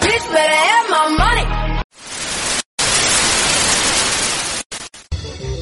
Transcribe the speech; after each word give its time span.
Bitch 0.00 0.26
better 0.32 0.54
have 0.54 0.88
my 0.90 1.16
money. 1.18 1.46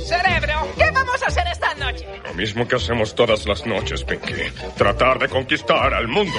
Cerebro, 0.06 0.54
¿qué 0.76 0.90
vamos 0.92 1.22
a 1.22 1.26
hacer 1.26 1.46
esta 1.48 1.74
noche? 1.74 2.06
Lo 2.24 2.34
mismo 2.34 2.68
que 2.68 2.76
hacemos 2.76 3.14
todas 3.14 3.46
las 3.46 3.66
noches, 3.66 4.04
Pinky. 4.04 4.34
Tratar 4.76 5.18
de 5.18 5.28
conquistar 5.28 5.92
al 5.94 6.08
mundo. 6.08 6.38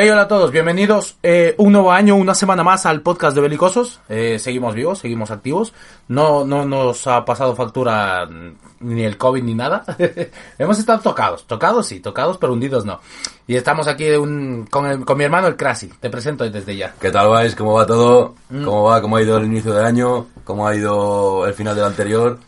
Hey, 0.00 0.08
hola 0.10 0.22
a 0.22 0.28
todos, 0.28 0.52
bienvenidos 0.52 1.16
eh, 1.24 1.56
un 1.58 1.72
nuevo 1.72 1.90
año, 1.90 2.14
una 2.14 2.32
semana 2.32 2.62
más 2.62 2.86
al 2.86 3.00
podcast 3.00 3.34
de 3.34 3.40
Belicosos. 3.40 3.98
Eh, 4.08 4.38
seguimos 4.38 4.72
vivos, 4.76 5.00
seguimos 5.00 5.32
activos. 5.32 5.72
No, 6.06 6.44
no 6.44 6.64
nos 6.64 7.04
ha 7.08 7.24
pasado 7.24 7.56
factura 7.56 8.24
mm, 8.26 8.52
ni 8.78 9.02
el 9.02 9.18
COVID 9.18 9.42
ni 9.42 9.54
nada. 9.54 9.84
Hemos 10.58 10.78
estado 10.78 11.00
tocados, 11.00 11.48
tocados 11.48 11.88
sí, 11.88 11.98
tocados, 11.98 12.38
pero 12.38 12.52
hundidos 12.52 12.84
no. 12.84 13.00
Y 13.48 13.56
estamos 13.56 13.88
aquí 13.88 14.08
un, 14.10 14.68
con, 14.70 14.86
el- 14.86 15.04
con 15.04 15.18
mi 15.18 15.24
hermano 15.24 15.48
el 15.48 15.56
Crasi. 15.56 15.88
Te 15.88 16.10
presento 16.10 16.48
desde 16.48 16.76
ya. 16.76 16.94
¿Qué 17.00 17.10
tal 17.10 17.26
vais? 17.28 17.56
¿Cómo 17.56 17.72
va 17.72 17.84
todo? 17.84 18.36
¿Cómo 18.50 18.84
va? 18.84 19.02
¿Cómo 19.02 19.16
ha 19.16 19.22
ido 19.22 19.36
el 19.38 19.46
inicio 19.46 19.72
del 19.74 19.84
año? 19.84 20.28
¿Cómo 20.44 20.68
ha 20.68 20.76
ido 20.76 21.44
el 21.44 21.54
final 21.54 21.74
del 21.74 21.86
anterior? 21.86 22.38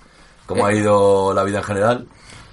¿Cómo 0.47 0.67
ha 0.67 0.73
ido 0.73 1.35
la 1.35 1.43
vida 1.43 1.59
en 1.59 1.65
general? 1.65 2.07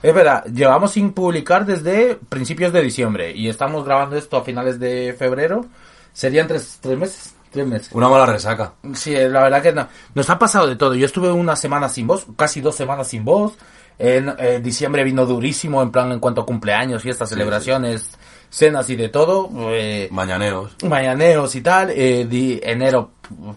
Es 0.03 0.13
verdad, 0.13 0.45
llevamos 0.45 0.91
sin 0.91 1.11
publicar 1.11 1.65
desde 1.65 2.15
principios 2.29 2.71
de 2.71 2.81
diciembre 2.81 3.31
y 3.35 3.49
estamos 3.49 3.83
grabando 3.85 4.15
esto 4.15 4.37
a 4.37 4.43
finales 4.43 4.79
de 4.79 5.15
febrero. 5.17 5.65
Serían 6.13 6.47
tres, 6.47 6.79
tres 6.81 6.97
meses. 6.97 7.33
Tres 7.51 7.65
meses. 7.65 7.89
Una 7.93 8.09
mala 8.09 8.25
resaca. 8.25 8.73
Sí, 8.93 9.13
la 9.13 9.41
verdad 9.43 9.61
que 9.61 9.71
no. 9.71 9.87
Nos 10.13 10.29
ha 10.29 10.37
pasado 10.37 10.67
de 10.67 10.75
todo. 10.75 10.93
Yo 10.95 11.05
estuve 11.05 11.31
una 11.31 11.55
semana 11.55 11.87
sin 11.89 12.05
voz, 12.05 12.27
casi 12.35 12.59
dos 12.61 12.75
semanas 12.75 13.07
sin 13.07 13.23
voz. 13.23 13.53
En 13.97 14.31
eh, 14.37 14.59
diciembre 14.61 15.03
vino 15.03 15.25
durísimo, 15.25 15.81
en 15.81 15.89
plan 15.91 16.11
en 16.11 16.19
cuanto 16.19 16.41
a 16.41 16.45
cumpleaños, 16.45 17.01
fiestas, 17.01 17.29
celebraciones, 17.29 18.11
cenas 18.49 18.89
y 18.89 18.95
de 18.97 19.09
todo. 19.09 19.49
Eh, 19.71 20.09
Mañaneos. 20.11 20.75
mañaneos 20.83 21.55
y 21.55 21.61
tal. 21.61 21.89
Eh, 21.91 22.27
di- 22.29 22.59
enero, 22.61 23.11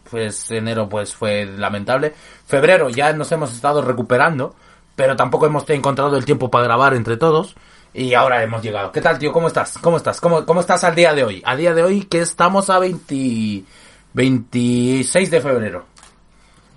pues 0.09 0.51
enero 0.53 0.89
pues 0.89 1.13
fue 1.15 1.45
lamentable. 1.45 2.15
Febrero 2.47 2.89
ya 2.89 3.13
nos 3.13 3.31
hemos 3.33 3.53
estado 3.53 3.83
recuperando, 3.83 4.55
pero 5.01 5.17
tampoco 5.17 5.47
hemos 5.47 5.69
encontrado 5.71 6.15
el 6.19 6.27
tiempo 6.27 6.51
para 6.51 6.65
grabar 6.65 6.93
entre 6.93 7.17
todos. 7.17 7.57
Y 7.95 8.13
ahora 8.13 8.43
hemos 8.43 8.63
llegado. 8.63 8.93
¿Qué 8.93 9.01
tal, 9.01 9.19
tío? 9.19 9.33
¿Cómo 9.33 9.47
estás? 9.47 9.79
¿Cómo 9.79 9.97
estás? 9.97 10.21
¿Cómo, 10.21 10.45
cómo 10.45 10.61
estás 10.61 10.85
al 10.85 10.95
día 10.95 11.15
de 11.15 11.25
hoy? 11.25 11.43
A 11.47 11.57
día 11.57 11.73
de 11.73 11.83
hoy 11.83 12.03
que 12.03 12.21
estamos 12.21 12.69
a 12.69 12.79
20, 12.79 13.65
26 14.13 15.31
de 15.31 15.41
febrero. 15.41 15.87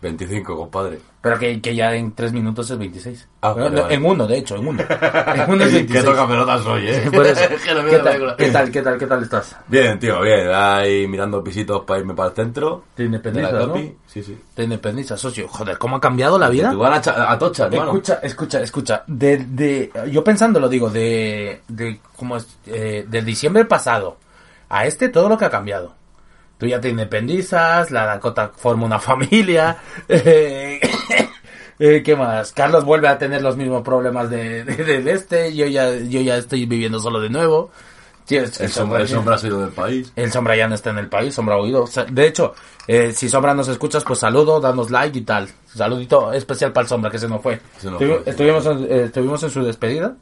25, 0.02 0.56
compadre. 0.56 1.00
Pero 1.24 1.40
que, 1.40 1.62
que 1.62 1.74
ya 1.74 1.96
en 1.96 2.12
tres 2.12 2.34
minutos 2.34 2.70
es 2.70 2.78
26. 2.78 3.30
Ah, 3.40 3.54
vale, 3.54 3.70
no, 3.70 3.82
vale. 3.84 3.96
En 3.96 4.04
uno, 4.04 4.28
de 4.28 4.40
hecho, 4.40 4.58
en 4.58 4.68
uno. 4.68 4.84
En 4.90 5.52
uno 5.52 5.64
es 5.64 5.72
26. 5.74 6.04
pelotas 6.04 6.66
hoy, 6.66 6.90
¿eh? 6.90 7.10
Por 7.10 7.26
eso. 7.26 7.42
Que 7.64 7.74
lo 7.74 7.82
veo 7.82 7.92
¿Qué, 7.92 7.98
tal. 8.00 8.36
¿Qué 8.36 8.52
tal? 8.52 8.72
¿Qué 8.72 8.82
tal? 8.82 8.98
¿Qué 9.00 9.08
tal 9.08 9.24
estás? 9.24 9.56
Bien, 9.70 9.98
tío, 10.00 10.20
bien. 10.20 10.50
Ahí 10.54 11.08
mirando 11.08 11.42
pisitos 11.42 11.86
para 11.86 12.02
irme 12.02 12.14
para 12.14 12.28
el 12.28 12.36
centro. 12.36 12.84
Te 12.94 13.04
de 13.04 13.08
independizas, 13.08 13.54
¿no? 13.68 13.74
Sí, 14.06 14.22
sí. 14.22 14.38
Te 14.54 14.64
independizas, 14.64 15.22
socio. 15.22 15.48
Joder, 15.48 15.78
¿cómo 15.78 15.96
ha 15.96 16.02
cambiado 16.02 16.38
la 16.38 16.50
vida? 16.50 16.74
Van 16.74 16.92
a, 16.92 17.00
cha- 17.00 17.32
a 17.32 17.40
tocha, 17.40 17.68
hermano. 17.68 17.92
Escucha, 17.92 18.20
escucha, 18.22 18.62
escucha. 18.62 19.04
De, 19.08 19.38
de, 19.38 19.92
yo 20.12 20.26
pensando, 20.26 20.60
lo 20.60 20.68
digo, 20.68 20.90
de, 20.90 21.62
de 21.70 22.02
como 22.18 22.36
es, 22.36 22.48
eh, 22.68 23.06
del 23.08 23.24
diciembre 23.24 23.64
pasado 23.64 24.18
a 24.68 24.86
este, 24.86 25.08
todo 25.08 25.30
lo 25.30 25.38
que 25.38 25.46
ha 25.46 25.50
cambiado. 25.50 25.96
Tú 26.58 26.66
ya 26.68 26.80
te 26.80 26.90
independizas, 26.90 27.92
la 27.92 28.06
Dakota 28.06 28.52
forma 28.56 28.86
una 28.86 29.00
familia. 29.00 29.78
eh, 30.08 30.80
eh, 31.80 32.02
¿Qué 32.04 32.16
más? 32.16 32.52
Carlos 32.54 32.86
vuelve 32.86 33.08
a 33.08 33.18
tener 33.18 33.42
los 33.42 33.58
mismos 33.58 33.82
problemas 33.84 34.30
de, 34.30 34.64
de, 34.64 35.02
de 35.02 35.12
este. 35.12 35.54
Yo 35.56 35.66
ya, 35.68 35.94
yo 35.96 36.22
ya 36.22 36.38
estoy 36.38 36.66
viviendo 36.66 37.00
solo 37.00 37.20
de 37.20 37.30
nuevo. 37.30 37.72
Es- 38.30 38.62
El 38.62 38.70
sombra, 38.70 39.02
el 39.02 39.08
sombra 39.10 39.36
ha 39.36 39.38
sido 39.38 39.60
del 39.60 39.72
país. 39.72 40.14
el 40.16 40.32
Sombra 40.32 40.56
ya 40.56 40.68
no 40.70 40.76
está 40.76 40.92
en 40.92 40.98
el 40.98 41.10
país, 41.10 41.36
Sombra 41.36 41.56
ha 41.56 41.62
huido. 41.62 41.84
O 41.84 41.88
sea, 41.88 42.06
De 42.06 42.26
hecho, 42.26 42.54
eh, 42.88 43.12
si 43.14 43.28
Sombra 43.28 43.54
nos 43.54 43.68
escuchas, 43.68 44.04
pues 44.06 44.20
saludo, 44.20 44.62
danos 44.62 44.90
like 44.92 45.20
y 45.20 45.24
tal. 45.24 45.50
Saludito 45.68 46.32
especial 46.32 46.72
para 46.72 46.84
el 46.84 46.88
Sombra, 46.88 47.12
que 47.12 47.20
se 47.20 47.28
nos 47.28 47.42
fue. 47.42 47.60
Se 47.80 47.92
nos 47.92 48.02
Estuvi- 48.02 48.08
fue, 48.16 48.24
sí. 48.24 48.30
estuvimos, 48.30 48.66
en, 48.66 48.84
eh, 48.86 49.04
estuvimos 49.06 49.44
en 49.44 49.50
su 49.50 49.62
despedida. 49.64 50.16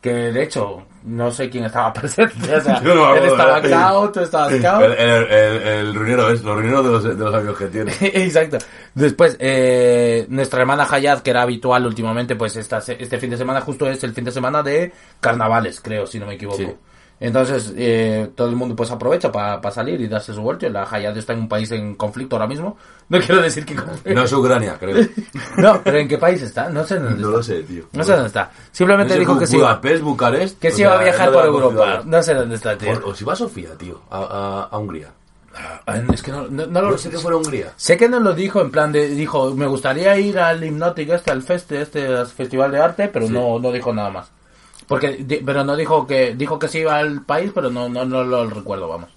Que 0.00 0.12
de 0.12 0.42
hecho, 0.44 0.84
no 1.04 1.30
sé 1.30 1.50
quién 1.50 1.64
estaba 1.64 1.92
presente. 1.94 2.54
O 2.54 2.60
sea, 2.60 2.80
no 2.80 3.16
él 3.16 3.24
estaba 3.24 3.60
cao, 3.60 4.12
tú 4.12 4.20
estabas 4.20 4.52
El, 4.52 4.62
cao. 4.62 4.80
el, 4.84 4.92
el, 4.92 5.62
el 5.62 5.94
ruinero 5.94 6.30
es, 6.30 6.42
los 6.44 6.54
ruineros 6.54 6.84
de 6.84 6.90
los, 6.90 7.18
de 7.18 7.24
los 7.24 7.34
amigos 7.34 7.58
que 7.58 7.66
tiene. 7.66 7.92
Exacto. 8.00 8.58
Después, 8.94 9.36
eh, 9.40 10.26
nuestra 10.28 10.60
hermana 10.60 10.86
Hayat, 10.88 11.20
que 11.22 11.30
era 11.30 11.42
habitual 11.42 11.86
últimamente, 11.86 12.36
pues 12.36 12.54
esta, 12.56 12.78
este 12.78 13.18
fin 13.18 13.30
de 13.30 13.36
semana 13.36 13.60
justo 13.60 13.88
es 13.88 14.02
el 14.04 14.12
fin 14.14 14.24
de 14.24 14.30
semana 14.32 14.62
de 14.62 14.92
carnavales, 15.20 15.80
creo, 15.80 16.06
si 16.06 16.18
no 16.18 16.26
me 16.26 16.34
equivoco. 16.34 16.58
Sí. 16.58 16.74
Entonces, 17.20 17.72
eh, 17.76 18.30
todo 18.36 18.48
el 18.48 18.54
mundo 18.54 18.76
pues 18.76 18.90
aprovecha 18.92 19.32
para 19.32 19.70
salir 19.72 20.00
y 20.00 20.06
darse 20.06 20.32
su 20.32 20.40
vuelta. 20.40 20.68
La 20.68 20.84
Hayat 20.88 21.16
está 21.16 21.32
en 21.32 21.40
un 21.40 21.48
país 21.48 21.70
en 21.72 21.94
conflicto 21.96 22.36
ahora 22.36 22.46
mismo. 22.46 22.76
No 23.10 23.18
quiero 23.20 23.40
decir 23.40 23.64
que... 23.64 23.74
No 24.14 24.22
es 24.22 24.32
Ucrania, 24.34 24.76
creo. 24.78 25.06
No, 25.56 25.80
pero 25.82 25.96
¿en 25.98 26.06
qué 26.08 26.18
país 26.18 26.42
está? 26.42 26.68
No 26.68 26.84
sé 26.84 26.96
dónde 26.98 27.12
No 27.22 27.28
está. 27.28 27.30
lo 27.38 27.42
sé, 27.42 27.62
tío. 27.62 27.84
No 27.92 28.04
sé 28.04 28.12
dónde 28.12 28.26
está. 28.26 28.50
Simplemente 28.70 29.08
No 29.08 29.14
sé, 29.14 29.18
dijo 29.20 29.38
que 29.38 29.44
iba, 29.56 29.58
Budapest, 29.68 30.02
Bucarest. 30.02 30.58
que 30.58 30.70
se 30.70 30.82
iba 30.82 30.98
a 30.98 31.02
viajar 31.02 31.28
no 31.28 31.32
por 31.34 31.46
Europa. 31.46 32.02
No 32.04 32.22
sé 32.22 32.34
dónde 32.34 32.56
está, 32.56 32.76
tío. 32.76 32.92
O, 33.04 33.08
o 33.10 33.14
si 33.14 33.24
va 33.24 33.34
Sofía, 33.34 33.70
tío, 33.78 34.02
a, 34.10 34.18
a, 34.18 34.62
a 34.64 34.78
Hungría. 34.78 35.08
Ah, 35.86 36.02
Es 36.12 36.22
que 36.22 36.30
no, 36.30 36.46
no, 36.48 36.66
no 36.66 36.82
lo 36.82 36.90
No 36.92 36.98
sé 36.98 37.08
que 37.10 37.16
fuera 37.16 37.36
Hungría. 37.38 37.72
Sé 37.76 37.96
que 37.96 38.08
no 38.10 38.20
lo 38.20 38.34
dijo 38.34 38.60
en 38.60 38.70
plan 38.70 38.92
de, 38.92 39.08
dijo, 39.08 39.54
me 39.54 39.66
gustaría 39.66 40.16
ir 40.18 40.38
al 40.38 40.62
Hypnotic 40.62 41.08
este, 41.08 41.30
al 41.30 41.42
feste, 41.42 41.80
este 41.80 42.06
al 42.06 42.26
festival 42.26 42.70
de 42.70 42.80
arte, 42.80 43.08
pero 43.08 43.28
no, 43.28 43.58
no 43.58 43.72
dijo 43.72 43.92
nada 43.94 44.10
más. 44.10 44.30
Porque, 44.88 45.18
di- 45.18 45.36
pero 45.44 45.62
no 45.64 45.76
dijo 45.76 46.06
que, 46.06 46.34
dijo 46.34 46.58
que 46.58 46.66
se 46.66 46.80
iba 46.80 46.96
al 46.98 47.22
país, 47.22 47.52
pero 47.54 47.70
no, 47.70 47.88
no, 47.88 48.04
no 48.04 48.24
lo 48.24 48.48
recuerdo, 48.48 48.88
vamos. 48.88 49.10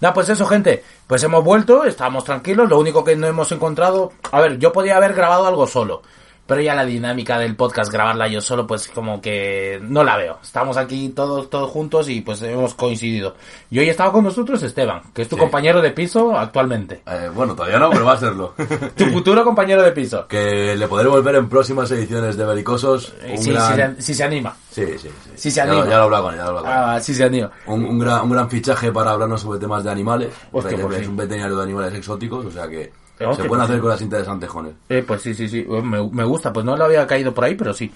Nada, 0.00 0.14
pues 0.14 0.28
eso, 0.28 0.46
gente. 0.46 0.82
Pues 1.06 1.22
hemos 1.22 1.44
vuelto, 1.44 1.84
estábamos 1.84 2.24
tranquilos. 2.24 2.68
Lo 2.68 2.78
único 2.78 3.04
que 3.04 3.14
no 3.16 3.26
hemos 3.26 3.52
encontrado. 3.52 4.12
A 4.30 4.40
ver, 4.40 4.58
yo 4.58 4.72
podía 4.72 4.96
haber 4.96 5.14
grabado 5.14 5.46
algo 5.46 5.66
solo. 5.66 6.02
Pero 6.44 6.60
ya 6.60 6.74
la 6.74 6.84
dinámica 6.84 7.38
del 7.38 7.54
podcast, 7.56 7.90
grabarla 7.90 8.26
yo 8.28 8.40
solo, 8.40 8.66
pues 8.66 8.88
como 8.88 9.20
que 9.22 9.78
no 9.82 10.02
la 10.02 10.16
veo. 10.16 10.38
Estamos 10.42 10.76
aquí 10.76 11.08
todos, 11.10 11.48
todos 11.48 11.70
juntos 11.70 12.08
y 12.08 12.20
pues 12.20 12.42
hemos 12.42 12.74
coincidido. 12.74 13.36
Y 13.70 13.78
hoy 13.78 13.88
estaba 13.88 14.12
con 14.12 14.24
nosotros 14.24 14.60
Esteban, 14.62 15.02
que 15.14 15.22
es 15.22 15.28
tu 15.28 15.36
Sí. 15.36 15.40
compañero 15.40 15.80
de 15.80 15.92
piso 15.92 16.36
actualmente. 16.36 17.02
Eh, 17.06 17.30
bueno, 17.32 17.54
todavía 17.54 17.78
no, 17.78 17.90
pero 17.90 18.04
va 18.04 18.14
a 18.14 18.18
serlo. 18.18 18.54
Tu 18.96 19.06
futuro 19.06 19.44
compañero 19.44 19.82
de 19.82 19.92
piso. 19.92 20.26
que 20.26 20.74
le 20.76 20.88
podré 20.88 21.08
volver 21.08 21.36
en 21.36 21.48
próximas 21.48 21.90
ediciones 21.92 22.36
de 22.36 22.44
Belicosos. 22.44 23.14
Eh, 23.22 23.38
si, 23.38 23.50
gran... 23.52 23.96
si 23.96 24.02
se, 24.02 24.02
si 24.02 24.14
se 24.14 24.24
anima. 24.24 24.54
Sí, 24.70 24.84
sí, 24.98 25.08
sí. 25.08 25.30
Si 25.36 25.50
se 25.50 25.60
anima. 25.60 25.84
Ya 25.84 25.90
lo 25.90 25.90
he 25.92 26.04
hablado 26.04 26.22
con 26.24 26.32
él, 26.34 26.38
ya 26.40 26.44
lo 26.46 26.50
he 26.56 26.58
hablado 26.58 26.64
con 26.76 26.90
él. 26.90 26.96
Ah, 26.96 27.00
si 27.00 27.14
se 27.14 27.24
anima. 27.24 27.50
Un, 27.66 27.84
un 27.84 27.98
gran, 28.00 28.22
un 28.22 28.30
gran 28.30 28.50
fichaje 28.50 28.90
para 28.92 29.12
hablarnos 29.12 29.40
sobre 29.40 29.60
temas 29.60 29.84
de 29.84 29.90
animales. 29.90 30.28
Hostia, 30.50 30.72
porque 30.72 30.76
por 30.82 30.94
es 30.94 31.06
un 31.08 31.16
veterinario 31.16 31.56
de 31.56 31.62
animales 31.62 31.94
exóticos, 31.94 32.44
o 32.46 32.50
sea 32.50 32.66
que 32.68 32.92
Se 33.30 33.44
pueden 33.44 33.48
por 33.48 33.60
hacer 33.60 33.80
cosas 33.80 34.02
interesantes 34.02 34.50
con 34.50 34.66
él. 34.66 34.74
Eh, 34.88 35.04
pues 35.06 35.22
sí, 35.22 35.34
sí, 35.34 35.48
sí. 35.48 35.66
Eh, 35.68 35.82
Me, 35.82 36.08
me 36.10 36.24
gusta. 36.24 36.52
Pues 36.52 36.64
no 36.66 36.76
lo 36.76 36.84
había 36.84 37.06
caído 37.06 37.32
por 37.32 37.44
ahí, 37.44 37.54
pero 37.54 37.72
sí. 37.72 37.90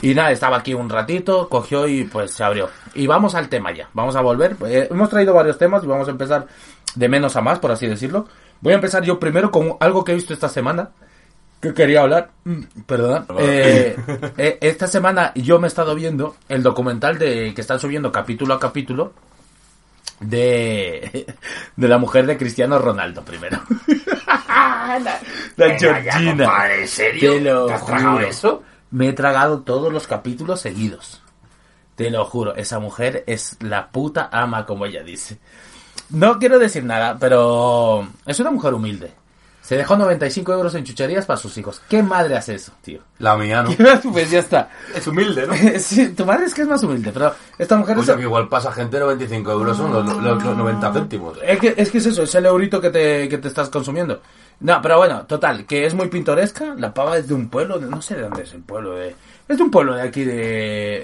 Y 0.00 0.14
nada, 0.14 0.32
estaba 0.32 0.56
aquí 0.56 0.74
un 0.74 0.88
ratito, 0.88 1.48
cogió 1.48 1.86
y 1.86 2.04
pues 2.04 2.32
se 2.32 2.42
abrió. 2.42 2.68
Y 2.94 3.06
vamos 3.06 3.34
al 3.34 3.48
tema 3.48 3.72
ya. 3.72 3.88
Vamos 3.92 4.16
a 4.16 4.20
volver. 4.20 4.56
Eh, 4.66 4.88
hemos 4.90 5.10
traído 5.10 5.34
varios 5.34 5.58
temas 5.58 5.84
y 5.84 5.86
vamos 5.86 6.08
a 6.08 6.12
empezar 6.12 6.46
de 6.94 7.08
menos 7.08 7.36
a 7.36 7.40
más, 7.42 7.58
por 7.58 7.70
así 7.70 7.86
decirlo. 7.86 8.26
Voy 8.60 8.72
a 8.72 8.76
empezar 8.76 9.02
yo 9.04 9.18
primero 9.20 9.50
con 9.50 9.76
algo 9.80 10.02
que 10.04 10.12
he 10.12 10.14
visto 10.14 10.32
esta 10.32 10.48
semana. 10.48 10.90
Que 11.60 11.72
quería 11.74 12.00
hablar. 12.00 12.30
Mm, 12.44 12.62
Perdona. 12.86 13.24
Eh, 13.38 13.96
eh, 14.36 14.58
esta 14.60 14.88
semana 14.88 15.30
yo 15.36 15.60
me 15.60 15.66
he 15.66 15.68
estado 15.68 15.94
viendo 15.94 16.34
el 16.48 16.62
documental 16.62 17.18
de 17.18 17.54
que 17.54 17.60
están 17.60 17.78
subiendo 17.78 18.10
capítulo 18.10 18.54
a 18.54 18.58
capítulo 18.58 19.12
de, 20.18 21.26
de 21.76 21.88
la 21.88 21.98
mujer 21.98 22.26
de 22.26 22.36
Cristiano 22.36 22.78
Ronaldo 22.78 23.22
primero. 23.22 23.60
la 25.02 25.20
la 25.56 25.78
Georgina. 25.78 26.46
Te 27.20 27.40
lo 27.40 27.68
juro. 27.78 28.62
Me 28.90 29.08
he 29.08 29.12
tragado 29.12 29.60
todos 29.60 29.92
los 29.92 30.06
capítulos 30.06 30.60
seguidos. 30.60 31.22
Te 31.96 32.10
lo 32.10 32.24
juro, 32.24 32.54
esa 32.54 32.78
mujer 32.78 33.24
es 33.26 33.56
la 33.60 33.90
puta 33.90 34.28
ama, 34.32 34.66
como 34.66 34.86
ella 34.86 35.02
dice. 35.02 35.38
No 36.10 36.38
quiero 36.38 36.58
decir 36.58 36.84
nada, 36.84 37.16
pero 37.18 38.06
es 38.26 38.38
una 38.40 38.50
mujer 38.50 38.74
humilde. 38.74 39.12
Se 39.62 39.76
dejó 39.76 39.96
95 39.96 40.52
euros 40.52 40.74
en 40.74 40.82
chucherías 40.82 41.24
para 41.24 41.36
sus 41.38 41.56
hijos. 41.56 41.80
¿Qué 41.88 42.02
madre 42.02 42.36
hace 42.36 42.56
eso, 42.56 42.72
tío? 42.82 42.98
La 43.20 43.36
mía, 43.36 43.62
¿no? 43.62 43.70
pues 44.12 44.28
ya 44.28 44.40
está. 44.40 44.68
Es 44.92 45.06
humilde, 45.06 45.46
¿no? 45.46 45.54
Sí, 45.78 46.08
tu 46.10 46.26
madre 46.26 46.46
es 46.46 46.54
que 46.54 46.62
es 46.62 46.68
más 46.68 46.82
humilde, 46.82 47.12
pero 47.14 47.32
esta 47.56 47.76
mujer 47.76 47.96
O 47.96 48.02
es... 48.02 48.10
que 48.10 48.22
igual 48.22 48.48
pasa 48.48 48.72
gente 48.72 48.98
95 48.98 49.52
euros 49.52 49.76
son 49.76 49.92
los, 49.92 50.04
los- 50.04 50.42
los 50.44 50.56
90 50.56 50.92
céntimos. 50.92 51.38
Es 51.44 51.60
que, 51.60 51.74
es 51.76 51.90
que 51.90 51.98
es 51.98 52.06
eso, 52.06 52.24
es 52.24 52.34
el 52.34 52.44
eurito 52.46 52.80
que 52.80 52.90
te, 52.90 53.28
que 53.28 53.38
te 53.38 53.46
estás 53.48 53.68
consumiendo. 53.70 54.20
No, 54.60 54.82
pero 54.82 54.98
bueno, 54.98 55.26
total, 55.26 55.64
que 55.64 55.86
es 55.86 55.94
muy 55.94 56.08
pintoresca. 56.08 56.74
La 56.76 56.92
pava 56.92 57.16
es 57.18 57.28
de 57.28 57.34
un 57.34 57.48
pueblo, 57.48 57.78
de- 57.78 57.86
no 57.86 58.02
sé 58.02 58.16
de 58.16 58.22
dónde 58.22 58.42
es 58.42 58.52
el 58.54 58.62
pueblo. 58.62 58.96
De, 58.96 59.14
es 59.48 59.56
de 59.56 59.62
un 59.62 59.70
pueblo 59.70 59.94
de 59.94 60.02
aquí 60.02 60.24
de... 60.24 60.34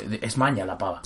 de- 0.08 0.18
es 0.20 0.36
Maña 0.36 0.66
la 0.66 0.76
pava. 0.76 1.00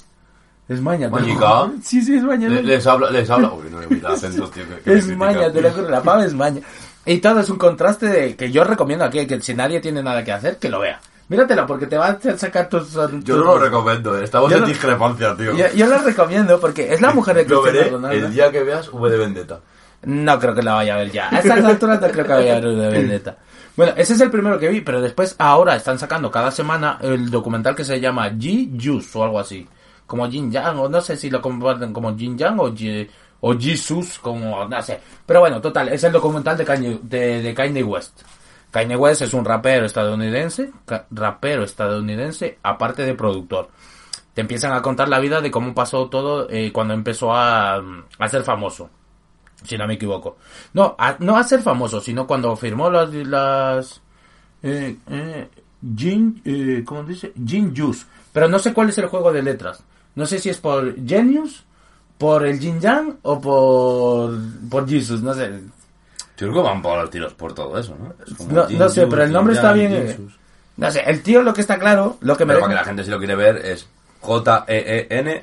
Es 0.68 0.80
Maña. 0.80 1.10
¿Mañica? 1.10 1.70
Sí, 1.82 2.00
sí, 2.00 2.16
es 2.16 2.22
Maña. 2.22 2.48
Le- 2.48 2.62
les 2.62 2.86
habla, 2.86 3.10
les 3.10 3.28
habla. 3.28 3.52
Uy, 3.52 3.66
no 3.70 3.76
me 3.76 3.86
mira 3.88 4.10
acentos, 4.12 4.50
tío. 4.52 4.64
que- 4.66 4.80
que 4.80 4.94
Es 4.94 5.06
Maña, 5.16 5.52
te 5.52 5.60
lo 5.60 5.70
juro, 5.70 5.90
la 5.90 6.02
pava 6.02 6.24
es 6.24 6.32
Maña. 6.32 6.62
Y 7.06 7.18
todo 7.18 7.40
es 7.40 7.50
un 7.50 7.58
contraste 7.58 8.06
de, 8.06 8.36
que 8.36 8.50
yo 8.52 8.64
recomiendo 8.64 9.04
aquí, 9.04 9.26
que 9.26 9.40
si 9.40 9.54
nadie 9.54 9.80
tiene 9.80 10.02
nada 10.02 10.22
que 10.24 10.32
hacer, 10.32 10.58
que 10.58 10.68
lo 10.68 10.80
vea. 10.80 11.00
Míratelo, 11.28 11.66
porque 11.66 11.86
te 11.86 11.96
va 11.96 12.08
a 12.08 12.36
sacar 12.36 12.68
tus... 12.68 12.92
Yo 12.92 13.08
tus- 13.08 13.28
no 13.36 13.44
lo 13.44 13.58
recomiendo, 13.58 14.16
eh. 14.18 14.24
estamos 14.24 14.50
Yo 14.50 14.56
en 14.56 14.62
lo- 14.62 14.68
discrepancia, 14.68 15.34
tío. 15.36 15.56
Yo, 15.56 15.66
yo 15.74 15.86
lo 15.86 15.98
recomiendo 15.98 16.60
porque 16.60 16.92
es 16.92 17.00
la 17.00 17.10
mujer 17.14 17.36
de 17.36 17.44
Lo 17.46 17.62
Cristiano 17.62 17.78
veré 17.78 17.90
Ronaldo. 17.90 18.26
el 18.26 18.34
día 18.34 18.50
que 18.52 18.62
veas 18.62 18.88
V 18.92 19.10
de 19.10 19.16
Vendetta. 19.18 19.60
No 20.04 20.38
creo 20.38 20.54
que 20.54 20.62
la 20.62 20.74
vaya 20.74 20.94
a 20.94 20.98
ver 20.98 21.10
ya. 21.10 21.28
A 21.30 21.38
estas 21.38 21.64
alturas 21.64 22.00
no 22.00 22.08
creo 22.08 22.24
que 22.26 22.32
vaya 22.32 22.52
a 22.56 22.60
ver 22.60 22.66
una 22.66 22.88
vendetta. 22.88 23.36
Bueno, 23.76 23.92
ese 23.96 24.14
es 24.14 24.20
el 24.20 24.30
primero 24.32 24.58
que 24.58 24.68
vi, 24.68 24.80
pero 24.80 25.00
después 25.00 25.34
ahora 25.38 25.76
están 25.76 25.98
sacando 25.98 26.30
cada 26.30 26.50
semana 26.50 26.98
el 27.00 27.30
documental 27.30 27.74
que 27.76 27.84
se 27.84 28.00
llama 28.00 28.28
G-Juice 28.30 29.16
o 29.16 29.22
algo 29.24 29.38
así. 29.38 29.66
Como 30.06 30.28
Jin 30.28 30.50
Yang, 30.50 30.78
o 30.80 30.88
no 30.88 31.00
sé 31.00 31.16
si 31.16 31.30
lo 31.30 31.40
comparten 31.40 31.92
como 31.92 32.14
Jin 32.16 32.36
Yang 32.36 32.58
o 32.58 32.68
G- 32.74 33.08
o 33.42 33.58
Jesus, 33.58 34.18
como 34.18 34.64
no 34.64 34.82
sé. 34.82 34.98
Pero 35.26 35.40
bueno, 35.40 35.60
total, 35.60 35.90
es 35.90 36.02
el 36.04 36.12
documental 36.12 36.56
de 36.56 36.64
Kanye, 36.64 36.98
de, 37.02 37.52
Kanye 37.54 37.82
West. 37.82 38.22
Kanye 38.70 38.96
West 38.96 39.20
es 39.22 39.34
un 39.34 39.44
rapero 39.44 39.84
estadounidense, 39.84 40.72
rapero 41.10 41.64
estadounidense, 41.64 42.58
aparte 42.62 43.02
de 43.02 43.14
productor. 43.14 43.68
Te 44.32 44.40
empiezan 44.40 44.72
a 44.72 44.80
contar 44.80 45.10
la 45.10 45.20
vida 45.20 45.42
de 45.42 45.50
cómo 45.50 45.74
pasó 45.74 46.08
todo 46.08 46.48
eh, 46.48 46.72
cuando 46.72 46.94
empezó 46.94 47.34
a, 47.34 47.76
a 48.18 48.28
ser 48.28 48.42
famoso 48.42 48.88
si 49.64 49.78
no 49.78 49.86
me 49.86 49.94
equivoco. 49.94 50.36
No, 50.74 50.94
a, 50.98 51.16
no 51.20 51.36
a 51.36 51.44
ser 51.44 51.62
famoso, 51.62 52.00
sino 52.00 52.26
cuando 52.26 52.56
firmó 52.56 52.90
las... 52.90 53.12
las 53.12 54.00
eh, 54.62 54.96
eh, 55.08 55.48
Gin, 55.96 56.40
eh, 56.44 56.84
¿cómo 56.84 57.02
dice? 57.02 57.32
Gin 57.44 57.74
Juice. 57.76 58.06
Pero 58.32 58.48
no 58.48 58.60
sé 58.60 58.72
cuál 58.72 58.90
es 58.90 58.98
el 58.98 59.06
juego 59.06 59.32
de 59.32 59.42
letras. 59.42 59.82
No 60.14 60.26
sé 60.26 60.38
si 60.38 60.48
es 60.48 60.58
por 60.58 60.94
Genius, 61.04 61.64
por 62.22 62.46
el 62.46 62.60
Jin 62.60 62.80
Yang 62.80 63.18
o 63.22 63.40
por, 63.40 64.38
por 64.70 64.88
Jesus, 64.88 65.20
no 65.22 65.34
sé. 65.34 65.50
Yo 66.36 66.46
creo 66.48 66.52
que 66.52 66.60
van 66.60 66.80
por 66.80 66.96
los 66.96 67.10
tiros 67.10 67.34
por 67.34 67.52
todo 67.52 67.76
eso, 67.76 67.96
¿no? 67.98 68.14
Es 68.24 68.32
como 68.34 68.52
No, 68.52 68.68
Jin 68.68 68.78
no 68.78 68.88
sé, 68.88 69.08
pero 69.08 69.22
el 69.22 69.30
Jin 69.30 69.34
nombre 69.34 69.54
está 69.54 69.74
Yang, 69.74 69.90
bien. 69.90 69.92
Eh. 70.06 70.20
No 70.76 70.88
sé, 70.92 71.00
el 71.04 71.20
tío 71.20 71.42
lo 71.42 71.52
que 71.52 71.62
está 71.62 71.80
claro, 71.80 72.18
lo 72.20 72.36
que 72.36 72.44
me... 72.44 72.52
Pero 72.52 72.60
para 72.60 72.74
que 72.74 72.78
la 72.80 72.84
gente 72.84 73.02
si 73.02 73.10
lo 73.10 73.18
quiere 73.18 73.34
ver 73.34 73.56
es 73.56 73.88
J-E-E-N-Y-U-H-S. 74.20 75.42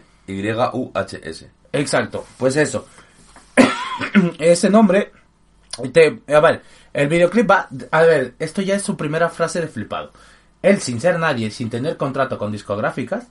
Exacto, 1.73 2.25
pues 2.37 2.55
eso. 2.55 2.87
Ese 4.39 4.69
nombre. 4.69 5.11
Te, 5.91 6.21
a 6.33 6.39
ver, 6.39 6.61
el 6.93 7.09
videoclip 7.09 7.51
va. 7.51 7.67
A 7.91 8.03
ver, 8.03 8.35
esto 8.39 8.61
ya 8.61 8.75
es 8.75 8.83
su 8.83 8.95
primera 8.95 9.27
frase 9.27 9.59
de 9.59 9.67
flipado. 9.67 10.13
Él, 10.61 10.79
sin 10.79 11.01
ser 11.01 11.19
nadie, 11.19 11.51
sin 11.51 11.69
tener 11.69 11.97
contrato 11.97 12.37
con 12.37 12.53
discográficas, 12.53 13.27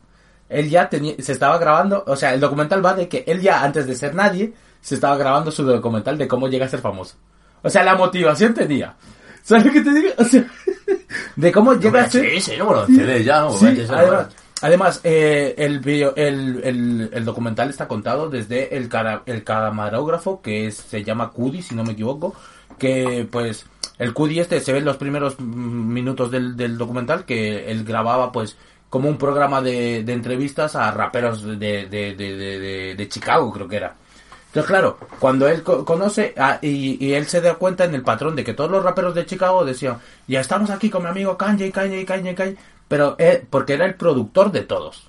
él 0.48 0.68
ya 0.70 0.88
tenía, 0.88 1.14
se 1.18 1.32
estaba 1.32 1.58
grabando. 1.58 2.04
O 2.06 2.16
sea, 2.16 2.34
el 2.34 2.40
documental 2.40 2.84
va 2.84 2.94
de 2.94 3.08
que 3.08 3.24
él 3.26 3.40
ya, 3.40 3.62
antes 3.62 3.86
de 3.86 3.94
ser 3.94 4.14
nadie, 4.14 4.52
se 4.80 4.94
estaba 4.94 5.16
grabando 5.16 5.50
su 5.50 5.64
documental 5.64 6.16
de 6.18 6.28
cómo 6.28 6.48
llega 6.48 6.66
a 6.66 6.68
ser 6.68 6.80
famoso. 6.80 7.16
O 7.62 7.68
sea, 7.70 7.82
la 7.84 7.94
motivación 7.96 8.54
tenía. 8.54 8.94
¿Sabes 9.42 9.66
lo 9.66 9.72
que 9.72 9.80
te 9.80 9.92
digo? 9.92 10.08
O 10.18 10.24
sea, 10.24 10.44
de 11.36 11.52
cómo 11.52 11.74
llega 11.74 12.02
a 12.02 12.10
ser. 12.10 12.24
VHS, 12.24 12.58
¿no? 12.58 12.66
Bueno, 12.66 12.86
CD 12.86 13.24
ya, 13.24 13.40
¿no? 13.40 13.52
Sí, 13.52 13.66
además, 13.88 14.26
además 14.60 15.00
eh, 15.04 15.54
el, 15.58 15.80
video, 15.80 16.12
el, 16.16 16.60
el, 16.64 17.10
el 17.12 17.24
documental 17.24 17.70
está 17.70 17.88
contado 17.88 18.28
desde 18.28 18.76
el, 18.76 18.88
cara- 18.88 19.22
el 19.26 19.42
camarógrafo 19.44 20.40
que 20.42 20.66
es- 20.66 20.76
se 20.76 21.02
llama 21.04 21.30
Cudi, 21.30 21.62
si 21.62 21.74
no 21.74 21.84
me 21.84 21.92
equivoco, 21.92 22.34
que 22.78 23.26
pues 23.30 23.64
el 23.98 24.12
Cudi 24.12 24.38
este 24.40 24.60
se 24.60 24.72
ve 24.72 24.78
en 24.78 24.84
los 24.84 24.96
primeros 24.96 25.34
mm, 25.38 25.92
minutos 25.92 26.30
del, 26.30 26.56
del 26.56 26.76
documental 26.78 27.24
que 27.24 27.70
él 27.70 27.84
grababa 27.84 28.30
pues 28.30 28.56
como 28.90 29.08
un 29.08 29.19
programa 29.19 29.61
de, 29.61 30.02
de 30.05 30.12
entrevistas 30.12 30.75
a 30.76 30.90
raperos 30.90 31.43
de, 31.44 31.87
de, 31.87 32.14
de, 32.96 33.08
Chicago, 33.08 33.52
creo 33.52 33.69
que 33.69 33.76
era. 33.76 33.94
Entonces, 34.46 34.67
claro, 34.69 34.99
cuando 35.19 35.46
él 35.49 35.62
co- 35.62 35.85
conoce 35.85 36.35
ah, 36.38 36.58
y, 36.62 37.05
y 37.05 37.12
él 37.12 37.26
se 37.26 37.40
da 37.43 37.55
cuenta 37.56 37.85
en 37.85 37.94
el 37.94 38.02
patrón 38.02 38.35
de 38.35 38.44
que 38.44 38.55
todos 38.55 38.70
los 38.70 38.82
raperos 38.82 39.14
de 39.14 39.26
Chicago 39.26 39.64
decían, 39.64 39.99
ya 40.26 40.40
estamos 40.40 40.70
aquí 40.70 40.88
con 40.88 41.02
mi 41.02 41.08
amigo 41.11 41.37
Kanye, 41.37 41.70
Kanye, 41.70 42.05
Kanye, 42.06 42.35
Kanye, 42.35 42.56
pero 42.88 43.14
eh, 43.19 43.44
porque 43.50 43.75
era 43.75 43.85
el 43.85 43.94
productor 43.94 44.50
de 44.50 44.62
todos. 44.62 45.07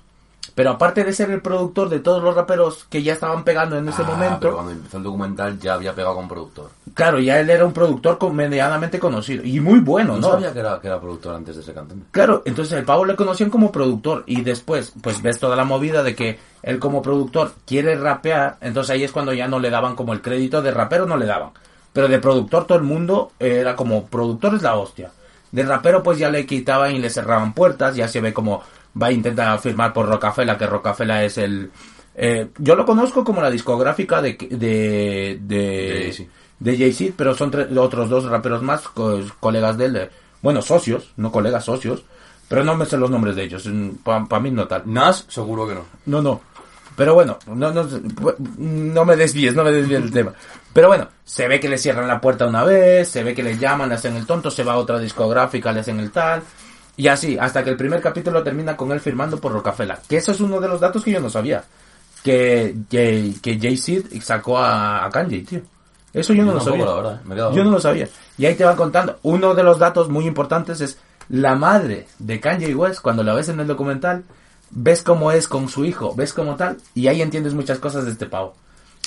Pero 0.54 0.70
aparte 0.70 1.04
de 1.04 1.12
ser 1.12 1.30
el 1.30 1.40
productor 1.40 1.88
de 1.88 2.00
todos 2.00 2.22
los 2.22 2.34
raperos 2.34 2.84
que 2.90 3.02
ya 3.02 3.12
estaban 3.12 3.44
pegando 3.44 3.76
en 3.78 3.88
ese 3.88 4.02
Ah, 4.02 4.06
momento, 4.06 4.38
Pero 4.40 4.54
cuando 4.54 4.72
empezó 4.72 4.96
el 4.98 5.02
documental 5.02 5.58
ya 5.58 5.74
había 5.74 5.94
pegado 5.94 6.14
con 6.16 6.28
productor. 6.28 6.70
claro, 6.94 7.18
ya 7.20 7.38
él 7.40 7.48
era 7.50 7.64
un 7.64 7.72
productor 7.72 8.18
medianamente 8.32 8.98
conocido 8.98 9.44
y 9.44 9.60
muy 9.60 9.78
bueno, 9.80 10.14
No, 10.14 10.20
¿no? 10.20 10.30
sabía 10.32 10.52
que 10.52 10.58
era, 10.60 10.80
que 10.80 10.88
era 10.88 11.00
productor 11.00 11.34
antes 11.36 11.56
de 11.56 11.62
ser 11.62 11.74
cantante. 11.74 12.04
Claro, 12.10 12.42
entonces 12.44 12.78
el 12.78 12.84
pavo 12.84 13.04
le 13.04 13.16
conocían 13.16 13.50
como 13.50 13.70
productor 13.72 14.24
y 14.26 14.42
después 14.42 14.92
pues 15.00 15.22
ves 15.22 15.38
toda 15.38 15.56
la 15.56 15.64
movida 15.64 16.02
de 16.02 16.14
que 16.14 16.38
él 16.62 16.78
como 16.78 17.00
productor 17.02 17.52
quiere 17.66 17.94
rapear, 17.96 18.56
entonces 18.60 18.90
ahí 18.90 19.04
es 19.04 19.12
cuando 19.12 19.32
ya 19.32 19.48
no 19.48 19.58
le 19.60 19.70
daban 19.70 19.94
como 19.96 20.12
el 20.12 20.20
crédito 20.20 20.60
de 20.62 20.70
rapero, 20.72 21.06
no 21.06 21.16
le 21.16 21.26
daban. 21.26 21.50
Pero 21.92 22.08
de 22.08 22.18
productor 22.18 22.66
todo 22.66 22.78
el 22.78 22.84
mundo 22.84 23.32
era 23.40 23.74
como 23.76 24.06
productor 24.06 24.54
es 24.54 24.62
la 24.62 24.76
hostia. 24.76 25.10
De 25.52 25.64
rapero 25.64 26.02
pues 26.02 26.18
ya 26.18 26.30
le 26.30 26.46
quitaban 26.46 26.94
y 26.94 26.98
le 27.00 27.10
cerraban 27.10 27.52
puertas, 27.54 27.96
ya 27.96 28.06
se 28.06 28.20
ve 28.20 28.32
como 28.32 28.62
va 29.00 29.08
a 29.08 29.12
intentar 29.12 29.58
firmar 29.60 29.92
por 29.92 30.08
Rocafela, 30.08 30.56
que 30.58 30.66
Rocafela 30.66 31.24
es 31.24 31.38
el... 31.38 31.70
eh, 32.14 32.48
yo 32.58 32.74
lo 32.74 32.84
conozco 32.86 33.24
como 33.24 33.40
la 33.40 33.50
discográfica 33.50 34.20
de... 34.22 34.32
de, 34.50 35.38
de 35.42 36.28
De 36.58 36.76
Jay-Z. 36.76 37.14
pero 37.16 37.34
son 37.34 37.50
tre- 37.50 37.76
otros 37.78 38.08
dos 38.08 38.24
raperos 38.24 38.62
más, 38.62 38.82
co- 38.82 39.20
colegas 39.40 39.76
de 39.78 39.84
él, 39.86 39.92
de- 39.92 40.10
bueno, 40.42 40.62
socios, 40.62 41.12
no 41.16 41.30
colegas, 41.30 41.64
socios, 41.64 42.02
pero 42.48 42.64
no 42.64 42.74
me 42.76 42.86
sé 42.86 42.96
los 42.96 43.10
nombres 43.10 43.36
de 43.36 43.44
ellos, 43.44 43.68
para 44.04 44.40
mí 44.40 44.50
no 44.50 44.66
tal. 44.66 44.82
Nas, 44.86 45.24
seguro 45.28 45.68
que 45.68 45.74
no. 45.74 45.84
No, 46.06 46.20
no. 46.22 46.40
Pero 46.96 47.14
bueno, 47.14 47.38
no, 47.46 47.70
no, 47.72 47.86
no 48.58 49.04
me 49.04 49.16
desvíes, 49.16 49.54
no 49.54 49.64
me 49.64 49.70
desvíes 49.72 50.02
del 50.02 50.10
tema. 50.12 50.32
Pero 50.72 50.88
bueno, 50.88 51.08
se 51.24 51.46
ve 51.48 51.58
que 51.60 51.68
le 51.68 51.78
cierran 51.78 52.08
la 52.08 52.20
puerta 52.20 52.46
una 52.46 52.64
vez, 52.64 53.08
se 53.08 53.22
ve 53.22 53.34
que 53.34 53.42
le 53.42 53.56
llaman, 53.56 53.88
le 53.88 53.94
hacen 53.94 54.16
el 54.16 54.26
tonto, 54.26 54.50
se 54.50 54.64
va 54.64 54.72
a 54.74 54.78
otra 54.78 54.98
discográfica, 54.98 55.72
le 55.72 55.80
hacen 55.80 56.00
el 56.00 56.10
tal. 56.10 56.42
Y 57.00 57.08
así, 57.08 57.38
hasta 57.40 57.64
que 57.64 57.70
el 57.70 57.78
primer 57.78 58.02
capítulo 58.02 58.42
termina 58.42 58.76
con 58.76 58.92
él 58.92 59.00
firmando 59.00 59.40
por 59.40 59.52
Rocafela. 59.52 59.98
Que 60.06 60.18
eso 60.18 60.32
es 60.32 60.40
uno 60.40 60.60
de 60.60 60.68
los 60.68 60.80
datos 60.80 61.02
que 61.02 61.10
yo 61.12 61.18
no 61.18 61.30
sabía. 61.30 61.64
Que, 62.22 62.76
que, 62.90 63.32
que 63.40 63.58
Jay-Z 63.58 64.20
sacó 64.20 64.58
a, 64.58 65.06
a 65.06 65.08
Kanye, 65.08 65.40
tío. 65.40 65.62
Eso 66.12 66.34
yo 66.34 66.42
no 66.44 66.50
Yo 66.50 66.58
lo 66.58 66.60
sabía. 66.60 66.84
verdad, 67.24 67.52
Yo 67.54 67.64
no 67.64 67.70
lo 67.70 67.80
sabía. 67.80 68.06
Y 68.36 68.44
ahí 68.44 68.54
te 68.54 68.66
van 68.66 68.76
contando. 68.76 69.18
Uno 69.22 69.54
de 69.54 69.62
los 69.62 69.78
datos 69.78 70.10
muy 70.10 70.26
importantes 70.26 70.82
es 70.82 70.98
la 71.30 71.54
madre 71.54 72.06
de 72.18 72.38
Kanye 72.38 72.74
West, 72.74 73.00
cuando 73.00 73.22
la 73.22 73.32
ves 73.32 73.48
en 73.48 73.60
el 73.60 73.66
documental, 73.66 74.24
ves 74.68 75.02
cómo 75.02 75.32
es 75.32 75.48
con 75.48 75.70
su 75.70 75.86
hijo, 75.86 76.14
ves 76.14 76.34
cómo 76.34 76.56
tal, 76.56 76.76
y 76.94 77.08
ahí 77.08 77.22
entiendes 77.22 77.54
muchas 77.54 77.78
cosas 77.78 78.04
de 78.04 78.10
este 78.10 78.26
pavo. 78.26 78.52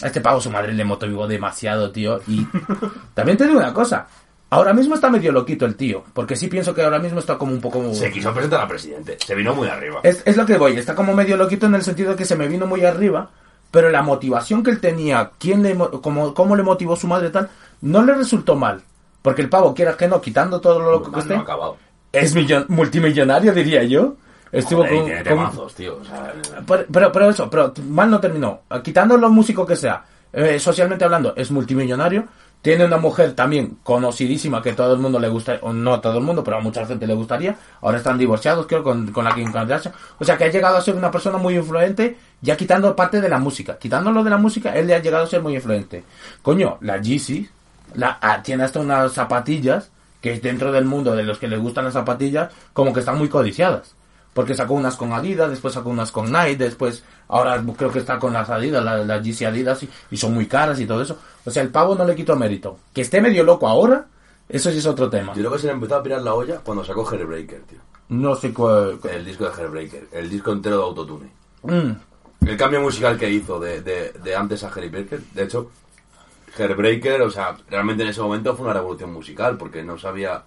A 0.01 0.07
este 0.07 0.19
pavo 0.19 0.41
su 0.41 0.49
madre 0.49 0.73
le 0.73 0.83
motivó 0.83 1.27
demasiado, 1.27 1.91
tío. 1.91 2.21
Y 2.27 2.47
también 3.13 3.37
te 3.37 3.45
digo 3.45 3.59
una 3.59 3.71
cosa. 3.71 4.07
Ahora 4.53 4.73
mismo 4.73 4.95
está 4.95 5.09
medio 5.09 5.31
loquito 5.31 5.65
el 5.65 5.75
tío, 5.75 6.03
porque 6.13 6.35
sí 6.35 6.47
pienso 6.47 6.73
que 6.75 6.81
ahora 6.83 6.99
mismo 6.99 7.19
está 7.19 7.37
como 7.37 7.51
un 7.53 7.61
poco... 7.61 7.93
Se 7.93 8.11
quiso 8.11 8.33
presentar 8.33 8.61
a 8.61 8.67
presidente. 8.67 9.17
Se 9.25 9.33
vino 9.35 9.53
muy 9.55 9.67
arriba. 9.67 9.99
Es, 10.03 10.21
es 10.25 10.37
lo 10.37 10.45
que 10.45 10.57
voy, 10.57 10.77
está 10.77 10.93
como 10.95 11.13
medio 11.15 11.35
loquito 11.37 11.65
en 11.65 11.75
el 11.75 11.81
sentido 11.81 12.11
de 12.11 12.15
que 12.17 12.25
se 12.25 12.35
me 12.35 12.47
vino 12.47 12.65
muy 12.67 12.85
arriba, 12.85 13.29
pero 13.71 13.89
la 13.89 14.01
motivación 14.01 14.61
que 14.63 14.71
él 14.71 14.79
tenía, 14.79 15.31
quién 15.39 15.63
le, 15.63 15.73
mo- 15.73 15.89
cómo, 16.01 16.33
cómo 16.33 16.55
le 16.55 16.63
motivó 16.63 16.95
su 16.95 17.07
madre 17.07 17.29
tal, 17.29 17.49
no 17.81 18.03
le 18.03 18.13
resultó 18.13 18.55
mal. 18.55 18.81
Porque 19.21 19.41
el 19.41 19.49
pavo, 19.49 19.73
quiera 19.73 19.95
que 19.97 20.07
no, 20.07 20.19
quitando 20.21 20.59
todo 20.61 20.79
lo 20.79 20.91
loco 20.91 21.05
que 21.05 21.11
Mal 21.11 21.19
esté, 21.21 21.37
no 21.37 21.75
es 22.11 22.35
millon- 22.35 22.65
multimillonario, 22.67 23.53
diría 23.53 23.83
yo. 23.83 24.15
Estuvo 24.51 24.81
Joder, 24.83 24.95
con, 24.97 25.05
tiene 25.05 25.19
con- 25.23 25.29
temazos, 25.29 25.73
tío. 25.73 25.97
O 25.99 26.05
sea, 26.05 26.31
el- 26.35 26.63
pero, 26.65 26.85
pero, 26.91 27.11
pero 27.11 27.29
eso, 27.29 27.49
pero 27.49 27.73
mal 27.89 28.11
no 28.11 28.19
terminó. 28.19 28.61
Quitando 28.83 29.17
lo 29.17 29.29
músico 29.31 29.65
que 29.65 29.75
sea, 29.75 30.03
eh, 30.31 30.59
socialmente 30.59 31.03
hablando, 31.05 31.33
es 31.35 31.49
multimillonario. 31.49 32.25
Tiene 32.63 32.85
una 32.85 32.95
mujer 32.95 33.33
también 33.33 33.77
conocidísima 33.83 34.61
que 34.61 34.71
todo 34.71 34.93
el 34.93 34.99
mundo 35.01 35.19
le 35.19 35.27
gusta, 35.27 35.59
o 35.63 35.73
no 35.73 35.95
a 35.95 35.99
todo 35.99 36.19
el 36.19 36.23
mundo, 36.23 36.45
pero 36.45 36.57
a 36.57 36.61
mucha 36.61 36.85
gente 36.85 37.05
le 37.05 37.13
gustaría. 37.13 37.57
Ahora 37.81 37.97
están 37.97 38.17
divorciados, 38.17 38.67
creo, 38.67 38.81
con, 38.81 39.11
con 39.11 39.25
la 39.25 39.35
Kim 39.35 39.51
Kardashian. 39.51 39.93
O 40.17 40.23
sea 40.23 40.37
que 40.37 40.45
ha 40.45 40.47
llegado 40.49 40.77
a 40.77 40.81
ser 40.81 40.95
una 40.95 41.11
persona 41.11 41.37
muy 41.37 41.57
influente, 41.57 42.17
ya 42.39 42.55
quitando 42.55 42.95
parte 42.95 43.19
de 43.19 43.27
la 43.27 43.37
música. 43.37 43.77
Quitándolo 43.77 44.23
de 44.23 44.29
la 44.29 44.37
música, 44.37 44.73
él 44.77 44.87
le 44.87 44.95
ha 44.95 44.99
llegado 44.99 45.25
a 45.25 45.27
ser 45.27 45.41
muy 45.41 45.55
influente. 45.55 46.05
Coño, 46.41 46.77
la 46.79 47.01
Yeezy, 47.01 47.49
la, 47.95 48.17
ah, 48.21 48.41
tiene 48.41 48.63
hasta 48.63 48.79
unas 48.79 49.11
zapatillas 49.11 49.91
que 50.21 50.39
dentro 50.39 50.71
del 50.71 50.85
mundo 50.85 51.17
de 51.17 51.23
los 51.23 51.39
que 51.39 51.49
les 51.49 51.59
gustan 51.59 51.83
las 51.83 51.93
zapatillas, 51.95 52.49
como 52.71 52.93
que 52.93 53.01
están 53.01 53.17
muy 53.17 53.27
codiciadas. 53.27 53.93
Porque 54.33 54.55
sacó 54.55 54.73
unas 54.73 54.95
con 54.95 55.13
Adidas, 55.13 55.49
después 55.49 55.73
sacó 55.73 55.89
unas 55.89 56.11
con 56.11 56.31
Nike, 56.31 56.57
después 56.57 57.03
ahora 57.27 57.63
creo 57.77 57.91
que 57.91 57.99
está 57.99 58.17
con 58.17 58.33
las 58.33 58.49
Adidas, 58.49 58.83
las, 58.83 59.05
las 59.05 59.21
GC 59.23 59.45
Adidas, 59.45 59.83
y, 59.83 59.89
y 60.11 60.17
son 60.17 60.33
muy 60.33 60.47
caras 60.47 60.79
y 60.79 60.85
todo 60.85 61.01
eso. 61.01 61.17
O 61.45 61.51
sea, 61.51 61.61
el 61.61 61.69
pavo 61.69 61.93
no 61.95 62.03
le 62.05 62.15
quito 62.15 62.35
mérito. 62.35 62.79
Que 62.93 63.01
esté 63.01 63.21
medio 63.21 63.43
loco 63.43 63.67
ahora, 63.67 64.07
eso 64.49 64.71
sí 64.71 64.79
es 64.79 64.85
otro 64.87 65.09
tema. 65.09 65.33
Yo 65.33 65.41
creo 65.41 65.51
que 65.51 65.59
se 65.59 65.67
le 65.67 65.73
empezó 65.73 65.95
a 65.95 66.03
pirar 66.03 66.21
la 66.21 66.33
olla 66.33 66.59
cuando 66.63 66.83
sacó 66.83 67.07
Hairbreaker, 67.07 67.61
tío. 67.63 67.79
No 68.09 68.35
sé 68.35 68.53
cuál... 68.53 68.99
El 69.09 69.23
disco 69.25 69.45
de 69.45 69.51
Hairbreaker, 69.51 70.07
el 70.11 70.29
disco 70.29 70.51
entero 70.51 70.77
de 70.77 70.83
Autotune. 70.83 71.31
Mm, 71.63 72.47
El 72.47 72.57
cambio 72.57 72.81
musical 72.81 73.17
que 73.17 73.29
hizo 73.29 73.59
de, 73.59 73.81
de, 73.81 74.11
de 74.11 74.35
antes 74.35 74.63
a 74.63 74.67
Hairbreaker, 74.73 75.21
de 75.33 75.43
hecho, 75.43 75.71
Hairbreaker, 76.57 77.21
o 77.21 77.31
sea, 77.31 77.55
realmente 77.69 78.03
en 78.03 78.09
ese 78.09 78.21
momento 78.21 78.55
fue 78.55 78.65
una 78.65 78.73
revolución 78.73 79.11
musical, 79.13 79.57
porque 79.57 79.81
no 79.83 79.97
sabía, 79.97 80.43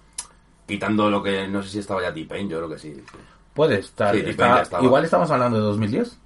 quitando 0.67 1.09
lo 1.09 1.21
que, 1.23 1.47
no 1.47 1.61
sé 1.63 1.69
si 1.69 1.79
estaba 1.79 2.01
ya 2.01 2.13
T-Pain, 2.13 2.47
yo 2.49 2.57
creo 2.57 2.69
que 2.69 2.79
sí. 2.79 3.03
Puede 3.57 3.79
estar. 3.79 4.15
Sí, 4.15 4.23
está- 4.25 4.81
igual 4.81 5.03
estamos 5.03 5.29
hablando 5.31 5.57
de 5.57 5.63
2010. 5.65 6.17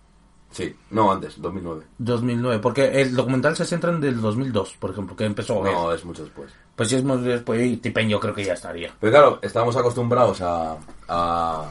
Sí, 0.51 0.75
no, 0.89 1.09
antes, 1.11 1.41
2009. 1.41 1.85
2009, 1.97 2.59
porque 2.59 3.01
el 3.01 3.15
documental 3.15 3.55
se 3.55 3.63
centra 3.63 3.89
en 3.91 4.01
del 4.01 4.19
2002, 4.21 4.75
por 4.77 4.91
ejemplo, 4.91 5.15
que 5.15 5.23
empezó. 5.23 5.63
No, 5.63 5.93
es 5.93 6.03
mucho 6.03 6.23
después. 6.23 6.51
Pues 6.75 6.89
si 6.89 6.97
es 6.97 7.03
muy 7.05 7.17
después, 7.21 7.65
y 7.65 7.77
Tipen 7.77 8.09
yo 8.09 8.19
creo 8.19 8.33
que 8.35 8.43
ya 8.43 8.53
estaría. 8.53 8.93
Pero 8.99 9.11
claro, 9.13 9.39
estamos 9.41 9.75
acostumbrados 9.77 10.41
a, 10.41 10.75
a, 11.07 11.69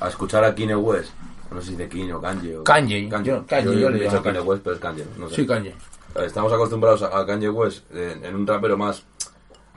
a 0.00 0.08
escuchar 0.08 0.44
a 0.44 0.54
Kanye 0.54 0.76
West. 0.76 1.10
No 1.50 1.60
sé 1.62 1.68
si 1.70 1.76
de 1.76 1.88
Kanye 1.88 2.12
o 2.12 2.20
Kanye. 2.20 2.56
O... 2.58 2.64
Kanye, 2.64 3.08
yo- 3.08 3.46
Kanye, 3.46 3.64
yo 3.64 3.88
le 3.88 3.96
he 3.96 4.00
llamo 4.00 4.10
dicho 4.10 4.22
Kanye 4.22 4.38
Kanye. 4.38 4.40
West, 4.40 4.62
pero 4.62 4.76
es 4.76 4.82
Kanye. 4.82 5.04
No 5.18 5.28
sé. 5.30 5.34
Sí, 5.36 5.46
Kanye. 5.46 5.74
Estamos 6.22 6.52
acostumbrados 6.52 7.02
a, 7.02 7.18
a 7.18 7.24
Kanye 7.24 7.48
West 7.48 7.90
en, 7.94 8.22
en 8.24 8.34
un 8.34 8.46
rapero 8.46 8.76
más 8.76 9.04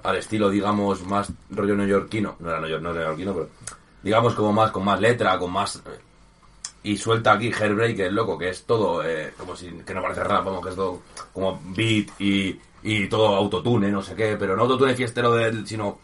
al 0.03 0.15
estilo, 0.17 0.49
digamos, 0.49 1.05
más 1.05 1.31
rollo 1.51 1.75
neoyorquino. 1.77 2.35
No 2.39 2.49
era 2.49 2.59
neoyor- 2.59 2.81
no 2.81 2.89
era 2.91 2.99
neoyorquino, 3.01 3.33
pero 3.33 3.49
digamos 4.03 4.33
como 4.33 4.53
más, 4.53 4.71
con 4.71 4.83
más 4.83 4.99
letra, 4.99 5.37
con 5.37 5.51
más... 5.51 5.81
y 6.83 6.97
suelta 6.97 7.33
aquí 7.33 7.51
Hairbreaker, 7.51 8.11
loco, 8.11 8.37
que 8.37 8.49
es 8.49 8.63
todo, 8.63 9.03
eh, 9.05 9.33
como 9.37 9.55
si, 9.55 9.67
que 9.85 9.93
no 9.93 10.01
parece 10.01 10.23
rap, 10.23 10.45
vamos, 10.45 10.63
que 10.63 10.69
es 10.69 10.75
todo 10.75 11.01
como 11.33 11.59
beat 11.75 12.09
y, 12.19 12.59
y 12.83 13.07
todo 13.07 13.35
autotune, 13.35 13.91
no 13.91 14.01
sé 14.01 14.15
qué, 14.15 14.37
pero 14.37 14.55
no 14.55 14.63
autotune 14.63 14.95
fiestero 14.95 15.33
del, 15.33 15.67
sino, 15.67 15.99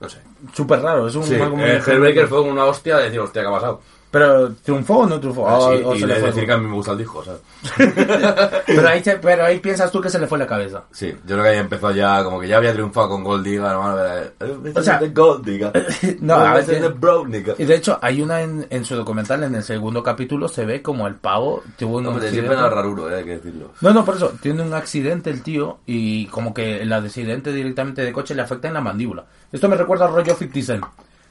no 0.00 0.08
sé. 0.08 0.18
Súper 0.52 0.80
raro, 0.80 1.08
es 1.08 1.14
un 1.14 1.24
Sí, 1.24 1.34
eh, 1.34 1.82
Hairbreaker 1.84 2.28
fue 2.28 2.40
una 2.40 2.64
hostia 2.64 2.98
de 2.98 3.04
decir, 3.04 3.20
hostia, 3.20 3.42
¿qué 3.42 3.48
ha 3.48 3.52
pasado? 3.52 3.80
Pero 4.10 4.52
triunfó 4.54 4.98
o 5.00 5.06
no 5.06 5.20
triunfó. 5.20 5.46
Ah, 5.46 5.58
O- 5.58 5.70
sí, 5.76 5.82
o 5.84 5.94
y 5.94 6.00
se 6.00 6.06
le 6.06 6.14
fue. 6.16 6.28
decir 6.28 6.46
que 6.46 6.52
a 6.52 6.56
mí 6.56 6.66
me 6.66 6.74
gusta 6.74 6.92
el 6.92 6.98
disco, 6.98 7.22
¿sabes? 7.22 7.40
pero, 8.66 8.88
ahí, 8.88 9.02
se- 9.04 9.18
pero 9.18 9.44
ahí 9.44 9.58
piensas 9.58 9.90
tú 9.92 10.00
que 10.00 10.08
se 10.08 10.18
le 10.18 10.26
fue 10.26 10.38
la 10.38 10.46
cabeza. 10.46 10.84
Sí, 10.90 11.08
yo 11.26 11.34
creo 11.36 11.42
que 11.42 11.48
ahí 11.50 11.58
empezó 11.58 11.90
ya, 11.90 12.24
como 12.24 12.40
que 12.40 12.48
ya 12.48 12.56
había 12.56 12.72
triunfado 12.72 13.08
con 13.10 13.22
Gold 13.22 13.44
Digger, 13.44 13.64
hermano. 13.66 13.98
eh, 14.06 14.72
O 14.74 14.82
sea, 14.82 14.98
de 14.98 15.10
Gold 15.10 15.44
Digger. 15.44 15.86
no, 16.20 16.34
a 16.36 16.52
ver, 16.54 16.60
este 16.60 16.76
es 16.76 16.82
de 16.82 17.24
Nigga. 17.26 17.54
Y 17.58 17.64
de 17.64 17.74
hecho, 17.74 17.98
hay 18.00 18.22
una 18.22 18.40
en, 18.42 18.66
en 18.70 18.84
su 18.84 18.94
documental, 18.96 19.42
en 19.44 19.54
el 19.54 19.62
segundo 19.62 20.02
capítulo, 20.02 20.48
se 20.48 20.64
ve 20.64 20.80
como 20.82 21.06
el 21.06 21.16
pavo 21.16 21.62
tuvo 21.78 21.98
un 21.98 22.06
Hombre, 22.06 22.26
accidente. 22.28 22.48
siempre 22.48 22.56
era 22.56 22.70
raruro, 22.74 23.10
eh, 23.10 23.16
hay 23.18 23.24
que 23.24 23.30
decirlo. 23.36 23.72
No, 23.82 23.92
no, 23.92 24.04
por 24.04 24.16
eso, 24.16 24.32
tiene 24.40 24.62
un 24.62 24.72
accidente 24.72 25.30
el 25.30 25.42
tío 25.42 25.80
y 25.86 26.26
como 26.28 26.54
que 26.54 26.80
el 26.82 26.92
accidente 26.92 27.52
directamente 27.52 28.02
de 28.02 28.12
coche 28.12 28.34
le 28.34 28.42
afecta 28.42 28.68
en 28.68 28.74
la 28.74 28.80
mandíbula. 28.80 29.26
Esto 29.52 29.68
me 29.68 29.76
recuerda 29.76 30.06
al 30.06 30.14
rollo 30.14 30.34
50 30.34 30.66
Cent. 30.66 30.84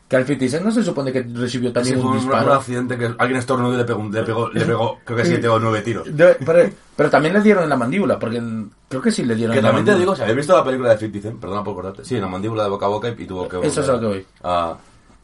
Que 0.07 0.15
al 0.15 0.25
50 0.25 0.49
Cent 0.51 0.63
no 0.65 0.71
se 0.71 0.83
supone 0.83 1.11
que 1.11 1.21
recibió 1.21 1.73
también 1.73 1.97
un 1.99 2.05
un, 2.05 2.11
un 2.13 2.17
disparo. 2.19 2.53
accidente 2.53 2.97
que 2.97 3.13
alguien 3.17 3.39
estornudó 3.39 3.73
y 3.73 3.77
le 3.77 3.83
pegó, 3.83 4.07
le 4.09 4.23
pegó, 4.23 4.49
le 4.49 4.65
pegó 4.65 4.99
creo 5.03 5.17
que 5.17 5.25
siete 5.25 5.47
o 5.49 5.59
nueve 5.59 5.81
tiros. 5.81 6.07
De- 6.15 6.35
pero, 6.45 6.69
pero 6.95 7.09
también 7.09 7.33
le 7.33 7.41
dieron 7.41 7.63
en 7.63 7.69
la 7.69 7.75
mandíbula, 7.75 8.17
porque 8.17 8.41
creo 8.87 9.01
que 9.01 9.11
sí 9.11 9.25
le 9.25 9.35
dieron 9.35 9.51
Que 9.53 9.59
en 9.59 9.65
la 9.65 9.69
también 9.71 9.83
te 9.85 9.91
mandíbula. 9.91 10.13
digo, 10.13 10.15
si 10.15 10.21
habéis 10.21 10.37
visto 10.37 10.55
la 10.55 10.63
película 10.63 10.89
de 10.91 10.97
50 10.97 11.27
Cent, 11.27 11.41
perdona 11.41 11.61
por 11.63 11.75
cortarte. 11.75 12.05
Sí, 12.05 12.15
en 12.15 12.21
la 12.21 12.27
mandíbula 12.29 12.63
de 12.63 12.69
boca 12.69 12.85
a 12.85 12.89
boca 12.89 13.09
y 13.09 13.25
tuvo 13.25 13.49
que... 13.49 13.59
Eso 13.67 13.81
es 13.81 13.87
lo 13.87 13.99
que 13.99 14.05
voy. 14.05 14.25
Ah, 14.43 14.77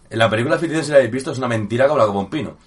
en 0.10 0.20
la 0.20 0.30
película 0.30 0.56
de 0.56 0.60
50 0.62 0.76
Cent, 0.76 0.86
si 0.86 0.92
la 0.92 0.98
habéis 0.98 1.12
visto, 1.14 1.32
es 1.32 1.38
una 1.38 1.48
mentira 1.48 1.86
que 1.86 1.92
habla 1.94 2.06
como 2.06 2.20
un 2.20 2.30
pino. 2.30 2.58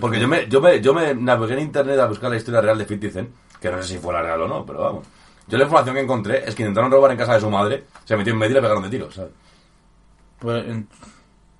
Porque 0.00 0.18
yo 0.18 0.26
me, 0.26 0.48
yo 0.48 0.60
me, 0.60 0.80
yo 0.80 0.92
me 0.92 1.14
navegué 1.14 1.52
en 1.54 1.60
internet 1.60 2.00
a 2.00 2.06
buscar 2.06 2.30
la 2.30 2.36
historia 2.36 2.60
real 2.62 2.76
de 2.78 2.84
50 2.84 3.12
Cent, 3.12 3.28
que 3.60 3.70
no 3.70 3.80
sé 3.80 3.90
si 3.94 3.98
fuera 3.98 4.20
real 4.22 4.40
o 4.42 4.48
no, 4.48 4.66
pero 4.66 4.80
vamos. 4.80 5.06
Yo 5.46 5.56
la 5.56 5.62
información 5.64 5.94
que 5.94 6.00
encontré 6.02 6.48
es 6.48 6.54
que 6.56 6.62
intentaron 6.62 6.90
robar 6.90 7.12
en 7.12 7.16
casa 7.18 7.34
de 7.34 7.40
su 7.40 7.48
madre, 7.48 7.84
se 8.04 8.16
metió 8.16 8.32
en 8.32 8.40
medio 8.40 8.50
y 8.50 8.54
le 8.54 8.62
pegaron 8.62 8.82
de 8.82 8.88
tiros, 8.90 9.14
¿sabes? 9.14 9.30
Pues, 10.40 10.64
en- 10.66 10.88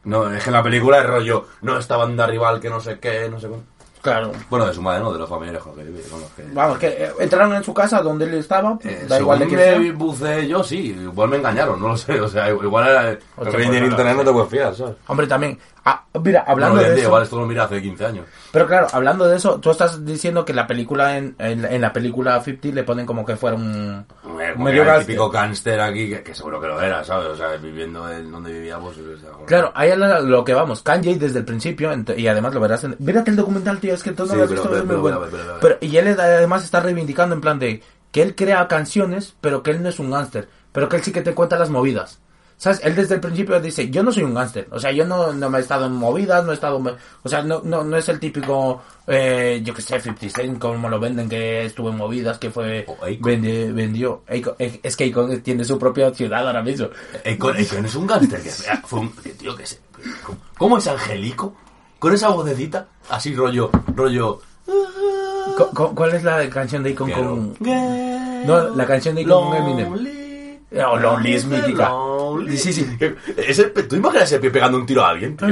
No, 0.04 0.30
es 0.32 0.42
que 0.42 0.50
en 0.50 0.54
la 0.54 0.62
película 0.62 0.98
es 0.98 1.06
rollo, 1.06 1.46
no, 1.62 1.78
esta 1.78 1.96
banda 1.96 2.26
rival 2.26 2.60
que 2.60 2.68
no 2.70 2.80
sé 2.80 2.98
qué, 2.98 3.28
no 3.30 3.40
sé 3.40 3.48
cómo. 3.48 3.62
claro. 4.02 4.32
Bueno, 4.50 4.66
de 4.66 4.74
su 4.74 4.82
madre, 4.82 5.00
no, 5.02 5.12
de 5.12 5.18
los 5.18 5.28
familiares 5.28 5.62
con 5.62 5.74
los 5.74 5.84
que 5.84 5.90
vive, 5.90 6.02
con 6.10 6.20
los 6.20 6.30
que... 6.32 6.44
Vamos, 6.52 6.78
que 6.78 6.88
eh, 6.88 7.10
entraron 7.20 7.54
en 7.54 7.64
su 7.64 7.72
casa 7.72 8.02
donde 8.02 8.26
él 8.26 8.34
estaba, 8.34 8.78
Eh, 8.84 9.06
da 9.08 9.18
igual 9.18 9.38
de 9.38 9.46
que 9.48 9.56
me 9.56 9.92
buceé 9.92 10.46
yo, 10.46 10.62
sí, 10.62 10.94
igual 11.00 11.30
me 11.30 11.36
engañaron, 11.38 11.80
no 11.80 11.88
lo 11.88 11.96
sé, 11.96 12.20
o 12.20 12.28
sea, 12.28 12.50
igual 12.50 12.86
era... 12.86 13.18
Pues 13.34 13.54
en 13.54 13.84
internet 13.84 14.16
no 14.16 14.24
te 14.24 14.32
puedes 14.32 14.50
fiar, 14.50 14.74
¿sabes? 14.74 14.96
Hombre, 15.06 15.26
también. 15.26 15.58
Ah, 15.84 16.04
mira, 16.22 16.44
hablando 16.46 16.76
No, 16.76 16.82
de 16.82 16.94
eso. 16.94 17.04
Igual 17.08 17.22
esto 17.24 17.38
lo 17.38 17.46
mira 17.46 17.64
hace 17.64 17.80
15 17.82 18.04
años. 18.06 18.26
Pero 18.52 18.66
claro, 18.66 18.86
hablando 18.92 19.26
de 19.26 19.36
eso, 19.36 19.58
tú 19.60 19.70
estás 19.70 20.04
diciendo 20.04 20.44
que 20.44 20.52
la 20.54 20.66
película 20.66 21.16
en, 21.18 21.34
en, 21.38 21.64
en 21.64 21.80
la 21.80 21.92
película 21.92 22.40
50 22.40 22.68
le 22.74 22.84
ponen 22.84 23.04
como 23.06 23.24
que 23.24 23.36
fuera 23.36 23.56
un 23.56 24.06
Medio 24.36 24.56
medio 24.58 24.82
el 24.82 24.88
gángster. 24.88 25.06
típico 25.06 25.30
gánster 25.30 25.80
aquí, 25.80 26.08
que, 26.10 26.22
que 26.22 26.34
seguro 26.34 26.60
que 26.60 26.66
lo 26.68 26.80
era, 26.80 27.02
¿sabes? 27.04 27.28
O 27.28 27.36
sea, 27.36 27.56
viviendo 27.56 28.10
en 28.10 28.30
donde 28.30 28.52
vivíamos. 28.52 28.96
o 28.96 29.16
sea, 29.18 29.30
Claro, 29.46 29.72
ahí 29.74 29.90
es 29.90 29.98
lo 29.98 30.44
que 30.44 30.54
vamos, 30.54 30.82
Kanye 30.82 31.16
desde 31.18 31.38
el 31.40 31.44
principio, 31.44 31.90
y 32.16 32.26
además 32.26 32.54
lo 32.54 32.60
verás 32.60 32.84
en... 32.84 32.96
Mírate 32.98 33.30
el 33.30 33.36
documental, 33.36 33.78
tío, 33.78 33.94
es 33.94 34.02
que 34.02 34.12
tú 34.12 34.24
no 34.26 34.32
Sí, 34.32 34.36
lo 34.38 34.44
has 34.44 34.50
visto, 34.50 34.68
pero- 34.68 34.80
es 34.82 34.86
muy 34.86 34.96
bueno. 34.96 35.20
Pero, 35.60 35.76
y 35.80 35.96
él 35.96 36.16
además 36.18 36.64
está 36.64 36.80
reivindicando 36.80 37.34
en 37.34 37.40
plan 37.40 37.58
de 37.58 37.82
que 38.12 38.22
él 38.22 38.34
crea 38.36 38.68
canciones, 38.68 39.34
pero 39.40 39.62
que 39.62 39.72
él 39.72 39.82
no 39.82 39.88
es 39.88 39.98
un 39.98 40.10
gángster, 40.10 40.48
pero 40.72 40.88
que 40.88 40.96
él 40.96 41.02
sí 41.02 41.10
que 41.12 41.20
te 41.22 41.34
cuenta 41.34 41.58
las 41.58 41.68
movidas. 41.70 42.20
¿Sabes? 42.64 42.80
Él 42.82 42.96
desde 42.96 43.16
el 43.16 43.20
principio 43.20 43.60
dice, 43.60 43.90
yo 43.90 44.02
no 44.02 44.10
soy 44.10 44.22
un 44.22 44.32
gángster. 44.32 44.66
O 44.70 44.78
sea, 44.80 44.90
yo 44.90 45.04
no, 45.04 45.34
no 45.34 45.50
me 45.50 45.58
he 45.58 45.60
estado 45.60 45.84
en 45.84 45.92
movidas, 45.92 46.42
no 46.46 46.50
he 46.52 46.54
estado... 46.54 46.78
en- 46.78 46.96
O 47.22 47.28
sea, 47.28 47.42
no, 47.42 47.60
no, 47.62 47.84
no 47.84 47.94
es 47.98 48.08
el 48.08 48.18
típico, 48.18 48.80
eh, 49.06 49.60
yo 49.62 49.74
que 49.74 49.82
sé, 49.82 50.00
50 50.00 50.30
Cent, 50.34 50.58
como 50.58 50.88
lo 50.88 50.98
venden, 50.98 51.28
que 51.28 51.66
estuvo 51.66 51.90
en 51.90 51.98
movidas, 51.98 52.38
que 52.38 52.48
fue... 52.50 52.86
O 52.88 52.96
vendi- 53.20 53.70
vendió. 53.70 54.22
Akon- 54.26 54.54
es 54.82 54.96
que 54.96 55.04
Akon 55.10 55.42
tiene 55.42 55.62
su 55.62 55.78
propia 55.78 56.10
ciudad 56.14 56.46
ahora 56.46 56.62
mismo. 56.62 56.86
Akon, 57.30 57.54
Akon 57.54 57.84
es 57.84 57.94
un 57.96 58.06
gánster 58.06 58.40
que 58.42 58.48
fue 58.86 59.00
un 59.00 59.12
que, 59.12 59.28
tío 59.34 59.54
que 59.54 59.66
se, 59.66 59.80
¿Cómo 60.56 60.78
es 60.78 60.86
angelico? 60.86 61.54
Con 61.98 62.14
esa 62.14 62.30
vocecita, 62.30 62.88
así 63.10 63.34
rollo, 63.34 63.70
rollo. 63.94 64.40
¿Cuál 65.94 66.14
es 66.14 66.24
la 66.24 66.48
canción 66.48 66.82
de 66.82 66.92
Akon 66.92 67.10
con...? 67.10 67.56
No, 68.46 68.74
la 68.74 68.86
canción 68.86 69.14
de 69.16 69.22
Akon 69.22 69.48
con 69.50 69.56
Eminem. 69.58 70.23
Lonely. 70.74 70.84
Oh, 70.84 70.96
Lonely 70.98 71.34
es 71.34 71.44
mítica. 71.46 71.88
Lonely. 71.88 72.56
Sí, 72.58 72.72
sí. 72.72 72.96
Ese, 73.36 73.64
¿Tú 73.64 73.96
imaginas 73.96 74.24
ese 74.24 74.38
pie 74.40 74.50
pegando 74.50 74.78
un 74.78 74.86
tiro 74.86 75.04
a 75.04 75.10
alguien, 75.10 75.36
tío? 75.36 75.48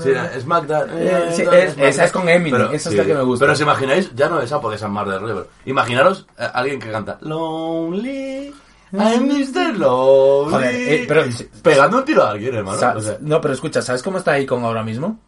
Sí, 0.00 0.10
es 0.36 0.46
Magda. 0.46 0.86
Eh, 0.92 1.30
sí, 1.32 1.42
es- 1.52 1.76
esa 1.78 2.04
es 2.04 2.12
con 2.12 2.28
Eminem, 2.28 2.72
esa 2.72 2.90
es 2.90 2.96
la 2.96 3.04
que 3.04 3.14
me 3.14 3.22
gusta. 3.22 3.44
Pero 3.44 3.52
os 3.54 3.60
imagináis, 3.60 4.14
ya 4.14 4.28
no 4.28 4.40
esa 4.40 4.60
porque 4.60 4.76
esa 4.76 4.86
es 4.86 4.92
más 4.92 5.08
de 5.08 5.18
rollo, 5.18 5.34
pero 5.34 5.48
imaginaros 5.66 6.26
a 6.38 6.46
alguien 6.46 6.78
que 6.80 6.90
canta 6.90 7.18
Lonely, 7.20 8.54
I'm 8.92 9.26
Mr. 9.26 9.76
Lonely. 9.78 10.50
Joder, 10.52 10.74
eh, 10.74 11.04
pero- 11.08 11.24
pegando 11.62 11.98
un 11.98 12.04
tiro 12.04 12.22
a 12.22 12.30
alguien, 12.30 12.54
hermano. 12.54 12.78
Sa- 12.78 12.96
o 12.96 13.00
sea, 13.00 13.16
no, 13.20 13.40
pero 13.40 13.54
escucha, 13.54 13.82
¿sabes 13.82 14.02
cómo 14.02 14.18
está 14.18 14.34
Akon 14.34 14.64
ahora 14.64 14.82
mismo? 14.82 15.18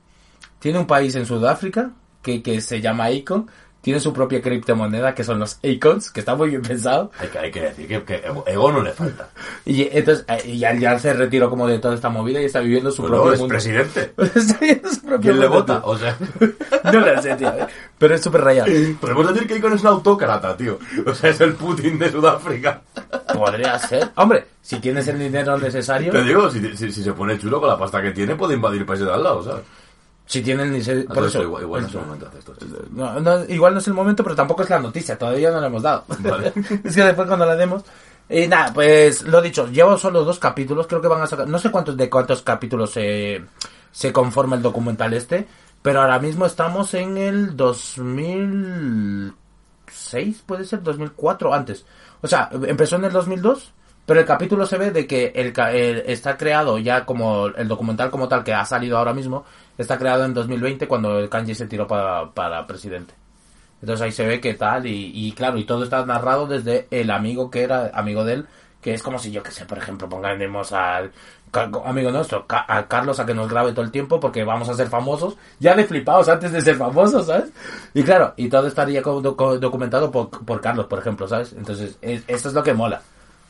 Tiene 0.59 0.79
un 0.79 0.87
país 0.87 1.15
en 1.15 1.27
Sudáfrica 1.27 1.91
que, 2.23 2.43
que 2.43 2.61
se 2.61 2.81
llama 2.81 3.07
Akon, 3.07 3.49
tiene 3.81 4.01
su 4.01 4.13
propia 4.13 4.43
criptomoneda 4.43 5.15
que 5.15 5.25
son 5.25 5.39
los 5.39 5.59
Akons, 5.65 6.11
que 6.11 6.21
está 6.21 6.35
muy 6.35 6.51
bien 6.51 6.63
pensado. 6.63 7.11
hay, 7.21 7.29
que, 7.29 7.39
hay 7.39 7.51
que 7.51 7.61
decir 7.63 7.87
que, 7.89 8.03
que 8.03 8.23
ego, 8.47 8.73
no 8.73 8.83
le 8.83 8.93
falta. 8.93 9.29
Y 9.65 9.83
entonces 9.97 10.25
eh, 10.29 10.43
y 10.47 10.59
ya, 10.59 10.75
ya 10.75 10.99
se 10.99 11.13
retiró 11.13 11.49
como 11.51 11.67
de 11.69 11.79
toda 11.79 11.95
esta 11.95 12.09
movida 12.09 12.41
y 12.41 12.45
está 12.47 12.61
viviendo 12.61 12.91
su 12.91 13.03
Pues 13.03 13.13
no, 13.13 13.17
propio 13.19 13.33
es 13.35 13.39
mundo. 13.41 13.53
presidente. 13.53 14.13
está 14.35 14.59
viviendo 14.61 14.91
su 14.91 15.01
propio 15.03 15.21
¿Quién 15.21 15.41
le 15.41 15.47
vota? 15.47 15.81
tío. 15.81 15.91
O 15.91 15.99
sea, 15.99 16.17
No 16.93 17.01
lo 17.01 17.23
sé, 17.23 17.35
tío. 17.37 17.53
Pero 17.99 18.15
es 18.15 18.23
súper 18.23 18.41
rayado. 18.43 18.71
podemos 19.01 19.33
decir 19.33 19.47
que 19.49 19.57
Icon 19.57 19.73
es 19.75 19.81
un 19.83 19.89
autócrata, 19.89 20.57
tío. 20.57 20.79
O 21.07 21.15
sea, 21.15 21.31
es 21.31 21.41
el 21.41 21.55
Putin 21.55 21.99
de 21.99 22.11
Sudáfrica. 22.11 22.81
Podría 23.35 23.79
ser. 23.79 24.11
Hombre, 24.17 24.47
si 24.63 24.79
tienes 24.81 25.07
el 25.09 25.19
dinero 25.19 25.59
necesario, 25.59 26.13
Te 26.13 26.23
digo, 26.23 26.51
si, 26.51 26.61
si, 26.77 26.93
si 26.93 27.03
se 27.03 27.13
pone 27.13 27.39
chulo 27.39 27.61
con 27.61 27.69
la 27.69 27.79
pasta 27.79 28.01
que 28.03 28.11
tiene, 28.13 28.37
puede 28.37 28.55
invadir 28.55 28.85
países 28.87 29.07
de 29.07 29.13
al 29.13 29.23
lado, 29.23 29.43
¿sabes? 29.43 29.65
Si 30.29 30.43
tienes 30.43 30.69
ni 30.69 30.81
se- 30.83 31.03
Por 31.05 31.15
por 31.17 31.25
eso, 31.27 31.43
igual, 31.43 31.63
igual 31.65 31.83
en 31.83 31.89
ese 31.89 31.99
momento 31.99 32.29
hace 32.29 32.39
esto. 32.39 32.55
No, 32.93 33.19
no, 33.19 33.45
igual 33.47 33.73
no 33.73 33.81
es 33.81 33.89
el 33.89 33.95
momento, 33.95 34.23
pero 34.23 34.37
tampoco 34.37 34.63
es 34.63 34.71
la 34.71 34.79
noticia. 34.79 35.19
Todavía 35.19 35.51
no 35.51 35.61
la 35.61 35.67
hemos 35.67 35.83
dado. 35.83 36.05
Vale. 36.21 36.53
es 36.85 36.95
que 36.95 37.03
después 37.03 37.27
cuando 37.27 37.47
la 37.47 37.57
demos. 37.57 37.83
Y 38.29 38.47
nada, 38.47 38.73
pues 38.75 39.23
lo 39.23 39.41
dicho, 39.41 39.67
llevo 39.69 39.97
solo 39.97 40.23
dos 40.23 40.39
capítulos. 40.39 40.87
Creo 40.87 41.01
que 41.01 41.09
van 41.09 41.23
a 41.23 41.27
sacar. 41.27 41.49
No 41.49 41.59
sé 41.59 41.71
cuántos 41.71 41.97
de 41.97 42.11
cuántos 42.11 42.43
capítulos 42.43 42.91
se, 42.91 43.43
se 43.91 44.13
conforma 44.13 44.55
el 44.57 44.63
documental 44.63 45.15
este. 45.15 45.49
Pero 45.81 46.03
ahora 46.03 46.19
mismo 46.19 46.45
estamos 46.45 46.93
en 46.95 47.17
el 47.17 47.57
2006, 47.57 50.43
puede 50.45 50.65
ser, 50.65 50.83
2004, 50.83 51.55
antes. 51.55 51.87
O 52.21 52.27
sea, 52.27 52.51
empezó 52.53 52.97
en 52.97 53.05
el 53.07 53.13
2002. 53.13 53.73
Pero 54.07 54.21
el 54.21 54.27
capítulo 54.27 54.65
se 54.65 54.79
ve 54.79 54.91
de 54.91 55.07
que 55.07 55.33
el, 55.35 55.53
el- 55.75 56.03
está 56.07 56.39
creado 56.39 56.79
ya 56.79 57.05
como 57.05 57.49
el 57.49 57.69
documental 57.69 58.11
como 58.11 58.27
tal 58.27 58.43
que 58.43 58.55
ha 58.55 58.65
salido 58.65 58.97
ahora 58.97 59.13
mismo, 59.13 59.45
está 59.79 59.97
creado 59.99 60.25
en 60.25 60.35
2020 60.35 60.87
cuando 60.87 61.19
el 61.19 61.29
Kanji 61.31 61.55
se 61.55 61.67
tiró 61.67 61.87
para, 61.87 62.31
para 62.33 62.67
presidente. 62.67 63.15
Entonces 63.81 64.05
ahí 64.05 64.13
se 64.13 64.27
ve 64.27 64.41
que 64.41 64.55
tal 64.55 64.87
y, 64.87 65.33
claro, 65.37 65.57
y 65.57 65.65
todo 65.65 65.85
está 65.85 66.05
narrado 66.05 66.47
desde 66.47 66.89
el 66.91 67.11
amigo 67.11 67.51
que 67.51 67.63
era 67.63 67.91
amigo 67.95 68.25
de 68.25 68.35
él, 68.35 68.47
que 68.83 68.93
es 68.93 69.03
como 69.03 69.19
si 69.21 69.31
yo 69.31 69.43
que 69.43 69.53
sé, 69.53 69.65
por 69.67 69.79
ejemplo, 69.79 70.09
pongamos 70.09 70.73
al 70.73 71.13
amigo 71.85 72.11
nuestro, 72.11 72.45
a 72.49 72.87
Carlos 72.89 73.19
a 73.21 73.25
que 73.27 73.35
nos 73.35 73.49
grabe 73.49 73.71
todo 73.73 73.85
el 73.85 73.91
tiempo 73.93 74.19
porque 74.21 74.43
vamos 74.45 74.69
a 74.69 74.75
ser 74.75 74.89
famosos, 74.89 75.37
ya 75.61 75.75
de 75.75 75.85
flipados 75.85 76.29
antes 76.29 76.53
de 76.53 76.61
ser 76.61 76.77
famosos, 76.77 77.27
¿sabes? 77.27 77.51
Y 77.95 78.03
claro, 78.03 78.35
y 78.37 78.49
todo 78.49 78.67
estaría 78.67 79.01
documentado 79.01 80.11
por, 80.11 80.29
por 80.29 80.61
Carlos, 80.61 80.87
por 80.87 80.99
ejemplo, 80.99 81.27
¿sabes? 81.29 81.53
Entonces, 81.53 81.97
es- 82.03 82.25
esto 82.27 82.49
es 82.49 82.55
lo 82.55 82.63
que 82.63 82.75
mola. 82.75 83.01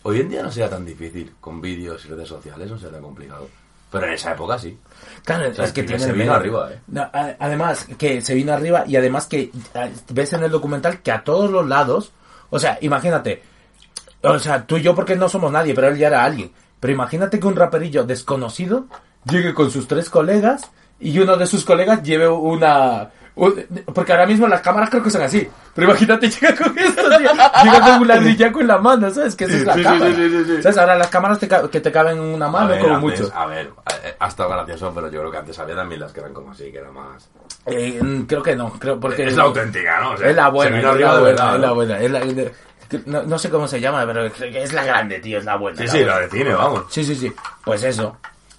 Hoy 0.02 0.20
en 0.20 0.28
día 0.28 0.42
no 0.42 0.50
sería 0.50 0.70
tan 0.70 0.84
difícil 0.84 1.32
con 1.40 1.60
vídeos 1.60 2.04
y 2.04 2.08
redes 2.08 2.28
sociales, 2.28 2.70
no 2.70 2.76
sería 2.78 2.92
tan 2.94 3.02
complicado. 3.02 3.48
Pero 3.90 4.06
en 4.06 4.12
esa 4.12 4.32
época 4.32 4.58
sí. 4.58 4.78
Claro, 5.24 5.50
O 5.50 5.54
sea, 5.54 5.64
es 5.64 5.72
que 5.72 5.82
tiene 5.82 6.02
se 6.02 6.12
vino 6.12 6.32
arriba, 6.32 6.70
¿eh? 6.72 7.36
Además, 7.38 7.86
que 7.98 8.20
se 8.20 8.34
vino 8.34 8.52
arriba 8.52 8.84
y 8.86 8.96
además 8.96 9.26
que 9.26 9.50
ves 10.10 10.32
en 10.32 10.42
el 10.42 10.50
documental 10.50 11.00
que 11.02 11.12
a 11.12 11.24
todos 11.24 11.50
los 11.50 11.66
lados, 11.66 12.12
o 12.50 12.58
sea, 12.58 12.78
imagínate, 12.80 13.42
o 14.22 14.38
sea, 14.38 14.66
tú 14.66 14.76
y 14.76 14.82
yo 14.82 14.94
porque 14.94 15.16
no 15.16 15.28
somos 15.28 15.52
nadie, 15.52 15.74
pero 15.74 15.88
él 15.88 15.98
ya 15.98 16.08
era 16.08 16.24
alguien. 16.24 16.52
Pero 16.80 16.92
imagínate 16.92 17.40
que 17.40 17.46
un 17.46 17.56
raperillo 17.56 18.04
desconocido 18.04 18.86
llegue 19.24 19.54
con 19.54 19.70
sus 19.70 19.88
tres 19.88 20.10
colegas 20.10 20.70
y 21.00 21.18
uno 21.18 21.36
de 21.36 21.46
sus 21.46 21.64
colegas 21.64 22.02
lleve 22.02 22.28
una... 22.28 23.10
porque 23.94 24.12
ahora 24.12 24.26
mismo 24.26 24.48
las 24.48 24.60
cámaras 24.60 24.90
creo 24.90 25.02
que 25.02 25.10
son 25.10 25.22
así. 25.22 25.48
Pero 25.74 25.88
imagínate, 25.88 26.28
llega 26.30 26.54
con 26.56 26.76
esto, 26.78 27.02
tío. 27.18 27.30
Llega 27.64 27.80
con 27.80 28.00
un 28.02 28.08
ladrillaco 28.08 28.60
en 28.60 28.66
la 28.66 28.78
mano, 28.78 29.10
¿sabes? 29.10 29.36
Que 29.36 29.44
esa 29.44 29.56
es 29.56 29.64
la 29.64 29.72
Sí, 29.74 29.78
sí, 29.80 29.84
cámara. 29.84 30.14
sí, 30.14 30.28
sí, 30.30 30.44
sí. 30.44 30.62
¿Sabes? 30.62 30.78
Ahora 30.78 30.96
las 30.96 31.08
cámaras 31.08 31.38
te 31.38 31.48
que 31.70 31.80
te 31.80 31.92
caben 31.92 32.18
en 32.18 32.24
una 32.24 32.48
mano 32.48 32.68
ver, 32.68 32.80
como 32.80 32.96
antes- 32.96 33.20
mucho. 33.22 33.32
A 33.36 33.46
ver, 33.46 33.70
eh, 34.04 34.16
ha 34.18 34.28
estado 34.28 34.48
gracioso, 34.50 34.92
pero 34.94 35.10
yo 35.10 35.20
creo 35.20 35.30
que 35.30 35.38
antes 35.38 35.58
había 35.58 35.76
también 35.76 36.00
las 36.00 36.12
que 36.12 36.20
eran 36.20 36.34
como 36.34 36.50
así, 36.50 36.70
que 36.72 36.78
era 36.78 36.90
más... 36.90 37.28
Eh, 37.66 37.98
mm, 38.02 38.22
creo 38.22 38.42
que 38.42 38.56
no, 38.56 38.70
creo 38.78 38.98
porque 38.98 39.26
Es 39.26 39.36
la 39.36 39.44
auténtica, 39.44 40.00
¿no? 40.00 40.12
O 40.12 40.16
sea, 40.16 40.30
es 40.30 40.36
la 40.36 40.48
buena, 40.48 40.76
es 40.78 40.82
la 40.84 40.90
buena, 40.90 41.12
verdad, 41.20 41.46
es 41.46 41.52
¿no? 41.52 41.58
la 41.66 41.72
buena, 41.72 41.98
es 42.00 42.10
la- 42.10 42.20
de- 42.20 42.52
no, 43.06 43.22
no 43.22 43.38
sé 43.38 43.50
cómo 43.50 43.68
se 43.68 43.80
llama, 43.80 44.04
pero 44.06 44.30
creo 44.32 44.50
que 44.50 44.62
es 44.62 44.72
la 44.72 44.82
grande, 44.82 45.18
tío, 45.20 45.38
es 45.38 45.44
la 45.44 45.56
buena. 45.56 45.76
Sí, 45.78 45.84
la 45.84 45.90
sí, 45.92 45.98
buena. 45.98 46.14
la 46.14 46.20
de 46.22 46.30
cine, 46.30 46.54
vamos. 46.54 46.84
Sí, 46.88 47.04
sí, 47.04 47.14
sí. 47.14 47.32
Pues 47.64 47.82
eso. 47.84 48.16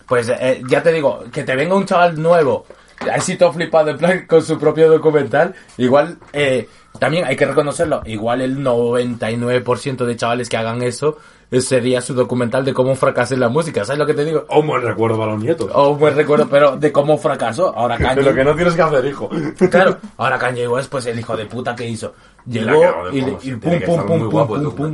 Pues 0.07 0.29
eh, 0.29 0.61
ya 0.67 0.81
te 0.83 0.91
digo, 0.91 1.23
que 1.31 1.43
te 1.43 1.55
venga 1.55 1.75
un 1.75 1.85
chaval 1.85 2.21
nuevo, 2.21 2.65
así 3.13 3.37
todo 3.37 3.53
flipado 3.53 3.89
en 3.89 3.97
plan 3.97 4.25
con 4.27 4.43
su 4.43 4.57
propio 4.57 4.89
documental, 4.89 5.55
igual 5.77 6.17
eh, 6.33 6.67
también 6.99 7.25
hay 7.25 7.35
que 7.35 7.45
reconocerlo, 7.45 8.01
igual 8.05 8.41
el 8.41 8.57
99% 8.63 10.05
de 10.05 10.15
chavales 10.15 10.49
que 10.49 10.57
hagan 10.57 10.81
eso 10.81 11.17
eh, 11.51 11.61
sería 11.61 12.01
su 12.01 12.13
documental 12.13 12.63
de 12.63 12.73
cómo 12.73 12.95
fracasé 12.95 13.33
en 13.33 13.39
la 13.39 13.49
música, 13.49 13.83
¿sabes 13.83 13.99
lo 13.99 14.05
que 14.05 14.13
te 14.13 14.23
digo? 14.23 14.45
O 14.49 14.59
un 14.59 14.67
buen 14.67 14.83
recuerdo 14.83 15.17
para 15.17 15.31
los 15.31 15.41
nietos. 15.41 15.71
O 15.73 15.89
un 15.89 15.99
buen 15.99 16.15
recuerdo, 16.15 16.47
pero 16.47 16.77
de 16.77 16.91
cómo 16.91 17.17
fracasó. 17.17 17.75
Ahora 17.75 17.97
Kanye, 17.97 18.15
De 18.21 18.29
lo 18.29 18.35
que 18.35 18.43
no 18.43 18.55
tienes 18.55 18.75
que 18.75 18.81
hacer, 18.81 19.05
hijo. 19.05 19.29
Claro, 19.69 19.97
ahora 20.17 20.37
Kanye 20.37 20.67
West, 20.67 20.91
pues 20.91 21.05
el 21.07 21.19
hijo 21.19 21.35
de 21.35 21.45
puta 21.45 21.75
que 21.75 21.87
hizo. 21.87 22.13
Llegó 22.45 23.09
y, 23.11 23.21
pum, 23.21 23.59
pum, 23.59 23.79
pum, 23.85 24.05
pum, 24.05 24.29
guapo 24.29 24.55
el 24.55 24.63
pum, 24.63 24.93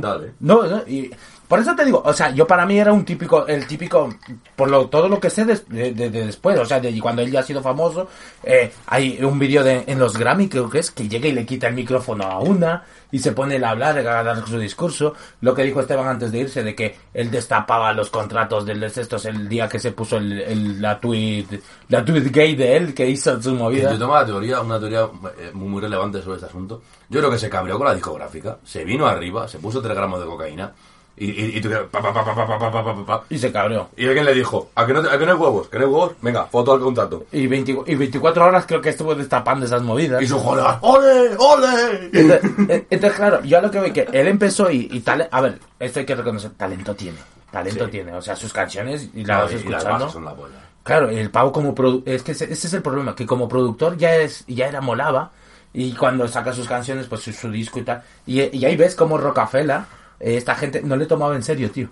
Por 1.48 1.58
eso 1.60 1.74
te 1.76 1.84
digo, 1.84 2.02
o 2.04 2.12
sea, 2.12 2.30
yo 2.30 2.46
para 2.46 2.66
mí 2.66 2.78
era 2.78 2.92
un 2.92 3.04
típico, 3.04 3.46
el 3.46 3.66
típico, 3.66 4.08
por 4.56 4.68
lo, 4.70 4.88
todo 4.88 5.08
lo 5.08 5.20
que 5.20 5.30
sé 5.30 5.44
de, 5.44 5.56
de- 5.68 5.92
de 5.92 6.26
después, 6.26 6.58
o 6.58 6.64
sea, 6.64 6.80
de 6.80 6.98
cuando 7.00 7.22
él 7.22 7.30
ya 7.30 7.40
ha 7.40 7.42
sido 7.42 7.62
famoso, 7.62 8.08
eh, 8.42 8.72
hay 8.86 9.22
un 9.22 9.38
vídeo 9.38 9.62
de, 9.62 9.84
en 9.86 9.98
los 9.98 10.16
Grammy, 10.16 10.48
creo 10.48 10.68
que 10.68 10.78
es, 10.80 10.90
que 10.90 11.08
llega 11.08 11.28
y 11.28 11.32
le 11.32 11.46
quita 11.46 11.68
el 11.68 11.74
micrófono 11.74 12.24
a 12.24 12.40
una, 12.40 12.84
y 13.12 13.18
se 13.20 13.32
pone 13.32 13.64
a 13.64 13.70
hablar, 13.70 13.96
a 13.98 14.22
dar 14.24 14.46
su 14.46 14.58
discurso, 14.58 15.14
lo 15.40 15.54
que 15.54 15.62
dijo 15.62 15.80
Esteban 15.80 16.08
antes 16.08 16.32
de 16.32 16.38
irse, 16.40 16.62
de 16.64 16.74
que 16.74 16.96
él 17.14 17.30
destapaba 17.30 17.92
los 17.92 18.10
contratos 18.10 18.66
del 18.66 18.82
estos 18.82 19.24
el 19.26 19.48
día 19.48 19.68
que 19.68 19.78
se 19.78 19.92
puso 19.92 20.16
el, 20.16 20.40
el- 20.40 20.82
la 20.82 20.98
tweet, 20.98 21.46
la 21.88 22.04
tweet 22.04 22.30
gay 22.32 22.56
de 22.56 22.76
él, 22.76 22.94
que 22.94 23.08
hizo 23.08 23.40
su 23.40 23.54
movida. 23.54 23.92
Yo 23.92 23.98
tengo 23.98 24.12
una 24.12 24.26
teoría, 24.26 24.60
una 24.60 24.78
teoría 24.80 25.08
eh, 25.38 25.50
muy, 25.54 25.68
muy 25.68 25.80
relevante 25.80 26.20
sobre 26.22 26.36
este 26.36 26.46
asunto. 26.46 26.82
Yo 27.08 27.20
creo 27.20 27.30
que 27.30 27.38
se 27.38 27.48
cabreó 27.48 27.78
con 27.78 27.86
la 27.86 27.94
discográfica, 27.94 28.58
se 28.64 28.84
vino 28.84 29.06
arriba, 29.06 29.46
se 29.46 29.58
puso 29.58 29.80
3 29.80 29.94
gramos 29.94 30.18
de 30.20 30.26
cocaína 30.26 30.72
y, 31.18 31.30
y, 31.30 31.56
y 31.56 31.60
tú, 31.62 31.70
pa, 31.90 32.02
pa, 32.02 33.06
pa, 33.06 33.24
Y 33.30 33.38
se 33.38 33.50
cabreó. 33.50 33.88
Y 33.96 34.06
alguien 34.06 34.26
le 34.26 34.34
dijo, 34.34 34.70
¿a 34.74 34.86
que 34.86 34.92
no, 34.92 35.00
a 35.00 35.18
que 35.18 35.24
no 35.24 35.32
hay 35.32 35.38
huevos? 35.38 35.68
¿Que 35.68 35.78
no 35.78 35.86
hay 35.86 35.90
huevos? 35.90 36.12
Venga, 36.20 36.44
foto 36.44 36.74
al 36.74 36.80
contrato. 36.80 37.24
Y, 37.32 37.46
20, 37.46 37.84
y 37.86 37.94
24 37.94 38.44
horas 38.44 38.66
creo 38.66 38.82
que 38.82 38.90
estuvo 38.90 39.14
destapando 39.14 39.64
esas 39.64 39.80
movidas. 39.80 40.20
Y 40.20 40.26
su 40.26 40.42
colega, 40.42 40.78
¡ole, 40.82 41.34
ole! 41.38 42.10
Entonces, 42.12 42.50
eh, 42.68 42.86
entonces, 42.90 43.18
claro, 43.18 43.42
yo 43.44 43.56
a 43.56 43.62
lo 43.62 43.70
que 43.70 43.80
veo 43.80 43.92
que 43.94 44.08
él 44.12 44.28
empezó 44.28 44.70
y, 44.70 44.88
y 44.92 45.00
tal... 45.00 45.26
A 45.30 45.40
ver, 45.40 45.58
esto 45.80 46.00
hay 46.00 46.06
que 46.06 46.14
reconocer, 46.14 46.50
talento 46.50 46.94
tiene. 46.94 47.18
Talento 47.50 47.86
sí. 47.86 47.90
tiene. 47.92 48.12
O 48.12 48.20
sea, 48.20 48.36
sus 48.36 48.52
canciones 48.52 49.08
y 49.14 49.24
las 49.24 49.44
vas 49.44 49.52
escuchando. 49.54 50.04
Las 50.04 50.12
son 50.12 50.24
la 50.26 50.32
bola. 50.34 50.54
Claro, 50.82 51.08
el 51.08 51.30
pavo 51.30 51.50
como... 51.50 51.74
Produ 51.74 52.02
es 52.04 52.22
que 52.22 52.32
ese, 52.32 52.44
ese, 52.44 52.66
es 52.66 52.74
el 52.74 52.82
problema, 52.82 53.16
que 53.16 53.24
como 53.24 53.48
productor 53.48 53.96
ya, 53.96 54.16
es, 54.16 54.44
ya 54.46 54.66
era 54.68 54.82
molaba 54.82 55.32
y 55.72 55.92
cuando 55.94 56.28
saca 56.28 56.52
sus 56.52 56.68
canciones, 56.68 57.06
pues 57.06 57.22
su, 57.22 57.32
su 57.32 57.50
disco 57.50 57.78
y 57.78 57.82
tal. 57.84 58.02
Y, 58.26 58.54
y 58.54 58.64
ahí 58.66 58.76
ves 58.76 58.94
como 58.94 59.16
Rocafela 59.16 59.86
esta 60.20 60.54
gente 60.54 60.82
no 60.82 60.96
le 60.96 61.06
tomaba 61.06 61.34
en 61.34 61.42
serio, 61.42 61.70
tío. 61.70 61.88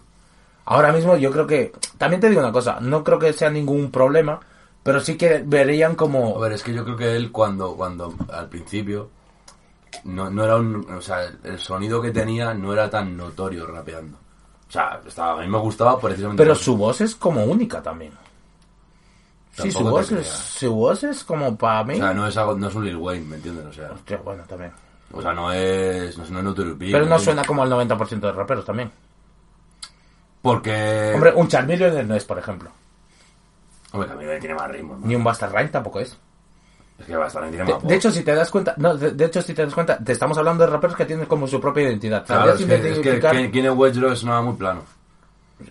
Ahora 0.66 0.92
mismo 0.92 1.16
yo 1.16 1.30
creo 1.30 1.46
que, 1.46 1.72
también 1.98 2.20
te 2.20 2.28
digo 2.28 2.40
una 2.40 2.52
cosa, 2.52 2.78
no 2.80 3.04
creo 3.04 3.18
que 3.18 3.32
sea 3.32 3.50
ningún 3.50 3.90
problema, 3.90 4.40
pero 4.82 5.00
sí 5.00 5.16
que 5.16 5.42
verían 5.44 5.94
como... 5.94 6.36
A 6.36 6.40
ver, 6.40 6.52
es 6.52 6.62
que 6.62 6.72
yo 6.72 6.84
creo 6.84 6.96
que 6.96 7.16
él 7.16 7.30
cuando, 7.30 7.74
cuando 7.76 8.14
al 8.32 8.48
principio, 8.48 9.10
no, 10.04 10.30
no 10.30 10.44
era 10.44 10.56
un, 10.56 10.90
o 10.90 11.00
sea, 11.00 11.26
el 11.42 11.58
sonido 11.58 12.00
que 12.00 12.10
tenía 12.12 12.54
no 12.54 12.72
era 12.72 12.88
tan 12.88 13.16
notorio 13.16 13.66
rapeando. 13.66 14.16
O 14.68 14.72
sea, 14.72 15.00
estaba, 15.06 15.40
a 15.40 15.44
mí 15.44 15.48
me 15.48 15.58
gustaba 15.58 16.00
precisamente... 16.00 16.42
Pero 16.42 16.54
su 16.54 16.76
voz 16.76 17.00
es 17.02 17.14
como 17.14 17.44
única 17.44 17.82
también. 17.82 18.12
Sí, 19.52 19.70
su 19.70 19.84
voz, 19.84 20.10
es, 20.10 20.26
su 20.26 20.74
voz 20.74 21.04
es 21.04 21.22
como 21.22 21.56
para 21.56 21.84
mí. 21.84 21.94
O 21.94 21.98
sea, 21.98 22.12
no 22.12 22.26
es, 22.26 22.36
algo, 22.36 22.56
no 22.56 22.68
es 22.68 22.74
un 22.74 22.84
Lil 22.84 22.96
Wayne, 22.96 23.24
¿me 23.24 23.36
entiendes? 23.36 23.66
O 23.66 23.72
sea, 23.72 23.92
Hostia, 23.92 24.16
bueno, 24.24 24.42
también. 24.48 24.72
O 25.14 25.22
sea 25.22 25.32
no 25.32 25.52
es, 25.52 26.16
no 26.18 26.24
es, 26.24 26.30
no 26.30 26.38
es 26.38 26.44
Notorious 26.44 26.76
Pero 26.78 27.04
¿me 27.04 27.10
no 27.10 27.18
suena 27.18 27.44
como 27.44 27.64
el 27.64 27.70
90% 27.70 28.20
de 28.20 28.32
raperos 28.32 28.64
también. 28.64 28.90
Porque... 30.42 31.12
Hombre, 31.14 31.32
un 31.34 31.48
Charmeleon 31.48 32.06
no 32.06 32.14
es, 32.14 32.24
por 32.24 32.38
ejemplo. 32.38 32.70
Hombre, 33.92 34.08
también 34.08 34.38
tiene 34.40 34.54
más 34.54 34.70
ritmo, 34.70 34.96
¿no? 34.96 35.06
Ni 35.06 35.14
un 35.14 35.24
Busta 35.24 35.46
Rhyme 35.48 35.68
tampoco 35.68 36.00
es. 36.00 36.16
Es 36.98 37.06
que 37.06 37.16
bastante 37.16 37.48
tiene 37.50 37.64
De, 37.64 37.72
más 37.72 37.82
voz. 37.82 37.88
de 37.90 37.96
hecho, 37.96 38.10
si 38.10 38.22
te 38.22 38.34
das 38.34 38.50
cuenta, 38.50 38.74
no, 38.76 38.96
de, 38.96 39.12
de 39.12 39.24
hecho, 39.24 39.40
si 39.42 39.54
te 39.54 39.64
das 39.64 39.74
cuenta, 39.74 39.98
te 39.98 40.12
estamos 40.12 40.36
hablando 40.38 40.64
de 40.64 40.70
raperos 40.70 40.96
que 40.96 41.04
tienen 41.06 41.26
como 41.26 41.46
su 41.48 41.60
propia 41.60 41.84
identidad. 41.84 42.24
Claro, 42.26 42.52
es 42.52 42.60
¿Sabrías 42.60 42.80
que, 42.80 42.88
es 42.90 42.98
que 42.98 43.08
identificar- 43.08 43.32
Ken- 43.34 43.50
Kanye 43.50 43.70
West 43.70 43.94
yo 43.96 44.00
creo 44.02 44.10
que 44.12 44.16
sonaba 44.16 44.42
muy 44.42 44.54
plano. 44.54 44.82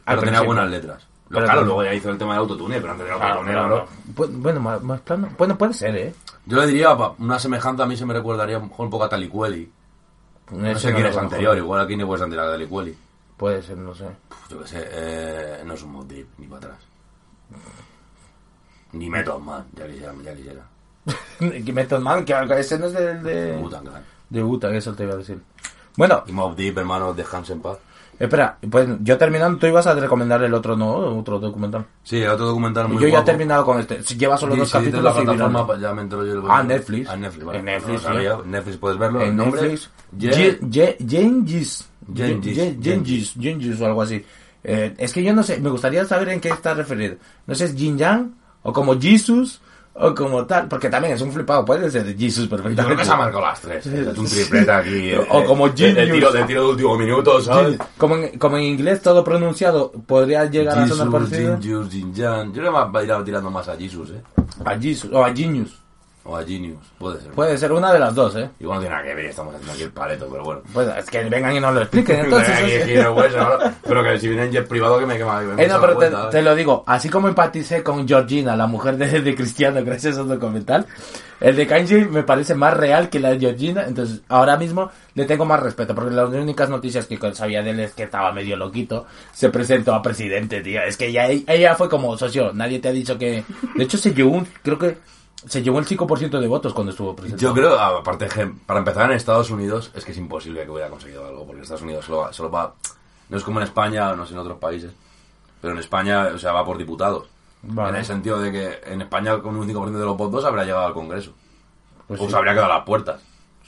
Al 0.05 0.15
Pero 0.17 0.21
tenía 0.23 0.41
buenas 0.41 0.69
letras. 0.69 1.07
Pero 1.33 1.45
claro, 1.45 1.61
no- 1.61 1.65
luego 1.67 1.83
ya 1.83 1.93
hizo 1.93 2.09
el 2.09 2.17
tema 2.17 2.33
del 2.33 2.39
autotune, 2.41 2.79
pero 2.79 2.91
antes 2.93 3.07
del 3.07 3.15
Claro, 3.17 3.33
autotune, 3.33 3.51
claro. 3.53 3.87
Bu- 4.15 4.41
Bueno, 4.41 4.59
más, 4.59 4.81
más 4.83 5.01
plano. 5.01 5.29
Bueno, 5.37 5.57
puede 5.57 5.73
ser, 5.73 5.95
¿eh? 5.95 6.13
Yo 6.45 6.57
le 6.59 6.67
diría, 6.67 6.93
una 7.17 7.39
semejanza 7.39 7.83
a 7.83 7.85
mí 7.85 7.95
se 7.97 8.05
me 8.05 8.13
recordaría 8.13 8.57
un 8.59 8.69
poco 8.69 9.03
a 9.03 9.09
Talicueli. 9.09 9.71
No 10.51 10.77
sé 10.79 10.93
quién 10.93 11.05
es 11.07 11.17
anterior, 11.17 11.57
igual 11.57 11.81
a 11.81 11.87
Kanye 11.87 12.03
West 12.03 12.23
anterior 12.23 12.47
a 12.47 12.51
Talicueli. 12.51 12.95
Puede 13.37 13.61
ser, 13.63 13.77
no 13.77 13.95
sé. 13.95 14.05
Puf, 14.29 14.49
Yo 14.49 14.59
qué 14.61 14.67
sé, 14.67 14.87
eh, 14.91 15.63
no 15.65 15.73
es 15.73 15.83
un 15.83 15.91
Mob 15.93 16.05
Deep, 16.07 16.27
ni 16.37 16.47
para 16.47 16.57
atrás. 16.67 16.77
Ni 18.93 19.09
Method 19.09 19.39
Man, 19.39 19.65
ya 19.73 19.87
quisiera, 19.87 20.13
ya 20.23 20.35
quisiera. 20.35 20.61
Method 21.73 21.99
Man, 21.99 22.25
que 22.25 22.33
ese 22.59 22.77
no 22.77 22.85
es 22.87 22.93
del 22.93 23.23
de... 23.23 23.57
Wu-Tang 23.57 23.83
Clan. 23.87 24.03
De 24.29 24.43
Wu-Tang, 24.43 24.75
eso 24.75 24.93
te 24.93 25.03
iba 25.03 25.13
a 25.13 25.17
decir. 25.17 25.41
Bueno, 25.97 26.23
Y 26.27 26.31
Mob 26.31 26.55
Deep, 26.55 26.77
hermano, 26.77 27.13
de 27.13 27.25
Hans 27.31 27.49
en 27.49 27.61
paz. 27.61 27.77
Espera, 28.19 28.57
pues 28.69 28.87
yo 29.01 29.17
terminando, 29.17 29.57
tú 29.59 29.67
ibas 29.67 29.85
a 29.87 29.93
recomendar 29.95 30.41
el 30.43 30.53
otro, 30.53 30.75
¿no? 30.75 31.17
Otro 31.19 31.39
documental. 31.39 31.85
Sí, 32.03 32.23
otro 32.23 32.45
documental 32.47 32.87
muy 32.89 33.01
yo 33.01 33.07
ya 33.09 33.19
he 33.19 33.23
terminado 33.23 33.65
con 33.65 33.79
este. 33.79 34.01
Lleva 34.15 34.37
solo 34.37 34.53
Sí, 34.53 34.59
dos 34.59 34.71
capítulos 34.71 35.03
la 35.03 35.13
plataforma, 35.13 35.63
virando. 35.63 35.81
ya 35.81 35.93
me 35.93 36.01
entero 36.03 36.25
yo. 36.25 36.33
el- 36.33 36.41
Ah, 36.49 36.63
Netflix. 36.63 37.09
Ah, 37.09 37.15
Netflix, 37.17 37.45
vale. 37.45 37.59
En 37.59 37.65
Netflix, 37.65 37.87
No 38.03 38.09
lo 38.09 38.15
sabía. 38.15 38.35
sí. 38.35 38.41
Netflix 38.49 38.77
puedes 38.77 38.97
verlo. 38.97 39.21
En 39.21 39.27
el 39.29 39.35
nombre. 39.35 39.61
Netflix. 39.61 39.89
Gengis. 41.09 41.89
Gengis. 42.15 43.33
Gengis 43.39 43.81
o 43.81 43.85
algo 43.85 44.01
así. 44.01 44.23
Eh, 44.63 44.93
es 44.97 45.11
que 45.13 45.23
yo 45.23 45.33
no 45.33 45.43
sé, 45.43 45.59
me 45.59 45.69
gustaría 45.69 46.05
saber 46.05 46.29
en 46.29 46.39
qué 46.39 46.49
está 46.49 46.73
referido. 46.73 47.15
No 47.47 47.55
sé, 47.55 47.65
es 47.65 47.75
Jin 47.75 47.97
Yang 47.97 48.31
o 48.61 48.71
como 48.71 48.99
Jesus 48.99 49.59
o 49.95 50.15
como 50.15 50.45
tal, 50.45 50.67
porque 50.67 50.89
también 50.89 51.13
es 51.13 51.21
un 51.21 51.31
flipado, 51.31 51.63
puede 51.63 51.89
ser 51.91 52.05
Jesus 52.17 52.45
Yo 52.45 52.49
perfectamente. 52.49 52.83
creo 52.85 52.97
que 52.97 53.05
se 53.05 53.11
ha 53.11 53.15
marcado 53.15 53.41
las 53.45 53.61
tres. 53.61 53.85
Es 53.85 54.17
un 54.17 54.25
triplete 54.27 54.71
aquí. 54.71 55.09
eh, 55.11 55.27
O 55.29 55.43
como 55.45 55.69
de, 55.69 55.93
de 55.93 55.93
Genius. 56.07 56.11
tiro, 56.15 56.31
de 56.31 56.43
tiro 56.45 56.63
de 56.63 56.69
último 56.69 56.97
minuto, 56.97 57.41
¿sabes? 57.41 57.77
Como 57.97 58.15
en, 58.17 58.37
como 58.39 58.57
en 58.57 58.63
inglés 58.63 59.01
todo 59.01 59.23
pronunciado 59.23 59.91
podría 59.91 60.45
llegar 60.45 60.79
a 60.79 60.87
sonar 60.87 61.07
Jesus, 61.07 61.29
parecido 61.29 61.57
Jinjus, 61.61 61.89
Jinjan. 61.91 62.47
Yo 62.47 62.61
creo 62.61 62.71
que 62.71 62.77
va 62.79 62.99
a 62.99 63.03
ir 63.19 63.23
tirando 63.25 63.51
más 63.51 63.67
a 63.69 63.75
Jesus, 63.77 64.09
¿eh? 64.11 64.21
a 64.65 64.79
Jesus 64.79 65.11
o 65.13 65.23
a 65.23 65.33
Genius. 65.33 65.82
O 66.25 66.37
a 66.37 66.43
Genius. 66.45 66.77
Puede 66.97 67.19
ser. 67.19 67.31
Puede 67.31 67.57
ser 67.57 67.71
una 67.73 67.91
de 67.91 67.99
las 67.99 68.15
dos, 68.15 68.33
¿eh? 68.37 68.49
Igual 68.61 68.77
no 68.77 68.81
tiene 68.83 68.95
nada 68.95 69.07
que 69.07 69.13
ver, 69.15 69.25
estamos 69.25 69.53
haciendo 69.53 69.73
aquí 69.73 69.83
el 69.83 69.91
paleto, 69.91 70.27
pero 70.31 70.43
bueno. 70.45 70.61
Pues 70.73 70.87
es 70.97 71.09
que 71.09 71.23
vengan 71.25 71.53
y 71.53 71.59
nos 71.59 71.73
lo 71.73 71.81
expliquen 71.81 72.19
entonces. 72.23 72.49
Aquí, 72.81 72.93
pues, 73.13 73.35
ahora- 73.35 73.75
pero 73.85 74.03
que 74.05 74.17
si 74.19 74.27
viene 74.29 74.45
en 74.45 74.51
jet 74.53 74.65
privado 74.67 74.99
que 74.99 75.05
me 75.05 75.17
quema. 75.17 75.41
me 75.41 75.61
Eh, 75.61 75.67
no, 75.67 75.81
pero 75.81 75.93
te, 75.97 76.09
vuelta, 76.09 76.29
te 76.29 76.39
¿eh? 76.39 76.41
lo 76.41 76.55
digo, 76.55 76.83
así 76.87 77.09
como 77.09 77.27
empaticé 77.27 77.83
con 77.83 78.07
Georgina, 78.07 78.55
la 78.55 78.67
mujer 78.67 78.95
de, 78.97 79.19
de 79.21 79.35
Cristiano, 79.35 79.81
gracias 79.85 80.17
a 80.17 80.21
ese 80.21 80.29
documental, 80.29 80.85
el 81.41 81.57
de 81.57 81.67
Kanye 81.67 82.05
me 82.05 82.23
parece 82.23 82.55
más 82.55 82.73
real 82.77 83.09
que 83.09 83.19
la 83.19 83.31
de 83.31 83.39
Georgina, 83.41 83.83
entonces 83.85 84.21
ahora 84.29 84.55
mismo 84.55 84.91
le 85.15 85.25
tengo 85.25 85.43
más 85.43 85.59
respeto, 85.59 85.93
porque 85.93 86.15
las 86.15 86.29
únicas 86.29 86.69
noticias 86.69 87.05
que 87.05 87.19
sabía 87.33 87.61
de 87.61 87.71
él 87.71 87.79
es 87.81 87.93
que 87.93 88.03
estaba 88.03 88.31
medio 88.31 88.55
loquito, 88.55 89.05
se 89.33 89.49
presentó 89.49 89.93
a 89.93 90.01
presidente, 90.01 90.61
tío, 90.61 90.81
es 90.83 90.95
que 90.95 91.11
ya 91.11 91.27
ella 91.27 91.75
fue 91.75 91.89
como 91.89 92.17
socio, 92.17 92.53
nadie 92.53 92.79
te 92.79 92.87
ha 92.87 92.93
dicho 92.93 93.17
que, 93.17 93.43
de 93.75 93.83
hecho 93.83 93.97
se 93.97 94.13
llevó 94.13 94.31
un, 94.37 94.47
creo 94.63 94.79
que 94.79 94.97
se 95.47 95.61
llevó 95.63 95.79
el 95.79 95.85
5% 95.85 96.39
de 96.39 96.47
votos 96.47 96.73
cuando 96.73 96.91
estuvo 96.91 97.15
presidente. 97.15 97.43
Yo 97.43 97.53
creo, 97.53 97.79
aparte, 97.79 98.27
para 98.65 98.79
empezar 98.79 99.09
en 99.09 99.17
Estados 99.17 99.49
Unidos, 99.49 99.91
es 99.95 100.03
que 100.05 100.11
es 100.11 100.17
imposible 100.17 100.63
que 100.63 100.69
hubiera 100.71 100.89
conseguido 100.89 101.25
algo, 101.27 101.45
porque 101.45 101.61
Estados 101.61 101.81
Unidos 101.81 102.05
solo 102.05 102.19
va, 102.19 102.33
solo 102.33 102.49
va 102.51 102.73
No 103.29 103.37
es 103.37 103.43
como 103.43 103.59
en 103.59 103.65
España, 103.65 104.13
no 104.15 104.25
sé 104.25 104.33
en 104.33 104.39
otros 104.39 104.57
países. 104.57 104.91
Pero 105.61 105.73
en 105.73 105.79
España, 105.79 106.29
o 106.33 106.37
sea, 106.37 106.51
va 106.51 106.65
por 106.65 106.77
diputados. 106.77 107.27
Vale. 107.63 107.89
En 107.91 107.95
el 107.95 108.05
sentido 108.05 108.39
de 108.41 108.51
que 108.51 108.81
en 108.85 109.01
España 109.01 109.39
con 109.41 109.55
un 109.55 109.67
5% 109.67 109.91
de 109.91 110.05
los 110.05 110.17
votos 110.17 110.43
habría 110.45 110.65
llegado 110.65 110.85
al 110.85 110.93
Congreso. 110.93 111.31
Pues 112.07 112.19
o 112.19 112.25
sí. 112.25 112.31
se 112.31 112.35
habría 112.37 112.51
quedado 112.53 112.71
a 112.73 112.75
las 112.77 112.85
puertas. 112.85 113.21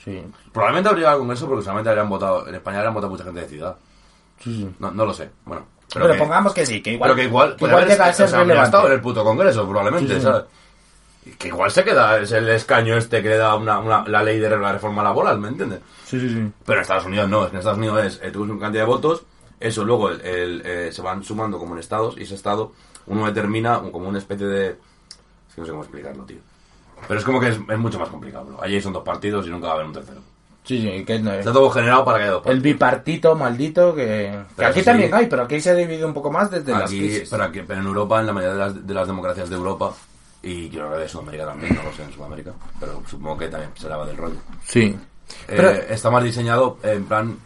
Sí, 0.04 0.22
Probablemente 0.52 0.88
habría 0.90 1.00
llegado 1.00 1.14
al 1.16 1.20
Congreso 1.20 1.46
porque 1.48 1.62
solamente 1.64 1.88
habrían 1.90 2.08
votado, 2.08 2.46
en 2.46 2.54
España 2.54 2.76
habrían 2.78 2.94
votado 2.94 3.10
mucha 3.10 3.24
gente 3.24 3.40
de 3.40 3.48
ciudad. 3.48 3.76
sí, 4.38 4.54
sí. 4.56 4.70
No, 4.78 4.90
no 4.90 5.06
lo 5.06 5.14
sé. 5.14 5.30
Bueno. 5.46 5.64
Pero, 5.92 6.08
que- 6.12 6.18
pongamos 6.18 6.52
que 6.52 6.66
sí, 6.66 6.82
que 6.82 6.92
igual, 6.92 7.08
pero 7.10 7.16
que 7.16 7.24
igual, 7.24 7.56
que 7.56 7.64
igual 7.64 7.86
llega 7.88 8.06
a 8.06 8.12
ser 8.12 8.26
o 8.26 8.28
sea, 8.28 8.38
habría 8.40 8.54
relevante. 8.54 8.66
estado 8.76 8.86
en 8.88 8.92
el 8.92 9.00
puto 9.00 9.24
Congreso, 9.24 9.66
probablemente. 9.68 10.20
¿sabes? 10.20 10.44
Que 11.38 11.48
igual 11.48 11.70
se 11.70 11.82
queda, 11.84 12.18
es 12.20 12.30
el 12.32 12.48
escaño 12.48 12.96
este 12.96 13.22
que 13.22 13.28
le 13.30 13.36
da 13.36 13.54
una, 13.56 13.78
una- 13.80 14.04
la 14.06 14.22
ley 14.22 14.38
de 14.38 14.48
la 14.50 14.72
reforma 14.72 15.02
laboral, 15.02 15.38
¿me 15.40 15.48
entiendes? 15.48 15.80
Sí, 16.04 16.20
sí, 16.20 16.28
sí. 16.30 16.50
Pero 16.64 16.78
en 16.78 16.82
Estados 16.82 17.04
Unidos 17.06 17.28
no, 17.28 17.42
es 17.44 17.48
que 17.50 17.56
en 17.56 17.58
Estados 17.58 17.78
Unidos 17.78 18.04
es, 18.04 18.20
eh, 18.22 18.30
tú 18.30 18.42
una 18.44 18.58
cantidad 18.60 18.84
de 18.84 18.88
votos, 18.88 19.24
eso 19.58 19.84
luego 19.84 20.10
el, 20.10 20.20
el, 20.20 20.62
eh, 20.64 20.92
se 20.92 21.02
van 21.02 21.24
sumando 21.24 21.58
como 21.58 21.74
en 21.74 21.80
estados, 21.80 22.16
y 22.16 22.22
ese 22.22 22.34
estado 22.36 22.72
uno 23.06 23.26
determina 23.26 23.80
como 23.92 24.08
una 24.08 24.18
especie 24.18 24.46
de... 24.46 24.66
Es 24.68 25.54
que 25.54 25.60
no 25.60 25.64
sé 25.66 25.70
cómo 25.72 25.82
explicarlo, 25.82 26.24
tío. 26.24 26.38
Pero 27.08 27.18
es 27.20 27.24
como 27.26 27.40
que 27.40 27.48
es, 27.48 27.56
es 27.68 27.78
mucho 27.78 27.98
más 27.98 28.08
complicado, 28.08 28.46
bro. 28.46 28.62
Allí 28.62 28.80
son 28.80 28.92
dos 28.92 29.02
partidos 29.04 29.46
y 29.46 29.50
nunca 29.50 29.66
va 29.66 29.72
a 29.72 29.74
haber 29.76 29.86
un 29.86 29.92
tercero. 29.92 30.20
Sí, 30.64 30.80
sí, 30.80 31.04
que 31.04 31.18
no- 31.18 31.32
Está 31.32 31.52
todo 31.52 31.70
generado 31.70 32.04
para 32.04 32.18
que 32.18 32.24
haya 32.24 32.32
dos 32.32 32.42
el 32.46 32.60
bipartito 32.60 33.34
maldito 33.36 33.94
que, 33.94 34.36
que 34.56 34.64
aquí 34.64 34.80
sí. 34.80 34.84
también 34.84 35.14
hay, 35.14 35.26
pero 35.26 35.42
aquí 35.42 35.60
se 35.60 35.70
ha 35.70 35.74
dividido 35.74 36.08
un 36.08 36.14
poco 36.14 36.30
más 36.32 36.50
desde 36.50 36.72
las 36.72 36.84
Aquí, 36.84 36.98
crisis. 36.98 37.28
pero, 37.30 37.44
aquí- 37.44 37.62
pero 37.66 37.80
en 37.80 37.86
Europa, 37.86 38.18
en 38.20 38.26
la 38.26 38.32
mayoría 38.32 38.54
de 38.54 38.58
las, 38.60 38.86
de 38.86 38.94
las 38.94 39.06
democracias 39.06 39.48
de 39.48 39.54
Europa, 39.56 39.92
y 40.48 40.70
creo 40.70 40.92
que 40.92 40.98
de 40.98 41.08
Sudamérica 41.08 41.46
también, 41.46 41.74
no 41.74 41.82
lo 41.82 41.92
sé 41.92 42.04
en 42.04 42.12
Sudamérica, 42.12 42.52
pero 42.78 43.02
supongo 43.06 43.38
que 43.38 43.48
también 43.48 43.72
se 43.76 43.88
lava 43.88 44.06
del 44.06 44.16
rollo. 44.16 44.36
Sí. 44.64 44.96
Eh, 45.48 45.54
Pero- 45.56 45.70
está 45.70 46.10
más 46.10 46.22
diseñado 46.22 46.78
en 46.82 47.04
plan 47.04 47.36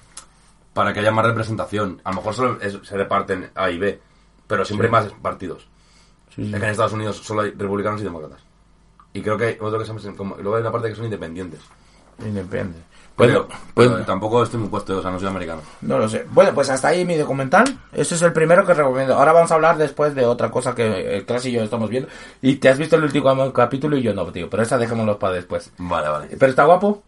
para 0.74 0.92
que 0.92 1.00
haya 1.00 1.10
más 1.10 1.24
representación. 1.24 2.00
A 2.04 2.10
lo 2.10 2.16
mejor 2.16 2.34
solo 2.34 2.60
es- 2.60 2.78
se 2.82 2.96
reparten 2.96 3.50
A 3.54 3.70
y 3.70 3.78
B, 3.78 4.00
pero 4.46 4.64
siempre 4.64 4.88
hay 4.88 4.92
más 4.92 5.06
partidos. 5.22 5.66
Sí, 6.34 6.44
sí. 6.44 6.52
Es 6.52 6.58
que 6.60 6.64
en 6.66 6.70
Estados 6.72 6.92
Unidos 6.92 7.16
solo 7.18 7.40
hay 7.42 7.50
republicanos 7.52 8.00
y 8.00 8.04
demócratas. 8.04 8.40
Y 9.12 9.22
creo 9.22 9.36
que 9.38 9.44
hay 9.46 9.56
otro 9.60 9.78
que 9.78 9.84
son, 9.86 10.14
como, 10.16 10.36
luego 10.36 10.56
hay 10.56 10.60
una 10.60 10.70
parte 10.70 10.88
que 10.90 10.94
son 10.94 11.04
independientes. 11.06 11.60
Independiente. 12.18 12.78
Pero, 13.20 13.46
Bueno, 13.46 13.61
pero 13.74 13.92
pues, 13.94 14.06
tampoco 14.06 14.42
estoy 14.42 14.61
muy 14.61 14.68
puesto, 14.68 14.98
o 14.98 15.02
sea, 15.02 15.11
no 15.11 15.18
soy 15.18 15.28
americano. 15.28 15.62
no 15.83 15.98
lo 15.98 16.09
sé. 16.09 16.26
Bueno, 16.30 16.52
pues 16.54 16.70
hasta 16.70 16.88
ahí 16.88 17.04
mi 17.04 17.16
documental. 17.16 17.64
Ese 17.92 18.14
es 18.14 18.22
el 18.22 18.33
primero 18.33 18.66
que 18.66 18.74
recomiendo. 18.74 19.14
Ahora 19.14 19.33
vamos 19.33 19.50
a 19.50 19.54
hablar 19.54 19.76
después 19.78 20.14
de 20.14 20.24
otra 20.26 20.50
cosa 20.50 20.74
que 20.74 21.18
eh, 21.18 21.24
Clas 21.24 21.44
y 21.46 21.52
yo 21.52 21.62
estamos 21.62 21.88
viendo. 21.90 22.09
Y 22.42 22.56
te 22.56 22.68
has 22.68 22.78
visto 22.78 22.96
el 22.96 23.04
último 23.04 23.52
capítulo 23.52 23.96
y 23.96 24.02
yo 24.02 24.14
no, 24.14 24.24
tío. 24.33 24.48
Pero 24.50 24.62
esa 24.62 24.78
dejémoslo 24.78 25.18
para 25.18 25.35
después. 25.35 25.70
Vale, 25.78 26.09
vale. 26.09 26.26
Pero 26.38 26.50
está 26.50 26.64
guapo. 26.64 27.02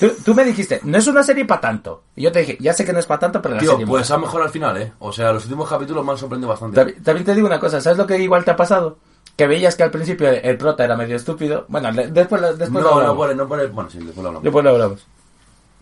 Tú, 0.00 0.10
tú 0.24 0.34
me 0.34 0.44
dijiste, 0.44 0.80
no 0.82 0.98
es 0.98 1.06
una 1.06 1.22
serie 1.22 1.44
para 1.44 1.60
tanto. 1.60 2.02
Y 2.16 2.22
yo 2.22 2.32
te 2.32 2.40
dije, 2.40 2.56
ya 2.60 2.72
sé 2.72 2.84
que 2.84 2.92
no 2.92 2.98
es 2.98 3.06
para 3.06 3.20
tanto, 3.20 3.40
pero 3.40 3.54
la 3.54 3.60
Tío, 3.60 3.70
serie 3.72 3.86
pues 3.86 4.10
ha 4.10 4.18
mejorado 4.18 4.46
al 4.46 4.50
final, 4.52 4.76
¿eh? 4.76 4.92
O 4.98 5.12
sea, 5.12 5.32
los 5.32 5.44
últimos 5.44 5.68
capítulos 5.68 6.04
me 6.04 6.10
han 6.12 6.18
sorprendido 6.18 6.48
bastante. 6.50 6.74
También, 6.76 7.02
también 7.02 7.24
te 7.24 7.34
digo 7.34 7.46
una 7.46 7.60
cosa, 7.60 7.80
¿sabes 7.80 7.96
lo 7.98 8.06
que 8.06 8.18
igual 8.18 8.44
te 8.44 8.50
ha 8.50 8.56
pasado? 8.56 8.98
Que 9.36 9.46
veías 9.48 9.74
que 9.76 9.82
al 9.82 9.90
principio 9.90 10.28
el 10.30 10.56
prota 10.56 10.84
era 10.84 10.96
medio 10.96 11.16
estúpido. 11.16 11.64
Bueno, 11.68 11.90
le- 11.90 12.08
después, 12.08 12.40
lo- 12.40 12.54
después 12.54 12.72
lo 12.84 12.90
no, 12.90 12.90
no 12.90 12.94
hablamos. 13.00 13.16
pone, 13.16 13.34
no 13.34 13.48
pone... 13.48 13.66
Bueno, 13.66 13.90
sí, 13.90 13.98
después 13.98 14.16
lo 14.22 14.28
hablamos. 14.28 14.42
Después 14.44 14.64
lo 14.64 14.70
hablamos. 14.70 15.06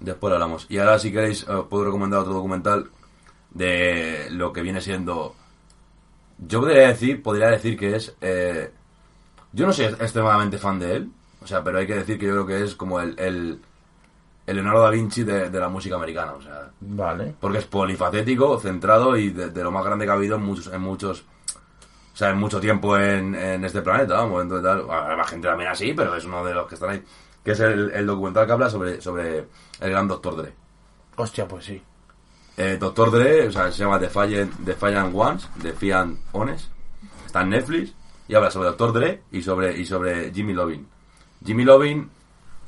Después 0.01 0.29
lo 0.31 0.35
hablamos. 0.37 0.67
Y 0.71 0.79
ahora, 0.79 0.99
si 0.99 1.13
queréis, 1.13 1.47
os 1.49 1.67
puedo 1.67 1.85
recomendar 1.85 2.21
otro 2.21 2.33
documental 2.35 2.89
de 3.51 4.29
lo 4.31 4.53
que 4.53 4.63
viene 4.63 4.81
siendo. 4.81 5.35
Yo 6.39 6.61
podría 6.61 6.89
decir, 6.89 7.23
podría 7.23 7.49
decir 7.51 7.79
que 7.79 7.95
es. 7.97 8.15
eh, 8.21 8.71
yo 9.53 9.67
no 9.67 9.73
soy 9.73 9.85
extremadamente 9.85 10.57
fan 10.59 10.79
de 10.79 10.97
él, 10.97 11.11
o 11.43 11.47
sea, 11.47 11.63
pero 11.63 11.79
hay 11.79 11.87
que 11.87 11.95
decir 11.95 12.19
que 12.19 12.27
yo 12.27 12.33
creo 12.33 12.47
que 12.47 12.65
es 12.65 12.75
como 12.75 13.01
el, 13.01 13.15
el, 13.19 13.61
el 14.47 14.57
Leonardo 14.57 14.81
da 14.81 14.91
Vinci 14.91 15.25
de, 15.25 15.51
de 15.51 15.61
la 15.61 15.69
música 15.69 15.95
americana, 15.97 16.33
o 16.33 16.41
sea, 16.43 16.71
Vale. 16.81 17.35
porque 17.39 17.59
es 17.59 17.67
polifacético, 17.67 18.59
centrado 18.59 19.15
y 19.17 19.29
de, 19.29 19.51
de 19.51 19.63
lo 19.63 19.71
más 19.71 19.85
grande 19.85 20.07
que 20.07 20.11
ha 20.11 20.15
habido 20.15 20.37
en 20.37 20.43
muchos, 20.43 20.73
en 20.73 20.81
muchos, 20.81 21.25
o 22.13 22.17
sea, 22.17 22.31
en 22.31 22.39
mucho 22.39 22.61
tiempo 22.61 22.97
en, 22.99 23.35
en 23.35 23.65
este 23.65 23.81
planeta, 23.83 24.15
vamos, 24.15 24.43
entonces 24.43 24.65
tal, 24.65 24.91
a 24.91 25.17
la 25.17 25.25
gente 25.25 25.49
también 25.49 25.71
así, 25.71 25.93
pero 25.95 26.15
es 26.15 26.25
uno 26.25 26.45
de 26.45 26.55
los 26.55 26.67
que 26.69 26.75
están 26.75 26.91
ahí, 26.91 27.03
que 27.45 27.53
es 27.53 27.61
el, 27.61 27.91
el 27.93 28.07
documental 28.07 28.47
que 28.47 28.53
habla 28.53 28.69
sobre, 28.71 29.01
sobre 29.01 29.39
el 29.81 29.91
gran 29.91 30.07
Doctor 30.09 30.37
Dre. 30.37 30.53
Hostia, 31.17 31.49
pues 31.49 31.65
sí. 31.65 31.83
Eh, 32.57 32.77
Doctor 32.79 33.11
Dre, 33.11 33.49
o 33.49 33.53
sea, 33.53 33.73
se 33.73 33.79
llama 33.83 33.99
Defiant, 33.99 34.53
Defiant 34.59 35.15
Ones, 35.15 35.49
Defiant 35.57 36.19
Ones, 36.33 36.69
está 37.25 37.41
en 37.43 37.49
Netflix 37.51 37.95
y 38.29 38.35
habla 38.35 38.51
sobre 38.51 38.69
Doctor 38.69 38.93
Dre 38.93 39.23
y 39.33 39.41
sobre, 39.43 39.77
y 39.79 39.87
sobre 39.87 40.31
Jimmy 40.33 40.53
Lovin. 40.53 40.87
Jimmy 41.45 41.65
Lovin 41.65 42.11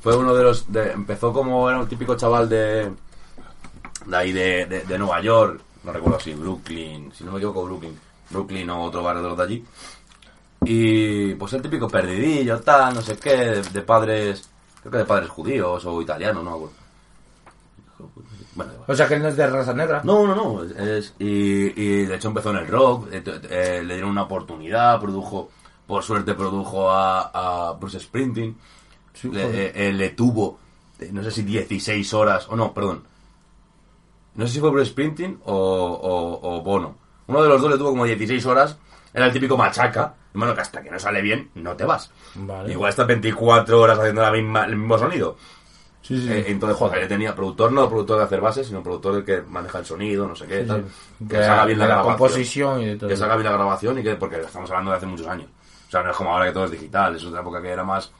fue 0.00 0.16
uno 0.16 0.34
de 0.34 0.42
los, 0.42 0.72
de- 0.72 0.92
empezó 0.92 1.32
como 1.34 1.68
era 1.68 1.78
un 1.78 1.86
típico 1.88 2.16
chaval 2.16 2.48
de, 2.48 2.90
de 4.06 4.16
ahí 4.16 4.32
de, 4.32 4.64
de, 4.66 4.80
de 4.84 4.98
Nueva 4.98 5.20
York, 5.20 5.60
no 5.84 5.92
recuerdo 5.92 6.18
si 6.18 6.32
Brooklyn, 6.34 7.12
si 7.12 7.24
no 7.24 7.32
me 7.32 7.38
equivoco 7.38 7.64
Brooklyn, 7.66 7.98
Brooklyn 8.30 8.68
o 8.70 8.82
otro 8.82 9.02
barrio 9.02 9.22
de 9.22 9.28
los 9.28 9.38
de 9.38 9.44
allí. 9.44 9.64
Y 10.66 11.34
pues 11.34 11.52
el 11.52 11.62
típico 11.62 11.88
perdidillo, 11.88 12.60
tal, 12.60 12.94
no 12.94 13.02
sé 13.02 13.16
qué, 13.18 13.36
de, 13.36 13.62
de 13.62 13.82
padres, 13.82 14.48
creo 14.80 14.92
que 14.92 14.98
de 14.98 15.04
padres 15.04 15.28
judíos 15.28 15.84
o 15.84 16.00
italianos, 16.00 16.42
no. 16.44 16.70
Bueno. 18.54 18.72
O 18.86 18.94
sea 18.94 19.08
que 19.08 19.14
él 19.14 19.22
no 19.22 19.28
es 19.28 19.36
de 19.36 19.46
raza 19.48 19.74
negra. 19.74 20.00
No, 20.04 20.26
no, 20.26 20.34
no. 20.34 20.62
Es, 20.62 21.14
y, 21.18 21.26
y 21.26 22.04
de 22.06 22.14
hecho 22.14 22.28
empezó 22.28 22.50
en 22.50 22.56
el 22.58 22.68
rock. 22.68 23.08
eh, 23.12 23.22
eh, 23.50 23.82
le 23.84 23.94
dieron 23.94 24.10
una 24.10 24.22
oportunidad. 24.22 25.00
Produjo, 25.00 25.50
por 25.86 26.02
suerte, 26.02 26.34
produjo 26.34 26.88
a, 26.90 27.68
a 27.68 27.72
Bruce 27.72 27.98
Springsteen. 28.00 28.56
Sí, 29.12 29.28
le, 29.30 29.44
joder. 29.44 29.72
eh, 29.76 29.92
le 29.92 30.10
tuvo, 30.10 30.58
no 31.12 31.22
sé 31.24 31.30
si 31.32 31.42
16 31.42 32.14
horas. 32.14 32.46
O 32.48 32.56
no, 32.56 32.72
perdón. 32.72 33.02
No 34.36 34.46
sé 34.46 34.54
si 34.54 34.60
fue 34.60 34.70
Bruce 34.70 34.90
Springsteen 34.92 35.40
o, 35.44 35.52
o, 35.54 36.56
o 36.56 36.62
Bono. 36.62 36.96
Uno 37.26 37.42
de 37.42 37.48
los 37.48 37.60
dos 37.60 37.70
le 37.70 37.78
tuvo 37.78 37.90
como 37.90 38.04
16 38.04 38.44
horas. 38.46 38.76
Era 39.12 39.26
el 39.26 39.32
típico 39.32 39.56
machaca. 39.56 40.14
Bueno, 40.32 40.54
que 40.54 40.60
hasta 40.62 40.82
que 40.82 40.90
no 40.90 40.98
sale 40.98 41.22
bien, 41.22 41.50
no 41.54 41.76
te 41.76 41.84
vas. 41.84 42.10
Vale. 42.34 42.72
Igual 42.72 42.90
está 42.90 43.04
24 43.04 43.80
horas 43.80 43.98
haciendo 43.98 44.22
la 44.22 44.32
misma, 44.32 44.64
el 44.64 44.76
mismo 44.76 44.98
sonido. 44.98 45.36
Sí, 46.02 46.20
sí. 46.20 46.30
Eh, 46.30 46.44
entonces, 46.48 46.76
joder, 46.76 47.02
él 47.02 47.08
tenía 47.08 47.34
productor, 47.34 47.72
no 47.72 47.88
productor 47.88 48.18
de 48.18 48.24
hacer 48.24 48.40
bases, 48.40 48.66
sino 48.66 48.82
productor 48.82 49.14
el 49.14 49.24
que 49.24 49.40
maneja 49.42 49.78
el 49.78 49.86
sonido, 49.86 50.26
no 50.26 50.34
sé 50.34 50.46
qué, 50.46 50.62
Sí, 50.62 50.66
tal. 50.68 50.84
Que 51.28 51.36
De 51.38 51.44
salga 51.44 51.64
bien 51.64 51.78
la, 51.78 51.84
la 51.86 51.94
grabación. 51.94 52.16
composición 52.18 52.80
y 52.82 52.86
de 52.86 52.96
todo. 52.96 53.08
Que 53.08 53.16
salga 53.16 53.36
bien 53.36 53.46
la 53.46 53.52
grabación 53.56 53.98
y 53.98 54.02
que, 54.02 54.14
porque 54.16 54.40
estamos 54.40 54.68
hablando 54.70 54.90
de 54.90 54.96
hace 54.98 55.06
muchos 55.06 55.26
años. 55.28 55.48
O 55.88 55.90
sea, 55.90 56.02
no 56.02 56.10
es 56.10 56.16
como 56.16 56.30
ahora 56.32 56.46
que 56.46 56.52
todo 56.52 56.64
es 56.64 56.72
digital, 56.72 57.14
es 57.16 57.24
otra 57.24 57.40
época 57.40 57.62
que 57.62 57.70
era 57.70 57.84
más, 57.84 58.12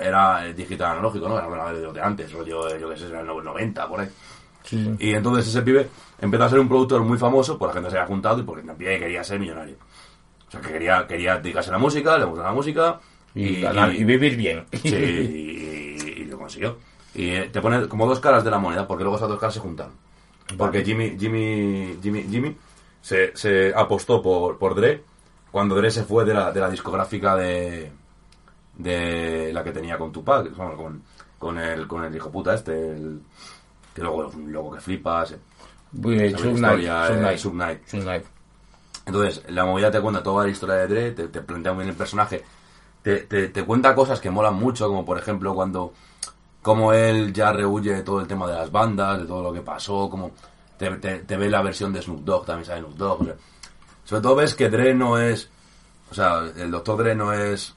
era 0.00 0.44
digital 0.46 0.92
analógico, 0.92 1.28
¿no? 1.28 1.38
Era 1.38 1.72
de, 1.72 1.92
de 1.92 2.00
antes, 2.00 2.32
rollo, 2.32 2.76
yo 2.78 2.88
qué 2.88 2.96
sé, 2.96 3.06
era 3.08 3.20
el 3.20 3.26
90, 3.26 3.86
por 3.88 4.00
ahí. 4.00 4.08
Sí. 4.64 4.96
Y 4.98 5.10
entonces 5.12 5.46
ese 5.46 5.62
pibe 5.62 5.88
empezó 6.18 6.44
a 6.44 6.48
ser 6.48 6.58
un 6.58 6.68
productor 6.68 7.02
muy 7.02 7.18
famoso, 7.18 7.58
por 7.58 7.68
la 7.68 7.74
gente 7.74 7.90
se 7.90 7.96
había 7.96 8.08
juntado 8.08 8.40
y 8.40 8.42
porque 8.42 8.62
también 8.62 8.98
quería 8.98 9.22
ser 9.22 9.38
millonario. 9.38 9.76
O 10.48 10.50
sea, 10.50 10.60
que 10.60 10.72
quería, 10.72 11.06
quería 11.06 11.36
dedicarse 11.38 11.70
a 11.70 11.74
la 11.74 11.78
música, 11.78 12.18
le 12.18 12.24
gustaba 12.24 12.48
la 12.48 12.54
música. 12.54 13.00
Y, 13.34 13.64
vivir 14.04 14.36
bien. 14.36 14.64
Sí, 14.82 14.94
y, 14.96 16.24
lo 16.24 16.38
consiguió. 16.38 16.78
Y 17.14 17.30
eh, 17.30 17.50
te 17.52 17.60
pone 17.60 17.86
como 17.88 18.06
dos 18.06 18.20
caras 18.20 18.44
de 18.44 18.50
la 18.50 18.58
moneda, 18.58 18.86
porque 18.86 19.04
luego 19.04 19.16
esas 19.16 19.28
dos 19.28 19.38
caras 19.38 19.54
se 19.54 19.60
juntan. 19.60 19.90
Porque 20.56 20.84
Jimmy, 20.84 21.16
Jimmy, 21.18 21.98
Jimmy, 22.02 22.22
Jimmy 22.24 22.56
se, 23.00 23.36
se 23.36 23.72
apostó 23.74 24.20
por, 24.22 24.58
por 24.58 24.74
Dre 24.74 25.02
cuando 25.54 25.76
Dre 25.76 25.88
se 25.92 26.02
fue 26.02 26.24
de 26.24 26.34
la, 26.34 26.50
de 26.50 26.58
la 26.58 26.68
discográfica 26.68 27.36
de, 27.36 27.92
de 28.76 29.52
la 29.52 29.62
que 29.62 29.70
tenía 29.70 29.96
con 29.96 30.10
Tupac, 30.10 30.52
bueno, 30.56 30.76
con, 30.76 31.02
con 31.38 31.58
el, 31.58 31.86
con 31.86 32.02
el 32.02 32.16
hijo 32.16 32.28
puta 32.32 32.54
este, 32.54 32.72
el, 32.72 33.20
que 33.94 34.02
luego 34.02 34.28
es 34.28 34.34
un 34.34 34.52
logo 34.52 34.72
que 34.72 34.80
flipas. 34.80 35.32
Eh. 35.32 35.38
Suge 37.88 38.02
Knight. 38.02 38.24
Entonces, 39.06 39.42
la 39.48 39.64
movida 39.64 39.90
te 39.90 40.00
cuenta 40.00 40.22
toda 40.22 40.44
la 40.44 40.50
historia 40.50 40.76
de 40.76 40.88
Dre, 40.88 41.10
te, 41.12 41.28
te 41.28 41.40
plantea 41.42 41.72
muy 41.72 41.84
bien 41.84 41.90
el 41.90 41.96
personaje, 41.96 42.42
te, 43.02 43.18
te, 43.20 43.48
te 43.48 43.64
cuenta 43.64 43.94
cosas 43.94 44.18
que 44.18 44.30
molan 44.30 44.54
mucho, 44.54 44.88
como 44.88 45.04
por 45.04 45.18
ejemplo 45.18 45.54
cuando 45.54 45.92
como 46.62 46.94
él 46.94 47.34
ya 47.34 47.52
rehuye 47.52 47.92
de 47.92 48.02
todo 48.02 48.20
el 48.20 48.26
tema 48.26 48.46
de 48.46 48.54
las 48.54 48.72
bandas, 48.72 49.20
de 49.20 49.26
todo 49.26 49.42
lo 49.42 49.52
que 49.52 49.60
pasó, 49.60 50.08
como 50.08 50.30
te, 50.78 50.90
te, 50.96 51.18
te 51.18 51.36
ve 51.36 51.50
la 51.50 51.60
versión 51.60 51.92
de 51.92 52.00
Snoop 52.00 52.24
Dogg, 52.24 52.46
también 52.46 52.64
sale 52.64 52.80
Snoop 52.80 52.96
Dogg. 52.96 53.20
o 53.20 53.24
sea, 53.26 53.34
sobre 54.04 54.22
todo 54.22 54.36
ves 54.36 54.54
que 54.54 54.70
Dre 54.70 54.94
no 54.94 55.18
es, 55.18 55.50
o 56.10 56.14
sea, 56.14 56.50
el 56.56 56.70
doctor 56.70 56.96
Dre 56.96 57.14
no 57.14 57.34
es, 57.34 57.74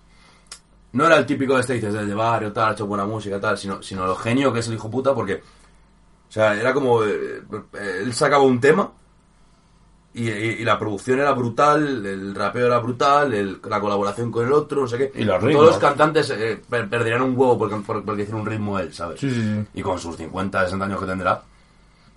no 0.94 1.06
era 1.06 1.18
el 1.18 1.26
típico 1.26 1.56
de 1.56 1.62
este 1.62 1.74
dices 1.74 1.94
del 1.94 2.08
de 2.08 2.16
barrio, 2.16 2.54
tal, 2.54 2.70
ha 2.70 2.72
hecho 2.72 2.88
buena 2.88 3.06
música, 3.06 3.42
tal, 3.42 3.58
sino, 3.58 3.84
sino 3.84 4.06
lo 4.06 4.16
genio 4.16 4.54
que 4.54 4.60
es 4.60 4.68
el 4.70 4.76
hijo 4.76 4.90
puta, 4.90 5.14
porque, 5.14 5.44
o 6.28 6.32
sea, 6.32 6.54
era 6.60 6.74
como, 6.74 7.04
eh, 7.04 7.42
eh, 7.74 8.02
él 8.04 8.14
sacaba 8.14 8.44
un 8.44 8.60
tema, 8.60 8.92
y, 10.14 10.30
y- 10.30 10.32
y 10.60 10.64
la 10.64 10.80
producción 10.80 11.20
era 11.20 11.32
brutal, 11.34 12.06
el 12.06 12.34
rapeo 12.34 12.66
era 12.68 12.80
brutal, 12.80 13.34
el- 13.34 13.60
la 13.70 13.80
colaboración 13.80 14.32
con 14.32 14.46
el 14.46 14.52
otro, 14.52 14.82
no 14.82 14.88
sé 14.88 14.98
qué. 14.98 15.12
Y 15.16 15.24
los 15.24 15.36
Todos 15.36 15.44
ritmos. 15.48 15.66
los 15.66 15.78
cantantes 15.78 16.30
eh, 16.32 16.60
per- 16.68 16.90
perderían 16.90 17.22
un 17.22 17.38
huevo 17.38 17.58
porque, 17.58 17.76
por- 17.78 18.04
porque 18.04 18.24
hicieron 18.24 18.42
un 18.42 18.48
ritmo 18.48 18.80
él, 18.80 18.92
¿sabes? 18.94 19.20
Sí, 19.20 19.30
sí, 19.30 19.42
sí. 19.42 19.66
Y 19.76 19.82
con 19.84 20.00
sus 20.00 20.16
50, 20.18 20.64
60 20.66 20.86
años 20.86 21.00
que 21.00 21.06
tendrá, 21.06 21.44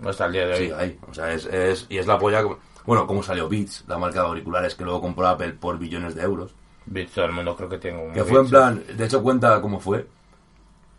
Hasta 0.04 0.26
el 0.26 0.32
día 0.32 0.46
de 0.46 0.52
hoy. 0.54 0.58
sigue 0.60 0.74
ahí. 0.74 0.98
O 1.10 1.12
sea, 1.14 1.30
es, 1.32 1.44
es- 1.46 1.86
y 1.90 1.98
es 1.98 2.06
la 2.06 2.18
polla. 2.18 2.42
Bueno, 2.86 3.06
como 3.06 3.22
salió 3.22 3.48
Beats, 3.50 3.84
la 3.86 3.98
marca 3.98 4.22
de 4.22 4.28
auriculares 4.28 4.74
que 4.74 4.84
luego 4.84 5.02
compró 5.02 5.26
Apple 5.28 5.52
por 5.60 5.78
billones 5.78 6.14
de 6.14 6.22
euros. 6.22 6.54
Beats, 6.86 7.12
todo 7.12 7.26
el 7.26 7.32
mundo 7.32 7.54
creo 7.54 7.68
que 7.68 7.76
tiene 7.78 8.02
un 8.02 8.12
Que 8.14 8.24
fue 8.24 8.40
en 8.40 8.48
Beats. 8.48 8.50
plan, 8.50 8.82
de 8.96 9.04
hecho 9.04 9.22
cuenta 9.22 9.60
cómo 9.60 9.78
fue. 9.78 10.06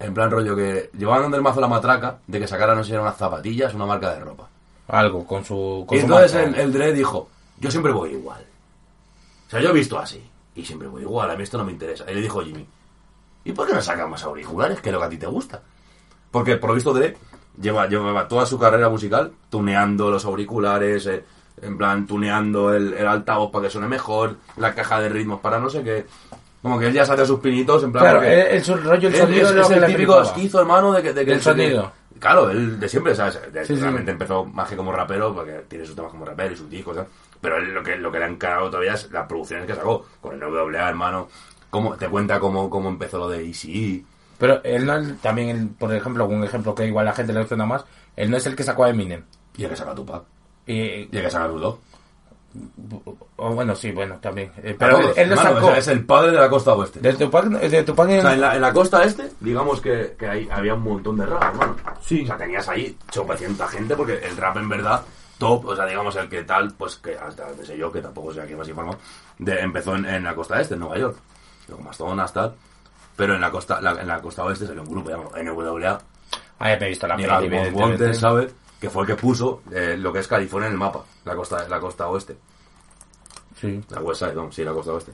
En 0.02 0.14
plan 0.14 0.32
rollo 0.32 0.56
que 0.56 0.90
llevaban 0.98 1.24
dando 1.24 1.38
el 1.38 1.44
mazo 1.44 1.62
la 1.62 1.68
matraca 1.68 2.20
de 2.28 2.40
que 2.40 2.48
sacaran, 2.48 2.76
no 2.78 2.84
sé, 2.84 2.88
si 2.88 2.94
eran 2.94 3.06
unas 3.06 3.18
zapatillas, 3.18 3.74
una 3.74 3.86
marca 3.86 4.14
de 4.14 4.20
ropa. 4.20 4.48
Algo 4.88 5.26
con 5.26 5.46
su. 5.46 5.86
Con 5.88 5.96
Y 5.98 6.02
su 6.02 6.06
entonces 6.08 6.34
marca. 6.34 6.50
el, 6.50 6.56
el 6.56 6.74
Dre 6.74 6.94
dijo, 6.94 7.30
yo 7.60 7.70
siempre 7.72 7.92
voy 7.92 8.12
igual. 8.12 8.44
O 9.48 9.50
sea, 9.50 9.60
yo 9.62 9.70
he 9.70 9.74
visto 9.74 10.00
así. 10.00 10.24
Y 10.56 10.66
siempre 10.66 10.88
voy 10.88 11.04
igual, 11.04 11.30
a 11.32 11.36
mí 11.36 11.44
esto 11.44 11.58
no 11.58 11.64
me 11.64 11.72
interesa. 11.72 12.10
Y 12.12 12.16
le 12.16 12.22
dijo 12.22 12.42
Jimmy, 12.42 12.66
¿y 13.46 13.52
por 13.54 13.68
qué 13.68 13.74
no 13.74 13.82
sacan 13.82 14.10
más 14.10 14.24
auriculares? 14.24 14.82
Que 14.82 14.90
es 14.90 14.94
lo 14.94 15.00
que 15.00 15.06
a 15.06 15.10
ti 15.10 15.18
te 15.18 15.28
gusta. 15.28 15.62
Porque 16.30 16.58
por 16.58 16.70
lo 16.72 16.76
visto 16.76 16.94
Dre 16.94 17.16
lleva, 17.60 17.88
lleva 17.88 18.28
toda 18.28 18.46
su 18.46 18.58
carrera 18.60 18.90
musical 18.90 19.32
tuneando 19.50 20.10
los 20.10 20.26
auriculares, 20.26 21.06
eh, 21.08 21.24
en 21.62 21.78
plan 21.78 22.08
tuneando 22.08 22.74
el, 22.74 22.94
el 22.94 23.08
altavoz 23.08 23.52
para 23.52 23.66
que 23.66 23.70
suene 23.70 23.88
mejor, 23.88 24.38
la 24.58 24.74
caja 24.74 25.00
de 25.00 25.10
ritmos 25.10 25.40
para 25.42 25.60
no 25.60 25.70
sé 25.70 25.84
qué. 25.84 26.06
Como 26.62 26.78
que 26.80 26.88
él 26.88 26.94
ya 26.94 27.06
saca 27.06 27.26
sus 27.26 27.40
pinitos 27.40 27.84
en 27.84 27.92
plan... 27.92 28.04
Claro, 28.04 28.22
el, 28.24 28.32
el 28.32 28.84
rollo, 28.84 29.08
el 29.08 29.16
sonido 29.16 29.46
es- 29.48 29.52
es 29.56 29.62
es 29.62 29.68
que 29.68 29.74
el 29.74 29.86
típico 29.88 30.22
esquizo, 30.22 30.60
hermano, 30.62 30.94
de 30.94 31.02
que... 31.02 31.14
De 31.14 31.26
que 31.26 31.32
Del 31.32 31.42
sonido. 31.42 31.92
Claro, 32.20 32.52
él 32.52 32.80
de 32.80 32.88
siempre, 32.88 33.16
¿sabes? 33.16 33.40
De- 33.52 33.66
Sí, 33.66 33.76
sí. 33.76 33.82
realmente 33.82 34.12
empezó 34.12 34.46
más 34.46 34.70
que 34.70 34.76
como 34.76 34.92
rapero, 34.92 35.34
porque 35.34 35.64
tiene 35.68 35.86
sus 35.86 35.96
temas 35.96 36.12
como 36.12 36.24
rapero 36.24 36.54
y 36.54 36.58
sus 36.58 36.70
discos, 36.70 36.96
¿sabes? 36.96 37.10
Pero 37.42 37.58
él 37.58 37.74
lo 37.74 37.82
que, 37.82 37.96
lo 37.96 38.12
que 38.12 38.20
le 38.20 38.26
ha 38.26 38.28
encargado 38.28 38.70
todavía 38.70 38.94
es 38.94 39.12
las 39.12 39.26
producciones 39.26 39.66
que 39.66 39.74
sacó, 39.74 40.06
con 40.22 40.34
el 40.36 40.40
NWA, 40.40 40.88
hermano. 40.90 41.28
Cómo, 41.72 41.96
te 41.96 42.08
cuenta 42.08 42.40
cómo, 42.40 42.70
cómo 42.70 42.90
empezó 42.90 43.18
lo 43.18 43.30
de 43.30 43.44
Easy 43.48 44.06
Pero 44.38 44.62
él 44.64 44.86
no 44.86 44.98
es 44.98 45.18
también, 45.22 45.50
el- 45.50 45.68
por 45.70 45.92
ejemplo, 45.96 46.26
un 46.28 46.44
ejemplo 46.44 46.76
que 46.76 46.86
igual 46.86 47.06
la 47.06 47.14
gente 47.14 47.34
le 47.34 47.48
suena 47.48 47.66
más, 47.66 47.84
él 48.16 48.30
no 48.30 48.38
es 48.38 48.46
el 48.46 48.56
que 48.56 48.62
sacó 48.64 48.84
a 48.84 48.90
Eminem. 48.92 49.24
y 49.58 49.64
el 49.64 49.70
que 49.72 49.76
saca 49.78 49.96
Tupac, 49.96 50.24
Y, 50.68 50.74
y 50.76 51.10
el 51.12 51.22
que 51.24 51.32
saca 51.32 51.48
Dudok. 51.48 51.80
O 53.38 53.50
bueno, 53.54 53.76
sí, 53.76 53.92
bueno, 53.92 54.18
también. 54.22 54.52
Eh, 54.58 54.76
pero 54.78 54.98
él, 55.00 55.06
él 55.16 55.32
Hermano, 55.32 55.42
sacó. 55.56 55.66
o 55.68 55.70
sea, 55.70 55.78
es 55.78 55.88
el 55.88 56.06
padre 56.06 56.32
de 56.32 56.38
la 56.40 56.50
costa 56.50 56.74
oeste. 56.74 57.00
De 57.00 57.14
Tupac, 57.14 57.46
de 57.46 57.84
Tupac 57.84 58.08
O 58.08 58.22
sea, 58.22 58.34
en 58.34 58.42
la, 58.42 58.56
en 58.56 58.62
la 58.62 58.74
costa 58.74 59.04
este, 59.04 59.32
digamos 59.40 59.80
que, 59.82 60.16
que 60.18 60.28
ahí 60.28 60.48
había 60.52 60.74
un 60.76 60.84
montón 60.84 61.18
de 61.18 61.26
rap, 61.26 61.44
hermano. 61.44 61.76
Sí. 62.02 62.22
O 62.24 62.28
sea, 62.28 62.38
tenías 62.38 62.68
ahí 62.70 62.98
chopecienta 63.10 63.68
gente, 63.68 63.96
porque 63.96 64.20
el 64.24 64.36
rap 64.38 64.58
en 64.58 64.70
verdad, 64.70 65.02
top, 65.38 65.66
o 65.66 65.76
sea, 65.76 65.86
digamos 65.86 66.16
el 66.16 66.30
que 66.30 66.44
tal, 66.44 66.74
pues 66.78 66.98
que 66.98 67.16
hasta 67.18 67.48
donde 67.48 67.66
sé 67.66 67.78
yo, 67.78 67.92
que 67.92 68.02
tampoco 68.02 68.34
sé 68.34 68.42
aquí 68.42 68.54
más 68.56 68.68
informado, 68.68 68.98
de, 69.40 69.60
empezó 69.60 69.96
en, 69.96 70.06
en 70.06 70.24
la 70.24 70.36
costa 70.36 70.60
este, 70.62 70.74
en 70.76 70.82
Nueva 70.82 70.98
York. 70.98 71.18
Luego 71.68 71.84
más 71.84 71.98
zonas, 71.98 72.34
tal. 72.34 72.54
Pero 73.16 73.36
en 73.36 73.42
la 73.42 73.52
costa, 73.52 73.80
la- 73.82 74.00
en 74.02 74.08
la 74.08 74.22
costa 74.22 74.44
oeste 74.44 74.66
salió 74.68 74.82
un 74.84 74.90
grupo 74.90 75.10
llamado 75.10 75.32
NWA, 75.42 76.00
Ah, 76.60 76.70
ya 76.70 76.78
te 76.78 76.86
he 76.86 76.90
visto 76.90 77.08
la 77.08 77.16
evidentemente. 77.16 77.72
Wanted, 77.72 78.14
¿sabes? 78.14 78.54
Que 78.82 78.90
fue 78.90 79.04
el 79.04 79.08
que 79.08 79.16
puso 79.16 79.62
eh, 79.72 79.96
lo 79.98 80.12
que 80.12 80.20
es 80.20 80.28
California 80.28 80.68
en 80.68 80.74
el 80.74 80.80
mapa, 80.80 81.06
la 81.24 81.36
costa, 81.36 81.68
la 81.70 81.80
costa 81.80 82.08
oeste. 82.10 82.36
Sí. 83.60 83.80
La 83.90 84.02
West 84.02 84.22
Side, 84.22 84.34
no, 84.34 84.52
sí, 84.52 84.64
la 84.64 84.74
costa 84.74 84.92
oeste. 84.92 85.14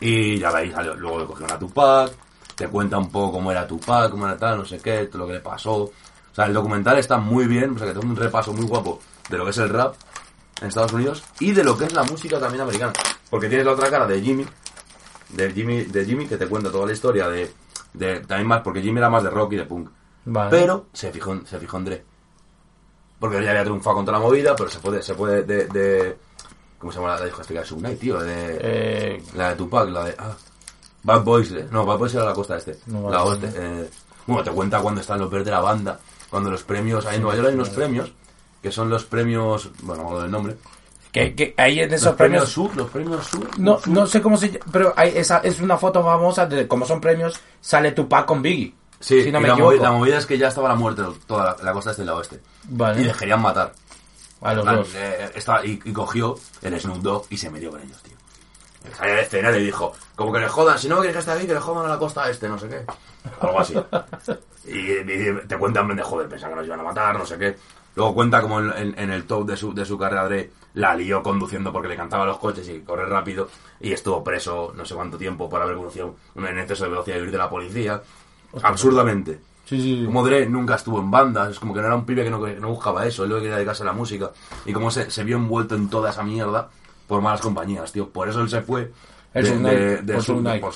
Y 0.00 0.38
ya 0.38 0.50
salió, 0.50 0.94
luego 0.94 1.20
le 1.20 1.26
cogieron 1.26 1.54
a 1.54 1.58
Tupac, 1.58 2.10
te 2.54 2.68
cuenta 2.68 2.96
un 2.96 3.10
poco 3.10 3.32
cómo 3.32 3.52
era 3.52 3.66
Tupac, 3.66 4.10
cómo 4.10 4.26
era 4.26 4.36
tal, 4.38 4.58
no 4.58 4.64
sé 4.64 4.78
qué, 4.78 5.06
todo 5.06 5.18
lo 5.18 5.26
que 5.26 5.34
le 5.34 5.40
pasó. 5.40 5.82
O 5.82 5.92
sea, 6.34 6.46
el 6.46 6.54
documental 6.54 6.98
está 6.98 7.18
muy 7.18 7.46
bien, 7.46 7.76
o 7.76 7.78
sea, 7.78 7.86
que 7.86 7.92
tengo 7.92 8.06
un 8.06 8.16
repaso 8.16 8.52
muy 8.52 8.66
guapo 8.66 8.98
de 9.28 9.36
lo 9.38 9.44
que 9.44 9.50
es 9.50 9.58
el 9.58 9.68
rap 9.68 9.94
en 10.60 10.68
Estados 10.68 10.92
Unidos 10.92 11.22
y 11.40 11.52
de 11.52 11.64
lo 11.64 11.76
que 11.76 11.84
es 11.84 11.92
la 11.92 12.04
música 12.04 12.40
también 12.40 12.62
americana. 12.62 12.92
Porque 13.28 13.48
tienes 13.48 13.66
la 13.66 13.72
otra 13.72 13.90
cara 13.90 14.06
de 14.06 14.20
Jimmy, 14.20 14.46
de 15.30 15.52
Jimmy, 15.52 15.84
de 15.84 16.04
Jimmy 16.04 16.26
que 16.26 16.36
te 16.36 16.46
cuenta 16.46 16.70
toda 16.70 16.86
la 16.86 16.92
historia 16.92 17.28
de, 17.28 17.52
de 17.92 18.20
también 18.20 18.48
más, 18.48 18.62
porque 18.62 18.80
Jimmy 18.80 18.98
era 18.98 19.10
más 19.10 19.22
de 19.22 19.30
rock 19.30 19.52
y 19.52 19.56
de 19.56 19.64
punk. 19.64 19.90
Vale. 20.26 20.50
Pero 20.50 20.86
se 20.92 21.12
fijó, 21.12 21.38
se 21.44 21.58
fijó 21.58 21.76
en 21.78 21.84
Dre. 21.84 22.04
Porque 23.18 23.42
ya 23.42 23.50
había 23.50 23.64
triunfado 23.64 23.96
contra 23.96 24.12
la 24.12 24.20
movida, 24.20 24.54
pero 24.54 24.68
se 24.68 24.78
puede, 24.78 25.02
se 25.02 25.14
puede 25.14 25.42
de, 25.42 25.66
de 25.68 26.16
¿cómo 26.78 26.92
se 26.92 26.98
llama 26.98 27.14
la 27.16 27.22
discográfica 27.24 27.60
de 27.60 27.66
Subnight, 27.66 27.98
tío? 28.00 28.18
De, 28.20 28.58
Eh, 28.60 29.22
la 29.34 29.50
de 29.50 29.56
Tupac, 29.56 29.88
la 29.88 30.04
de. 30.04 30.14
Ah, 30.18 30.34
Bad 31.02 31.22
Boys. 31.24 31.50
eh, 31.52 31.66
No, 31.70 31.86
Bad 31.86 31.98
Boys 31.98 32.14
era 32.14 32.24
la 32.26 32.34
costa 32.34 32.56
este. 32.56 32.78
No, 32.86 33.08
la 33.10 33.24
oeste. 33.24 33.50
eh, 33.54 33.88
bueno, 34.26 34.42
te 34.44 34.50
cuenta 34.50 34.80
cuando 34.80 35.00
están 35.00 35.18
los 35.20 35.30
verdes 35.30 35.46
de 35.46 35.52
la 35.52 35.60
banda. 35.60 35.98
Cuando 36.28 36.50
los 36.50 36.62
premios. 36.64 37.06
Ahí 37.06 37.16
en 37.16 37.22
Nueva 37.22 37.36
York 37.36 37.48
hay 37.48 37.54
unos 37.54 37.70
premios. 37.70 38.12
Que 38.62 38.70
son 38.72 38.90
los 38.90 39.04
premios. 39.04 39.70
Bueno, 39.82 40.02
acuerdo 40.02 40.22
del 40.22 40.30
nombre. 40.32 40.56
que, 41.12 41.34
que 41.34 41.54
ahí 41.56 41.78
en 41.80 41.90
Los 41.90 42.02
esos 42.02 42.14
premios 42.16 42.52
premios... 42.52 42.72
Sur. 42.72 42.76
Los 42.76 42.90
premios 42.90 43.26
Sur. 43.26 43.58
No, 43.58 43.78
Sur. 43.78 43.88
no 43.88 44.06
sé 44.06 44.20
cómo 44.20 44.36
se 44.36 44.48
llama, 44.50 44.64
pero 44.72 44.92
hay 44.96 45.12
esa, 45.16 45.38
es 45.38 45.60
una 45.60 45.78
foto 45.78 46.02
famosa 46.02 46.44
de 46.46 46.66
como 46.68 46.84
son 46.84 47.00
premios, 47.00 47.40
sale 47.60 47.92
Tupac 47.92 48.26
con 48.26 48.42
Biggie. 48.42 48.74
Sí, 49.06 49.22
si 49.22 49.30
no 49.30 49.40
me 49.40 49.46
la, 49.46 49.54
equivoco. 49.54 49.72
movida, 49.74 49.82
la 49.84 49.92
movida 49.92 50.18
es 50.18 50.26
que 50.26 50.36
ya 50.36 50.48
estaba 50.48 50.68
la 50.68 50.74
muerte 50.74 51.02
toda 51.28 51.56
la, 51.58 51.62
la 51.62 51.72
costa 51.72 51.90
este 51.92 52.02
y 52.02 52.06
la 52.06 52.14
oeste. 52.16 52.40
Vale. 52.64 53.00
Y 53.00 53.04
les 53.04 53.16
querían 53.16 53.40
matar. 53.40 53.72
A 54.40 54.52
los 54.52 54.64
Plan, 54.64 54.76
dos. 54.76 54.88
eh, 54.96 55.30
estaba- 55.34 55.64
y, 55.64 55.80
y 55.84 55.92
cogió 55.92 56.34
el 56.62 56.80
Snoop 56.80 56.98
Dogg 57.02 57.26
y 57.30 57.36
se 57.36 57.48
metió 57.50 57.70
con 57.70 57.80
ellos, 57.82 58.02
tío. 58.02 58.16
Salió 58.96 59.14
de 59.14 59.22
escena 59.22 59.50
y 59.50 59.54
le 59.54 59.58
dijo, 59.60 59.92
como 60.16 60.32
que 60.32 60.40
le 60.40 60.48
jodan, 60.48 60.78
si 60.78 60.88
no 60.88 60.96
quieres 60.96 61.12
que 61.14 61.18
esté 61.20 61.32
aquí, 61.32 61.46
que 61.46 61.54
le 61.54 61.60
jodan 61.60 61.86
a 61.86 61.88
la 61.88 61.98
costa 61.98 62.28
este, 62.28 62.48
no 62.48 62.58
sé 62.58 62.68
qué. 62.68 62.84
Algo 63.40 63.60
así. 63.60 63.74
y, 64.66 64.78
y 64.92 65.34
te 65.46 65.56
cuentan 65.56 65.94
de 65.94 66.02
joder, 66.02 66.28
pensaban 66.28 66.54
que 66.54 66.58
nos 66.60 66.66
iban 66.66 66.80
a 66.80 66.84
matar, 66.84 67.16
no 67.18 67.24
sé 67.26 67.38
qué. 67.38 67.56
Luego 67.94 68.14
cuenta 68.14 68.42
como 68.42 68.60
en, 68.60 68.72
en- 68.76 68.98
en 68.98 69.10
el 69.10 69.24
top 69.24 69.46
de 69.46 69.56
su, 69.56 69.72
de 69.72 69.84
su 69.86 69.96
carrera 69.96 70.24
Dre 70.28 70.50
la 70.74 70.94
lió 70.94 71.22
conduciendo 71.22 71.72
porque 71.72 71.88
le 71.88 71.96
cantaba 71.96 72.26
los 72.26 72.38
coches 72.38 72.68
y 72.68 72.80
correr 72.80 73.08
rápido 73.08 73.48
y 73.80 73.92
estuvo 73.92 74.22
preso 74.22 74.72
no 74.76 74.84
sé 74.84 74.94
cuánto 74.94 75.16
tiempo 75.16 75.48
por 75.48 75.62
haber 75.62 75.76
conducido 75.76 76.16
un 76.34 76.44
exceso 76.46 76.84
de 76.84 76.90
velocidad 76.90 77.16
y 77.16 77.20
huir 77.22 77.30
de 77.30 77.38
la 77.38 77.48
policía. 77.48 78.02
Absurdamente. 78.62 79.40
Sí, 79.64 79.80
sí, 79.80 79.96
sí. 80.00 80.04
Como 80.06 80.24
Dre 80.24 80.46
nunca 80.46 80.76
estuvo 80.76 81.00
en 81.00 81.10
bandas, 81.10 81.50
es 81.50 81.58
como 81.58 81.74
que 81.74 81.80
no 81.80 81.86
era 81.86 81.96
un 81.96 82.04
pibe 82.06 82.22
que 82.22 82.30
no, 82.30 82.42
que 82.42 82.54
no 82.54 82.68
buscaba 82.68 83.04
eso, 83.06 83.24
él 83.24 83.30
lo 83.30 83.36
que 83.36 83.42
quería 83.42 83.56
dedicarse 83.56 83.82
a 83.82 83.86
la 83.86 83.92
música. 83.92 84.30
Y 84.64 84.72
como 84.72 84.90
se, 84.90 85.10
se 85.10 85.24
vio 85.24 85.36
envuelto 85.36 85.74
en 85.74 85.90
toda 85.90 86.10
esa 86.10 86.22
mierda 86.22 86.68
por 87.08 87.20
malas 87.20 87.40
compañías, 87.40 87.90
tío. 87.90 88.08
Por 88.08 88.28
eso 88.28 88.40
él 88.40 88.48
se 88.48 88.62
fue 88.62 88.92
El 89.34 89.44
de, 89.44 89.50
Sunlight, 89.50 89.78
de, 89.78 90.02
de 90.02 90.14
por 90.14 90.22
su- 90.22 90.32
por 90.60 90.72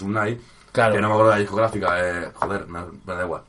Claro. 0.73 0.95
Que 0.95 1.01
no 1.01 1.09
me 1.09 1.14
acuerdo 1.14 1.31
de 1.31 1.37
la 1.37 1.40
discográfica, 1.40 1.88
eh, 2.01 2.31
joder, 2.35 2.66
me, 2.69 2.81
me 3.05 3.14
da 3.14 3.25
igual. 3.25 3.43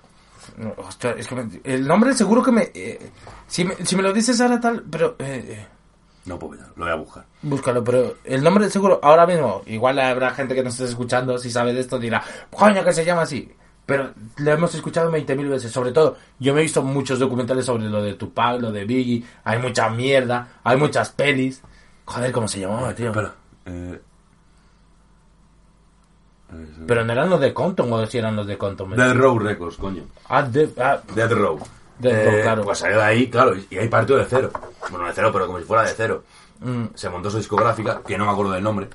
No, 0.57 0.73
hostia, 0.77 1.11
es 1.11 1.27
que 1.27 1.35
me- 1.35 1.61
el 1.63 1.87
nombre 1.87 2.13
seguro 2.13 2.41
que 2.43 2.51
me, 2.51 2.71
eh, 2.73 3.11
si 3.47 3.63
me... 3.63 3.75
Si 3.85 3.95
me 3.95 4.01
lo 4.03 4.11
dices 4.13 4.39
ahora 4.41 4.59
tal... 4.59 4.83
Pero... 4.89 5.15
eh, 5.19 5.45
eh, 5.49 5.67
No 6.25 6.37
puedo 6.39 6.53
evitarlo, 6.53 6.73
lo 6.77 6.85
voy 6.85 6.91
a 6.93 6.95
buscar. 6.95 7.25
búscalo, 7.43 7.83
pero 7.83 8.15
el 8.23 8.43
nombre 8.43 8.69
seguro 8.69 8.99
ahora 9.03 9.25
mismo... 9.27 9.61
Igual 9.67 9.99
habrá 9.99 10.31
gente 10.31 10.55
que 10.55 10.63
nos 10.63 10.73
esté 10.73 10.85
escuchando, 10.85 11.37
si 11.37 11.49
sabe 11.51 11.73
de 11.73 11.81
esto, 11.81 11.97
dirá... 11.99 12.23
Coño, 12.51 12.83
que 12.83 12.93
se 12.93 13.05
llama 13.05 13.21
así. 13.23 13.51
Pero 13.91 14.09
lo 14.37 14.51
hemos 14.51 14.73
escuchado 14.75 15.11
20.000 15.11 15.49
veces. 15.49 15.71
Sobre 15.71 15.91
todo, 15.91 16.17
yo 16.39 16.53
me 16.53 16.61
he 16.61 16.63
visto 16.63 16.81
muchos 16.81 17.19
documentales 17.19 17.65
sobre 17.65 17.85
lo 17.89 18.01
de 18.01 18.13
Tupac, 18.13 18.61
lo 18.61 18.71
de 18.71 18.85
Biggie. 18.85 19.23
Hay 19.43 19.59
mucha 19.59 19.89
mierda, 19.89 20.47
hay 20.63 20.77
muchas 20.77 21.09
pelis. 21.11 21.61
Joder, 22.05 22.31
¿cómo 22.31 22.47
se 22.47 22.59
llamaba, 22.59 22.93
tío? 22.95 23.07
Espera, 23.09 23.33
eh, 23.65 23.99
Pero 26.85 27.05
no 27.05 27.13
eran 27.13 27.29
los 27.29 27.39
de 27.39 27.53
Compton 27.53 27.91
o 27.93 28.05
si 28.05 28.17
eran 28.17 28.35
los 28.35 28.45
de 28.47 28.57
Compton. 28.57 28.91
Dead 28.95 29.13
Row 29.13 29.39
Records, 29.39 29.77
coño. 29.77 30.03
Ah, 30.27 30.43
de, 30.43 30.69
ah, 30.79 30.99
Dead 31.15 31.31
Row. 31.31 31.59
Dead 31.99 32.25
Row, 32.25 32.33
Eh, 32.35 32.41
claro. 32.43 32.63
Pues 32.63 32.79
salió 32.79 32.97
de 32.97 33.03
ahí, 33.03 33.29
claro, 33.29 33.53
y 33.69 33.77
ahí 33.77 33.87
partió 33.87 34.17
de 34.17 34.25
cero. 34.25 34.51
Bueno, 34.89 35.05
de 35.07 35.13
cero, 35.13 35.29
pero 35.31 35.47
como 35.47 35.59
si 35.59 35.65
fuera 35.65 35.83
de 35.83 35.93
cero. 35.95 36.23
mm, 36.59 36.85
Se 36.95 37.09
montó 37.09 37.29
su 37.29 37.37
discográfica, 37.37 38.01
que 38.05 38.17
no 38.17 38.25
me 38.25 38.31
acuerdo 38.31 38.51
del 38.53 38.63
nombre. 38.63 38.87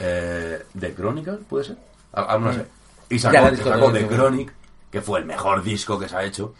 Eh, 0.00 0.62
¿The 0.78 0.94
Chronicle? 0.94 1.38
¿Puede 1.48 1.64
ser? 1.64 1.76
Ah, 2.12 2.38
no 2.40 2.52
sé. 2.52 2.64
Y 3.10 3.16
Ya, 3.18 3.30
sacó, 3.30 3.36
la 3.44 3.50
disco 3.50 3.68
sacó 3.70 3.90
de- 3.92 4.00
The 4.04 4.08
Chronic, 4.14 4.52
que 4.90 5.00
fue 5.00 5.18
el 5.20 5.24
mejor 5.24 5.62
disco 5.62 5.98
que 5.98 6.08
se 6.08 6.16
ha 6.16 6.24
hecho. 6.24 6.54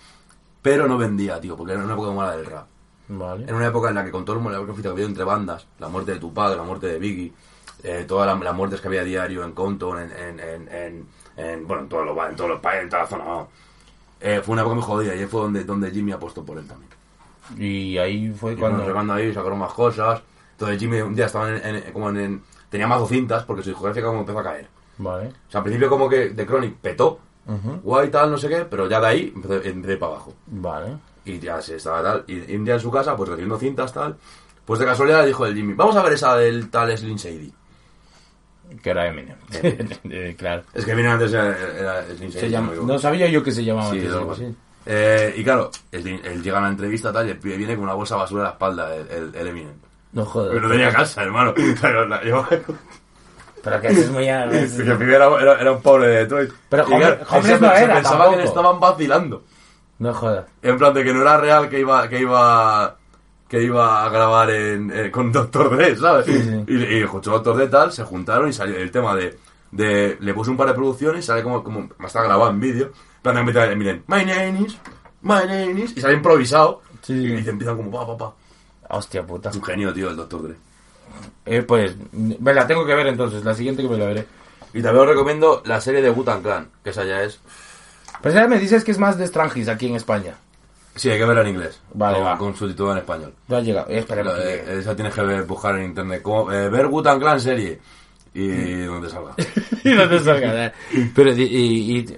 Pero 0.62 0.86
no 0.88 0.98
vendía, 0.98 1.40
tío, 1.40 1.56
porque 1.56 1.72
era 1.74 1.82
una 1.84 1.92
época 1.94 2.08
muy 2.08 2.16
mala 2.18 2.36
del 2.36 2.46
rap. 2.46 2.66
vale. 3.08 3.44
En 3.48 3.54
una 3.54 3.66
época 3.66 3.88
en 3.88 3.94
la 3.94 4.04
que 4.04 4.10
con 4.10 4.24
todo 4.24 4.36
el 4.36 4.42
conflicto 4.66 4.82
que 4.90 5.00
había 5.00 5.06
entre 5.06 5.24
bandas, 5.24 5.66
la 5.78 5.88
muerte 5.88 6.12
de 6.12 6.18
Tupac, 6.20 6.54
la 6.56 6.62
muerte 6.62 6.88
de 6.88 6.98
Biggie, 6.98 7.32
eh, 7.82 8.04
todas 8.06 8.26
la- 8.26 8.44
las 8.44 8.54
muertes 8.54 8.80
que 8.80 8.88
había 8.88 9.00
a 9.00 9.04
diario 9.04 9.44
en 9.44 9.52
Compton, 9.52 9.98
en, 10.00 10.10
en, 10.12 10.40
en, 10.40 10.68
en- 10.68 11.06
en- 11.36 11.66
bueno, 11.66 11.84
en 11.84 11.88
todos 11.88 12.04
los 12.04 12.28
en 12.28 12.36
todos 12.36 12.50
los 12.50 12.60
países, 12.60 12.84
en 12.84 12.90
toda 12.90 13.02
la 13.02 13.08
zona, 13.08 13.24
vamos. 13.24 13.48
Eh, 14.20 14.42
fue 14.44 14.52
una 14.54 14.62
época 14.62 14.74
muy 14.74 14.84
jodida 14.84 15.14
y 15.14 15.20
ahí 15.20 15.26
fue 15.26 15.40
donde, 15.42 15.64
donde 15.64 15.90
Jimmy 15.90 16.12
apostó 16.12 16.44
por 16.44 16.58
él 16.58 16.66
también. 16.66 16.90
Y 17.56 17.96
ahí 17.98 18.30
fue 18.32 18.52
Y 18.52 18.56
cuando 18.56 18.84
sacando 18.84 19.14
ahí 19.14 19.32
sacaron 19.32 19.58
más 19.58 19.72
cosas. 19.72 20.20
Entonces 20.52 20.78
Jimmy 20.78 21.00
un 21.00 21.14
día 21.14 21.26
estaba 21.26 21.48
en, 21.50 21.92
como 21.92 22.10
en, 22.10 22.16
en- 22.18 22.42
tenía 22.68 22.86
más 22.88 23.06
cintas 23.08 23.44
porque 23.44 23.62
su 23.62 23.70
discográfica 23.70 24.06
como 24.08 24.20
empezó 24.20 24.40
a 24.40 24.44
caer. 24.44 24.68
Vale. 24.98 25.28
O 25.28 25.50
sea, 25.50 25.58
al 25.58 25.64
principio 25.64 25.88
como 25.88 26.08
que 26.08 26.26
The 26.30 26.44
Chronic 26.46 26.76
petó, 26.76 27.20
guay 27.82 28.10
tal, 28.10 28.30
no 28.30 28.36
sé 28.38 28.48
qué, 28.48 28.66
pero 28.68 28.88
ya 28.88 29.00
de 29.00 29.06
ahí 29.06 29.32
empezó, 29.34 29.54
empecé 29.62 29.96
para 29.96 30.12
abajo. 30.12 30.34
Vale. 30.46 30.96
Y 31.24 31.38
ya 31.38 31.60
se 31.62 31.76
estaba 31.76 32.02
tal. 32.02 32.24
Y 32.26 32.54
un 32.56 32.64
día 32.64 32.74
en 32.74 32.80
su 32.80 32.90
casa, 32.90 33.16
pues 33.16 33.28
recibiendo 33.30 33.58
cintas 33.58 33.92
tal. 33.92 34.16
Pues 34.64 34.80
de 34.80 34.86
casualidad 34.86 35.20
le 35.22 35.28
dijo 35.28 35.46
el 35.46 35.54
Jimmy, 35.54 35.72
vamos 35.74 35.96
a 35.96 36.02
ver 36.02 36.12
esa 36.12 36.36
del 36.36 36.68
tal 36.70 36.96
Slim 36.96 37.16
Shady. 37.16 37.52
Que 38.82 38.90
era 38.90 39.08
Eminem. 39.08 39.36
Eh, 40.10 40.34
claro. 40.38 40.62
Es 40.74 40.84
que 40.84 40.94
vino 40.94 41.10
antes 41.10 41.32
era, 41.32 41.56
era 41.56 42.04
Slim 42.16 42.30
Shady. 42.30 42.50
Llama- 42.50 42.72
no 42.82 42.98
sabía 42.98 43.28
yo 43.28 43.42
que 43.42 43.52
se 43.52 43.64
llamaba 43.64 43.90
Sí, 43.90 44.06
así. 44.30 44.54
Eh, 44.90 45.34
y 45.36 45.44
claro, 45.44 45.70
él, 45.92 46.20
él 46.24 46.42
llega 46.42 46.58
a 46.58 46.62
la 46.62 46.68
entrevista 46.68 47.12
tal 47.12 47.26
y 47.26 47.30
el 47.30 47.38
pibe 47.38 47.56
viene 47.58 47.74
con 47.76 47.84
una 47.84 47.94
bolsa 47.94 48.14
de 48.14 48.20
basura 48.22 48.42
a 48.42 48.44
la 48.46 48.50
espalda, 48.52 48.94
el, 48.96 49.06
el, 49.10 49.34
el 49.34 49.46
Eminem. 49.48 49.74
No 50.12 50.24
jodas. 50.24 50.50
Pero 50.54 50.62
no 50.66 50.70
tenía 50.70 50.90
casa, 50.92 51.22
hermano. 51.22 51.52
Pero 53.62 53.80
que 53.80 53.88
es 53.88 54.10
muy... 54.10 54.24
Sí, 54.68 54.82
que 54.82 54.90
el 54.90 54.98
pibe 54.98 55.14
era, 55.16 55.26
era- 55.60 55.72
un 55.72 55.82
pobre 55.82 56.06
de 56.08 56.16
Detroit. 56.20 56.50
Pero 56.68 56.84
Y 56.84 56.86
claro, 56.96 57.18
homeless 57.30 57.58
se- 57.58 57.66
no 57.66 57.74
se 57.76 57.84
era, 57.84 57.94
pensaba 57.94 58.30
que 58.30 58.36
le 58.36 58.44
estaban 58.44 58.80
vacilando. 58.80 59.42
No 59.98 60.14
jodas. 60.14 60.46
En 60.62 60.78
plan 60.78 60.94
de 60.94 61.02
que 61.04 61.12
no 61.12 61.22
era 61.22 61.36
real 61.38 61.68
que 61.68 61.80
iba, 61.80 62.08
que 62.08 62.20
iba, 62.20 62.96
que 63.48 63.62
iba 63.62 64.04
a 64.04 64.08
grabar 64.10 64.50
en, 64.50 64.92
eh, 64.94 65.10
con 65.10 65.32
Doctor 65.32 65.74
Dre, 65.76 65.96
¿sabes? 65.96 66.26
sí. 66.26 66.64
Y, 66.68 66.76
y 66.84 67.02
escuchó 67.02 67.32
Doctor 67.32 67.56
Dre 67.56 67.66
tal, 67.68 67.90
se 67.92 68.04
juntaron 68.04 68.48
y 68.48 68.52
salió 68.52 68.76
el 68.76 68.90
tema 68.92 69.16
de, 69.16 69.36
de 69.72 70.16
le 70.20 70.34
puso 70.34 70.50
un 70.52 70.56
par 70.56 70.68
de 70.68 70.74
producciones, 70.74 71.24
sale 71.24 71.42
como, 71.42 71.64
como, 71.64 71.88
está 72.06 72.22
grabado 72.22 72.50
en 72.50 72.60
vídeo, 72.60 72.86
en 72.86 73.22
plan 73.22 73.34
de 73.36 73.42
meter, 73.42 73.76
miren, 73.76 74.04
my 74.06 74.24
name 74.24 74.60
is, 74.66 74.78
my 75.22 75.40
name 75.46 75.80
is, 75.80 75.96
y 75.96 76.00
sale 76.00 76.14
improvisado, 76.14 76.82
Sí. 77.02 77.14
Y 77.14 77.42
te 77.42 77.50
empiezan 77.50 77.76
como 77.76 77.90
pa, 77.90 78.06
pa, 78.06 78.16
pa. 78.18 78.34
Hostia 78.96 79.24
puta. 79.26 79.50
Es 79.50 79.56
un 79.56 79.62
genio, 79.62 79.92
tío, 79.92 80.10
el 80.10 80.16
Dr. 80.16 80.42
Dre. 80.42 80.54
Eh, 81.46 81.62
pues, 81.62 81.94
me 82.12 82.52
la 82.54 82.66
tengo 82.66 82.84
que 82.86 82.94
ver 82.94 83.06
entonces, 83.06 83.44
la 83.44 83.54
siguiente 83.54 83.82
que 83.82 83.88
me 83.88 83.96
la 83.98 84.06
veré. 84.06 84.26
Y 84.74 84.82
también 84.82 85.02
os 85.04 85.08
recomiendo 85.08 85.62
la 85.64 85.80
serie 85.80 86.02
de 86.02 86.10
Wu-Tang 86.10 86.42
Clan, 86.42 86.68
que 86.84 86.90
esa 86.90 87.04
ya 87.04 87.22
es... 87.22 87.40
Pero 88.22 88.34
ya 88.34 88.46
me 88.48 88.58
dices 88.58 88.84
que 88.84 88.90
es 88.90 88.98
más 88.98 89.16
de 89.16 89.26
Strangis 89.26 89.68
aquí 89.68 89.86
en 89.86 89.94
España. 89.96 90.34
Sí, 90.94 91.08
hay 91.10 91.18
que 91.18 91.24
verla 91.24 91.42
en 91.42 91.48
inglés. 91.48 91.80
Vale, 91.94 92.18
con, 92.18 92.26
va. 92.26 92.38
con 92.38 92.56
subtítulo 92.56 92.92
en 92.92 92.98
español. 92.98 93.32
Ya 93.46 93.58
ha 93.58 93.60
llegado. 93.60 93.88
Eh, 93.88 93.98
esperemos 93.98 94.34
que 94.34 94.40
llegue. 94.44 94.78
esa 94.80 94.96
tienes 94.96 95.14
que 95.14 95.22
ver- 95.22 95.44
buscar 95.44 95.76
en 95.76 95.84
internet. 95.84 96.22
Como, 96.22 96.50
eh, 96.52 96.68
ver 96.68 96.86
Wu-Tang 96.86 97.20
Clan 97.20 97.40
serie. 97.40 97.78
Y 98.34 98.82
donde 98.82 99.08
salga. 99.10 99.34
y 99.84 99.94
te 100.08 100.20
salga. 100.20 100.72
Pero, 101.14 101.32
y, 101.32 101.42
y, 101.42 101.98
y 101.98 102.16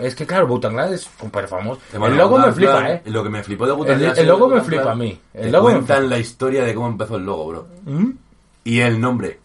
Es 0.00 0.14
que 0.14 0.26
claro, 0.26 0.46
Clan 0.46 0.92
es 0.92 1.08
súper 1.20 1.48
famoso. 1.48 1.80
Bueno, 1.92 2.06
el 2.14 2.16
logo 2.18 2.38
me 2.38 2.52
flipa, 2.52 2.90
eh. 2.90 3.02
Lo 3.06 3.22
que 3.22 3.30
me 3.30 3.42
flipó 3.42 3.66
de 3.66 3.72
Wu-Tang 3.72 4.00
El- 4.02 4.18
el 4.18 4.26
logo 4.26 4.48
me 4.48 4.60
flipa 4.60 4.92
a 4.92 4.94
mí. 4.94 5.18
El 5.32 5.50
logo 5.52 5.70
cuentan 5.70 6.08
la 6.10 6.18
historia 6.18 6.64
de 6.64 6.74
cómo 6.74 6.88
empezó 6.88 7.16
el 7.16 7.24
logo, 7.24 7.48
bro. 7.48 7.66
¿Mm? 7.84 8.10
Y 8.64 8.80
el 8.80 9.00
nombre. 9.00 9.40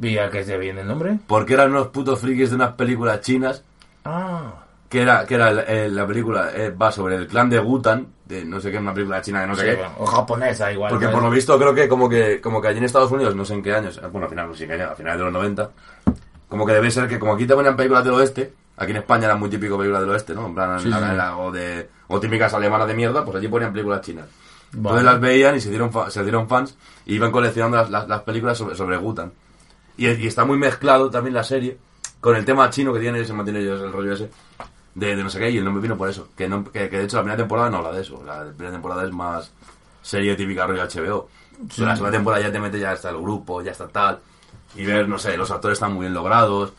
¿Y 0.00 0.16
que 0.30 0.44
se 0.44 0.56
viene 0.58 0.82
el 0.82 0.88
nombre? 0.88 1.18
Porque 1.26 1.54
eran 1.54 1.70
unos 1.70 1.88
putos 1.88 2.20
frikis 2.20 2.50
de 2.50 2.56
unas 2.56 2.72
películas 2.74 3.20
chinas. 3.20 3.62
Ah. 4.04 4.64
Que 4.88 5.02
era, 5.02 5.26
que 5.26 5.34
era 5.34 5.50
la 5.88 6.06
película 6.06 6.50
eh, 6.54 6.70
va 6.70 6.90
sobre 6.92 7.16
el 7.16 7.26
clan 7.26 7.50
de 7.50 7.60
Wutan. 7.60 8.06
De 8.28 8.44
no 8.44 8.60
sé 8.60 8.70
qué, 8.70 8.76
una 8.78 8.92
película 8.92 9.22
china 9.22 9.40
de 9.40 9.46
no 9.46 9.56
sé 9.56 9.70
Sí, 9.70 9.76
qué. 9.78 9.86
o 9.98 10.04
japonesa 10.04 10.70
igual. 10.70 10.90
Porque 10.90 11.06
¿no? 11.06 11.12
por 11.12 11.22
lo 11.22 11.30
visto 11.30 11.58
creo 11.58 11.74
que 11.74 11.88
como 11.88 12.08
que 12.08 12.40
como 12.42 12.60
que 12.60 12.68
allí 12.68 12.78
en 12.78 12.84
Estados 12.84 13.10
Unidos, 13.10 13.34
no 13.34 13.44
sé 13.44 13.54
en 13.54 13.62
qué 13.62 13.74
años, 13.74 13.96
eh, 13.96 14.06
bueno, 14.12 14.26
al 14.26 14.30
final 14.30 14.48
no 14.48 14.54
sé 14.54 14.64
en 14.64 14.68
qué 14.70 14.74
año, 14.76 14.90
a 14.90 14.94
finales 14.94 15.18
de 15.18 15.24
los 15.24 15.32
90, 15.32 15.70
como 16.48 16.66
que 16.66 16.72
debe 16.74 16.90
ser 16.90 17.08
que 17.08 17.18
como 17.18 17.32
aquí 17.34 17.46
te 17.46 17.54
ponían 17.54 17.74
películas 17.76 18.04
del 18.04 18.12
oeste, 18.14 18.52
aquí 18.76 18.90
en 18.90 18.98
España 18.98 19.24
eran 19.26 19.38
muy 19.40 19.48
típico 19.48 19.76
películas 19.78 20.02
del 20.02 20.10
oeste, 20.10 20.34
¿no? 20.34 20.46
En 20.46 20.54
plan, 20.54 20.78
Sí, 20.78 20.88
la- 20.88 20.98
sí. 21.10 21.16
la- 21.16 21.36
o 21.38 21.50
de 21.50 21.88
o 22.08 22.20
típicas 22.20 22.52
alemanas 22.52 22.86
de 22.86 22.94
mierda, 22.94 23.24
pues 23.24 23.36
allí 23.38 23.48
ponían 23.48 23.72
películas 23.72 24.00
chinas. 24.02 24.26
Vale. 24.72 24.98
Entonces 24.98 25.04
las 25.04 25.20
veían 25.20 25.56
y 25.56 25.60
se 25.60 25.70
dieron 25.70 25.90
fa- 25.90 26.10
se 26.10 26.22
dieron 26.22 26.48
fans 26.48 26.76
y 27.06 27.14
iban 27.14 27.30
coleccionando 27.32 27.78
las, 27.78 27.88
las, 27.90 28.06
las 28.08 28.20
películas 28.22 28.58
sobre, 28.58 28.74
sobre 28.76 28.98
Gutan. 28.98 29.32
Y, 29.96 30.06
y 30.08 30.26
está 30.26 30.44
muy 30.44 30.58
mezclado 30.58 31.08
también 31.10 31.32
la 31.34 31.44
serie 31.44 31.78
con 32.20 32.36
el 32.36 32.44
tema 32.44 32.68
chino 32.68 32.92
que 32.92 33.00
tiene, 33.00 33.24
se 33.24 33.32
mantiene 33.32 33.60
ellos 33.60 33.80
el 33.80 33.90
rollo 33.92 34.12
ese 34.12 34.28
de, 34.98 35.16
de 35.16 35.22
no 35.22 35.30
sé 35.30 35.38
qué, 35.38 35.50
y 35.50 35.58
el 35.58 35.64
nombre 35.64 35.82
vino 35.82 35.96
por 35.96 36.08
eso. 36.08 36.28
Que, 36.36 36.48
no, 36.48 36.64
que, 36.64 36.88
que 36.88 36.98
de 36.98 37.04
hecho 37.04 37.16
la 37.16 37.22
primera 37.22 37.38
temporada 37.38 37.70
no 37.70 37.78
habla 37.78 37.92
de 37.92 38.02
eso. 38.02 38.22
La 38.24 38.44
primera 38.44 38.72
temporada 38.72 39.04
es 39.04 39.12
más 39.12 39.52
serie 40.02 40.34
típica 40.36 40.66
rollo 40.66 40.82
HBO. 40.84 41.28
La 41.78 41.96
segunda 41.96 42.16
temporada 42.16 42.42
ya 42.42 42.52
te 42.52 42.60
mete, 42.60 42.78
ya 42.78 42.92
está 42.92 43.10
el 43.10 43.18
grupo, 43.18 43.62
ya 43.62 43.72
está 43.72 43.88
tal. 43.88 44.18
Y 44.76 44.84
ver, 44.84 45.08
no 45.08 45.18
sé, 45.18 45.36
los 45.36 45.50
actores 45.50 45.76
están 45.76 45.92
muy 45.94 46.02
bien 46.02 46.14
logrados. 46.14 46.72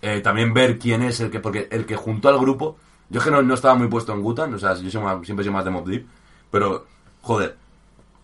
Eh, 0.00 0.20
también 0.20 0.52
ver 0.54 0.78
quién 0.78 1.02
es 1.02 1.20
el 1.20 1.30
que, 1.30 1.40
porque 1.40 1.68
el 1.70 1.86
que 1.86 1.96
juntó 1.96 2.28
al 2.28 2.38
grupo, 2.38 2.76
yo 3.08 3.18
es 3.20 3.24
que 3.24 3.30
no, 3.30 3.42
no 3.42 3.54
estaba 3.54 3.74
muy 3.74 3.88
puesto 3.88 4.12
en 4.12 4.20
Gutan, 4.22 4.52
o 4.54 4.58
sea, 4.58 4.74
yo 4.74 4.90
soy 4.90 5.02
más- 5.02 5.24
siempre 5.24 5.42
sido 5.44 5.52
más 5.54 5.64
de 5.64 5.70
Mob 5.70 5.86
Deep, 5.86 6.06
pero, 6.50 6.86
joder, 7.22 7.56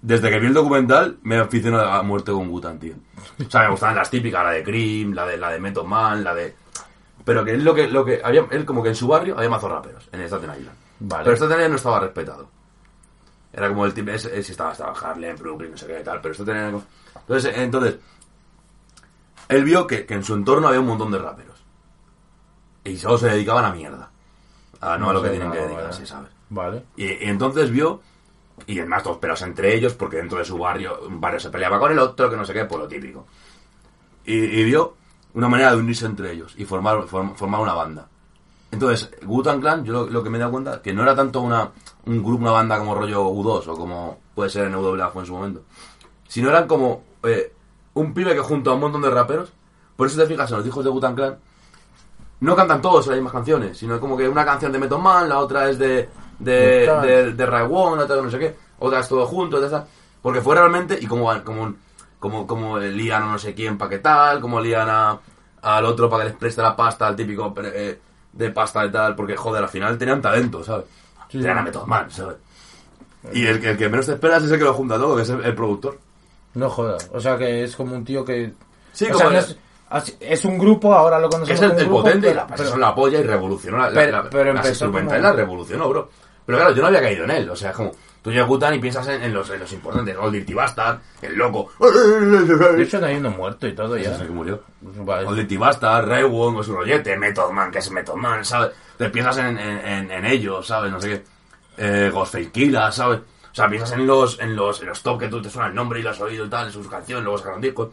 desde 0.02 0.28
que 0.30 0.38
vi 0.40 0.46
el 0.48 0.54
documental 0.54 1.16
me 1.22 1.36
aficiono 1.38 1.78
a 1.80 2.02
muerte 2.02 2.32
con 2.32 2.48
Gutan, 2.50 2.78
tío. 2.78 2.94
O 3.46 3.50
sea, 3.50 3.62
me 3.62 3.70
gustaban 3.70 3.96
las 3.96 4.10
típicas, 4.10 4.44
la 4.44 4.50
de 4.52 4.62
Cream, 4.62 5.12
la 5.14 5.24
de, 5.26 5.36
la 5.38 5.50
de 5.50 5.58
Method 5.60 5.84
Man, 5.86 6.22
la 6.24 6.34
de... 6.34 6.54
Pero 7.24 7.44
que 7.44 7.52
él 7.52 7.64
lo 7.64 7.74
que, 7.74 7.88
lo 7.88 8.04
que 8.04 8.20
había, 8.22 8.46
él 8.50 8.64
como 8.64 8.82
que 8.82 8.90
en 8.90 8.94
su 8.94 9.06
barrio 9.06 9.36
había 9.36 9.50
mazos 9.50 9.70
raperos, 9.70 10.08
en 10.12 10.20
Staten 10.22 10.50
Island. 10.58 10.76
Vale. 11.00 11.24
Pero 11.24 11.36
Staten 11.36 11.56
Island 11.56 11.70
no 11.70 11.76
estaba 11.76 12.00
respetado. 12.00 12.48
Era 13.52 13.68
como 13.68 13.84
el 13.84 13.92
tipo, 13.94 14.10
ese, 14.10 14.38
ese 14.38 14.52
estaba, 14.52 14.72
estaba 14.72 14.92
Harlem, 14.92 15.36
Brooklyn, 15.36 15.72
no 15.72 15.76
sé 15.76 15.86
qué 15.86 16.00
y 16.00 16.04
tal, 16.04 16.20
pero 16.20 16.34
Staten 16.34 16.56
Island... 16.56 16.84
Entonces, 17.16 17.56
entonces, 17.56 17.96
él 19.48 19.64
vio 19.64 19.86
que, 19.86 20.06
que 20.06 20.14
en 20.14 20.24
su 20.24 20.34
entorno 20.34 20.68
había 20.68 20.80
un 20.80 20.86
montón 20.86 21.10
de 21.10 21.18
raperos. 21.18 21.62
Y 22.84 22.96
solo 22.96 23.18
se 23.18 23.28
dedicaban 23.28 23.64
a 23.64 23.72
mierda. 23.72 24.10
A 24.80 24.96
no, 24.96 25.10
a 25.10 25.12
lo 25.12 25.22
que 25.22 25.30
tienen 25.30 25.50
que 25.50 25.58
no, 25.58 25.66
dedicarse, 25.66 25.98
vale. 25.98 26.06
¿sabes? 26.06 26.30
Vale. 26.48 26.84
Y, 26.96 27.04
y 27.04 27.28
entonces 27.28 27.70
vio, 27.70 28.00
y 28.66 28.78
además 28.78 29.02
todos 29.02 29.18
pelos 29.18 29.42
entre 29.42 29.74
ellos, 29.74 29.94
porque 29.94 30.16
dentro 30.16 30.38
de 30.38 30.44
su 30.44 30.56
barrio, 30.56 31.00
un 31.06 31.20
barrio 31.20 31.40
se 31.40 31.50
peleaba 31.50 31.78
con 31.78 31.92
el 31.92 31.98
otro, 31.98 32.30
que 32.30 32.36
no 32.36 32.44
sé 32.44 32.54
qué, 32.54 32.64
por 32.64 32.78
lo 32.78 32.88
típico. 32.88 33.26
Y, 34.24 34.36
y 34.36 34.64
vio 34.64 34.94
una 35.34 35.48
manera 35.48 35.70
de 35.72 35.78
unirse 35.78 36.06
entre 36.06 36.32
ellos 36.32 36.54
y 36.56 36.64
formar, 36.64 36.98
form- 37.06 37.34
formar 37.36 37.60
una 37.60 37.74
banda. 37.74 38.08
Entonces, 38.72 39.10
Wu-Tang 39.26 39.60
Clan, 39.60 39.84
yo 39.84 39.92
lo, 39.92 40.06
lo 40.06 40.22
que 40.22 40.30
me 40.30 40.36
he 40.38 40.40
dado 40.40 40.52
cuenta, 40.52 40.80
que 40.80 40.92
no 40.92 41.02
era 41.02 41.14
tanto 41.16 41.40
una, 41.40 41.70
un 42.06 42.22
grupo, 42.22 42.42
una 42.42 42.52
banda 42.52 42.78
como 42.78 42.94
rollo 42.94 43.24
U2 43.28 43.66
o 43.68 43.76
como 43.76 44.18
puede 44.34 44.48
ser 44.50 44.66
en 44.66 44.74
WA 44.76 45.08
fue 45.10 45.22
en 45.22 45.26
su 45.26 45.32
momento, 45.34 45.62
sino 46.28 46.48
eran 46.50 46.66
como 46.68 47.02
eh, 47.24 47.52
un 47.94 48.14
pibe 48.14 48.32
que 48.34 48.40
junto 48.40 48.70
a 48.70 48.74
un 48.74 48.80
montón 48.80 49.02
de 49.02 49.10
raperos, 49.10 49.52
por 49.96 50.06
eso 50.06 50.20
te 50.20 50.26
fijas 50.26 50.50
en 50.52 50.58
los 50.58 50.66
hijos 50.66 50.84
de 50.84 50.90
Wu-Tang 50.90 51.14
Clan, 51.16 51.36
no 52.40 52.56
cantan 52.56 52.80
todos 52.80 53.06
las 53.06 53.16
mismas 53.16 53.32
canciones, 53.32 53.76
sino 53.76 53.98
como 54.00 54.16
que 54.16 54.28
una 54.28 54.44
canción 54.44 54.72
de 54.72 54.78
Method 54.78 54.98
Man, 54.98 55.28
la 55.28 55.38
otra 55.40 55.68
es 55.68 55.78
de 55.78 56.08
de, 56.38 56.86
de, 57.02 57.32
de 57.34 57.46
Ray 57.46 57.68
la 57.68 58.04
otra 58.04 58.16
no 58.22 58.30
sé 58.30 58.38
qué, 58.38 58.56
otra 58.78 59.00
es 59.00 59.08
todo 59.08 59.26
junto, 59.26 59.58
otra 59.58 59.84
porque 60.22 60.40
fue 60.40 60.54
realmente, 60.54 60.98
y 61.00 61.06
como, 61.06 61.30
como, 61.44 61.74
como, 62.20 62.46
como 62.46 62.78
lían 62.78 63.24
a 63.24 63.32
no 63.32 63.38
sé 63.38 63.52
quién 63.54 63.76
para 63.76 63.88
qué 63.90 63.98
tal, 63.98 64.40
como 64.40 64.60
lían 64.60 64.88
a, 64.88 65.18
al 65.62 65.84
otro 65.86 66.08
para 66.08 66.22
que 66.24 66.30
les 66.30 66.38
preste 66.38 66.62
la 66.62 66.76
pasta, 66.76 67.08
al 67.08 67.16
típico 67.16 67.52
eh, 67.64 67.98
de 68.32 68.50
pasta 68.52 68.84
y 68.86 68.92
tal, 68.92 69.16
porque 69.16 69.34
joder, 69.36 69.64
al 69.64 69.68
final 69.68 69.98
tenían 69.98 70.22
talento, 70.22 70.62
¿sabes? 70.62 70.84
Tenían 71.28 71.58
a 71.58 71.62
Method 71.62 71.86
Man, 71.86 72.08
¿sabes? 72.10 72.36
Y 73.32 73.44
el, 73.46 73.60
que- 73.60 73.70
el 73.70 73.76
que 73.76 73.88
menos 73.88 74.06
te 74.06 74.12
esperas 74.12 74.42
es 74.44 74.50
el 74.52 74.58
que 74.58 74.64
lo 74.64 74.72
junta 74.74 74.96
todo, 74.96 75.16
que 75.16 75.22
es 75.22 75.28
el, 75.30 75.44
el 75.44 75.54
productor. 75.54 75.98
No 76.54 76.70
jodas. 76.70 77.10
O 77.12 77.20
sea 77.20 77.36
que 77.36 77.64
es 77.64 77.74
como 77.76 77.94
un 77.94 78.04
tío 78.04 78.24
que. 78.24 78.52
Sí, 78.92 79.06
o 79.06 79.08
como 79.12 79.18
sea, 79.30 79.38
el- 79.40 79.56
no 79.90 79.98
es, 80.20 80.44
un 80.44 80.58
grupo, 80.58 80.94
ahora 80.94 81.18
lo 81.18 81.28
conocemos 81.28 81.60
Es 81.60 81.64
el, 81.70 81.72
el 81.78 81.84
grupo, 81.86 82.02
potente 82.02 82.28
pero- 82.28 82.40
la 82.40 82.46
pero- 82.46 82.68
son 82.70 82.80
la 82.80 82.94
polla 82.94 83.18
y 83.18 83.22
revolucionó 83.24 83.78
la, 83.78 83.90
la- 83.90 83.94
Pero- 83.94 84.12
la- 84.24 84.30
pero 84.30 84.50
instrumentales 84.68 85.20
como- 85.22 85.28
las 85.28 85.36
revolucionó, 85.36 85.88
bro. 85.88 86.10
Pero 86.46 86.58
claro, 86.58 86.74
yo 86.74 86.82
no 86.82 86.88
había 86.88 87.00
caído 87.00 87.24
en 87.24 87.30
él. 87.30 87.50
O 87.50 87.56
sea, 87.56 87.70
es 87.70 87.76
como, 87.76 87.92
tú 88.22 88.30
llegas 88.30 88.44
a 88.44 88.48
Gutan 88.48 88.74
y 88.74 88.78
piensas 88.78 89.06
en, 89.08 89.22
en 89.22 89.32
los, 89.32 89.48
en 89.50 89.60
los 89.60 89.72
importantes. 89.72 90.16
Old 90.16 90.32
Dirty 90.32 90.54
Bastard, 90.54 90.98
el 91.22 91.34
loco. 91.36 91.70
De 91.78 92.82
hecho, 92.82 93.00
no 93.00 93.06
hay 93.06 93.16
uno 93.16 93.30
muerto 93.30 93.66
y 93.66 93.74
todo 93.74 93.96
ya. 93.96 94.02
Ese 94.02 94.12
es 94.14 94.20
el 94.20 94.26
que 94.28 94.32
murió. 94.32 94.62
Vale. 94.80 95.26
Old 95.26 95.38
Dirty 95.38 95.56
Bastard, 95.56 96.08
Ray 96.08 96.24
Wong, 96.24 96.54
con 96.54 96.64
su 96.64 96.74
rollete, 96.74 97.16
Method 97.16 97.50
Man, 97.50 97.70
que 97.70 97.78
es 97.78 97.90
Method 97.90 98.16
Man, 98.16 98.44
¿sabes? 98.44 98.70
Te 98.96 99.08
piensas 99.10 99.38
en, 99.38 99.58
en, 99.58 100.10
en, 100.10 100.26
ellos, 100.26 100.66
¿sabes? 100.66 100.92
No 100.92 101.00
sé 101.00 101.08
qué. 101.08 101.24
Eh, 101.78 102.10
Ghostface 102.12 102.50
Killah, 102.50 102.92
¿sabes? 102.92 103.20
O 103.20 103.54
sea, 103.54 103.68
piensas 103.68 103.92
en 103.92 104.06
los, 104.06 104.38
en 104.38 104.54
los, 104.54 104.80
en 104.80 104.88
los 104.88 105.02
top 105.02 105.18
que 105.18 105.28
tú 105.28 105.40
te 105.42 105.50
suena 105.50 105.68
el 105.68 105.74
nombre 105.74 106.00
y 106.00 106.02
lo 106.02 106.10
has 106.10 106.20
oído 106.20 106.44
y 106.44 106.48
tal, 106.48 106.66
en 106.66 106.72
sus 106.72 106.86
canciones, 106.86 107.24
luego 107.24 107.38
sacaron 107.38 107.60
discos. 107.60 107.88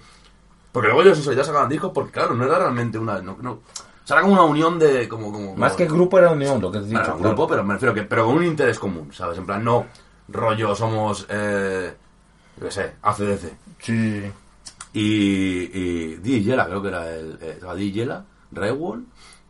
Porque 0.71 0.87
luego 0.89 1.01
ellos 1.01 1.17
en 1.17 1.23
solitario 1.23 1.45
sacaban 1.47 1.69
discos 1.69 1.91
porque, 1.93 2.11
claro, 2.11 2.35
no 2.35 2.45
era 2.45 2.59
realmente 2.59 2.99
una... 2.99 3.21
No, 3.21 3.37
no, 3.41 3.51
o 3.53 3.61
sea, 4.03 4.17
era 4.17 4.21
como 4.21 4.33
una 4.33 4.43
unión 4.43 4.77
de... 4.77 5.07
Como, 5.07 5.31
como, 5.31 5.55
Más 5.55 5.73
como- 5.73 5.77
que 5.77 5.93
grupo 5.93 6.19
era 6.19 6.29
unión, 6.29 6.61
lo 6.61 6.71
que 6.71 6.79
te 6.79 6.85
he 6.85 6.87
dicho. 6.89 6.99
Bueno, 6.99 7.13
un 7.15 7.19
claro. 7.21 7.35
grupo, 7.35 7.47
pero 7.49 7.63
me 7.63 7.73
refiero 7.73 7.93
que... 7.95 8.03
Pero 8.03 8.25
con 8.25 8.35
un 8.35 8.45
interés 8.45 8.77
común, 8.77 9.11
¿sabes? 9.11 9.37
En 9.37 9.45
plan, 9.45 9.63
no 9.63 9.85
rollo 10.29 10.75
somos... 10.75 11.25
Eh, 11.29 11.93
yo 12.61 12.71
sé, 12.71 12.93
ACDC. 13.01 13.53
Sí. 13.79 14.23
Y, 14.93 15.01
y 15.73 16.15
Digela, 16.17 16.65
creo 16.65 16.81
que 16.81 16.87
era 16.87 17.13
el... 17.15 17.37
Eh, 17.41 17.51
estaba 17.51 17.75
Digela, 17.75 18.25
Rewon, 18.51 19.07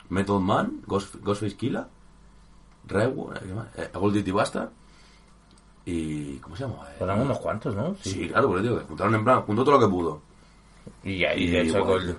Method 0.09 0.39
Man, 0.41 0.81
Ghost, 0.85 1.15
Ghostface 1.21 1.55
¿qué 3.39 3.53
más? 3.53 3.67
Eh, 3.77 3.89
Gold 3.93 4.15
Diggy 4.15 4.31
Bastard 4.31 4.69
y... 5.85 6.35
¿Cómo 6.37 6.55
se 6.55 6.63
llama? 6.63 6.85
Eh, 6.91 6.97
Eran 7.03 7.21
unos 7.21 7.39
cuantos, 7.39 7.75
¿no? 7.75 7.95
Sí, 8.01 8.27
claro, 8.27 8.47
porque 8.49 8.63
digo, 8.63 8.79
que 8.79 8.85
juntaron 8.85 9.15
en 9.15 9.23
plan, 9.23 9.41
juntó 9.43 9.63
todo 9.63 9.79
lo 9.79 9.85
que 9.85 9.91
pudo. 9.91 10.21
Y 11.03 11.23
ahí, 11.23 11.47
de 11.49 11.61
hecho. 11.61 11.85
Gold- 11.85 12.17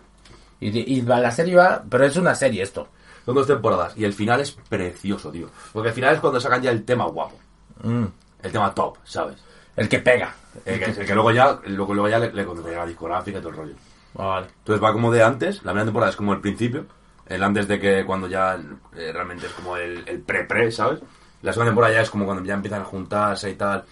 y, 0.60 0.98
y 0.98 1.02
la 1.02 1.30
serie 1.30 1.54
va, 1.56 1.82
pero 1.88 2.04
es 2.04 2.16
una 2.16 2.34
serie 2.34 2.62
esto. 2.62 2.88
Son 3.24 3.34
dos 3.34 3.46
temporadas 3.46 3.92
y 3.96 4.04
el 4.04 4.12
final 4.12 4.40
es 4.40 4.52
precioso, 4.52 5.30
tío. 5.30 5.48
Porque 5.72 5.90
el 5.90 5.94
final 5.94 6.14
es 6.14 6.20
cuando 6.20 6.40
sacan 6.40 6.62
ya 6.62 6.70
el 6.70 6.84
tema 6.84 7.04
guapo. 7.06 7.36
Mm. 7.82 8.04
El 8.42 8.52
tema 8.52 8.74
top, 8.74 8.96
¿sabes? 9.04 9.36
El 9.76 9.88
que 9.88 9.98
pega. 10.00 10.34
El 10.64 10.78
que, 10.78 10.86
el 11.00 11.06
que 11.06 11.14
luego 11.14 11.30
ya, 11.30 11.58
luego, 11.66 11.94
luego 11.94 12.08
ya 12.08 12.18
le, 12.18 12.32
le 12.32 12.44
la 12.74 12.86
discográfica 12.86 13.38
y 13.38 13.40
todo 13.40 13.50
el 13.50 13.56
rollo. 13.56 13.74
Vale. 14.14 14.46
Entonces 14.58 14.82
va 14.82 14.92
como 14.92 15.12
de 15.12 15.22
antes, 15.22 15.56
la 15.64 15.72
primera 15.72 15.84
temporada 15.84 16.10
es 16.10 16.16
como 16.16 16.32
el 16.32 16.40
principio, 16.40 16.86
el 17.26 17.42
antes 17.42 17.68
de 17.68 17.78
que 17.78 18.04
cuando 18.04 18.26
ya 18.26 18.58
eh, 18.96 19.10
realmente 19.12 19.46
es 19.46 19.52
como 19.52 19.76
el, 19.76 20.02
el 20.08 20.20
pre-pre, 20.20 20.72
¿sabes? 20.72 21.00
La 21.42 21.52
segunda 21.52 21.70
temporada 21.70 21.94
ya 21.94 22.00
es 22.00 22.10
como 22.10 22.24
cuando 22.24 22.42
ya 22.42 22.54
empiezan 22.54 22.82
a 22.82 22.84
juntarse 22.84 23.50
y 23.50 23.54
tal, 23.54 23.84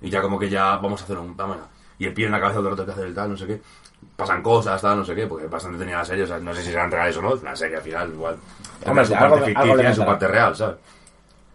y 0.00 0.10
ya 0.10 0.20
como 0.20 0.38
que 0.38 0.48
ya 0.48 0.76
vamos 0.76 1.00
a 1.00 1.04
hacer 1.04 1.18
un... 1.18 1.36
Vamos 1.36 1.58
a- 1.58 1.68
y 2.00 2.06
el 2.06 2.14
pie 2.14 2.26
en 2.26 2.32
la 2.32 2.40
cabeza 2.40 2.60
del 2.62 2.72
otro 2.72 2.84
que 2.86 2.92
hacer 2.92 3.06
el 3.06 3.14
tal, 3.14 3.30
no 3.30 3.36
sé 3.36 3.46
qué. 3.46 3.60
Pasan 4.16 4.40
cosas, 4.42 4.80
tal, 4.80 4.98
no 4.98 5.04
sé 5.04 5.14
qué, 5.16 5.26
porque 5.26 5.46
es 5.46 5.50
bastante 5.50 5.78
tenida 5.78 5.98
la 5.98 6.04
serie, 6.04 6.22
o 6.24 6.26
sea, 6.28 6.38
no 6.38 6.54
sé 6.54 6.62
si 6.62 6.70
serán 6.70 6.90
reales 6.90 7.16
o 7.16 7.22
no, 7.22 7.34
la 7.36 7.54
serie 7.56 7.76
al 7.76 7.82
final 7.82 8.12
igual. 8.12 8.36
Hombre, 8.86 9.04
su 9.04 9.12
parte 9.12 9.44
ficticia 9.46 9.94
su 9.94 10.04
parte 10.06 10.28
real, 10.28 10.56
¿sabes? 10.56 10.76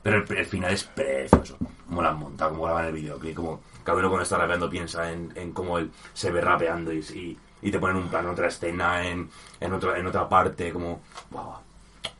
Pero 0.03 0.17
el, 0.17 0.37
el 0.37 0.45
final 0.45 0.73
es 0.73 0.83
precioso. 0.83 1.57
Como 1.87 2.01
la 2.01 2.09
han 2.09 2.19
montado, 2.19 2.51
como 2.51 2.65
graban 2.65 2.85
el 2.85 2.93
videoclip, 2.93 3.35
como 3.35 3.61
cada 3.83 3.97
uno 3.97 4.09
cuando 4.09 4.23
está 4.23 4.37
rapeando 4.37 4.69
piensa 4.69 5.11
en, 5.11 5.31
en 5.35 5.51
cómo 5.51 5.77
él 5.77 5.91
se 6.13 6.31
ve 6.31 6.41
rapeando 6.41 6.91
y, 6.91 6.99
y, 6.99 7.37
y 7.61 7.71
te 7.71 7.79
ponen 7.79 7.97
un 7.97 8.09
plano, 8.09 8.31
otra 8.31 8.47
escena, 8.47 9.05
en, 9.07 9.29
en, 9.59 9.73
otra, 9.73 9.97
en 9.97 10.07
otra 10.07 10.27
parte, 10.27 10.71
como... 10.71 11.01
Guau. 11.31 11.55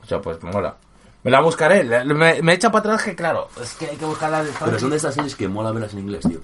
O 0.02 0.06
sea, 0.06 0.22
pues 0.22 0.42
mola. 0.44 0.76
Me 1.24 1.32
la 1.32 1.40
buscaré. 1.42 1.84
Me, 2.06 2.42
me 2.42 2.54
echa 2.54 2.72
para 2.72 2.80
atrás 2.82 3.04
que, 3.04 3.16
claro, 3.16 3.48
es 3.62 3.74
que 3.76 3.86
hay 3.88 3.96
que 3.96 4.06
buscarla 4.06 4.44
de 4.44 4.52
Pero 4.64 4.78
son 4.78 4.90
de 4.90 4.98
estas 4.98 5.16
series 5.16 5.36
que 5.36 5.48
mola 5.48 5.72
verlas 5.72 5.94
en 5.94 6.00
inglés, 6.00 6.28
tío. 6.28 6.40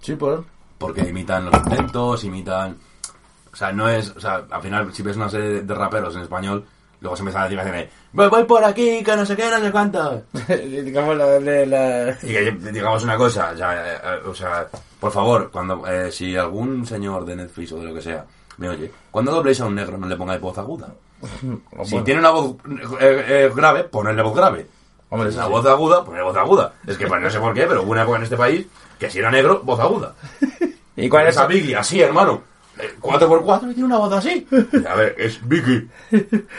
Sí, 0.00 0.14
pues. 0.16 0.40
Porque 0.78 1.02
imitan 1.02 1.44
los 1.46 1.54
acentos, 1.54 2.24
imitan... 2.24 2.76
O 3.52 3.56
sea, 3.56 3.72
no 3.72 3.88
es... 3.88 4.10
O 4.16 4.20
sea, 4.20 4.46
al 4.50 4.62
final, 4.62 4.94
si 4.94 5.02
ves 5.02 5.16
una 5.16 5.28
serie 5.28 5.62
de 5.62 5.74
raperos 5.74 6.14
en 6.16 6.22
español, 6.22 6.64
Luego 7.00 7.16
se 7.16 7.22
empiezan 7.22 7.42
a 7.42 7.48
decir, 7.48 7.90
voy, 8.12 8.28
voy 8.28 8.44
por 8.44 8.64
aquí, 8.64 9.04
que 9.04 9.16
no 9.16 9.24
sé 9.24 9.36
qué, 9.36 9.48
no 9.48 9.60
sé 9.60 9.70
cuánto. 9.70 10.22
Digamos 10.48 11.16
la. 11.16 12.16
Y 12.22 12.26
que 12.26 12.50
digamos 12.72 13.04
una 13.04 13.16
cosa, 13.16 13.54
ya, 13.54 13.94
eh, 13.94 14.20
o 14.26 14.34
sea, 14.34 14.66
por 14.98 15.12
favor, 15.12 15.50
cuando 15.50 15.86
eh, 15.86 16.10
si 16.10 16.36
algún 16.36 16.84
señor 16.86 17.24
de 17.24 17.36
Netflix 17.36 17.72
o 17.72 17.78
de 17.78 17.86
lo 17.86 17.94
que 17.94 18.02
sea 18.02 18.24
me 18.58 18.68
oye, 18.68 18.90
cuando 19.10 19.32
dobléis 19.32 19.60
a 19.60 19.66
un 19.66 19.74
negro 19.74 19.96
no 19.96 20.06
le 20.06 20.16
pongáis 20.16 20.40
voz 20.40 20.58
aguda. 20.58 20.88
Si 21.84 22.00
tiene 22.02 22.20
una 22.20 22.30
voz 22.30 22.56
eh, 23.00 23.24
eh, 23.28 23.52
grave, 23.54 23.84
ponerle 23.84 24.22
voz 24.22 24.34
grave. 24.34 24.66
Hombre, 25.10 25.30
Si 25.30 25.34
es 25.34 25.36
una 25.36 25.46
sí. 25.46 25.52
voz 25.52 25.66
aguda, 25.66 26.04
ponerle 26.04 26.24
voz 26.24 26.36
aguda. 26.36 26.74
Es 26.86 26.98
que 26.98 27.06
pues, 27.06 27.20
no 27.20 27.30
sé 27.30 27.38
por 27.38 27.54
qué, 27.54 27.66
pero 27.66 27.82
hubo 27.82 27.92
una 27.92 28.02
época 28.02 28.18
en 28.18 28.24
este 28.24 28.36
país 28.36 28.66
que 28.98 29.10
si 29.10 29.20
era 29.20 29.30
negro, 29.30 29.62
voz 29.64 29.80
aguda. 29.80 30.14
¿Y 30.96 31.08
cuál 31.08 31.26
es 31.28 31.36
Esa 31.36 31.46
Vicky, 31.46 31.74
así, 31.74 32.00
hermano. 32.00 32.42
Eh, 32.80 32.94
4x4 33.00 33.70
y 33.70 33.74
tiene 33.74 33.84
una 33.84 33.98
voz 33.98 34.12
así. 34.12 34.46
A 34.88 34.94
ver, 34.94 35.14
es 35.18 35.40
Vicky. 35.46 35.88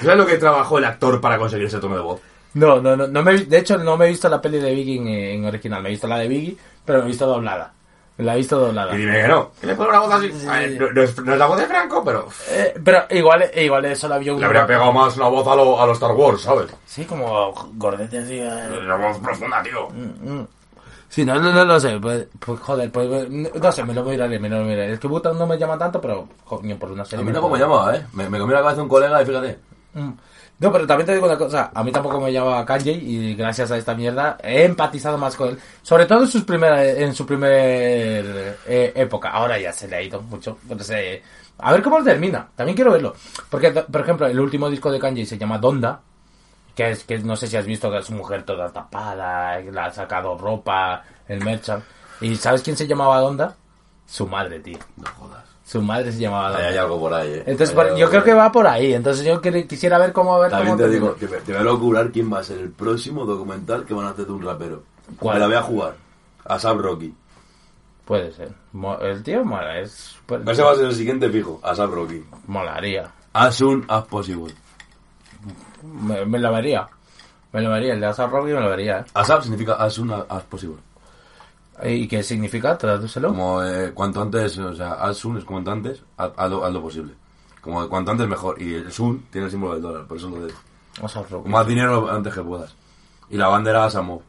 ¿Sabes 0.01 0.17
lo 0.17 0.25
que 0.25 0.37
trabajó 0.37 0.77
el 0.77 0.85
actor 0.85 1.19
para 1.21 1.37
conseguir 1.37 1.67
ese 1.67 1.79
tono 1.79 1.95
de 1.95 2.01
voz? 2.01 2.21
No, 2.55 2.81
no, 2.81 2.95
no, 2.95 3.07
no 3.07 3.23
me, 3.23 3.31
he 3.31 3.35
vi- 3.37 3.45
de 3.45 3.59
hecho 3.59 3.77
no 3.77 3.95
me 3.95 4.05
he 4.05 4.09
visto 4.09 4.27
la 4.27 4.41
peli 4.41 4.57
de 4.59 4.73
Biggie 4.73 4.97
en, 4.97 5.07
en 5.07 5.45
original, 5.45 5.81
me 5.83 5.89
he 5.89 5.91
visto 5.91 6.07
la 6.07 6.17
de 6.17 6.27
Biggie, 6.27 6.57
pero 6.83 6.99
me 6.99 7.05
he 7.05 7.07
visto 7.09 7.25
doblada. 7.27 7.73
La 8.17 8.33
he 8.33 8.37
visto 8.37 8.59
doblada. 8.59 8.93
Y 8.93 8.97
dime 8.97 9.21
que 9.21 9.27
no. 9.29 9.51
Que 9.61 9.67
le 9.67 9.75
pone 9.75 9.89
una 9.91 9.99
voz 9.99 10.13
así. 10.15 10.33
A 10.49 10.59
ver, 10.59 10.81
no, 10.81 10.91
no 10.91 11.01
es, 11.03 11.17
no 11.23 11.31
es 11.33 11.39
la 11.39 11.45
voz 11.45 11.57
de 11.59 11.67
Franco, 11.67 12.03
pero 12.03 12.27
Eh, 12.49 12.73
pero 12.83 13.03
igual, 13.11 13.49
igual 13.55 13.85
eso 13.85 14.09
la 14.09 14.17
vio 14.17 14.33
un... 14.33 14.41
le 14.41 14.45
habría 14.47 14.67
pegado 14.67 14.91
más 14.91 15.15
la 15.15 15.27
voz 15.29 15.47
a, 15.47 15.55
lo, 15.55 15.81
a 15.81 15.85
los 15.85 15.95
Star 15.97 16.11
Wars, 16.11 16.41
¿sabes? 16.41 16.67
Sí, 16.85 17.05
como 17.05 17.53
gordete 17.75 18.17
así. 18.17 18.39
eh. 18.39 18.81
La 18.85 18.95
voz 18.97 19.19
profunda, 19.19 19.63
tío. 19.63 19.87
Sí, 21.09 21.25
no, 21.25 21.39
no, 21.41 21.51
no 21.51 21.65
lo 21.65 21.79
sé, 21.79 21.99
pues, 21.99 22.27
pues, 22.39 22.59
joder, 22.59 22.91
pues, 22.91 23.29
no 23.29 23.71
sé, 23.71 23.83
me 23.83 23.93
lo 23.95 24.03
voy 24.03 24.19
a 24.21 24.25
ir, 24.27 24.39
me 24.39 24.47
lo 24.47 24.63
miraré. 24.63 24.93
Es 24.93 24.99
que 24.99 25.07
Butan 25.07 25.37
no 25.37 25.47
me 25.47 25.57
llama 25.57 25.77
tanto, 25.77 25.99
pero, 25.99 26.29
coño, 26.45 26.77
por 26.77 26.91
una 26.91 27.01
A 27.01 27.05
serie... 27.05 27.23
mí 27.25 27.29
me 27.29 27.33
tampoco 27.33 27.55
me 27.55 27.59
llamaba, 27.59 27.95
¿eh? 27.95 28.05
Me, 28.13 28.29
me 28.29 28.37
comió 28.39 28.55
la 28.55 28.61
cabeza 28.61 28.83
un 28.83 28.89
colega 28.89 29.21
y 29.21 29.25
fíjate. 29.25 29.59
Mm. 29.95 30.11
No, 30.59 30.71
pero 30.73 30.85
también 30.85 31.07
te 31.07 31.13
digo 31.13 31.25
una 31.25 31.37
cosa, 31.37 31.71
a 31.73 31.83
mí 31.83 31.91
tampoco 31.91 32.19
me 32.19 32.31
llamaba 32.33 32.65
Kanye 32.65 32.91
y 32.91 33.33
gracias 33.33 33.71
a 33.71 33.77
esta 33.77 33.95
mierda 33.95 34.37
he 34.43 34.65
empatizado 34.65 35.17
más 35.17 35.35
con 35.37 35.49
él, 35.49 35.59
sobre 35.81 36.05
todo 36.05 36.21
en, 36.23 36.27
sus 36.27 36.43
primera, 36.43 36.85
en 36.85 37.15
su 37.15 37.25
primer 37.25 38.57
eh, 38.67 38.91
época. 38.95 39.29
Ahora 39.29 39.57
ya 39.57 39.71
se 39.71 39.87
le 39.87 39.95
ha 39.95 40.01
ido 40.01 40.21
mucho, 40.21 40.57
pero 40.67 40.83
se- 40.83 41.23
a 41.59 41.71
ver 41.71 41.81
cómo 41.81 42.03
termina, 42.03 42.47
también 42.55 42.75
quiero 42.75 42.91
verlo. 42.91 43.15
Porque, 43.49 43.71
por 43.71 44.01
ejemplo, 44.01 44.27
el 44.27 44.39
último 44.39 44.69
disco 44.69 44.91
de 44.91 44.99
Kanye 44.99 45.25
se 45.25 45.37
llama 45.37 45.57
Donda, 45.57 46.01
que 46.79 46.91
es 46.91 47.03
que 47.03 47.19
no 47.19 47.35
sé 47.35 47.47
si 47.47 47.57
has 47.57 47.65
visto 47.65 47.91
que 47.91 47.97
es 47.97 48.07
una 48.07 48.19
mujer 48.19 48.43
toda 48.43 48.69
tapada, 48.71 49.59
le 49.59 49.77
ha 49.81 49.91
sacado 49.91 50.37
ropa, 50.37 51.03
el 51.27 51.43
merchant. 51.43 51.83
¿Y 52.21 52.37
sabes 52.37 52.61
quién 52.61 52.77
se 52.77 52.87
llamaba 52.87 53.19
Donda? 53.19 53.53
Su 54.05 54.25
madre, 54.25 54.61
tío. 54.61 54.77
No 54.95 55.05
jodas. 55.17 55.43
Su 55.65 55.81
madre 55.81 56.09
se 56.13 56.19
llamaba 56.19 56.51
Donda. 56.51 56.67
hay 56.69 56.77
algo 56.77 56.97
por 56.97 57.13
ahí, 57.13 57.33
¿eh? 57.33 57.43
Entonces, 57.47 57.75
por- 57.75 57.97
yo 57.97 58.07
creo 58.09 58.21
ahí. 58.21 58.25
que 58.25 58.33
va 58.33 58.49
por 58.49 58.65
ahí. 58.65 58.93
Entonces, 58.93 59.25
yo 59.25 59.41
quisiera 59.41 59.97
ver 59.97 60.13
cómo 60.13 60.33
a 60.35 60.39
ver 60.39 60.51
También 60.51 60.77
cómo 60.77 60.87
te 60.87 60.89
digo, 60.93 61.15
que 61.15 61.27
me, 61.27 61.37
te 61.39 61.51
voy 61.51 61.59
a 61.61 61.63
locurar 61.65 62.11
quién 62.11 62.31
va 62.31 62.39
a 62.39 62.43
ser 62.43 62.59
el 62.59 62.71
próximo 62.71 63.25
documental 63.25 63.83
que 63.83 63.93
van 63.93 64.05
a 64.05 64.11
hacer 64.11 64.25
de 64.25 64.31
un 64.31 64.41
rapero. 64.41 64.83
¿Cuál? 65.19 65.33
Me 65.35 65.39
la 65.41 65.47
voy 65.47 65.55
a 65.57 65.61
jugar. 65.61 65.95
Asap 66.45 66.77
Rocky. 66.77 67.13
Puede 68.05 68.31
ser. 68.31 68.53
El 69.01 69.21
tío 69.21 69.43
mola, 69.43 69.79
es 69.81 70.15
Ese 70.47 70.63
va 70.63 70.71
a 70.71 70.75
ser 70.75 70.85
el 70.85 70.95
siguiente 70.95 71.29
fijo. 71.29 71.59
Asap 71.61 71.91
Rocky. 71.91 72.23
molaría. 72.47 73.11
As 73.33 73.55
soon 73.55 73.83
as 73.89 74.05
possible. 74.05 74.53
Me, 75.83 76.25
me 76.25 76.39
lo 76.39 76.51
vería. 76.51 76.87
Me 77.51 77.61
lo 77.61 77.71
vería. 77.71 77.93
El 77.93 77.99
de 77.99 78.05
Asap 78.07 78.31
Rocky 78.31 78.51
me 78.51 78.61
lo 78.61 78.69
vería. 78.69 79.05
Asap 79.13 79.43
significa 79.43 79.73
as 79.73 79.93
soon 79.93 80.11
as 80.11 80.43
possible. 80.43 80.77
¿eh? 81.81 81.93
¿Y 81.95 82.07
qué 82.07 82.23
significa? 82.23 82.77
Tradúcelo. 82.77 83.29
Como 83.29 83.63
eh, 83.63 83.91
cuanto 83.93 84.21
antes, 84.21 84.57
o 84.57 84.75
sea, 84.75 84.93
as 84.93 85.17
soon 85.17 85.37
es 85.37 85.45
cuanto 85.45 85.71
antes, 85.71 86.01
haz, 86.17 86.31
haz 86.35 86.49
lo, 86.49 86.65
haz 86.65 86.73
lo 86.73 86.81
posible. 86.81 87.13
Como 87.61 87.87
cuanto 87.89 88.11
antes 88.11 88.27
mejor. 88.27 88.61
Y 88.61 88.75
el 88.75 88.91
soon 88.91 89.25
tiene 89.31 89.45
el 89.45 89.51
símbolo 89.51 89.73
del 89.73 89.81
dólar, 89.81 90.05
por 90.05 90.17
eso 90.17 90.29
lo 90.29 90.45
de 90.45 90.53
Asap 91.03 91.29
Rocky. 91.29 91.49
más 91.49 91.67
dinero 91.67 92.09
antes 92.09 92.33
que 92.33 92.41
puedas. 92.41 92.73
Y 93.29 93.37
la 93.37 93.47
bandera 93.47 93.85
Asamov. 93.85 94.21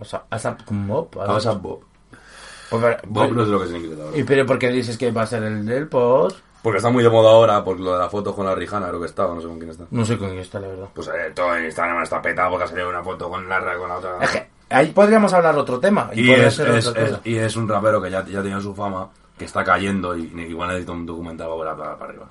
O 0.00 0.04
sea, 0.04 0.24
Asap 0.30 0.68
Mob. 0.70 1.08
Asap 1.20 1.60
Bob. 1.60 1.80
Pues, 2.70 2.96
Bob 3.06 3.32
no 3.32 3.44
sé 3.44 3.50
lo 3.50 3.60
que 3.60 3.66
significa, 3.66 3.94
la 3.96 4.04
verdad. 4.04 4.18
¿Y 4.18 4.24
pero 4.24 4.46
por 4.46 4.58
qué 4.58 4.70
dices 4.70 4.98
que 4.98 5.12
va 5.12 5.22
a 5.22 5.26
ser 5.26 5.42
el 5.44 5.64
del 5.64 5.86
por? 5.86 6.34
Porque 6.64 6.78
está 6.78 6.88
muy 6.90 7.04
de 7.04 7.10
moda 7.10 7.30
ahora, 7.30 7.62
por 7.62 7.78
lo 7.78 7.92
de 7.92 7.98
la 8.00 8.08
foto 8.08 8.34
con 8.34 8.46
la 8.46 8.54
Rijana, 8.54 8.88
creo 8.88 8.98
que 8.98 9.06
estaba, 9.06 9.34
no 9.34 9.40
sé 9.40 9.46
con 9.46 9.58
quién 9.58 9.70
está. 9.70 9.84
No 9.90 10.04
sé 10.04 10.16
con 10.18 10.28
quién 10.28 10.40
está, 10.40 10.58
la 10.58 10.68
verdad. 10.68 10.88
Pues 10.94 11.08
eh, 11.08 11.30
todo 11.34 11.54
en 11.56 11.66
Instagram 11.66 12.02
está 12.02 12.22
petado 12.22 12.50
porque 12.50 12.64
ha 12.64 12.68
salido 12.68 12.88
una 12.88 13.02
foto 13.04 13.28
con 13.28 13.46
Larra 13.48 13.76
con 13.76 13.88
la 13.90 13.96
otra. 13.98 14.16
Es 14.22 14.30
que 14.30 14.48
ahí 14.70 14.86
podríamos 14.92 15.32
hablar 15.34 15.56
otro 15.58 15.78
tema. 15.78 16.08
Y, 16.14 16.30
es, 16.32 16.54
ser 16.54 16.70
es- 16.70 16.86
otra 16.88 17.02
es- 17.02 17.08
cosa. 17.10 17.20
y 17.24 17.36
es 17.36 17.54
un 17.56 17.68
rapero 17.68 18.00
que 18.00 18.10
ya, 18.10 18.24
ya 18.24 18.40
tiene 18.42 18.60
su 18.62 18.74
fama, 18.74 19.10
que 19.38 19.44
está 19.44 19.62
cayendo 19.62 20.16
y 20.16 20.22
igual 20.48 20.68
necesita 20.70 20.92
un 20.92 21.04
documental 21.04 21.46
para 21.48 21.54
volar 21.56 21.76
para, 21.76 21.98
para 21.98 22.10
arriba. 22.10 22.26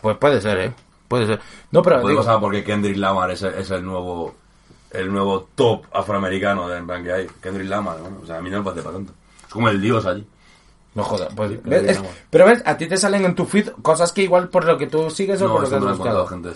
Pues 0.00 0.16
puede 0.16 0.40
ser, 0.40 0.58
¿eh? 0.58 0.72
Puede 1.08 1.26
ser. 1.26 1.40
No, 1.72 1.82
pero 1.82 2.00
Puede 2.00 2.12
digo, 2.14 2.24
pasar 2.24 2.40
porque 2.40 2.62
Kendrick 2.64 2.96
Lamar 2.96 3.32
es 3.32 3.42
el, 3.42 3.54
es 3.54 3.70
el 3.72 3.84
nuevo 3.84 4.34
el 4.92 5.10
nuevo 5.12 5.48
top 5.56 5.86
afroamericano 5.92 6.68
de 6.68 6.78
en 6.78 6.86
plan 6.86 7.02
que 7.02 7.12
hay. 7.12 7.26
Kendrick 7.42 7.68
Lamar, 7.68 7.98
¿no? 7.98 8.20
O 8.22 8.26
sea, 8.26 8.38
a 8.38 8.40
mí 8.42 8.48
no 8.48 8.58
me 8.58 8.64
parece 8.64 8.82
para 8.82 8.94
tanto. 8.96 9.12
Es 9.44 9.52
como 9.52 9.68
el 9.68 9.80
dios 9.80 10.06
allí. 10.06 10.24
No 10.94 11.02
jodas, 11.04 11.28
pues, 11.34 11.62
¿ves? 11.64 11.82
Es- 11.84 12.02
pero 12.28 12.44
ves, 12.44 12.62
a 12.66 12.76
ti 12.76 12.86
te 12.86 12.98
salen 12.98 13.24
en 13.24 13.34
tu 13.34 13.46
feed 13.46 13.68
cosas 13.80 14.12
que 14.12 14.22
igual 14.24 14.48
por 14.48 14.64
lo 14.66 14.76
que 14.76 14.86
tú 14.88 15.08
sigues 15.10 15.40
o 15.40 15.46
No, 15.46 15.52
por 15.54 15.62
lo 15.62 15.68
que 15.70 15.76
has 15.76 15.82
buscado. 15.98 16.26
gente. 16.26 16.50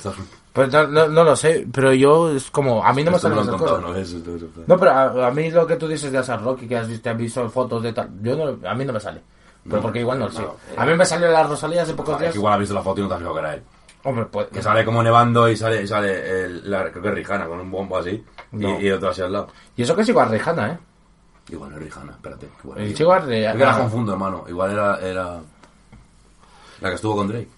Pues 0.52 0.70
no, 0.72 0.86
no, 0.88 1.08
no 1.08 1.24
lo 1.24 1.34
sé, 1.36 1.66
pero 1.72 1.92
yo 1.94 2.30
es 2.30 2.50
como, 2.50 2.84
a 2.84 2.92
mí 2.92 3.02
no 3.02 3.10
me 3.12 3.16
Esto 3.16 3.30
me 3.30 3.34
salen 3.36 3.48
esas 3.48 3.60
cosas. 3.62 3.80
¿no? 3.82 3.94
Eso, 3.96 4.16
eso, 4.18 4.36
eso. 4.36 4.46
No, 4.66 4.76
pero 4.78 4.90
a, 4.90 5.26
a 5.28 5.30
mí 5.30 5.50
lo 5.50 5.66
que 5.66 5.76
tú 5.76 5.88
dices 5.88 6.12
de 6.12 6.18
Asar 6.18 6.42
Rocky, 6.42 6.68
que 6.68 6.76
has 6.76 6.86
visto, 6.88 7.08
has 7.10 7.16
visto 7.16 7.48
fotos 7.48 7.82
de 7.82 7.92
tal, 7.94 8.10
yo 8.22 8.36
no, 8.36 8.68
a 8.68 8.74
mí 8.74 8.84
no 8.84 8.92
me 8.92 9.00
sale. 9.00 9.22
Pero 9.68 9.80
porque 9.82 10.00
igual 10.00 10.18
no 10.18 10.26
lo 10.26 10.32
sé. 10.32 10.42
eh. 10.42 10.46
A 10.76 10.84
mí 10.86 10.94
me 10.94 11.04
salió 11.04 11.28
la 11.28 11.42
Rosalía 11.42 11.82
hace 11.82 11.94
pocos 11.94 12.18
días. 12.18 12.28
es 12.28 12.32
que 12.34 12.38
igual 12.38 12.52
has 12.54 12.60
visto 12.60 12.74
la 12.74 12.82
foto 12.82 13.00
y 13.00 13.02
no 13.02 13.08
te 13.08 13.14
has 13.14 13.18
fijado 13.20 13.34
que 13.34 13.40
era 13.40 13.54
él. 13.54 13.62
Hombre, 14.04 14.26
pues... 14.26 14.46
Que 14.48 14.62
sale 14.62 14.84
como 14.84 15.02
nevando 15.02 15.48
y 15.48 15.56
sale, 15.56 15.82
y 15.82 15.88
sale 15.88 16.44
el, 16.44 16.70
la, 16.70 16.90
creo 16.92 17.02
que 17.02 17.08
es 17.08 17.14
Rijana 17.14 17.46
con 17.46 17.58
un 17.58 17.68
bombo 17.70 17.96
así 17.98 18.22
y, 18.52 18.64
y 18.66 18.90
otro 18.92 19.08
así 19.08 19.22
al 19.22 19.32
lado. 19.32 19.48
Y 19.74 19.82
eso 19.82 19.96
que 19.96 20.02
es 20.02 20.08
igual 20.08 20.28
Rejana, 20.28 20.72
¿eh? 20.74 20.78
Igual 21.48 21.72
es 21.74 21.78
Rijana, 21.78 22.12
espérate. 22.12 22.48
igual 22.64 22.78
El 22.80 22.88
es- 22.88 22.94
chico 22.94 23.14
es 23.16 23.26
de- 23.26 23.46
Es 23.46 23.52
que 23.52 23.58
la 23.58 23.74
ah. 23.76 23.78
confundo, 23.80 24.12
hermano. 24.12 24.44
Igual 24.48 24.72
era, 24.72 24.98
era 25.00 25.40
la 26.80 26.88
que 26.88 26.94
estuvo 26.94 27.16
con 27.16 27.28
Drake. 27.28 27.48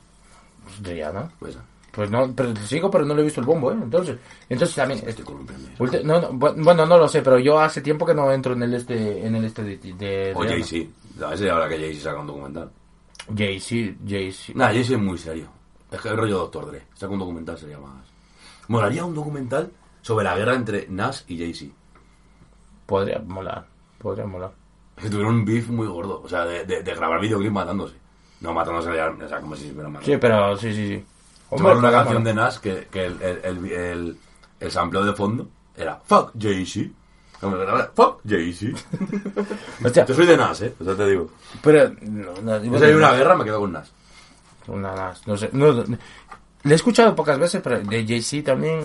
¿no? 1.13 1.31
Pues 1.39 1.55
esa. 1.55 1.65
Pues 1.91 2.11
no, 2.11 2.33
pero 2.33 2.55
sigo, 2.57 2.91
pero 2.91 3.05
no 3.05 3.15
le 3.15 3.23
he 3.23 3.25
visto 3.25 3.41
el 3.41 3.47
bombo, 3.47 3.73
¿eh? 3.73 3.77
Entonces, 3.83 4.19
entonces 4.49 4.77
también... 4.77 5.01
Estoy 5.05 5.25
No, 6.05 6.21
no, 6.21 6.31
bu- 6.33 6.63
bueno, 6.63 6.87
no 6.87 6.97
lo 6.99 7.09
sé, 7.09 7.23
pero 7.23 7.39
yo 7.39 7.59
hace 7.59 7.81
tiempo 7.81 8.07
que 8.07 8.15
no 8.15 8.31
entro 8.31 8.53
en 8.53 8.63
el 8.63 8.75
este, 8.75 9.27
en 9.27 9.35
el 9.35 9.45
este 9.47 9.65
de, 9.65 9.77
de, 9.95 10.33
O 10.37 10.43
Jay-Z. 10.45 11.27
A 11.27 11.37
si 11.37 11.49
ahora 11.49 11.69
que 11.69 11.77
Jay-Z 11.79 12.05
saca 12.11 12.21
un 12.21 12.27
documental. 12.29 12.71
Jay-Z, 13.35 13.97
Jay-Z. 14.07 14.53
Nah, 14.55 14.67
Jay-Z 14.67 14.95
es 14.95 15.01
muy 15.03 15.19
serio. 15.19 15.49
Es 15.91 16.01
que 16.01 16.09
el 16.11 16.17
rollo 16.17 16.39
Doctor 16.39 16.67
Dre. 16.71 16.83
Saca 16.95 17.13
un 17.13 17.19
documental 17.19 17.59
sería 17.59 17.79
más. 17.79 18.07
Molaría 18.69 19.05
un 19.05 19.15
documental 19.15 19.73
sobre 20.03 20.25
la 20.27 20.37
guerra 20.37 20.55
entre 20.55 20.87
Nas 20.89 21.25
y 21.27 21.39
Jay-Z. 21.39 21.73
Podría 22.87 23.19
molar, 23.19 23.67
podría 23.99 24.27
molar. 24.27 24.53
Es 24.97 25.05
que 25.05 25.11
tuvieron 25.11 25.35
un 25.35 25.45
beef 25.45 25.69
muy 25.69 25.87
gordo. 25.87 26.21
O 26.25 26.29
sea, 26.29 26.45
de, 26.45 26.65
de, 26.65 26.83
de 26.83 26.95
grabar 26.95 27.21
videoclips 27.21 27.53
matándose. 27.53 27.95
No 28.41 28.53
matándose, 28.55 28.91
o 28.91 29.29
sea, 29.29 29.41
como 29.41 29.57
si 29.57 29.67
se 29.67 29.73
hubieran 29.73 29.93
matado. 29.93 30.11
Sí, 30.13 30.19
pero 30.19 30.57
sí, 30.57 30.73
sí, 30.75 30.89
sí. 30.89 31.05
Hombre, 31.51 31.77
una 31.77 31.91
canción 31.91 32.23
de 32.25 32.35
Nas 32.35 32.59
que, 32.59 32.89
que 32.91 33.07
el, 33.07 33.23
el, 33.23 33.41
el, 33.45 33.73
el, 33.73 34.17
el 34.61 34.71
sampleo 34.71 35.05
de 35.05 35.13
fondo 35.15 35.49
era 35.77 35.97
Fuck 35.97 36.33
Jay-Z. 36.39 36.91
Fuck 37.95 38.21
Jay-Z. 38.29 38.77
Yo 40.07 40.15
soy 40.15 40.27
de 40.27 40.37
Nas, 40.37 40.61
eh. 40.63 40.75
O 40.81 40.85
sea, 40.85 40.95
te 40.95 41.07
digo. 41.07 41.31
pero... 41.63 41.91
No, 42.03 42.33
no, 42.43 42.79
Si 42.79 42.85
hay 42.85 42.93
una 42.93 43.13
guerra, 43.13 43.37
me 43.37 43.45
quedo 43.45 43.61
con 43.61 43.73
Nas. 43.73 43.93
Una 44.67 44.93
más, 44.93 45.27
no 45.27 45.37
sé. 45.37 45.49
No, 45.53 45.73
no, 45.73 45.85
le 46.65 46.73
he 46.73 46.75
escuchado 46.75 47.15
pocas 47.15 47.39
veces, 47.39 47.63
pero 47.63 47.81
de 47.81 48.07
Jay-Z 48.07 48.45
también... 48.45 48.81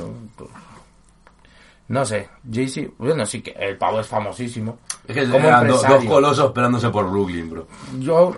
No 1.93 2.05
sé, 2.05 2.27
Jay-Z... 2.51 2.89
Bueno, 2.97 3.23
sí 3.25 3.41
que 3.41 3.51
el 3.51 3.77
pavo 3.77 3.99
es 3.99 4.07
famosísimo. 4.07 4.79
Es 5.07 5.15
que 5.15 5.29
Como 5.29 5.47
eran 5.47 5.67
do- 5.67 5.73
dos 5.73 5.83
empresario. 5.83 6.09
colosos 6.09 6.45
esperándose 6.47 6.89
por 6.89 7.09
Brooklyn, 7.09 7.49
bro. 7.51 7.67
Yo 7.99 8.35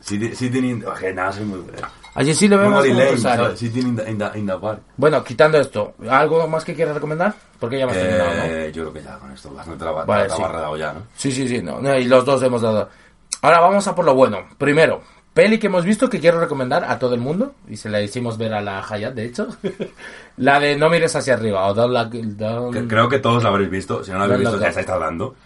City, 0.00 0.34
City 0.34 0.58
in... 0.58 0.84
Es 0.94 1.00
que 1.00 1.12
Nas 1.12 1.36
es 1.38 1.44
muy 1.44 1.58
bueno. 1.58 1.86
a 2.14 2.22
Jay-Z 2.24 2.56
más 2.56 2.64
Memory 2.66 2.88
como 2.90 3.00
empresario. 3.02 3.44
¿sabes? 3.46 3.58
City 3.58 3.80
in 3.80 3.96
the, 3.96 4.10
in 4.10 4.18
the, 4.18 4.38
in 4.38 4.46
the 4.46 4.56
park. 4.58 4.80
Bueno, 4.96 5.24
quitando 5.24 5.58
esto, 5.58 5.94
¿algo 6.08 6.46
más 6.46 6.64
que 6.64 6.74
quieras 6.74 6.94
recomendar? 6.94 7.34
Porque 7.58 7.78
ya 7.78 7.84
hemos 7.84 7.96
terminado, 7.96 8.30
¿no? 8.36 8.44
Eh, 8.44 8.72
Yo 8.72 8.82
creo 8.84 8.92
que 8.94 9.02
ya 9.02 9.18
con 9.18 9.32
esto 9.32 9.50
bastante 9.52 9.84
la, 9.84 9.90
Vale, 9.90 10.28
la, 10.28 10.34
sí. 10.36 10.42
ya, 10.78 10.92
¿no? 10.92 11.00
Sí, 11.16 11.32
sí, 11.32 11.48
sí, 11.48 11.60
no, 11.62 11.80
no, 11.80 11.96
y 11.98 12.04
los 12.04 12.24
dos 12.24 12.40
hemos 12.44 12.62
dado. 12.62 12.88
Ahora 13.42 13.60
vamos 13.60 13.86
a 13.88 13.94
por 13.94 14.04
lo 14.04 14.14
bueno. 14.14 14.38
Primero, 14.56 15.02
peli 15.38 15.58
que 15.60 15.68
hemos 15.68 15.84
visto 15.84 16.10
que 16.10 16.18
quiero 16.18 16.40
recomendar 16.40 16.82
a 16.84 16.98
todo 16.98 17.14
el 17.14 17.20
mundo, 17.20 17.54
y 17.68 17.76
se 17.76 17.88
la 17.88 18.00
hicimos 18.02 18.36
ver 18.38 18.52
a 18.54 18.60
la 18.60 18.80
Hayat, 18.84 19.14
de 19.14 19.24
hecho. 19.26 19.46
la 20.38 20.58
de 20.58 20.76
No 20.76 20.90
mires 20.90 21.14
hacia 21.14 21.34
arriba, 21.34 21.64
o 21.66 21.74
Don't 21.74 21.94
Look- 21.94 22.36
Don't- 22.36 22.88
Creo 22.88 23.08
que 23.08 23.20
todos 23.20 23.42
la 23.44 23.50
habréis 23.50 23.70
visto. 23.70 24.02
Si 24.02 24.10
no 24.10 24.18
la 24.18 24.24
habéis 24.24 24.40
no, 24.42 24.50
visto, 24.50 24.60
ya 24.62 24.68
estáis 24.70 24.88
hablando. 24.88 25.36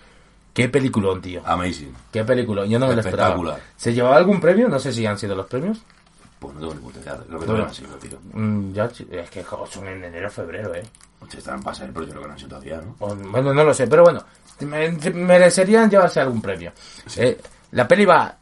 Qué 0.55 0.69
peliculón, 0.71 1.21
tío. 1.21 1.43
Amazing. 1.45 1.93
Qué 2.11 2.25
película, 2.25 2.65
yo 2.65 2.79
no 2.79 2.87
me 2.89 2.95
lo 2.95 3.01
esperaba. 3.01 3.59
¿Se 3.77 3.93
llevaba 3.93 4.17
algún 4.17 4.41
premio? 4.41 4.69
No 4.69 4.79
sé 4.79 4.93
si 4.93 5.05
han 5.05 5.19
sido 5.19 5.35
los 5.35 5.47
premios. 5.47 5.79
Pues 6.39 6.55
no 6.55 6.61
tengo 6.61 6.75
ni 6.75 6.81
puta 6.81 6.99
idea. 7.01 7.13
Creo 7.15 7.25
que 7.27 7.47
Bueno. 7.47 7.47
todavía 7.47 7.63
no 7.65 7.69
han 7.69 7.75
sido, 7.75 7.97
tío. 7.99 8.19
Mm, 8.33 8.73
ya, 8.73 8.85
es 9.11 9.31
que 9.31 9.45
son 9.71 9.87
en 9.89 10.05
enero, 10.05 10.31
febrero, 10.31 10.75
eh. 10.75 10.83
Si 11.29 11.37
están 11.39 11.63
para 11.63 11.77
ser, 11.77 11.91
pero 11.93 12.05
yo 12.07 12.11
creo 12.13 12.23
que 12.23 12.27
no 12.29 12.33
han 12.33 12.39
sido 12.39 12.49
todavía, 12.51 12.81
¿no? 12.81 12.97
Bueno, 13.31 13.55
no 13.55 13.63
lo 13.65 13.73
sé, 13.75 13.87
pero 13.87 14.03
bueno, 14.03 14.25
me- 14.61 14.91
merecerían 15.13 15.89
llevarse 15.89 16.19
algún 16.21 16.43
premio. 16.43 16.73
Eh, 17.17 17.39
la 17.73 17.89
peli 17.89 18.05
va, 18.05 18.37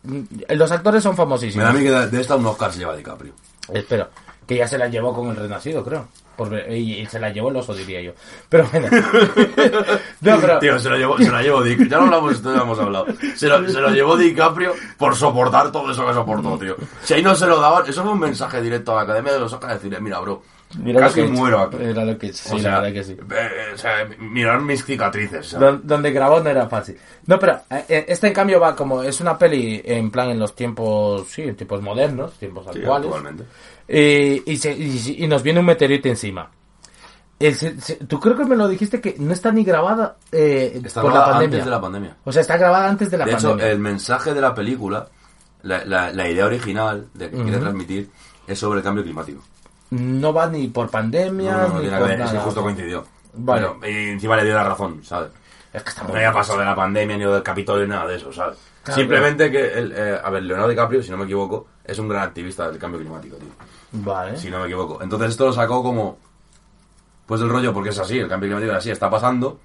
los 0.50 0.70
actores 0.70 1.02
son 1.02 1.12
Me 1.12 1.16
da 1.16 1.22
a 1.22 1.26
famosísimos. 1.26 1.74
mí 1.74 1.82
que 1.82 1.90
de 1.90 2.20
esta 2.20 2.36
un 2.36 2.46
Oscar 2.46 2.72
se 2.72 2.80
lleva 2.80 2.96
DiCaprio. 2.96 3.32
Espero. 3.72 4.08
Que 4.46 4.56
ya 4.56 4.68
se 4.68 4.76
la 4.78 4.88
llevó 4.88 5.14
con 5.14 5.28
el 5.28 5.36
renacido, 5.36 5.84
creo. 5.84 6.08
Y, 6.70 7.00
y 7.00 7.06
se 7.06 7.20
la 7.20 7.28
llevó 7.30 7.50
el 7.50 7.56
oso, 7.56 7.74
diría 7.74 8.00
yo. 8.00 8.12
Pero 8.48 8.66
bueno. 8.72 8.88
no, 10.22 10.40
pero... 10.40 10.58
Tío, 10.58 10.78
se 10.78 10.88
lo 10.88 10.96
llevó, 10.96 11.18
se 11.18 11.30
lo 11.30 11.40
llevó 11.40 11.62
DiCaprio. 11.62 11.90
Ya 11.90 11.96
no 11.98 12.04
hablamos, 12.04 12.32
esto 12.32 12.54
ya 12.54 12.62
hemos 12.62 12.78
hablado. 12.78 13.06
Se 13.36 13.46
lo, 13.46 13.68
se 13.68 13.80
lo 13.80 13.90
llevó 13.90 14.16
DiCaprio 14.16 14.72
por 14.96 15.14
soportar 15.14 15.70
todo 15.70 15.90
eso 15.92 16.06
que 16.06 16.14
soportó, 16.14 16.58
tío. 16.58 16.76
Si 17.02 17.14
ahí 17.14 17.22
no 17.22 17.34
se 17.34 17.46
lo 17.46 17.60
daban, 17.60 17.84
eso 17.86 18.02
fue 18.02 18.12
un 18.12 18.20
mensaje 18.20 18.62
directo 18.62 18.92
a 18.92 18.96
la 18.96 19.02
Academia 19.02 19.32
de 19.34 19.40
los 19.40 19.52
Oscars, 19.52 19.74
decirle, 19.74 20.00
mira, 20.00 20.18
bro, 20.20 20.42
Mira 20.78 21.00
casi 21.00 21.20
hecho. 21.22 21.32
muero 21.32 21.60
aquí. 21.60 21.76
Mira 21.78 22.04
lo 22.04 22.16
que 22.16 22.26
he 22.26 22.30
hecho, 22.30 22.42
sí, 22.44 22.52
o 22.52 22.56
la 22.56 22.62
sea, 22.62 22.80
verdad 22.80 22.92
que 22.94 23.04
sí. 23.04 23.12
eh, 23.12 23.48
o 23.74 23.78
sea, 23.78 24.08
mirar 24.20 24.60
mis 24.60 24.84
cicatrices. 24.84 25.56
donde 25.82 26.12
grabó 26.12 26.40
no 26.40 26.48
era 26.48 26.68
fácil. 26.68 26.96
No, 27.26 27.38
pero 27.40 27.60
eh, 27.70 27.84
eh, 27.88 28.04
este 28.08 28.28
en 28.28 28.32
cambio 28.32 28.60
va 28.60 28.76
como 28.76 29.02
es 29.02 29.20
una 29.20 29.36
peli 29.36 29.82
en 29.84 30.10
plan 30.12 30.30
en 30.30 30.38
los 30.38 30.54
tiempos, 30.54 31.26
sí, 31.28 31.42
en 31.42 31.56
tiempos 31.56 31.82
modernos, 31.82 32.34
tiempos 32.38 32.66
Sí, 32.72 32.78
actuales. 32.78 33.06
actualmente. 33.06 33.44
Eh, 33.88 34.42
y, 34.46 34.56
se- 34.58 34.72
y- 34.76 35.24
y 35.24 35.26
nos 35.26 35.42
viene 35.42 35.58
un 35.58 35.66
meteorito 35.66 36.08
encima. 36.08 36.48
El 37.40 37.54
se- 37.56 37.72
Tú 38.06 38.20
creo 38.20 38.36
que 38.36 38.44
me 38.44 38.54
lo 38.54 38.68
dijiste 38.68 39.00
que 39.00 39.16
no 39.18 39.32
está 39.32 39.50
ni 39.50 39.64
grabada 39.64 40.18
eh, 40.30 40.80
Está 40.84 41.00
por 41.02 41.10
la 41.10 41.16
grabada 41.20 41.32
pandemia. 41.32 41.56
antes 41.56 41.64
de 41.64 41.70
la 41.70 41.80
pandemia. 41.80 42.16
O 42.24 42.30
sea, 42.32 42.42
está 42.42 42.56
grabada 42.58 42.88
antes 42.88 43.10
de 43.10 43.18
la 43.18 43.24
de 43.24 43.32
hecho, 43.32 43.48
pandemia. 43.48 43.72
el 43.72 43.78
mensaje 43.80 44.34
de 44.34 44.40
la 44.40 44.54
película, 44.54 45.08
la, 45.62 45.84
la- 45.84 46.12
la 46.12 46.28
idea 46.28 46.46
original 46.46 47.08
de 47.14 47.28
que 47.30 47.42
quiere 47.42 47.58
transmitir 47.58 48.08
es 48.46 48.56
sobre 48.58 48.78
el 48.78 48.84
cambio 48.84 49.02
climático. 49.02 49.42
No 49.90 50.32
va 50.32 50.46
ni 50.46 50.68
por 50.68 50.88
pandemia 50.90 51.52
No, 51.52 51.58
no, 51.58 51.74
no 51.74 51.80
ni 51.80 51.88
por 51.88 52.18
nada. 52.18 52.40
justo 52.40 52.62
coincidió. 52.62 53.04
Vale. 53.34 53.66
Bueno, 53.66 53.86
y 53.86 54.10
encima 54.10 54.36
le 54.36 54.44
dio 54.44 54.54
la 54.54 54.64
razón, 54.64 55.02
¿sabes? 55.04 55.30
Es 55.72 55.82
que 55.82 55.88
está 55.90 56.02
No 56.02 56.08
muy 56.08 56.18
había 56.18 56.32
pasado 56.32 56.58
de 56.58 56.64
la 56.64 56.74
pandemia 56.74 57.16
ni 57.16 57.24
del 57.24 57.42
Capitolio 57.42 57.84
ni 57.84 57.90
nada 57.90 58.06
de 58.06 58.16
eso, 58.16 58.32
¿sabes? 58.32 58.58
Claro, 58.82 59.00
Simplemente 59.00 59.50
que, 59.50 59.72
el, 59.78 59.92
eh, 59.94 60.18
a 60.22 60.30
ver, 60.30 60.42
Leonardo 60.42 60.70
DiCaprio, 60.70 61.02
si 61.02 61.10
no 61.10 61.16
me 61.16 61.24
equivoco, 61.24 61.66
es 61.84 61.98
un 61.98 62.08
gran 62.08 62.22
activista 62.22 62.68
del 62.68 62.78
cambio 62.78 63.00
climático, 63.00 63.36
tío. 63.36 63.48
Vale. 63.92 64.36
Si 64.36 64.50
no 64.50 64.58
me 64.60 64.66
equivoco. 64.66 65.02
Entonces 65.02 65.30
esto 65.30 65.46
lo 65.46 65.52
sacó 65.52 65.82
como, 65.82 66.18
pues 67.26 67.40
del 67.40 67.50
rollo, 67.50 67.72
porque 67.72 67.90
es 67.90 67.98
así, 67.98 68.18
el 68.18 68.28
cambio 68.28 68.48
climático 68.48 68.72
es 68.72 68.78
así, 68.78 68.90
está 68.90 69.10
pasando. 69.10 69.60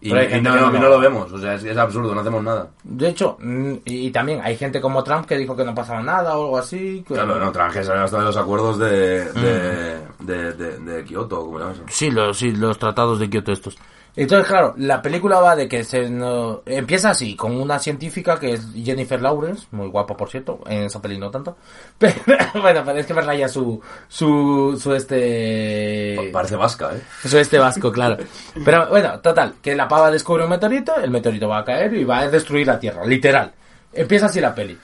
Y, 0.00 0.10
Pero 0.10 0.20
hay 0.20 0.38
y 0.38 0.40
no, 0.42 0.52
que 0.54 0.60
no- 0.60 0.70
no. 0.70 0.76
y 0.76 0.80
no 0.80 0.88
lo 0.90 1.00
vemos, 1.00 1.32
o 1.32 1.38
sea, 1.38 1.54
es, 1.54 1.64
es 1.64 1.76
absurdo, 1.76 2.14
no 2.14 2.20
hacemos 2.20 2.42
nada. 2.44 2.68
De 2.84 3.08
hecho, 3.08 3.36
mm, 3.40 3.72
y 3.84 4.06
y 4.06 4.10
también 4.12 4.40
hay 4.44 4.56
gente 4.56 4.80
como 4.80 5.02
Trump 5.02 5.26
que 5.26 5.36
dijo 5.36 5.56
que 5.56 5.64
no 5.64 5.74
pasaba 5.74 6.00
nada 6.02 6.36
o 6.38 6.44
algo 6.44 6.58
así. 6.58 7.02
que- 7.06 7.14
Claro, 7.14 7.36
no, 7.38 7.50
Trump 7.50 7.72
que 7.72 7.82
salió 7.82 8.04
hasta 8.04 8.18
de 8.20 8.24
los 8.24 8.36
acuerdos 8.36 8.78
de, 8.78 9.24
de, 9.32 9.98
de, 10.20 10.52
de, 10.52 10.78
de 10.78 11.04
Kioto, 11.04 11.40
¿cómo 11.44 11.58
se 11.58 11.64
llama 11.64 11.74
eso? 11.74 11.82
Sí, 11.88 12.10
los, 12.12 12.38
sí, 12.38 12.52
los 12.52 12.78
tratados 12.78 13.18
de 13.18 13.28
Kioto 13.28 13.50
estos. 13.50 13.76
Entonces, 14.16 14.48
claro, 14.48 14.74
la 14.78 15.00
película 15.00 15.38
va 15.38 15.54
de 15.54 15.68
que 15.68 15.84
se 15.84 16.10
no- 16.10 16.62
empieza 16.66 17.10
así, 17.10 17.36
con 17.36 17.54
una 17.60 17.78
científica 17.78 18.38
que 18.40 18.54
es 18.54 18.66
Jennifer 18.74 19.20
Lawrence, 19.22 19.66
muy 19.70 19.86
guapa 19.88 20.16
por 20.16 20.28
cierto, 20.28 20.60
en 20.66 20.84
esa 20.84 21.00
peli 21.00 21.18
no 21.18 21.30
tanto. 21.30 21.56
Pero, 21.98 22.14
bueno, 22.60 22.82
pero 22.84 22.98
es 22.98 23.06
que 23.06 23.14
me 23.14 23.20
raya 23.22 23.48
su, 23.48 23.80
su, 24.08 24.78
su 24.80 24.92
este... 24.94 26.30
Parece 26.32 26.56
vasca, 26.56 26.90
¿eh? 26.94 27.00
Su 27.26 27.38
este 27.38 27.58
vasco, 27.58 27.92
claro. 27.92 28.16
Pero 28.64 28.88
bueno, 28.88 29.20
total, 29.20 29.54
que 29.62 29.74
la 29.76 29.86
pava 29.88 30.10
descubre 30.10 30.44
un 30.44 30.50
meteorito, 30.50 30.96
el 30.96 31.10
meteorito 31.10 31.48
va 31.48 31.58
a 31.58 31.64
caer 31.64 31.94
y 31.94 32.04
va 32.04 32.18
a 32.20 32.28
destruir 32.30 32.66
la 32.66 32.78
Tierra, 32.80 33.04
literal. 33.04 33.52
Empieza 33.92 34.26
así 34.26 34.40
la 34.40 34.54
peli. 34.54 34.76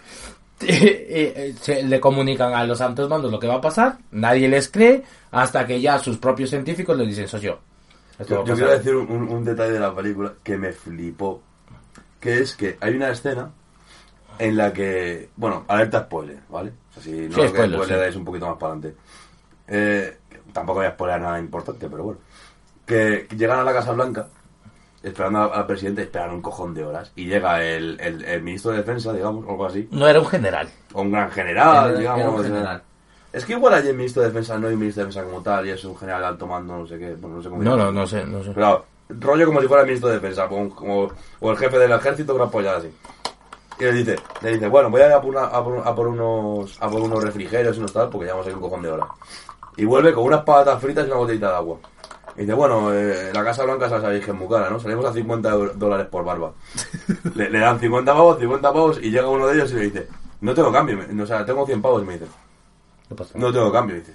Se 1.60 1.82
le 1.82 2.00
comunican 2.00 2.54
a 2.54 2.64
los 2.64 2.80
altos 2.80 3.08
mandos 3.08 3.30
lo 3.30 3.38
que 3.38 3.46
va 3.48 3.56
a 3.56 3.60
pasar, 3.60 3.98
nadie 4.12 4.48
les 4.48 4.68
cree, 4.68 5.02
hasta 5.32 5.66
que 5.66 5.80
ya 5.80 5.98
sus 5.98 6.18
propios 6.18 6.50
científicos 6.50 6.96
le 6.96 7.06
dicen, 7.06 7.28
soy 7.28 7.40
yo. 7.40 7.58
Yo, 8.20 8.24
yo 8.26 8.40
pasar". 8.42 8.54
quiero 8.56 8.70
decir 8.70 8.94
un, 8.96 9.10
un 9.28 9.44
detalle 9.44 9.72
de 9.72 9.80
la 9.80 9.94
película 9.94 10.34
que 10.42 10.56
me 10.56 10.72
flipó. 10.72 11.42
Que 12.20 12.38
es 12.40 12.54
que 12.56 12.78
hay 12.80 12.94
una 12.96 13.10
escena 13.10 13.50
en 14.38 14.56
la 14.56 14.72
que. 14.72 15.28
Bueno, 15.36 15.64
alerta 15.68 16.04
spoiler, 16.04 16.38
¿vale? 16.48 16.72
O 16.90 16.94
sea, 16.94 17.02
si 17.02 17.10
no 17.28 17.34
Sí, 17.34 17.40
lo 17.42 17.48
spoiler, 17.48 17.80
que 17.80 17.86
sí. 17.86 17.92
leáis 17.92 18.16
un 18.16 18.24
poquito 18.24 18.46
más 18.48 18.56
para 18.56 18.72
adelante. 18.72 18.96
Eh, 19.68 20.18
tampoco 20.52 20.78
voy 20.80 20.86
a 20.86 20.92
spoiler 20.92 21.20
nada 21.20 21.38
importante, 21.38 21.88
pero 21.88 22.04
bueno. 22.04 22.20
Que 22.86 23.26
llegan 23.36 23.58
a 23.60 23.64
la 23.64 23.72
Casa 23.72 23.92
Blanca 23.92 24.28
esperando 25.02 25.52
al, 25.52 25.66
presidente, 25.66 26.02
esperan 26.02 26.30
un 26.30 26.40
cojón 26.40 26.72
de 26.74 26.84
horas. 26.84 27.12
Y 27.16 27.26
llega 27.26 27.62
el, 27.62 27.98
el, 28.00 28.24
el 28.24 28.42
ministro 28.42 28.70
de 28.70 28.78
Defensa, 28.78 29.12
digamos, 29.12 29.44
o 29.46 29.50
algo 29.50 29.66
así. 29.66 29.86
No 29.90 30.08
era 30.08 30.18
un 30.20 30.26
general. 30.26 30.68
O 30.94 31.02
un 31.02 31.12
gran 31.12 31.30
general, 31.30 31.90
Era- 31.90 31.98
digamos. 31.98 32.20
era 32.20 32.30
un 32.30 32.40
o 32.40 32.62
sea. 32.62 32.82
Es 33.34 33.44
que 33.44 33.52
igual 33.54 33.74
allí 33.74 33.88
el 33.88 33.96
ministro 33.96 34.22
de 34.22 34.28
Defensa 34.28 34.56
no 34.58 34.68
hay 34.68 34.74
un 34.74 34.78
ministro 34.80 35.02
de 35.02 35.08
Defensa 35.08 35.28
como 35.28 35.42
tal, 35.42 35.66
y 35.66 35.70
es 35.70 35.84
un 35.84 35.96
general 35.96 36.24
alto 36.24 36.46
mando, 36.46 36.78
no 36.78 36.86
sé 36.86 36.98
qué. 36.98 37.14
Bueno, 37.14 37.36
no 37.36 37.42
sé 37.42 37.48
cómo 37.48 37.62
No, 37.62 37.76
no, 37.76 37.90
no 37.90 38.06
sé, 38.06 38.24
no 38.24 38.42
sé. 38.44 38.52
Claro, 38.52 38.84
rollo 39.08 39.46
como 39.46 39.60
si 39.60 39.66
fuera 39.66 39.82
el 39.82 39.88
ministro 39.88 40.08
de 40.08 40.14
defensa, 40.16 40.46
como, 40.48 40.74
como- 40.74 41.08
o 41.40 41.50
el 41.50 41.56
jefe 41.58 41.78
del 41.78 41.90
ejército, 41.92 42.34
una 42.34 42.48
polla 42.48 42.76
así. 42.76 42.88
Y 43.80 43.84
le 43.84 43.92
dice, 43.92 44.16
le 44.40 44.50
dice, 44.52 44.68
bueno, 44.68 44.88
voy 44.88 45.00
a 45.00 45.06
ir 45.08 45.12
a 45.12 45.20
por, 45.20 45.30
una- 45.30 45.46
a 45.46 45.64
por- 45.64 45.82
a 45.86 45.94
por 45.94 46.06
unos, 46.06 46.76
a 46.80 46.88
por 46.88 47.00
unos 47.02 47.22
refrigerios 47.24 47.76
y 47.76 47.80
unos 47.80 47.92
tal, 47.92 48.08
porque 48.08 48.26
llevamos 48.26 48.46
ahí 48.46 48.52
un 48.52 48.60
cojón 48.60 48.82
de 48.82 48.90
hora. 48.92 49.06
Y 49.76 49.84
vuelve 49.84 50.12
con 50.12 50.24
unas 50.24 50.42
patatas 50.44 50.80
fritas 50.80 51.04
y 51.04 51.08
una 51.08 51.16
botellita 51.18 51.48
de 51.50 51.56
agua. 51.56 51.78
Y 52.36 52.40
dice, 52.42 52.52
bueno, 52.54 52.92
eh, 52.94 53.30
la 53.34 53.42
Casa 53.44 53.64
Blanca 53.64 53.88
ya 53.88 54.00
sabéis 54.00 54.24
que 54.24 54.30
es 54.30 54.36
muy 54.36 54.48
cara, 54.48 54.70
¿no? 54.70 54.78
Salimos 54.78 55.04
a 55.06 55.12
50 55.12 55.50
euro- 55.50 55.72
dólares 55.74 56.06
por 56.06 56.24
barba. 56.24 56.52
le, 57.34 57.50
le 57.50 57.58
dan 57.58 57.80
50 57.80 58.12
pavos, 58.14 58.38
50 58.38 58.72
pavos, 58.72 58.98
y 59.02 59.10
llega 59.10 59.28
uno 59.28 59.48
de 59.48 59.54
ellos 59.56 59.72
y 59.72 59.74
le 59.74 59.80
dice, 59.82 60.08
no 60.40 60.54
tengo 60.54 60.70
cambio, 60.70 60.96
me- 60.98 61.20
o 61.22 61.26
sea, 61.26 61.44
tengo 61.44 61.66
100 61.66 61.82
pavos, 61.82 62.02
y 62.02 62.06
me 62.06 62.12
dice, 62.14 62.26
¿Qué 63.14 63.24
pasa? 63.24 63.38
no 63.38 63.52
tengo 63.52 63.72
cambio, 63.72 63.96
dice. 63.96 64.14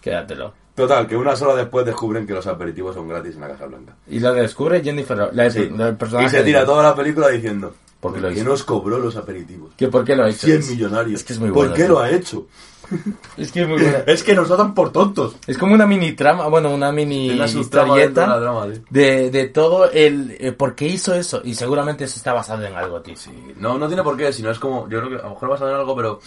Quédatelo. 0.00 0.52
Total, 0.74 1.06
que 1.06 1.16
unas 1.16 1.40
horas 1.42 1.56
después 1.58 1.84
descubren 1.84 2.26
que 2.26 2.32
los 2.32 2.46
aperitivos 2.46 2.94
son 2.94 3.06
gratis 3.06 3.34
en 3.34 3.42
la 3.42 3.48
Casa 3.48 3.66
Blanca. 3.66 3.94
Y 4.08 4.18
lo 4.20 4.32
descubre 4.32 4.82
Jennifer 4.82 5.30
la- 5.32 5.50
Sí. 5.50 5.70
personaje 5.98 6.26
Y 6.26 6.30
se 6.30 6.38
de- 6.38 6.44
tira 6.44 6.64
toda 6.64 6.82
la 6.82 6.94
película 6.94 7.28
diciendo 7.28 7.74
¿Por 8.00 8.14
qué 8.14 8.20
lo 8.20 8.26
¿Por 8.28 8.34
qué 8.34 8.40
hizo? 8.40 8.48
nos 8.50 8.64
cobró 8.64 8.98
los 8.98 9.14
aperitivos? 9.16 9.72
¿Que 9.76 9.86
¿Por 9.88 10.04
qué 10.04 10.16
lo 10.16 10.24
ha 10.24 10.28
hecho? 10.30 10.46
100 10.46 10.66
millonarios. 10.70 11.20
Es 11.20 11.24
que 11.24 11.34
es 11.34 11.38
muy 11.38 11.50
¿Por 11.50 11.56
bueno, 11.68 11.74
qué 11.74 11.82
tío. 11.84 11.92
lo 11.92 12.00
ha 12.00 12.10
hecho? 12.10 12.46
Es 13.36 13.52
que 13.52 13.62
es 13.62 13.68
muy 13.68 13.80
buena. 13.80 13.98
Es 14.06 14.24
que 14.24 14.34
nos 14.34 14.48
tratan 14.48 14.74
por 14.74 14.90
tontos. 14.90 15.36
Es 15.46 15.56
como 15.56 15.74
una 15.74 15.86
mini 15.86 16.12
trama, 16.12 16.48
bueno, 16.48 16.74
una 16.74 16.90
mini 16.90 17.28
de 17.38 17.44
historieta 17.44 18.24
trama, 18.40 18.66
sí. 18.74 18.82
de, 18.90 19.30
de 19.30 19.48
todo 19.50 19.88
el 19.90 20.36
eh, 20.40 20.50
por 20.52 20.74
qué 20.74 20.86
hizo 20.88 21.14
eso. 21.14 21.42
Y 21.44 21.54
seguramente 21.54 22.04
eso 22.04 22.16
está 22.16 22.32
basado 22.32 22.64
en 22.66 22.74
algo, 22.74 23.00
tío. 23.02 23.14
No, 23.58 23.78
no 23.78 23.86
tiene 23.86 24.02
por 24.02 24.16
qué, 24.16 24.32
sino 24.32 24.50
es 24.50 24.58
como, 24.58 24.88
yo 24.88 24.98
creo 24.98 25.10
que 25.10 25.16
a 25.16 25.28
lo 25.28 25.30
mejor 25.34 25.50
vas 25.50 25.62
a 25.62 25.66
ver 25.66 25.74
algo, 25.76 25.94
pero 25.94 26.18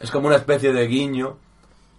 es 0.00 0.10
como 0.10 0.26
una 0.28 0.36
especie 0.36 0.72
de 0.72 0.86
guiño 0.86 1.36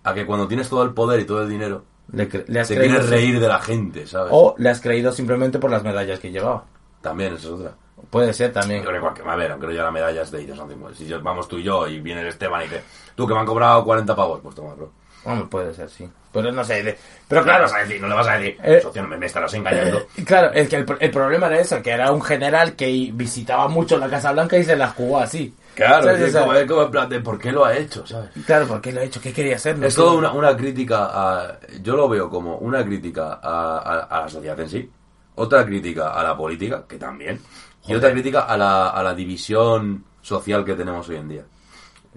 a 0.03 0.13
que 0.13 0.25
cuando 0.25 0.47
tienes 0.47 0.69
todo 0.69 0.83
el 0.83 0.93
poder 0.93 1.19
y 1.19 1.25
todo 1.25 1.43
el 1.43 1.49
dinero, 1.49 1.83
Le, 2.11 2.23
has 2.23 2.29
te 2.67 2.75
creído 2.75 2.95
quieres 2.95 3.09
reír 3.09 3.39
de 3.39 3.47
la 3.47 3.59
gente, 3.59 4.07
¿sabes? 4.07 4.31
O 4.33 4.55
le 4.57 4.69
has 4.69 4.81
creído 4.81 5.11
simplemente 5.11 5.59
por 5.59 5.69
las 5.69 5.83
medallas 5.83 6.19
que 6.19 6.31
llevaba. 6.31 6.63
También, 7.01 7.33
esa 7.33 7.47
es 7.47 7.53
otra. 7.53 7.71
Puede 8.09 8.33
ser 8.33 8.51
también. 8.53 8.81
Yo 8.83 8.89
creo 8.89 9.13
que 9.13 9.21
a 9.29 9.35
ver, 9.35 9.51
aunque 9.51 9.67
no 9.67 9.73
ya 9.73 9.83
la 9.83 9.91
medalla 9.91 10.21
es 10.21 10.31
de 10.31 10.41
ellos, 10.41 10.59
Si 10.95 11.05
yo- 11.05 11.21
vamos 11.21 11.47
tú 11.47 11.57
y 11.57 11.63
yo 11.63 11.87
y 11.87 11.99
viene 11.99 12.21
el 12.21 12.27
Esteban 12.27 12.61
y 12.61 12.63
dice, 12.63 12.81
tú 13.15 13.27
que 13.27 13.33
me 13.33 13.41
han 13.41 13.45
cobrado 13.45 13.83
40 13.83 14.15
pavos, 14.15 14.39
pues 14.41 14.55
toma, 14.55 14.73
bro. 14.73 14.91
Hombre, 15.25 15.47
puede 15.47 15.73
ser, 15.73 15.89
sí. 15.89 16.09
Pero 16.31 16.49
no 16.51 16.63
sé. 16.63 16.81
de- 16.81 16.97
Pero 17.27 17.43
claro, 17.43 17.63
no 17.63 17.65
le 17.67 17.71
vas 17.71 17.73
a 17.73 17.83
decir, 17.85 18.01
no 18.01 18.07
le 18.07 18.15
vas 18.15 18.27
a 18.27 18.37
decir, 18.37 18.57
Eh, 18.63 18.79
socio, 18.81 19.03
me, 19.05 19.17
me 19.17 19.25
estarás 19.25 19.53
engañando. 19.53 19.97
Eh, 20.15 20.23
Claro, 20.25 20.51
es 20.53 20.69
que 20.69 20.77
el, 20.77 20.85
el 20.99 21.11
problema 21.11 21.47
era 21.47 21.59
eso, 21.59 21.81
que 21.81 21.89
era 21.91 22.11
un 22.13 22.21
general 22.21 22.73
que 22.77 23.11
visitaba 23.13 23.67
mucho 23.67 23.97
la 23.97 24.09
Casa 24.09 24.31
Blanca 24.31 24.57
y 24.57 24.63
se 24.63 24.77
la 24.77 24.87
jugó 24.87 25.19
así. 25.19 25.53
Claro, 25.79 26.09
es 26.11 26.35
como, 26.35 26.53
es 26.53 26.67
como 26.67 26.81
en 26.83 26.91
plan 26.91 27.09
de 27.09 27.19
por 27.21 27.39
qué 27.39 27.51
lo 27.51 27.65
ha 27.65 27.75
hecho, 27.77 28.05
¿sabes? 28.05 28.29
Claro, 28.45 28.67
¿por 28.67 28.81
qué 28.81 28.91
lo 28.91 29.01
ha 29.01 29.03
hecho? 29.03 29.19
¿Qué 29.21 29.31
quería 29.33 29.55
hacer? 29.55 29.83
Es 29.83 29.95
todo 29.95 30.17
una, 30.17 30.31
una 30.31 30.55
crítica 30.57 31.09
a... 31.11 31.59
Yo 31.81 31.95
lo 31.95 32.07
veo 32.09 32.29
como 32.29 32.57
una 32.57 32.83
crítica 32.83 33.39
a, 33.41 33.77
a- 33.79 33.99
a 34.03 34.21
la 34.21 34.29
sociedad 34.29 34.59
en 34.59 34.69
sí, 34.69 34.91
otra 35.35 35.65
crítica 35.65 36.09
a 36.13 36.23
la 36.23 36.35
política, 36.35 36.83
que 36.87 36.97
también, 36.97 37.39
y 37.87 37.93
otra 37.95 38.11
crítica 38.11 38.41
a 38.41 38.57
la, 38.57 38.89
a 38.89 39.01
la 39.03 39.13
división 39.13 40.03
social 40.21 40.65
que 40.65 40.73
tenemos 40.75 41.07
hoy 41.09 41.15
en 41.15 41.29
día. 41.29 41.45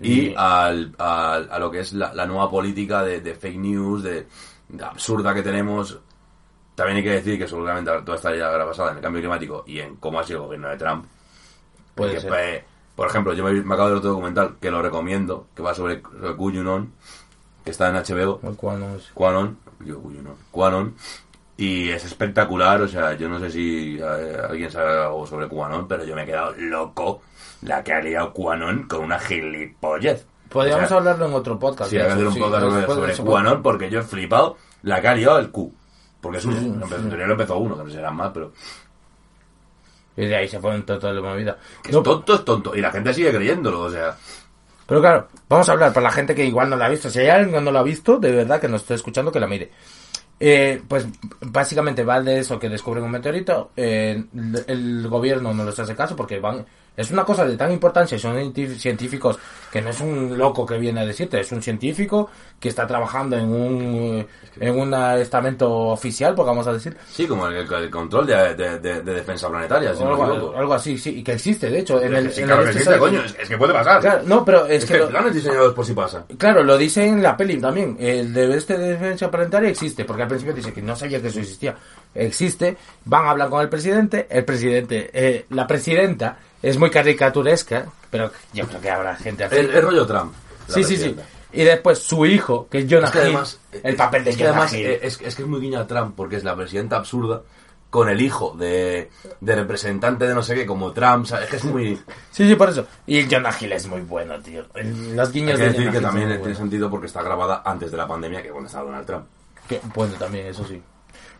Y 0.00 0.12
Y- 0.30 0.34
al, 0.36 0.94
al- 0.98 1.48
a 1.50 1.58
lo 1.58 1.70
que 1.70 1.80
es 1.80 1.92
la, 1.92 2.12
la 2.14 2.26
nueva 2.26 2.50
política 2.50 3.02
de, 3.04 3.20
de 3.20 3.34
fake 3.34 3.58
news, 3.58 4.02
de, 4.02 4.26
de 4.68 4.84
absurda 4.84 5.32
que 5.34 5.42
tenemos. 5.42 5.98
También 6.74 6.96
hay 6.96 7.04
que 7.04 7.10
decir 7.10 7.38
que 7.38 7.46
seguramente 7.46 7.90
toda 8.04 8.16
esta 8.16 8.34
idea 8.34 8.48
basada 8.64 8.90
en 8.92 8.96
el 8.96 9.02
cambio 9.02 9.20
climático 9.20 9.62
y 9.66 9.78
en 9.78 9.96
cómo 9.96 10.18
ha 10.18 10.24
sido 10.24 10.38
el 10.40 10.44
gobierno 10.46 10.68
de 10.70 10.76
Trump. 10.78 11.04
Puede 11.94 12.18
ser. 12.18 12.30
pues, 12.30 12.62
por 12.96 13.08
ejemplo, 13.08 13.32
yo 13.34 13.44
me, 13.44 13.52
me 13.52 13.74
acabo 13.74 13.88
de 13.88 13.94
ver 13.94 13.98
otro 13.98 14.10
documental 14.10 14.56
que 14.60 14.70
lo 14.70 14.82
recomiendo, 14.82 15.46
que 15.54 15.62
va 15.62 15.74
sobre, 15.74 16.02
sobre 16.02 16.36
que 17.64 17.70
está 17.70 17.88
en 17.88 17.96
HBO. 17.96 18.40
El 18.42 18.56
cual 18.56 18.80
no 18.80 18.96
es- 18.96 19.10
QAnon, 19.14 19.56
yo, 19.84 20.00
QAnon, 20.00 20.34
QAnon, 20.50 20.94
y 21.56 21.90
es 21.90 22.04
espectacular, 22.04 22.80
o 22.82 22.88
sea, 22.88 23.14
yo 23.14 23.28
no 23.28 23.38
sé 23.38 23.50
si 23.50 23.98
eh, 24.00 24.36
alguien 24.48 24.70
sabe 24.70 25.02
algo 25.04 25.26
sobre 25.26 25.48
QAnon, 25.48 25.86
pero 25.86 26.04
yo 26.04 26.14
me 26.16 26.22
he 26.22 26.26
quedado 26.26 26.54
loco 26.58 27.22
la 27.62 27.82
que 27.84 27.92
ha 27.92 28.00
liado 28.00 28.32
QAnon 28.32 28.84
con 28.88 29.00
una 29.04 29.18
gilipollez. 29.18 30.26
Podríamos 30.48 30.84
O 30.84 30.88
sea, 30.88 30.96
hablarlo 30.98 31.26
en 31.26 31.34
otro 31.34 31.58
podcast. 31.58 31.90
Sí, 31.90 31.96
hay 31.96 32.06
que 32.06 32.12
hacer 32.12 32.26
un 32.26 32.34
sí, 32.34 32.40
podcast 32.40 32.62
sobre, 32.64 32.86
sobre 32.86 33.12
eso 33.12 33.24
QAnon 33.24 33.62
porque 33.62 33.88
yo 33.88 34.00
he 34.00 34.02
flipado 34.02 34.56
la 34.82 35.00
que 35.00 35.08
ha 35.08 35.14
liado 35.14 35.38
el 35.38 35.50
Q. 35.50 35.72
Porque 36.20 36.38
es 36.38 36.44
uno. 36.44 36.56
Sí, 36.56 36.62
sí, 36.64 36.66
Empezó- 36.68 37.16
lo 37.16 37.32
empezó 37.32 37.56
uno, 37.58 37.76
que 37.78 37.84
no 37.84 37.90
serán 37.90 38.16
más, 38.16 38.30
pero. 38.34 38.52
Y 40.16 40.26
de 40.26 40.36
ahí 40.36 40.48
se 40.48 40.60
fue 40.60 40.74
en 40.74 40.84
toda 40.84 41.12
la 41.12 41.20
movida. 41.20 41.56
Que 41.82 41.90
es 41.90 41.94
No, 41.96 42.02
tonto, 42.02 42.34
es 42.34 42.44
tonto. 42.44 42.76
Y 42.76 42.80
la 42.80 42.90
gente 42.90 43.14
sigue 43.14 43.32
creyéndolo, 43.32 43.80
o 43.80 43.90
sea. 43.90 44.16
Pero 44.86 45.00
claro, 45.00 45.28
vamos 45.48 45.68
a 45.68 45.72
hablar 45.72 45.92
para 45.92 46.04
la 46.04 46.12
gente 46.12 46.34
que 46.34 46.44
igual 46.44 46.68
no 46.68 46.76
la 46.76 46.86
ha 46.86 46.90
visto. 46.90 47.08
Si 47.08 47.20
hay 47.20 47.28
alguien 47.28 47.54
que 47.54 47.60
no 47.62 47.70
la 47.72 47.80
ha 47.80 47.84
visto, 47.84 48.18
de 48.18 48.32
verdad 48.32 48.60
que 48.60 48.68
nos 48.68 48.82
esté 48.82 48.94
escuchando, 48.94 49.32
que 49.32 49.40
la 49.40 49.46
mire. 49.46 49.70
Eh, 50.38 50.82
pues 50.88 51.06
básicamente 51.40 52.02
va 52.04 52.20
de 52.20 52.40
eso 52.40 52.58
que 52.58 52.68
descubren 52.68 53.04
un 53.04 53.10
meteorito. 53.12 53.70
eh, 53.76 54.24
el, 54.34 54.64
el 54.66 55.08
gobierno 55.08 55.54
no 55.54 55.64
les 55.64 55.78
hace 55.78 55.94
caso 55.94 56.16
porque 56.16 56.40
van 56.40 56.66
Es 56.94 57.10
una 57.10 57.24
cosa 57.24 57.46
de 57.46 57.56
tan 57.56 57.72
importancia, 57.72 58.18
son 58.18 58.52
científicos 58.78 59.38
que 59.72 59.80
no 59.80 59.88
es 59.88 60.00
un 60.02 60.36
loco 60.36 60.66
que 60.66 60.76
viene 60.76 61.00
a 61.00 61.06
decirte, 61.06 61.40
es 61.40 61.50
un 61.50 61.62
científico 61.62 62.28
que 62.60 62.68
está 62.68 62.86
trabajando 62.86 63.36
en 63.38 63.48
un 63.48 64.26
en 64.60 64.78
un 64.78 64.92
estamento 65.18 65.70
oficial, 65.70 66.34
pues 66.34 66.44
vamos 66.46 66.66
a 66.66 66.74
decir, 66.74 66.94
Sí, 67.10 67.26
como 67.26 67.46
el, 67.48 67.56
el 67.72 67.90
control 67.90 68.26
de, 68.26 68.54
de- 68.54 68.78
de- 68.78 69.00
de 69.00 69.14
defensa 69.14 69.48
planetaria, 69.48 69.94
si 69.94 70.04
no 70.04 70.10
algo, 70.10 70.30
equivoco. 70.34 70.58
algo 70.58 70.74
así, 70.74 70.98
sí, 70.98 71.20
y 71.20 71.22
que 71.24 71.32
existe, 71.32 71.70
de 71.70 71.78
hecho, 71.78 72.00
en 72.02 72.14
el, 72.14 72.30
Sí, 72.30 72.42
en 72.42 72.46
claro 72.48 72.62
el 72.62 72.68
este 72.68 72.80
existe, 72.80 72.98
coño, 72.98 73.22
es, 73.24 73.36
es 73.40 73.48
que 73.48 73.56
puede 73.56 73.72
pasar. 73.72 74.00
Claro, 74.02 74.22
no, 74.26 74.44
pero 74.44 74.66
es, 74.66 74.82
es 74.82 74.84
que, 74.84 74.92
que 74.92 74.98
lo- 74.98 75.04
el 75.06 75.10
plan 75.10 75.26
es 75.28 75.34
diseñado 75.34 75.74
por 75.74 75.86
si 75.86 75.94
pasa. 75.94 76.26
Claro, 76.36 76.62
lo 76.62 76.76
dice 76.76 77.06
en 77.06 77.22
la 77.22 77.34
peli 77.36 77.56
también. 77.58 77.96
El 77.98 78.34
de 78.34 78.54
este 78.54 78.76
de 78.76 78.88
defensa 78.92 79.30
planetaria 79.30 79.70
existe, 79.70 80.04
porque 80.04 80.22
al 80.24 80.28
principio 80.28 80.52
dice 80.54 80.74
que 80.74 80.82
no 80.82 80.94
sabía 80.94 81.22
que 81.22 81.28
eso 81.28 81.40
existía. 81.40 81.74
Existe, 82.14 82.76
van 83.06 83.24
a 83.26 83.30
hablar 83.30 83.48
con 83.48 83.62
el 83.62 83.70
presidente, 83.70 84.26
el 84.28 84.44
presidente, 84.44 85.10
eh, 85.14 85.46
la 85.50 85.66
presidenta 85.66 86.36
es 86.62 86.78
muy 86.78 86.90
caricaturesca, 86.90 87.86
pero 88.10 88.30
yo 88.52 88.66
creo 88.66 88.80
que 88.80 88.90
habrá 88.90 89.16
gente 89.16 89.44
así. 89.44 89.56
El, 89.56 89.70
el 89.70 89.82
rollo 89.82 90.06
Trump. 90.06 90.32
sí, 90.68 90.84
sí, 90.84 90.96
sí. 90.96 91.16
Y 91.54 91.64
después 91.64 91.98
su 91.98 92.24
hijo, 92.24 92.66
que 92.70 92.78
es 92.78 92.86
Jonah 92.88 93.06
Es 93.08 93.10
que 93.12 93.18
Hill, 93.18 93.24
además, 93.26 93.60
el 93.82 93.94
papel 93.96 94.24
de 94.24 94.30
es 94.30 94.36
que 94.38 94.44
Jonah 94.44 94.56
además 94.56 94.72
Hill. 94.74 94.86
eh, 94.86 95.00
es, 95.02 95.20
es 95.20 95.34
que 95.36 95.42
es 95.42 95.48
muy 95.48 95.60
guiña 95.60 95.80
a 95.80 95.86
Trump 95.86 96.14
porque 96.16 96.36
es 96.36 96.44
la 96.44 96.56
presidenta 96.56 96.96
absurda 96.96 97.42
con 97.90 98.08
el 98.08 98.22
hijo 98.22 98.56
de, 98.58 99.10
de 99.42 99.54
representante 99.54 100.26
de 100.26 100.34
no 100.34 100.42
sé 100.42 100.54
qué 100.54 100.64
como 100.64 100.92
Trump, 100.92 101.26
¿sabes? 101.26 101.44
Es 101.44 101.50
que 101.50 101.56
es 101.56 101.64
muy... 101.64 101.96
Sí, 102.30 102.48
sí, 102.48 102.54
por 102.54 102.70
eso. 102.70 102.86
Y 103.06 103.18
el 103.18 103.28
Jonah 103.30 103.50
Hill 103.60 103.72
es 103.72 103.86
muy 103.86 104.00
bueno, 104.00 104.40
tío. 104.40 104.64
Los 105.14 105.28
Hay 105.28 105.32
guiños 105.34 105.58
que 105.58 105.64
de 105.64 105.68
decir 105.72 105.80
Jonah 105.80 105.90
que 105.92 105.96
Hill 105.98 106.02
también 106.02 106.26
tiene 106.28 106.38
buenos. 106.38 106.56
sentido 106.58 106.88
porque 106.88 107.06
está 107.06 107.22
grabada 107.22 107.60
antes 107.66 107.90
de 107.90 107.96
la 107.98 108.08
pandemia 108.08 108.42
que 108.42 108.48
cuando 108.48 108.68
estaba 108.68 108.86
Donald 108.86 109.06
Trump. 109.06 109.26
Que- 109.68 109.80
bueno, 109.94 110.14
también, 110.18 110.46
eso 110.46 110.64
sí. 110.66 110.80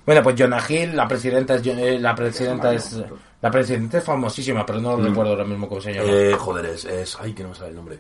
Bueno, 0.05 0.23
pues 0.23 0.37
Jonah 0.39 0.63
Hill, 0.69 0.95
la 0.95 1.09
presidenta 1.09 1.55
es, 1.55 1.67
eh, 1.67 1.99
la 1.99 2.15
presidenta 2.15 2.75
es, 2.75 3.01
la 3.43 3.51
presidenta 3.51 3.99
es 3.99 4.05
famosísima, 4.05 4.65
pero 4.65 4.81
no 4.81 4.97
recuerdo 4.97 5.33
ahora 5.33 5.45
mismo 5.45 5.69
cómo 5.69 5.81
se 5.81 5.93
llama. 5.93 6.09
Mm. 6.09 6.15
Eh, 6.15 6.33
joder, 6.39 6.67
es, 6.67 6.85
es... 6.87 7.17
Ay, 7.21 7.33
que 7.35 7.43
no 7.43 7.51
me 7.51 7.55
sale 7.55 7.71
el 7.71 7.77
nombre. 7.77 7.99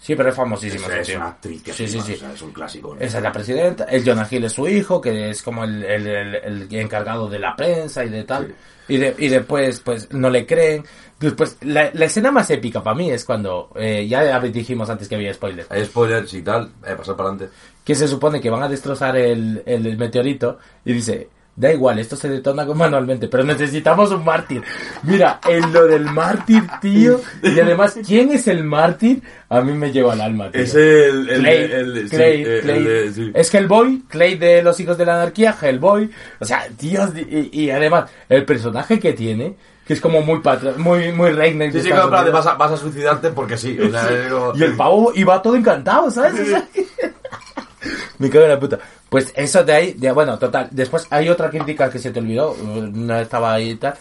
Sí, 0.00 0.14
pero 0.14 0.28
es 0.28 0.32
Es, 0.34 0.36
famosísima. 0.36 0.86
es 0.86 1.06
sí, 1.06 1.12
sí. 1.12 1.16
una 1.16 1.26
actriz 1.28 1.62
que 1.62 1.72
Sí, 1.72 1.88
sí, 1.88 2.00
sí. 2.00 2.12
o 2.12 2.16
sea, 2.16 2.32
es 2.32 2.40
un 2.42 2.52
clásico. 2.52 2.94
¿no? 2.94 3.00
Esa 3.00 3.18
es 3.18 3.22
la 3.24 3.32
presidenta. 3.32 3.84
El 3.84 4.04
Jonah 4.04 4.28
Hill 4.30 4.44
es 4.44 4.52
su 4.52 4.68
hijo, 4.68 5.00
que 5.00 5.30
es 5.30 5.42
como 5.42 5.64
el, 5.64 5.82
el- 5.82 6.06
el- 6.06 6.34
el 6.36 6.74
encargado 6.76 7.28
de 7.28 7.38
la 7.40 7.56
prensa 7.56 8.04
y 8.04 8.08
de 8.08 8.22
tal. 8.24 8.54
Y, 8.86 8.96
de- 8.96 9.14
y 9.18 9.28
después, 9.28 9.80
pues, 9.80 10.10
no 10.12 10.30
le 10.30 10.46
creen. 10.46 10.84
Después, 11.18 11.56
la, 11.62 11.90
la 11.92 12.04
escena 12.04 12.30
más 12.30 12.48
épica 12.50 12.80
para 12.82 12.94
mí 12.96 13.10
es 13.10 13.24
cuando, 13.24 13.70
eh, 13.74 14.06
ya 14.06 14.38
dijimos 14.40 14.88
antes 14.88 15.08
que 15.08 15.16
había 15.16 15.34
spoiler, 15.34 15.66
Hay 15.68 15.84
spoilers 15.84 16.32
y 16.32 16.42
tal, 16.42 16.70
eh, 16.86 16.94
pasar 16.96 17.16
para 17.16 17.30
adelante. 17.30 17.54
que 17.84 17.94
se 17.96 18.06
supone 18.06 18.40
que 18.40 18.50
van 18.50 18.62
a 18.62 18.68
destrozar 18.68 19.16
el- 19.16 19.62
el 19.66 19.96
meteorito 19.98 20.58
y 20.84 20.92
dice, 20.92 21.28
da 21.58 21.72
igual, 21.72 21.98
esto 21.98 22.14
se 22.14 22.28
detona 22.28 22.64
manualmente, 22.64 23.26
pero 23.26 23.42
necesitamos 23.42 24.12
un 24.12 24.24
mártir. 24.24 24.62
Mira, 25.02 25.40
en 25.48 25.72
lo 25.72 25.86
del 25.86 26.04
mártir, 26.04 26.62
tío, 26.80 27.20
y 27.42 27.58
además, 27.58 27.98
¿quién 28.06 28.30
es 28.30 28.46
el 28.46 28.62
mártir? 28.62 29.22
A 29.48 29.60
mí 29.60 29.72
me 29.72 29.90
lleva 29.90 30.12
al 30.12 30.20
alma, 30.20 30.50
tío. 30.52 30.60
Es 30.62 30.74
el... 30.74 31.28
el, 31.28 31.40
Clay, 31.40 31.56
el- 31.56 31.72
el- 31.96 32.08
sí, 32.08 32.16
Clay, 32.16 32.42
el 32.42 32.60
Clay. 32.60 33.12
sí. 33.12 33.30
Es 33.34 33.52
Hellboy, 33.52 34.04
Clay 34.08 34.36
de 34.36 34.62
los 34.62 34.78
hijos 34.78 34.96
de 34.96 35.04
la 35.06 35.14
anarquía, 35.14 35.56
Hellboy. 35.60 36.08
O 36.38 36.44
sea, 36.44 36.66
tío, 36.76 37.00
y, 37.16 37.50
y 37.64 37.70
además, 37.70 38.08
el 38.28 38.44
personaje 38.44 39.00
que 39.00 39.12
tiene, 39.14 39.56
que 39.84 39.94
es 39.94 40.00
como 40.00 40.22
muy 40.22 40.38
patri- 40.38 40.76
muy, 40.76 41.10
muy 41.12 41.30
reina. 41.32 41.64
Sí, 41.72 41.80
sí, 41.80 41.88
claro, 41.88 42.08
vas 42.30 42.46
a, 42.46 42.54
vas 42.54 42.72
a 42.72 42.76
suicidarte 42.76 43.30
porque 43.30 43.56
sí. 43.56 43.76
O 43.80 43.90
sea, 43.90 44.08
es 44.10 44.30
como- 44.32 44.52
Y 44.54 44.62
el 44.62 44.76
pavo 44.76 45.12
iba 45.16 45.42
todo 45.42 45.56
encantado, 45.56 46.08
¿sabes? 46.10 46.46
Sea, 46.46 46.64
Me 48.18 48.28
cago 48.28 48.44
en 48.44 48.50
la 48.50 48.58
puta. 48.60 48.78
Pues 49.08 49.32
eso 49.36 49.64
de 49.64 49.72
ahí, 49.72 49.92
de, 49.94 50.12
bueno, 50.12 50.38
total. 50.38 50.68
Después 50.70 51.06
hay 51.10 51.28
otra 51.28 51.48
crítica 51.50 51.88
que 51.90 51.98
se 51.98 52.10
te 52.10 52.18
olvidó, 52.20 52.54
no 52.62 53.16
estaba 53.18 53.54
ahí 53.54 53.70
y 53.70 53.76
tal. 53.76 53.94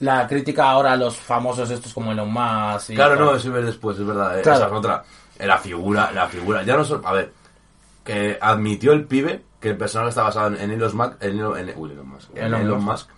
La 0.00 0.26
crítica 0.26 0.70
ahora 0.70 0.92
a 0.92 0.96
los 0.96 1.16
famosos 1.16 1.70
estos 1.70 1.92
como 1.92 2.12
Elon 2.12 2.32
Musk. 2.32 2.90
y 2.90 2.94
Claro, 2.94 3.16
no, 3.16 3.34
eso 3.34 3.56
es 3.58 3.66
después, 3.66 3.98
es 3.98 4.06
verdad. 4.06 4.38
eh, 4.38 4.42
Claro. 4.42 4.58
Esa 4.58 4.66
es 4.66 4.72
otra. 4.72 5.04
La 5.38 5.58
figura, 5.58 6.10
la 6.12 6.26
figura. 6.28 6.62
Ya 6.62 6.76
no 6.76 6.84
solo. 6.84 7.06
A 7.06 7.12
ver, 7.12 7.32
que 8.04 8.38
admitió 8.40 8.92
el 8.92 9.04
pibe 9.04 9.42
que 9.60 9.70
el 9.70 9.76
personaje 9.76 10.10
está 10.10 10.22
basado 10.24 10.48
en, 10.56 10.70
Elon 10.70 10.96
Musk. 10.96 11.12
En, 11.22 11.38
Elon- 11.38 11.58
en- 11.58 11.72
uy, 11.76 11.92
Elon 11.92 12.08
Musk. 12.08 12.30
en 12.36 12.44
Elon 12.44 12.60
Elon 12.62 12.84
Musk. 12.84 13.08
Musk. 13.08 13.10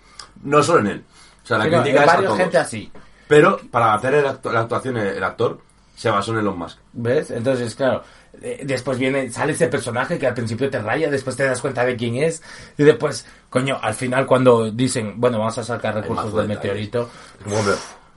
No 0.43 0.63
solo 0.63 0.81
en 0.81 0.87
él. 0.89 1.05
O 1.43 1.47
sea, 1.47 1.59
la 1.59 1.65
Sí, 1.65 1.71
no, 1.71 1.83
crítica 1.83 2.01
hay 2.01 2.07
es 2.07 2.11
a 2.13 2.15
varios 2.15 2.29
todos. 2.31 2.39
gente 2.43 2.59
así. 2.59 2.93
Pero 3.29 3.61
para 3.71 3.95
hacer 3.95 4.15
el 4.15 4.25
actu- 4.27 4.53
la 4.53 4.61
actuación, 4.61 4.97
el 4.99 5.23
actor 5.25 5.59
se 5.97 6.11
basó 6.11 6.33
en 6.33 6.39
Elon 6.39 6.59
Musk. 6.59 6.79
¿Ves? 6.93 7.31
Entonces, 7.31 7.75
claro, 7.75 8.03
después 8.63 8.99
viene, 8.99 9.31
sale 9.31 9.53
ese 9.53 9.69
personaje 9.69 10.19
que 10.19 10.27
al 10.27 10.35
principio 10.35 10.71
te 10.71 10.81
raya, 10.81 11.11
después 11.11 11.37
te 11.37 11.45
das 11.45 11.61
cuenta 11.61 11.85
de 11.85 11.97
quién 11.97 12.17
es, 12.17 12.43
y 12.77 12.85
después, 12.85 13.27
coño, 13.51 13.79
al 13.81 13.95
final 13.95 14.27
cuando 14.27 14.71
dicen, 14.71 15.15
bueno, 15.17 15.39
vamos 15.39 15.59
a 15.59 15.65
sacar 15.65 15.95
recursos 15.95 16.35
del 16.35 16.49
de 16.49 16.55
meteorito, 16.55 17.09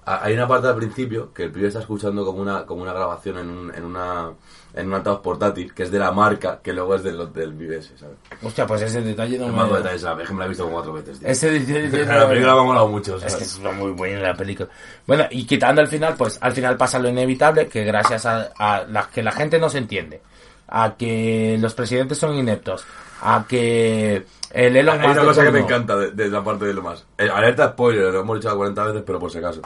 hay 0.05 0.34
una 0.34 0.47
parte 0.47 0.67
al 0.67 0.76
principio 0.76 1.34
que 1.34 1.43
el 1.43 1.51
pibe 1.51 1.67
está 1.67 1.82
escuchando 1.82 2.26
como 2.26 2.41
una, 2.41 2.65
como 2.65 2.82
una 2.82 2.93
grabación 2.93 3.38
en, 3.38 3.49
un, 3.49 3.76
en 3.76 3.86
una 3.86 4.32
en 4.74 4.88
un 4.88 4.93
altavoz 4.93 5.22
portátil 5.22 5.74
que 5.74 5.84
es 5.84 5.91
de 5.91 5.97
la 5.99 6.11
marca 6.11 6.59
que 6.61 6.72
luego 6.74 6.95
es 6.95 7.03
del, 7.03 7.34
del 7.34 7.53
pibe 7.53 7.78
ese, 7.78 7.97
¿sabes? 7.97 8.17
hostia, 8.41 8.67
pues 8.67 8.82
ese 8.84 9.01
detalle 9.01 9.38
no 9.39 9.47
El 9.47 9.51
me... 9.53 9.89
de 9.89 9.97
¿sabes? 9.99 10.24
Es 10.24 10.28
que 10.28 10.34
me 10.34 10.39
la 10.39 10.45
he 10.45 10.49
visto 10.49 10.63
como 10.63 10.76
cuatro 10.76 10.93
veces, 10.93 11.20
tío. 11.20 11.28
Ese 11.28 11.49
detalle 11.59 12.05
la 12.20 12.28
película 12.28 12.53
me 12.53 12.59
ha 12.59 12.63
molado 12.63 12.88
mucho, 12.88 13.15
Es 13.17 13.24
que 13.24 13.30
¿sabes? 13.45 13.59
es 13.65 13.76
muy 13.76 13.91
buena 13.91 14.20
la 14.20 14.34
película. 14.36 14.70
Bueno, 15.07 15.26
y 15.32 15.45
quitando 15.45 15.82
al 15.82 15.88
final, 15.88 16.15
pues 16.17 16.38
al 16.41 16.51
final 16.53 16.78
pasa 16.78 16.99
lo 16.99 17.09
inevitable, 17.09 17.67
que 17.67 17.84
gracias 17.84 18.26
a, 18.26 18.51
a 18.57 18.84
la, 18.84 19.09
que 19.09 19.24
la 19.24 19.32
gente 19.32 19.57
no 19.59 19.70
se 19.70 19.80
entiende, 19.80 20.22
a 20.67 20.95
que 20.95 21.57
los 21.59 21.74
presidentes 21.74 22.17
son 22.20 22.36
ineptos, 22.36 22.86
a 23.22 23.45
que 23.47 24.24
el 24.51 24.76
Elon 24.78 25.01
Hay 25.01 25.07
Musk 25.07 25.11
una 25.13 25.22
de 25.22 25.28
cosa 25.28 25.43
que 25.43 25.51
me 25.51 25.59
encanta 25.59 25.95
de, 25.97 26.11
de 26.11 26.30
la 26.30 26.43
parte 26.43 26.65
de 26.65 26.74
lo 26.76 26.84
más. 26.84 27.05
Eh, 27.17 27.28
alerta 27.28 27.70
spoiler, 27.70 28.13
lo 28.13 28.20
hemos 28.22 28.39
dicho 28.39 28.55
40 28.55 28.84
veces, 28.86 29.03
pero 29.05 29.20
por 29.20 29.32
si 29.32 29.39
acaso. 29.39 29.61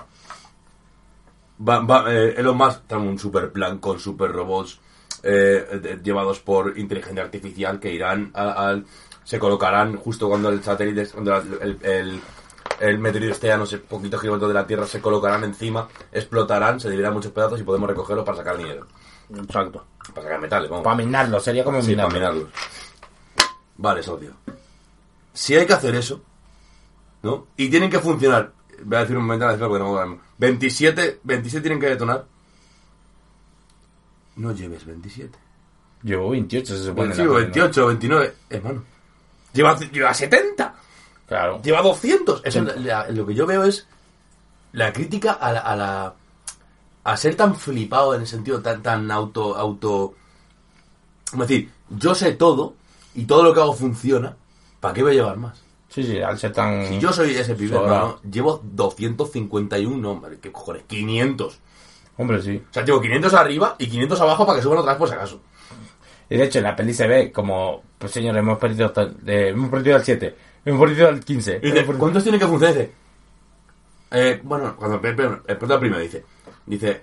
Va, 1.67 1.79
va, 1.79 2.05
eh, 2.13 2.35
Elon 2.37 2.57
Musk 2.57 2.81
trae 2.87 2.99
un 2.99 3.19
super 3.19 3.51
plan 3.51 3.77
con 3.79 3.99
super 3.99 4.31
robots 4.31 4.79
eh, 5.23 5.99
llevados 6.03 6.39
por 6.39 6.77
inteligencia 6.77 7.23
artificial 7.23 7.79
que 7.79 7.91
irán 7.91 8.31
a- 8.33 8.67
al. 8.69 8.85
se 9.23 9.39
colocarán 9.39 9.95
justo 9.97 10.27
cuando 10.29 10.49
el 10.49 10.61
satélite, 10.63 11.07
cuando 11.07 11.35
el, 11.37 11.79
el, 11.81 12.21
el 12.79 12.99
meteorito 12.99 13.31
esté 13.33 13.51
a 13.51 13.57
no 13.57 13.65
sé, 13.65 13.77
poquitos 13.77 14.19
kilómetros 14.19 14.49
de 14.49 14.53
la 14.53 14.67
Tierra, 14.67 14.85
se 14.85 14.99
colocarán 15.01 15.43
encima, 15.45 15.87
explotarán, 16.11 16.79
se 16.79 16.89
dividirán 16.89 17.13
muchos 17.13 17.31
pedazos 17.31 17.59
y 17.59 17.63
podemos 17.63 17.89
recogerlo 17.89 18.25
para 18.25 18.37
sacar 18.37 18.57
dinero. 18.57 18.85
Exacto. 19.35 19.85
Para 20.13 20.23
sacar 20.27 20.41
metales, 20.41 20.69
vamos. 20.69 20.83
Para 20.83 20.97
minarlo, 20.97 21.39
sería 21.39 21.63
como 21.63 21.81
Sí, 21.81 21.95
para 21.95 22.09
minarlos. 22.09 22.49
Vale, 23.77 24.03
socio. 24.03 24.31
Si 25.33 25.55
hay 25.55 25.65
que 25.65 25.73
hacer 25.73 25.95
eso, 25.95 26.21
¿no? 27.23 27.47
Y 27.57 27.69
tienen 27.69 27.89
que 27.89 27.99
funcionar. 27.99 28.51
Voy 28.83 28.97
a 28.97 29.01
decir 29.01 29.15
un 29.17 29.23
momento, 29.23 29.45
porque 29.47 29.57
no 29.57 29.69
me 29.69 29.75
acuerdo 29.75 29.87
ahora 29.87 30.05
mismo. 30.07 30.23
27, 30.37 31.21
27 31.23 31.61
tienen 31.63 31.79
que 31.79 31.87
detonar. 31.87 32.25
No 34.35 34.51
lleves 34.53 34.85
27. 34.85 35.37
Llevo 36.03 36.29
28, 36.31 36.77
se 36.77 36.83
supone. 36.83 37.11
Sí, 37.13 37.17
peli, 37.21 37.27
¿no? 37.29 37.33
28, 37.35 37.87
29. 37.87 38.33
Hermano. 38.49 38.83
Lleva, 39.53 39.79
lleva 39.79 40.13
70. 40.13 40.73
Claro. 41.27 41.61
Lleva 41.61 41.81
200. 41.81 42.41
Eso, 42.43 42.61
la- 42.63 43.09
lo 43.09 43.25
que 43.25 43.33
yo 43.33 43.45
veo 43.45 43.63
es 43.63 43.87
la 44.73 44.91
crítica 44.91 45.33
a 45.33 45.51
la, 45.53 45.59
a 45.59 45.75
la- 45.75 46.13
a 47.05 47.17
ser 47.17 47.35
tan 47.35 47.55
flipado 47.55 48.15
en 48.15 48.21
el 48.21 48.27
sentido 48.27 48.61
tan 48.61 48.81
tan 48.81 49.11
auto 49.11 49.55
auto 49.57 50.15
es 51.33 51.39
decir, 51.39 51.69
yo 51.89 52.15
sé 52.15 52.33
todo 52.33 52.75
y 53.15 53.25
todo 53.25 53.43
lo 53.43 53.53
que 53.53 53.59
hago 53.59 53.73
funciona, 53.73 54.35
¿para 54.79 54.93
qué 54.93 55.03
voy 55.03 55.11
a 55.13 55.15
llevar 55.15 55.37
más? 55.37 55.61
Sí, 55.89 56.03
sí, 56.03 56.19
al 56.21 56.37
ser 56.39 56.53
tan... 56.53 56.87
Si 56.87 56.99
yo 56.99 57.11
soy 57.13 57.35
ese 57.35 57.55
pibe, 57.55 57.75
hermano, 57.75 58.19
llevo 58.29 58.61
251, 58.63 60.09
hombre, 60.11 60.39
¿qué 60.41 60.51
cojones? 60.51 60.83
500. 60.87 61.59
Hombre, 62.17 62.41
sí. 62.41 62.61
O 62.69 62.73
sea, 62.73 62.85
llevo 62.85 63.01
500 63.01 63.33
arriba 63.33 63.75
y 63.79 63.87
500 63.87 64.21
abajo 64.21 64.45
para 64.45 64.57
que 64.57 64.63
suban 64.63 64.79
otra 64.79 64.93
vez 64.93 64.99
por 64.99 65.09
si 65.09 65.15
acaso. 65.15 65.41
Y 66.29 66.37
de 66.37 66.43
hecho, 66.45 66.59
en 66.59 66.63
la 66.63 66.75
peli 66.75 66.93
se 66.93 67.07
ve 67.07 67.31
como, 67.31 67.83
pues 67.97 68.11
señor, 68.11 68.35
hemos 68.37 68.57
perdido, 68.57 68.93
eh, 69.25 69.49
hemos 69.49 69.69
perdido 69.69 69.95
al 69.97 70.03
7, 70.03 70.35
hemos 70.65 70.79
perdido 70.79 71.07
al 71.07 71.23
15. 71.23 71.59
Y 71.61 71.71
dice, 71.71 71.85
¿cuántos 71.85 72.23
tienen 72.23 72.39
que 72.39 72.47
funcionar? 72.47 72.75
Dice, 72.75 72.91
eh, 74.11 74.39
bueno, 74.43 74.75
cuando 74.75 74.99
el, 75.07 75.41
el, 75.47 75.57
primero 75.57 75.99
dice, 75.99 76.23
dice, 76.65 77.01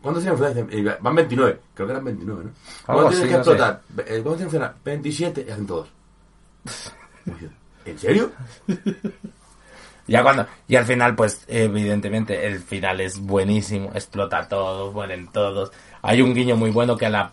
¿cuántos 0.00 0.22
tienen 0.22 0.38
que 0.38 0.62
funcionar? 0.62 0.98
Van 1.00 1.14
29, 1.14 1.60
creo 1.74 1.86
que 1.86 1.92
eran 1.92 2.04
29, 2.04 2.44
¿no? 2.44 2.50
Algo 2.86 3.02
¿Cuántos 3.02 3.20
tienen 3.20 3.32
que 3.32 3.38
no 3.38 3.44
sé. 3.44 3.50
explotar? 3.50 3.82
Eh, 3.90 4.04
¿Cuántos 4.22 4.22
tienen 4.22 4.36
que 4.36 4.44
funcionar? 4.44 4.74
27 4.84 5.44
y 5.46 5.50
hacen 5.50 5.66
todos. 5.66 5.88
¿En 7.84 7.98
serio? 7.98 8.30
Ya 10.12 10.22
cuando, 10.22 10.46
y 10.68 10.76
al 10.76 10.84
final, 10.84 11.14
pues, 11.16 11.42
evidentemente, 11.48 12.46
el 12.46 12.60
final 12.60 13.00
es 13.00 13.18
buenísimo, 13.18 13.92
explota 13.94 14.46
todos, 14.46 14.92
mueren 14.92 15.28
todos. 15.28 15.72
Hay 16.02 16.20
un 16.20 16.34
guiño 16.34 16.54
muy 16.54 16.70
bueno 16.70 16.98
que 16.98 17.06
a 17.06 17.08
la, 17.08 17.32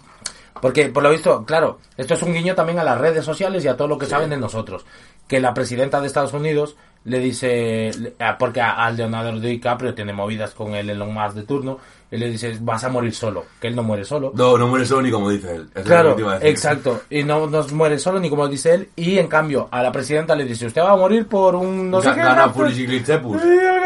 porque 0.62 0.88
por 0.88 1.04
lo 1.04 1.10
visto, 1.10 1.44
claro, 1.44 1.80
esto 1.98 2.14
es 2.14 2.24
un 2.24 2.34
guiño 2.34 2.56
también 2.56 2.80
a 2.80 2.86
las 2.86 2.98
redes 2.98 3.26
sociales 3.26 3.66
y 3.66 3.68
a 3.68 3.76
todo 3.76 3.90
lo 3.90 3.98
que 3.98 4.06
saben 4.06 4.30
de 4.30 4.38
nosotros. 4.38 4.86
Que 5.28 5.42
la 5.42 5.54
presidenta 5.54 6.00
de 6.00 6.08
Estados 6.08 6.32
Unidos 6.32 6.78
le 7.04 7.20
dice, 7.20 7.92
porque 8.40 8.62
a, 8.62 8.86
a 8.86 8.92
Leonardo 8.92 9.38
DiCaprio 9.42 9.94
tiene 9.94 10.14
movidas 10.14 10.54
con 10.54 10.74
el 10.74 10.90
Elon 10.90 11.14
Musk 11.14 11.36
de 11.36 11.44
turno, 11.44 11.80
y 12.12 12.18
le 12.18 12.30
dice, 12.32 12.58
vas 12.62 12.84
a 12.84 12.90
morir 12.90 13.14
solo, 13.14 13.46
que 13.62 13.68
él 13.68 13.76
no 13.76 13.84
muere 13.84 14.04
solo. 14.04 14.32
No, 14.34 14.58
no 14.58 14.68
muere 14.68 14.86
solo 14.86 15.04
ni 15.04 15.12
como 15.12 15.30
dice 15.30 15.56
él. 15.56 15.70
Es 15.76 15.84
Claro, 15.84 16.16
exacto. 16.42 17.02
Y 17.10 17.24
no 17.24 17.46
nos 17.46 17.72
muere 17.72 18.00
solo, 18.00 18.20
ni 18.20 18.30
como 18.30 18.48
dice 18.48 18.74
él. 18.74 18.90
Y 18.96 19.20
en 19.20 19.28
cambio, 19.28 19.68
a 19.72 19.84
la 19.84 19.92
presidenta 19.92 20.36
le 20.36 20.46
dice, 20.46 20.66
usted 20.66 20.82
va 20.82 20.94
a 20.94 20.98
morir 20.98 21.28
por 21.28 21.56
un 21.56 21.92
no 21.92 22.02
sé 22.02 22.10
Ga- 22.10 22.16
qué. 22.16 22.22
Gana 22.22 22.46
¿no? 22.46 22.54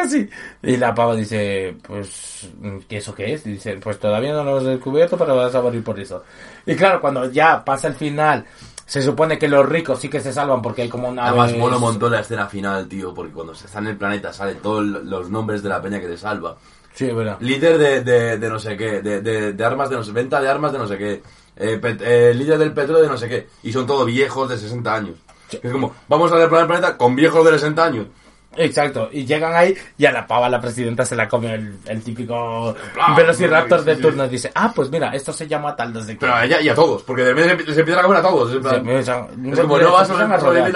Así. 0.02 0.30
Y 0.62 0.78
la 0.78 0.94
pava 0.96 1.16
dice, 1.16 1.76
pues, 1.86 2.48
¿qué 2.88 2.98
eso 2.98 3.14
qué 3.14 3.34
es? 3.34 3.46
Y 3.46 3.52
dice, 3.52 3.76
pues 3.78 4.00
todavía 4.00 4.32
no 4.34 4.44
lo 4.44 4.52
hemos 4.52 4.64
descubierto, 4.66 5.18
pero 5.18 5.36
vas 5.36 5.54
a 5.56 5.62
morir 5.62 5.84
por 5.84 6.00
eso. 6.00 6.24
Y 6.66 6.76
claro, 6.76 7.02
cuando 7.02 7.30
ya 7.30 7.64
pasa 7.64 7.88
el 7.90 7.96
final, 7.96 8.46
se 8.86 9.02
supone 9.02 9.38
que 9.38 9.48
los 9.50 9.68
ricos 9.68 10.00
sí 10.00 10.08
que 10.08 10.20
se 10.22 10.32
salvan 10.32 10.62
porque 10.62 10.84
hay 10.84 10.90
como 10.90 11.10
una... 11.10 11.28
Además, 11.28 11.54
mola 11.58 11.76
un 11.76 11.82
montón 11.82 12.12
la 12.12 12.22
escena 12.22 12.48
final, 12.48 12.88
tío, 12.88 13.14
porque 13.14 13.34
cuando 13.34 13.54
se 13.54 13.66
está 13.66 13.80
en 13.80 13.88
el 13.88 13.98
planeta 13.98 14.32
salen 14.32 14.58
todos 14.60 14.84
los 14.84 15.30
nombres 15.30 15.62
de 15.64 15.70
la 15.70 15.82
peña 15.82 16.00
que 16.00 16.08
te 16.08 16.18
salva. 16.18 16.56
Sí, 16.94 17.12
verdad. 17.12 17.38
Líder 17.40 17.78
de, 17.78 18.02
de, 18.02 18.38
de 18.38 18.50
no 18.50 18.60
sé 18.60 18.78
qué, 18.78 19.02
de, 19.02 19.22
de, 19.22 19.54
de 19.54 19.66
armas 19.66 19.90
de 19.90 19.96
no 19.96 20.04
sé, 20.04 20.12
venta 20.12 20.40
de 20.42 20.48
armas 20.50 20.72
de 20.72 20.78
no 20.78 20.88
sé 20.88 20.98
qué, 20.98 21.22
eh, 21.58 21.80
pet- 21.82 22.02
eh, 22.02 22.34
líder 22.34 22.58
del 22.60 22.72
petróleo 22.74 23.02
de 23.04 23.10
no 23.10 23.18
sé 23.18 23.28
qué, 23.28 23.48
y 23.64 23.72
son 23.74 23.86
todos 23.88 24.06
viejos 24.06 24.48
de 24.50 24.58
60 24.58 24.94
años. 24.94 25.16
Es 25.52 25.72
como, 25.72 25.94
vamos 26.08 26.32
a 26.32 26.42
el 26.42 26.50
planeta 26.50 26.98
con 26.98 27.16
viejos 27.16 27.44
de 27.46 27.52
60 27.52 27.84
años. 27.84 28.08
Exacto, 28.56 29.10
y 29.12 29.26
llegan 29.26 29.56
ahí 29.56 29.76
y 29.98 30.06
a 30.06 30.12
la 30.12 30.28
pava 30.28 30.48
la 30.48 30.62
presidenta 30.62 31.04
se 31.06 31.16
la 31.16 31.28
come 31.28 31.56
el, 31.56 31.76
el 31.88 32.04
típico 32.04 32.76
velociraptor 33.18 33.80
sí, 33.80 33.86
de 33.86 33.96
turno 33.96 34.26
y 34.26 34.30
dice, 34.30 34.52
ah, 34.54 34.72
pues 34.76 34.92
mira, 34.92 35.10
esto 35.16 35.34
se 35.34 35.48
llama 35.48 35.76
tal 35.76 35.92
desde 35.92 36.14
que... 36.14 36.20
Pero 36.20 36.36
a 36.36 36.46
ella 36.46 36.62
y 36.62 36.70
a 36.70 36.76
todos, 36.76 37.02
porque 37.02 37.24
de 37.24 37.34
repente 37.34 37.74
se 37.74 37.80
empiezan 37.80 38.02
a 38.04 38.08
comer 38.08 38.20
a 38.20 38.22
todos. 38.30 38.50
Es, 38.52 38.56
en 38.58 38.62
plan- 38.62 38.86
me 38.86 39.00
echan- 39.00 39.52
es 39.54 39.60
como, 39.60 39.80
no 39.80 39.92
vas 39.94 40.10
a 40.10 40.40
sobrevivir, 40.40 40.76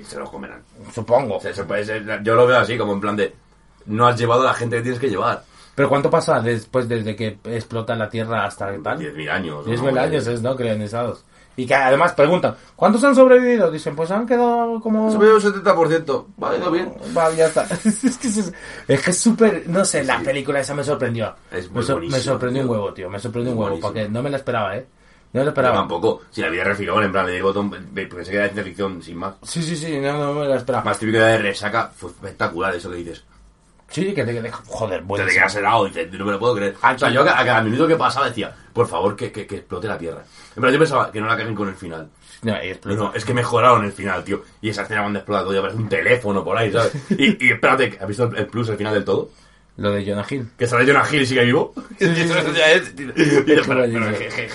y 0.00 0.04
se 0.04 0.18
los 0.18 0.30
comerán. 0.30 0.62
Supongo. 0.94 1.38
Eso 1.44 1.66
puede 1.66 1.84
ser- 1.84 2.22
yo 2.22 2.34
lo 2.34 2.46
veo 2.46 2.56
así, 2.58 2.78
como 2.78 2.94
en 2.94 3.00
plan 3.00 3.16
de, 3.16 3.34
no 3.86 4.06
has 4.06 4.18
llevado 4.18 4.40
a 4.42 4.46
la 4.46 4.54
gente 4.54 4.76
que 4.76 4.82
tienes 4.82 5.00
que 5.00 5.10
llevar. 5.10 5.42
Pero 5.80 5.88
¿cuánto 5.88 6.10
pasa 6.10 6.40
después 6.40 6.86
desde 6.86 7.16
que 7.16 7.38
explota 7.42 7.94
la 7.96 8.06
Tierra 8.10 8.44
hasta 8.44 8.66
tal? 8.82 8.98
10.000 8.98 9.30
años. 9.30 9.64
10.000 9.66 9.92
¿no? 9.94 9.98
años 10.02 10.26
es, 10.26 10.42
¿no? 10.42 10.54
Crianizados. 10.54 11.24
Y 11.56 11.64
que 11.64 11.74
además 11.74 12.12
preguntan, 12.12 12.54
¿cuántos 12.76 13.02
han 13.02 13.14
sobrevivido? 13.14 13.70
Dicen, 13.70 13.96
pues 13.96 14.10
han 14.10 14.26
quedado 14.26 14.78
como... 14.82 15.10
Se 15.10 15.16
ve 15.16 15.32
un 15.32 15.40
70%. 15.40 16.26
Va, 16.44 16.54
ido 16.54 16.70
bien. 16.70 16.92
Va, 17.16 17.32
ya 17.32 17.46
está. 17.46 17.62
es 17.84 18.18
que 18.18 18.28
es 18.92 19.02
que 19.02 19.12
súper... 19.14 19.66
No 19.68 19.82
sé, 19.86 20.04
la 20.04 20.20
película 20.20 20.60
esa 20.60 20.74
me 20.74 20.84
sorprendió. 20.84 21.34
Es 21.50 21.70
me, 21.72 21.82
so- 21.82 21.98
sorprendió 22.20 22.64
un 22.64 22.68
huevo, 22.68 22.92
tío. 22.92 23.08
Me 23.08 23.18
sorprendió 23.18 23.54
un 23.54 23.58
huevo, 23.58 23.80
porque 23.80 24.06
no 24.06 24.22
me 24.22 24.28
la 24.28 24.36
esperaba, 24.36 24.76
¿eh? 24.76 24.86
No 25.32 25.40
me 25.40 25.46
la 25.46 25.54
Pero 25.54 25.68
esperaba. 25.68 25.76
tampoco. 25.76 26.20
Si 26.28 26.42
la 26.42 26.50
vida 26.50 26.64
refilón, 26.64 27.04
en 27.04 27.12
plan, 27.12 27.24
le 27.24 27.32
digo, 27.32 27.54
porque 27.54 28.26
se 28.26 28.32
queda 28.32 28.42
de 28.42 28.48
ciencia 28.48 28.64
ficción 28.64 29.02
sin 29.02 29.16
más. 29.16 29.36
Sí, 29.44 29.62
sí, 29.62 29.74
sí, 29.76 29.98
no, 29.98 30.12
no 30.18 30.34
me 30.34 30.46
la 30.46 30.56
esperaba. 30.56 30.84
Más 30.84 30.98
típico 30.98 31.20
de 31.20 31.38
resaca, 31.38 31.90
fue 31.96 32.10
espectacular 32.10 32.74
eso 32.74 32.90
que 32.90 32.96
dices. 32.96 33.24
Sí, 33.90 34.14
que 34.14 34.24
te 34.24 34.32
que 34.34 34.40
te- 34.40 34.50
Joder, 34.52 35.02
bueno. 35.02 35.26
te 35.26 35.32
quedas 35.32 35.54
helado 35.56 35.86
y 35.88 35.90
no 36.16 36.24
me 36.24 36.32
lo 36.32 36.38
puedo 36.38 36.54
creer. 36.54 36.74
O 36.82 36.98
sea, 36.98 37.10
yo 37.10 37.22
a 37.22 37.24
ca- 37.24 37.40
a 37.40 37.44
cada 37.44 37.62
minuto 37.62 37.86
que 37.88 37.96
pasaba 37.96 38.28
decía, 38.28 38.54
por 38.72 38.86
favor, 38.86 39.16
que, 39.16 39.32
que, 39.32 39.46
que 39.46 39.56
explote 39.56 39.88
la 39.88 39.98
Tierra. 39.98 40.22
En 40.56 40.60
plan, 40.60 40.72
yo 40.72 40.78
pensaba 40.78 41.10
que 41.10 41.20
no 41.20 41.26
la 41.26 41.36
caguen 41.36 41.54
con 41.54 41.68
el 41.68 41.74
final. 41.74 42.08
No, 42.42 42.54
No, 42.84 42.94
no, 42.94 43.12
es 43.14 43.24
que 43.24 43.34
mejoraron 43.34 43.84
el 43.84 43.92
final, 43.92 44.24
tío. 44.24 44.42
Y 44.62 44.70
esa 44.70 44.82
escena 44.82 45.00
cuando 45.02 45.18
explota 45.18 45.42
todo, 45.42 45.52
ya 45.54 45.60
parece 45.60 45.78
un 45.78 45.88
teléfono 45.88 46.42
por 46.44 46.56
ahí, 46.56 46.72
¿sabes? 46.72 46.92
Y, 47.10 47.44
y 47.46 47.50
espérate, 47.52 47.98
¿has 48.00 48.08
visto 48.08 48.24
el, 48.24 48.36
el 48.38 48.46
plus, 48.46 48.68
el 48.70 48.76
final 48.76 48.94
del 48.94 49.04
todo? 49.04 49.28
Lo 49.76 49.90
de 49.92 50.04
Jonah 50.04 50.24
Hill. 50.28 50.50
Que 50.58 50.66
sale 50.66 50.86
Jonah 50.86 51.04
Hill 51.10 51.22
y 51.22 51.26
sigue 51.26 51.44
vivo. 51.44 51.72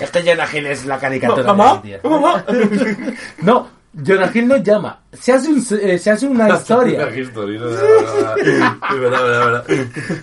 Este 0.00 0.22
Jonah 0.24 0.46
Hill 0.52 0.66
es 0.66 0.84
la 0.86 0.98
caricatura. 0.98 1.42
¿Mamá? 1.54 1.80
de. 1.82 2.00
¿Mamá? 2.08 2.44
No, 3.42 3.68
Jonah 4.04 4.30
Hill 4.32 4.46
no 4.48 4.56
llama. 4.58 5.00
Se 5.12 5.32
hace, 5.32 5.48
un, 5.48 5.64
eh, 5.82 5.98
se 5.98 6.10
hace 6.10 6.26
una 6.26 6.48
historia. 6.50 7.08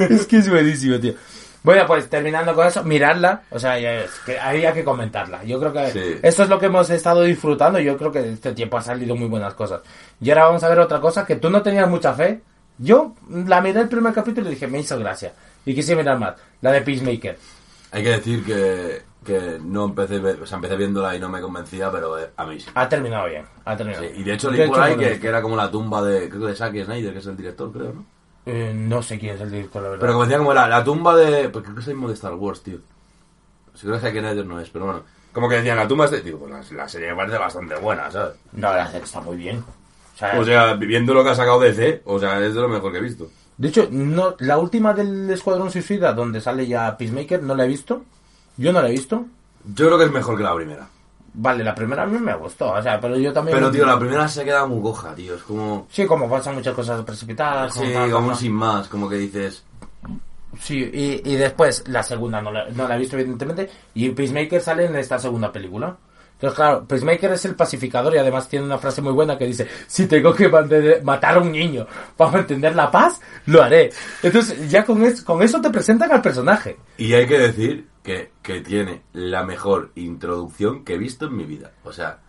Es 0.10 0.26
que 0.28 0.38
es 0.38 0.50
buenísimo, 0.50 1.00
tío. 1.00 1.14
Bueno, 1.64 1.86
pues 1.88 2.10
terminando 2.10 2.54
con 2.54 2.68
eso, 2.68 2.84
mirarla, 2.84 3.44
o 3.50 3.58
sea, 3.58 3.80
ya 3.80 3.94
es 4.02 4.12
que 4.26 4.38
había 4.38 4.74
que 4.74 4.84
comentarla. 4.84 5.44
Yo 5.46 5.60
creo 5.62 5.72
que 5.72 5.92
Sí. 5.92 6.20
esto 6.22 6.44
es 6.44 6.50
lo 6.50 6.60
que 6.60 6.66
hemos 6.66 6.90
estado 6.90 7.22
disfrutando. 7.22 7.80
Yo 7.80 7.98
creo 7.98 8.12
que 8.12 8.34
este 8.34 8.52
tiempo 8.52 8.78
ha 8.78 8.82
salido 8.82 9.16
muy 9.16 9.28
buenas 9.28 9.54
cosas. 9.54 9.80
Y 10.20 10.30
ahora 10.30 10.46
vamos 10.46 10.64
a 10.64 10.70
ver 10.70 10.80
otra 10.80 11.00
cosa 11.00 11.26
que 11.26 11.38
tú 11.38 11.50
no 11.50 11.62
tenías 11.62 11.90
mucha 11.90 12.14
fe. 12.14 12.42
Yo 12.78 13.16
la 13.30 13.62
miré 13.62 13.80
el 13.80 13.88
primer 13.88 14.14
capítulo 14.14 14.48
y 14.48 14.56
dije, 14.56 14.68
me 14.68 14.80
hizo 14.80 15.00
gracia. 15.00 15.32
Y 15.66 15.74
quise 15.74 15.96
mirar 15.96 16.20
más, 16.20 16.34
la 16.60 16.72
de 16.74 16.82
Peacemaker. 16.82 17.38
Hay 17.92 18.04
que 18.04 18.10
decir 18.10 18.44
que, 18.44 19.02
que 19.24 19.60
no 19.64 19.86
empecé, 19.86 20.18
o 20.20 20.46
sea, 20.46 20.58
empecé 20.58 20.76
viéndola 20.76 21.16
y 21.16 21.20
no 21.20 21.30
me 21.30 21.42
convencía, 21.42 21.92
pero 21.92 22.20
eh, 22.20 22.30
a 22.36 22.46
mí 22.46 22.60
sí. 22.60 22.70
Ha 22.76 22.88
terminado 22.88 23.28
bien, 23.28 23.46
ha 23.66 23.76
terminado 23.76 24.04
Sí, 24.04 24.10
bien. 24.10 24.22
Y 24.22 24.24
de 24.24 24.34
hecho 24.34 24.52
leí 24.52 24.68
por 24.68 24.82
ahí 24.82 24.96
que, 24.96 25.28
era 25.28 25.42
como 25.42 25.56
la 25.56 25.72
tumba 25.72 26.04
de, 26.04 26.30
creo 26.30 26.42
que 26.42 26.48
de 26.48 26.56
Zack 26.56 26.84
Snyder, 26.84 27.14
que 27.14 27.20
es 27.20 27.28
el 27.28 27.38
director, 27.38 27.72
creo, 27.72 27.94
¿no? 27.94 28.06
Eh, 28.46 28.74
no 28.76 29.02
sé 29.02 29.18
quién 29.18 29.36
es 29.36 29.42
el 29.42 29.52
director, 29.52 29.82
la 29.82 29.90
verdad. 29.90 30.02
Pero 30.02 30.14
como 30.14 30.26
decía, 30.26 30.38
como 30.38 30.52
era 30.52 30.68
la 30.68 30.84
tumba 30.84 31.16
de... 31.16 31.50
Pues 31.50 31.64
creo 31.64 31.76
que 31.76 31.82
es 31.82 31.88
el 31.88 31.94
mismo 31.94 32.10
de 32.10 32.14
Star 32.16 32.34
Wars, 32.34 32.62
tío. 32.62 32.78
Si 33.74 33.82
creo 33.86 33.96
que 33.96 34.02
Zack 34.02 34.14
Snyder 34.14 34.46
no 34.46 34.60
es, 34.60 34.70
pero 34.70 34.86
bueno. 34.86 35.04
Como 35.32 35.50
que 35.50 35.56
decían, 35.56 35.78
la 35.78 35.88
tumba 35.88 36.06
es 36.06 36.12
de... 36.12 36.22
Digo, 36.22 36.40
pues 36.40 36.52
la, 36.52 36.78
la 36.78 36.90
serie 36.90 37.10
me 37.10 37.16
parece 37.16 37.38
bastante 37.38 37.76
buena, 37.76 38.12
¿sabes? 38.12 38.36
No, 38.52 38.74
la 38.74 38.86
serie 38.88 39.06
está 39.06 39.22
muy 39.22 39.38
bien. 39.38 39.60
O 39.60 40.18
sea, 40.18 40.40
O 40.40 40.46
sea, 40.46 40.74
viendo 40.76 41.14
lo 41.14 41.24
que 41.24 41.30
ha 41.32 41.36
sacado 41.36 41.60
DC, 41.62 42.02
o 42.06 42.20
sea, 42.20 42.40
es 42.40 42.54
de 42.54 42.62
lo 42.62 42.70
mejor 42.70 42.92
que 42.92 42.98
he 43.00 43.02
visto. 43.02 43.30
de 43.58 43.68
hecho, 43.70 43.88
no, 43.90 44.36
la 44.40 44.58
última 44.58 44.94
del 44.94 45.30
Escuadrón 45.30 45.72
Suicida, 45.72 46.14
donde 46.14 46.42
sale 46.42 46.68
ya 46.68 46.96
Peacemaker, 46.98 47.42
no 47.42 47.56
la 47.56 47.66
he 47.66 47.68
visto. 47.68 48.04
Yo 48.58 48.72
no 48.74 48.82
la 48.82 48.90
he 48.90 48.92
visto. 48.92 49.26
Yo 49.74 49.86
creo 49.88 49.98
que 49.98 50.06
es 50.06 50.12
mejor 50.12 50.38
que 50.38 50.44
la 50.44 50.56
primera. 50.56 50.88
Vale, 51.36 51.64
la 51.64 51.74
primera 51.74 52.04
a 52.04 52.06
mí 52.06 52.20
me 52.20 52.36
gustó, 52.36 52.74
o 52.74 52.82
sea, 52.82 53.00
pero 53.00 53.18
yo 53.18 53.34
también... 53.34 53.58
Pero, 53.58 53.72
tío, 53.72 53.86
la 53.88 53.98
primera 53.98 54.28
se 54.28 54.44
queda 54.46 54.68
muy 54.68 54.82
coja, 54.84 55.16
tío. 55.16 55.34
Es 55.36 55.42
como... 55.44 55.88
Sí, 55.90 56.06
como 56.06 56.30
pasan 56.30 56.54
muchas 56.56 56.76
cosas 56.76 57.04
precipitadas. 57.04 57.74
Sí, 57.74 57.92
como 57.94 58.12
como- 58.12 58.36
sin 58.36 58.54
más, 58.54 58.88
como 58.88 59.10
que 59.10 59.16
dices... 59.16 59.64
Sí, 60.60 60.78
y, 60.94 61.22
y 61.34 61.36
después 61.36 61.84
la 61.88 62.04
segunda 62.04 62.40
no 62.40 62.52
la, 62.52 62.70
no 62.70 62.88
la 62.88 62.96
he 62.96 63.00
visto 63.00 63.18
evidentemente 63.18 63.68
y 63.96 64.10
Peacemaker 64.12 64.62
sale 64.62 64.86
en 64.86 64.96
esta 64.96 65.18
segunda 65.18 65.52
película. 65.52 65.98
Entonces, 66.44 66.58
claro, 66.58 66.86
Peacemaker 66.86 67.32
es 67.32 67.46
el 67.46 67.56
pacificador 67.56 68.14
y 68.14 68.18
además 68.18 68.50
tiene 68.50 68.66
una 68.66 68.78
frase 68.78 69.02
muy 69.02 69.14
buena 69.14 69.38
que 69.38 69.46
dice, 69.46 69.66
si 69.88 70.08
tengo 70.08 70.34
que 70.36 70.50
matar 71.02 71.38
a 71.38 71.40
un 71.40 71.54
niño 71.54 71.88
para 72.18 72.32
mantener 72.32 72.76
la 72.76 72.92
paz, 72.92 73.22
lo 73.46 73.64
haré. 73.64 73.92
Entonces, 74.22 74.70
ya 74.70 74.84
con, 74.84 75.02
es- 75.06 75.22
con 75.22 75.42
eso 75.42 75.62
te 75.62 75.70
presentan 75.70 76.12
al 76.12 76.22
personaje. 76.22 76.76
Y 76.98 77.14
hay 77.14 77.28
que 77.28 77.40
decir 77.40 77.88
que, 78.04 78.32
que 78.42 78.60
tiene 78.60 79.04
la 79.14 79.46
mejor 79.46 79.92
introducción 79.96 80.84
que 80.84 80.96
he 80.96 80.98
visto 80.98 81.28
en 81.28 81.38
mi 81.38 81.46
vida. 81.46 81.72
O 81.86 81.94
sea, 81.94 82.20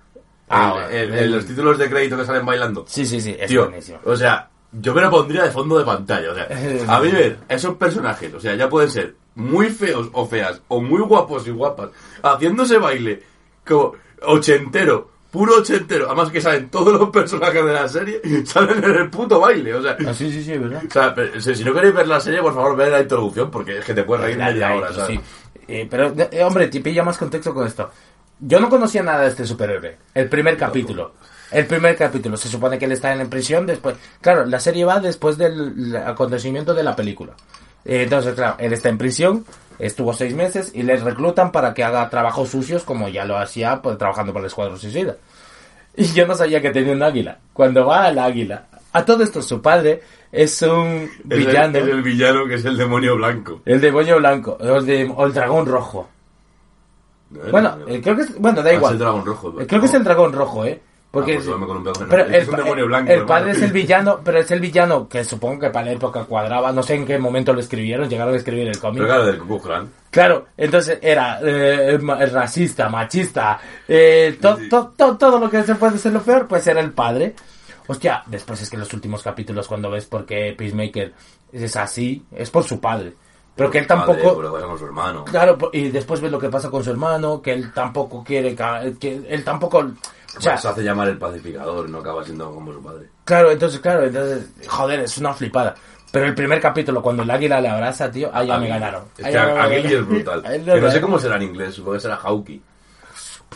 Ah, 0.49 0.87
el- 0.93 1.33
los 1.33 1.45
títulos 1.45 1.77
de 1.79 1.91
crédito 1.91 2.17
que 2.17 2.25
salen 2.25 2.47
bailando. 2.47 2.85
Sí, 2.87 3.05
sí, 3.05 3.21
sí, 3.21 3.35
es 3.37 3.49
Tío, 3.49 3.65
buenísimo. 3.67 3.99
o 4.05 4.15
sea, 4.15 4.49
yo 4.71 4.95
me 4.95 5.01
lo 5.03 5.11
pondría 5.11 5.43
de 5.43 5.51
fondo 5.51 5.77
de 5.77 5.85
pantalla. 5.85 6.31
O 6.31 6.35
sea, 6.37 6.47
a 6.97 7.01
mí 7.01 7.11
ver 7.11 7.39
esos 7.49 7.75
personajes, 7.75 8.33
o 8.33 8.39
sea, 8.39 8.55
ya 8.55 8.69
pueden 8.69 8.91
ser 8.93 9.17
muy 9.35 9.71
feos 9.71 10.09
o 10.13 10.25
feas, 10.25 10.61
o 10.69 10.81
muy 10.81 11.01
guapos 11.01 11.49
y 11.49 11.51
guapas, 11.51 11.89
haciéndose 12.23 12.79
baile 12.79 13.34
como 13.67 13.95
ochentero, 14.23 15.11
puro 15.31 15.57
ochentero. 15.59 16.07
Además 16.07 16.31
que 16.31 16.41
salen 16.41 16.69
todos 16.71 16.99
los 16.99 17.11
personajes 17.11 17.65
de 17.65 17.73
la 17.73 17.89
serie, 17.89 18.21
salen 18.47 18.83
en 18.85 18.91
el 18.95 19.11
puto 19.11 19.41
baile. 19.41 19.75
O 19.75 19.83
sea, 19.83 19.97
Ah, 20.07 20.15
sí, 20.15 20.31
sí, 20.31 20.43
sí, 20.45 20.57
¿verdad? 20.59 20.83
o 20.89 20.91
sea, 20.93 21.15
pero, 21.15 21.41
si 21.41 21.65
no 21.65 21.73
queréis 21.75 21.95
ver 21.95 22.09
la 22.09 22.21
serie, 22.21 22.41
por 22.41 22.55
favor, 22.55 22.77
ved 22.77 22.91
la 22.91 23.01
introducción, 23.01 23.51
porque 23.51 23.79
es 23.79 23.85
que 23.85 23.95
te 23.95 24.05
puedes 24.05 24.25
reír 24.25 24.37
La- 24.39 24.47
media 24.51 24.69
la 24.71 24.75
hora, 24.77 24.93
¿sabes? 24.93 25.07
sí. 25.19 25.21
Eh, 25.67 25.87
pero, 25.91 26.13
eh, 26.31 26.43
hombre, 26.45 26.69
te 26.69 26.81
pilla 26.81 27.03
más 27.03 27.17
contexto 27.17 27.55
con 27.55 27.67
esto. 27.67 27.91
Yo 28.41 28.61
no 28.61 28.69
conocía 28.69 29.03
nada 29.03 29.23
de 29.23 29.29
este 29.29 29.47
superhéroe. 29.47 29.97
El 30.13 30.29
primer 30.29 30.59
capítulo. 30.59 31.13
El 31.51 31.67
primer 31.67 31.97
capítulo. 31.97 32.37
Se 32.37 32.49
supone 32.49 32.79
que 32.79 32.85
él 32.85 32.93
está 32.93 33.15
en 33.15 33.31
prisión 33.31 33.65
después. 33.65 33.95
Claro, 34.21 34.45
la 34.45 34.61
serie 34.61 34.85
va 34.85 35.01
después 35.01 35.39
del 35.39 35.97
acontecimiento 35.97 36.75
de 36.75 36.83
la 36.83 36.95
película. 36.95 37.33
Eh, 37.87 38.03
Entonces, 38.03 38.35
claro, 38.35 38.57
él 38.59 38.73
está 38.75 38.89
en 38.91 38.99
prisión, 38.99 39.47
estuvo 39.79 40.13
seis 40.13 40.35
meses 40.35 40.71
y 40.75 40.83
le 40.83 40.97
reclutan 40.97 41.53
para 41.53 41.75
que 41.75 41.85
haga 41.85 42.09
trabajos 42.11 42.51
sucios 42.51 42.83
como 42.85 43.09
ya 43.09 43.25
lo 43.25 43.37
hacía 43.37 43.81
pues, 43.83 43.99
trabajando 43.99 44.33
por 44.33 44.41
el 44.43 44.47
Escuadrón 44.47 44.79
Suicida. 44.79 45.17
Y 45.97 46.07
yo 46.07 46.27
no 46.27 46.35
sabía 46.35 46.61
que 46.61 46.71
tenía 46.71 46.93
un 46.93 47.03
águila. 47.05 47.39
Cuando 47.53 47.87
va 47.87 48.07
al 48.07 48.19
águila, 48.19 48.67
a 48.93 49.05
todo 49.05 49.23
esto 49.23 49.41
su 49.41 49.63
padre 49.63 50.03
es 50.33 50.61
un 50.63 50.87
Es 51.05 51.11
el- 51.31 51.39
villano. 51.47 51.79
es 51.79 51.85
el 51.87 52.03
villano 52.03 52.47
que 52.49 52.55
es 52.55 52.65
el 52.65 52.77
demonio 52.77 53.15
blanco. 53.17 53.61
El 53.65 53.81
demonio 53.81 54.17
blanco, 54.19 54.59
o 54.61 54.77
el, 54.79 54.87
de- 54.87 55.13
o 55.17 55.25
el 55.25 55.33
dragón 55.33 55.67
rojo. 55.67 56.09
Bueno, 57.51 57.77
eh, 57.89 58.01
creo 58.03 58.17
que 58.17 58.23
es, 58.23 58.39
bueno, 58.39 58.63
da 58.63 58.71
Ah, 58.71 58.75
igual. 58.75 58.93
el 58.95 58.99
dragón 58.99 59.25
rojo, 59.25 59.55
Creo 59.67 59.81
que 59.81 59.87
es 59.87 59.95
el 59.95 60.05
dragón 60.05 60.33
rojo, 60.33 60.65
¿eh? 60.65 60.81
Porque 61.15 61.33
Ah, 61.33 61.41
pues 61.43 61.49
con 61.95 62.03
el- 62.03 62.09
pero 62.11 62.23
es 62.25 62.29
que 62.29 62.37
el, 62.37 62.43
es 62.43 62.49
un 62.49 62.57
demonio 62.57 62.87
blanco, 62.87 63.13
el 63.13 63.25
padre 63.25 63.51
es 63.53 63.63
el 63.63 63.73
villano, 63.73 64.21
pero 64.23 64.39
es 64.39 64.51
el 64.51 64.61
villano 64.61 65.09
que 65.09 65.25
supongo 65.25 65.61
que 65.61 65.71
para 65.71 65.87
la 65.87 65.93
época 65.93 66.25
cuadraba, 66.25 66.73
no 66.73 66.83
sé 66.83 66.95
en 66.97 67.07
qué 67.07 67.19
momento 67.19 67.53
lo 67.53 67.61
escribieron, 67.61 68.09
llegaron 68.11 68.35
a 68.35 68.37
escribir 68.37 68.69
el 68.69 68.79
cómic. 68.79 68.99
Pero 69.03 69.07
claro, 69.15 69.25
del 69.27 69.39
Ku. 69.39 69.63
Claro, 70.11 70.47
entonces 70.57 70.99
era 71.01 71.39
eh, 71.43 71.99
ma- 72.03 72.25
racista, 72.27 72.89
machista, 72.89 73.59
eh, 73.89 74.37
to- 74.41 74.59
to- 74.69 74.93
to- 74.97 75.17
todo 75.17 75.39
lo 75.39 75.49
que 75.49 75.63
se 75.63 75.75
puede 75.77 75.97
ser 75.99 76.13
lo 76.13 76.21
peor, 76.23 76.47
pues 76.47 76.67
era 76.67 76.81
el 76.81 76.93
padre. 76.93 77.35
Hostia, 77.87 78.23
después 78.27 78.61
es 78.63 78.71
que 78.71 78.77
los 78.79 78.93
últimos 78.95 79.23
capítulos 79.23 79.69
cuando 79.69 79.91
ves 79.91 80.07
por 80.07 80.25
qué 80.25 80.55
Peacemaker 80.57 81.13
es 81.53 81.77
así, 81.77 82.25
es 82.35 82.51
por 82.51 82.65
su 82.65 82.81
padre. 82.81 83.13
Pero 83.57 83.71
que 83.71 83.79
él 83.79 83.87
tampoco... 83.87 84.35
Con 84.35 84.79
su 84.79 84.85
hermano. 84.87 85.25
Claro, 85.27 85.57
y 85.73 85.89
después 85.91 86.21
ves 86.21 86.33
lo 86.33 86.41
que 86.41 86.49
pasa 86.49 86.71
con 86.71 86.83
su 86.83 86.91
hermano, 86.91 87.41
que 87.41 87.53
él 87.53 87.73
tampoco 87.73 88.25
quiere, 88.25 88.57
que 88.99 89.23
él 89.29 89.45
tampoco, 89.45 89.93
O 90.37 90.41
sea, 90.41 90.57
se 90.59 90.69
hace 90.69 90.83
llamar 90.83 91.09
el 91.09 91.19
pacificador, 91.19 91.89
no 91.89 91.99
acaba 91.99 92.25
siendo 92.25 92.53
como 92.53 92.73
su 92.73 92.83
padre. 92.83 93.09
Claro, 93.25 93.51
entonces, 93.51 93.81
claro, 93.81 94.05
entonces, 94.05 94.49
joder, 94.67 95.01
es 95.01 95.19
una 95.19 95.33
flipada. 95.33 95.75
Pero 96.11 96.27
el 96.27 96.35
primer 96.35 96.61
capítulo, 96.61 97.03
cuando 97.03 97.25
el 97.25 97.31
águila 97.31 97.61
le 97.61 97.69
abraza, 97.69 98.11
tío, 98.11 98.31
ahí 98.33 98.47
ya 98.47 98.59
me 98.59 98.69
ganaron. 98.69 99.05
Es 99.19 99.27
que 99.27 99.33
ganaron. 99.33 99.73
es 99.73 100.07
brutal. 100.07 100.43
Que 100.65 100.81
no 100.81 100.91
sé 100.91 101.01
cómo 101.01 101.19
será 101.19 101.37
en 101.37 101.43
inglés, 101.43 101.75
supongo 101.75 101.95
que 101.95 102.01
será 102.01 102.17
Hauki. 102.17 102.63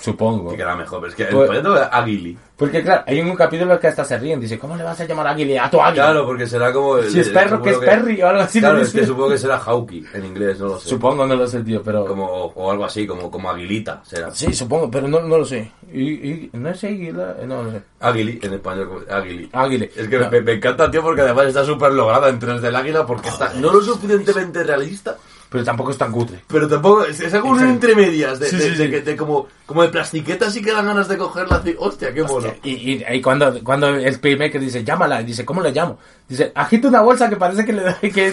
Supongo. 0.00 0.50
Que 0.50 0.56
queda 0.56 0.76
mejor, 0.76 1.00
pero 1.00 1.10
es 1.10 1.16
que 1.16 1.22
el 1.24 1.28
Pues- 1.30 1.46
proyecto 1.46 1.76
es 1.80 1.88
Aguili. 1.92 2.38
Porque, 2.56 2.82
claro, 2.82 3.04
hay 3.06 3.20
un 3.20 3.36
capítulo 3.36 3.78
que 3.78 3.86
hasta 3.86 4.04
se 4.04 4.18
ríen. 4.18 4.40
Dice, 4.40 4.58
¿cómo 4.58 4.76
le 4.76 4.82
vas 4.82 4.98
a 5.00 5.04
llamar 5.04 5.28
águila 5.28 5.66
a 5.66 5.70
tu 5.70 5.80
águila? 5.80 6.06
Claro, 6.06 6.26
porque 6.26 6.44
será 6.44 6.72
como... 6.72 6.98
el- 6.98 7.08
Si 7.08 7.20
es 7.20 7.28
perro, 7.28 7.62
que 7.62 7.70
es 7.70 7.76
supongo 7.76 7.92
Perry 7.92 8.20
o 8.22 8.26
algo 8.28 8.42
así. 8.42 8.58
Claro, 8.58 8.76
no 8.78 8.82
es 8.82 8.90
que 8.92 9.06
supongo 9.06 9.28
que 9.30 9.38
será 9.38 9.58
Hauki 9.64 10.04
en 10.12 10.24
inglés, 10.24 10.58
no 10.58 10.66
lo 10.66 10.80
sé. 10.80 10.88
Supongo, 10.88 11.24
no 11.24 11.36
lo 11.36 11.46
sé, 11.46 11.60
tío, 11.62 11.80
pero... 11.84 12.04
Como, 12.04 12.26
o, 12.26 12.70
algo 12.72 12.84
así, 12.84 13.06
como, 13.06 13.30
como 13.30 13.48
Aguilita, 13.48 14.02
será. 14.04 14.32
Sí, 14.32 14.52
supongo, 14.52 14.90
pero 14.90 15.06
no, 15.06 15.20
no 15.20 15.38
lo 15.38 15.44
sé. 15.44 15.70
Y, 15.92 16.02
y- 16.10 16.50
no 16.54 16.68
es 16.70 16.82
águila, 16.82 17.36
no 17.46 17.62
lo 17.62 17.70
sé. 17.70 17.82
Aguili, 18.00 18.40
en 18.42 18.52
español, 18.54 18.88
como- 18.88 19.00
Aguili. 19.16 19.48
Águila. 19.52 19.86
Es 19.96 20.08
que 20.08 20.18
No. 20.18 20.28
me, 20.28 20.40
me 20.40 20.52
encanta, 20.54 20.90
tío, 20.90 21.00
porque 21.02 21.20
además 21.22 21.46
está 21.46 21.64
súper 21.64 21.92
lograda 21.92 22.28
en 22.28 22.40
3D 22.40 22.64
el 22.66 22.74
águila 22.76 23.06
porque 23.06 23.28
está 23.28 23.52
no 23.54 23.72
lo 23.72 23.80
suficientemente 23.80 24.64
realista, 24.64 25.16
Pero 25.48 25.62
tampoco 25.62 25.92
es 25.92 25.98
tan 25.98 26.10
cutre. 26.10 26.42
pero 26.48 26.66
tampoco 26.68 27.04
es, 27.04 27.20
es 27.20 27.32
algo 27.32 27.50
Exacto. 27.54 27.72
entre 27.72 27.94
medias, 27.94 28.38
de, 28.40 28.48
Sí, 28.48 28.56
de- 28.56 28.62
sí, 28.62 28.68
de 28.70 28.84
sí. 28.84 28.90
que- 28.90 29.00
de 29.02 29.16
como, 29.16 29.46
como 29.68 29.82
de 29.82 29.90
plastiqueta 29.90 30.46
así 30.46 30.62
que 30.62 30.72
dan 30.72 30.86
ganas 30.86 31.08
de 31.08 31.18
cogerla 31.18 31.62
hostia, 31.76 32.14
qué 32.14 32.22
mono. 32.22 32.54
Y, 32.62 32.70
y, 32.70 33.04
y 33.06 33.20
cuando, 33.20 33.62
cuando 33.62 33.88
el 33.88 34.18
playmaker 34.18 34.58
dice, 34.58 34.82
llámala, 34.82 35.22
dice, 35.22 35.44
¿cómo 35.44 35.60
le 35.60 35.72
llamo? 35.72 35.98
Dice, 36.26 36.50
agita 36.54 36.88
una 36.88 37.02
bolsa 37.02 37.28
que 37.28 37.36
parece 37.36 37.66
que 37.66 37.74
le 37.74 37.82
da... 37.82 37.98
Que, 38.00 38.32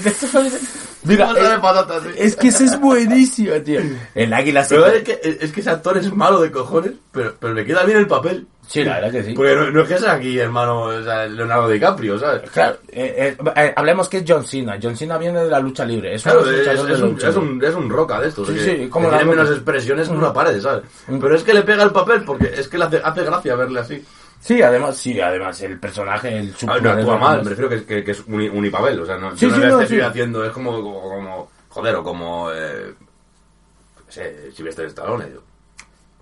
mira, 1.03 1.25
Bolsa 1.25 1.49
de 1.49 1.59
patatas, 1.59 2.03
sí. 2.03 2.09
es 2.17 2.35
que 2.37 2.47
eso 2.47 2.63
es 2.63 2.79
buenísimo, 2.79 3.53
tío. 3.55 3.81
El 4.15 4.31
águila 4.33 4.63
se... 4.63 4.75
Pero 4.75 4.87
es 4.87 5.03
que, 5.03 5.19
es 5.41 5.51
que 5.51 5.59
ese 5.59 5.69
actor 5.71 5.97
es 5.97 6.13
malo 6.15 6.39
de 6.39 6.51
cojones, 6.51 6.93
pero, 7.11 7.35
pero 7.37 7.53
le 7.53 7.65
queda 7.65 7.83
bien 7.83 7.97
el 7.97 8.07
papel. 8.07 8.47
Sí, 8.67 8.83
la 8.83 8.95
verdad 8.95 9.11
que 9.11 9.23
sí. 9.23 9.33
Porque 9.33 9.55
no, 9.55 9.69
no 9.69 9.81
es 9.81 9.87
que 9.87 9.97
sea 9.97 10.13
aquí, 10.13 10.39
hermano, 10.39 10.83
o 10.85 11.03
sea, 11.03 11.27
Leonardo 11.27 11.69
DiCaprio, 11.69 12.17
¿sabes? 12.17 12.49
Claro, 12.49 12.77
eh, 12.89 13.35
eh, 13.37 13.51
eh, 13.55 13.73
hablemos 13.75 14.09
que 14.09 14.17
es 14.17 14.23
John 14.27 14.43
Cena. 14.43 14.79
John 14.81 14.95
Cena 14.95 15.17
viene 15.17 15.43
de 15.43 15.49
la 15.49 15.59
lucha 15.59 15.85
libre. 15.85 16.15
Es, 16.15 16.23
Claro, 16.23 16.41
un 16.41 16.49
es, 16.49 16.55
de 16.55 16.61
es 16.61 16.65
la 16.65 16.81
un, 17.05 17.11
lucha 17.11 17.29
es, 17.29 17.35
un, 17.35 17.63
es 17.63 17.75
un 17.75 17.89
roca 17.89 18.19
de 18.19 18.29
estos. 18.29 18.47
Sí, 18.47 18.55
que, 18.55 18.59
sí, 18.61 18.89
como 18.89 19.05
que 19.05 19.11
la 19.11 19.17
tiene 19.19 19.31
roca. 19.33 19.43
menos 19.43 19.57
expresiones 19.57 20.09
que 20.09 20.15
una 20.15 20.33
pared, 20.33 20.59
¿sabes? 20.59 20.83
Pero 21.07 21.24
es 21.33 21.43
que 21.43 21.53
le 21.53 21.63
pega 21.63 21.83
el 21.83 21.91
papel 21.91 22.23
porque 22.23 22.47
es 22.53 22.67
que 22.67 22.77
le 22.77 22.83
hace, 22.85 23.01
hace 23.03 23.23
gracia 23.23 23.55
verle 23.55 23.79
así. 23.79 24.05
Sí, 24.39 24.61
además, 24.61 24.95
sí, 24.97 25.19
además, 25.19 25.59
el 25.61 25.79
personaje, 25.79 26.37
el 26.37 26.53
Ah, 26.67 26.77
no 26.79 26.91
actúa 26.91 27.17
mal, 27.17 27.43
me 27.43 27.49
refiero 27.49 27.69
que, 27.69 27.83
que, 27.85 28.03
que 28.03 28.11
es 28.11 28.23
uni, 28.27 28.47
unipapel, 28.47 28.99
o 28.99 29.05
sea, 29.05 29.17
no, 29.17 29.35
Sí, 29.35 29.45
yo 29.45 29.49
no 29.49 29.55
sí, 29.55 29.61
le 29.61 29.67
no, 29.69 29.81
estoy 29.81 29.97
sí. 29.97 30.03
haciendo, 30.03 30.45
es 30.45 30.51
como, 30.51 30.73
como, 30.83 31.01
como- 31.01 31.51
joder, 31.69 31.95
o 31.95 32.03
como, 32.03 32.51
eh, 32.51 32.93
no 32.99 34.11
sé, 34.11 34.51
Sylvester 34.51 34.85
Stallone. 34.87 35.29
yo. 35.33 35.41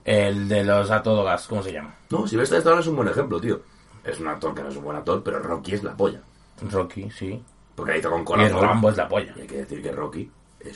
El 0.05 0.47
de 0.47 0.63
los 0.63 0.89
a 0.91 1.01
todo 1.03 1.23
gas, 1.23 1.47
¿cómo 1.47 1.63
se 1.63 1.73
llama? 1.73 1.95
No, 2.09 2.25
Sylvester 2.27 2.59
Stallone 2.59 2.81
es 2.81 2.87
un 2.87 2.95
buen 2.95 3.07
ejemplo, 3.09 3.41
tío. 3.41 3.61
Es 4.03 4.19
un 4.19 4.27
actor 4.27 4.53
que 4.53 4.61
no 4.63 4.69
es 4.69 4.75
un 4.77 4.83
buen 4.83 4.97
actor, 4.97 5.21
pero 5.23 5.39
Rocky 5.39 5.73
es 5.75 5.83
la 5.83 5.95
polla. 5.95 6.21
Rocky, 6.69 7.09
sí. 7.09 7.41
Porque 7.75 7.93
ahí 7.93 7.97
está 7.97 8.09
con 8.09 8.19
Y 8.19 8.21
el 8.21 8.25
corazón. 8.27 8.61
Rambo 8.61 8.89
es 8.89 8.97
la 8.97 9.07
polla. 9.07 9.33
Y 9.37 9.41
hay 9.41 9.47
que 9.47 9.57
decir 9.57 9.81
que 9.81 9.91
Rocky 9.91 10.29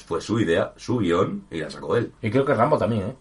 fue 0.06 0.20
su 0.22 0.40
idea, 0.40 0.74
su 0.78 0.98
guion, 1.00 1.46
y 1.52 1.60
la 1.60 1.70
sacó 1.70 1.96
él. 1.98 2.12
Y 2.22 2.32
creo 2.32 2.44
que 2.46 2.54
Rambo 2.54 2.78
también, 2.78 3.04
¿eh? 3.10 3.16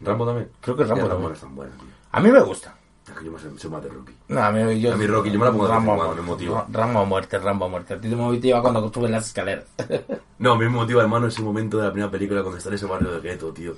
Rambo 0.00 0.26
también. 0.26 0.48
Creo 0.60 0.76
que 0.76 0.84
Rambo 0.84 1.08
Rambo 1.08 1.08
también. 1.08 1.28
no 1.30 1.34
es 1.34 1.40
tan 1.40 1.54
bueno, 1.56 1.72
tío. 1.78 1.88
A 2.12 2.20
mí 2.20 2.30
me 2.30 2.40
gusta. 2.40 2.74
Es 3.06 3.12
que 3.12 3.24
yo 3.24 3.30
me 3.32 3.38
soy, 3.38 3.70
más 3.70 3.82
de 3.84 3.88
Rocky. 3.88 4.12
No, 4.28 4.42
a 4.42 4.50
mí, 4.50 4.80
yo, 4.80 4.92
A 4.92 4.96
mí 4.96 5.06
Rocky, 5.06 5.30
yo 5.30 5.38
me 5.38 5.44
la 5.44 5.52
pongo 5.52 5.64
de 5.68 5.70
en 5.72 5.76
Rambo, 5.78 5.96
cuando, 5.96 6.16
me 6.16 6.22
motiva. 6.22 6.66
Rambo 6.72 6.98
a 7.00 7.04
muerte, 7.04 7.38
Rambo 7.38 7.64
a 7.66 7.68
muerte. 7.68 7.94
A 7.94 8.00
ti 8.00 8.08
te 8.08 8.16
motiva 8.16 8.60
cuando 8.62 8.92
subes 8.92 9.10
las 9.10 9.26
escaleras. 9.26 9.64
No, 10.38 10.52
a 10.52 10.58
mí 10.58 10.64
me 10.64 10.70
motiva, 10.70 11.00
hermano, 11.02 11.28
ese 11.28 11.40
momento 11.40 11.78
de 11.78 11.84
la 11.84 11.92
primera 11.92 12.10
película 12.10 12.42
cuando 12.42 12.58
está 12.58 12.68
en 12.68 12.74
ese 12.74 12.84
barrio 12.84 13.10
de 13.12 13.20
gueto, 13.20 13.52
tío. 13.54 13.72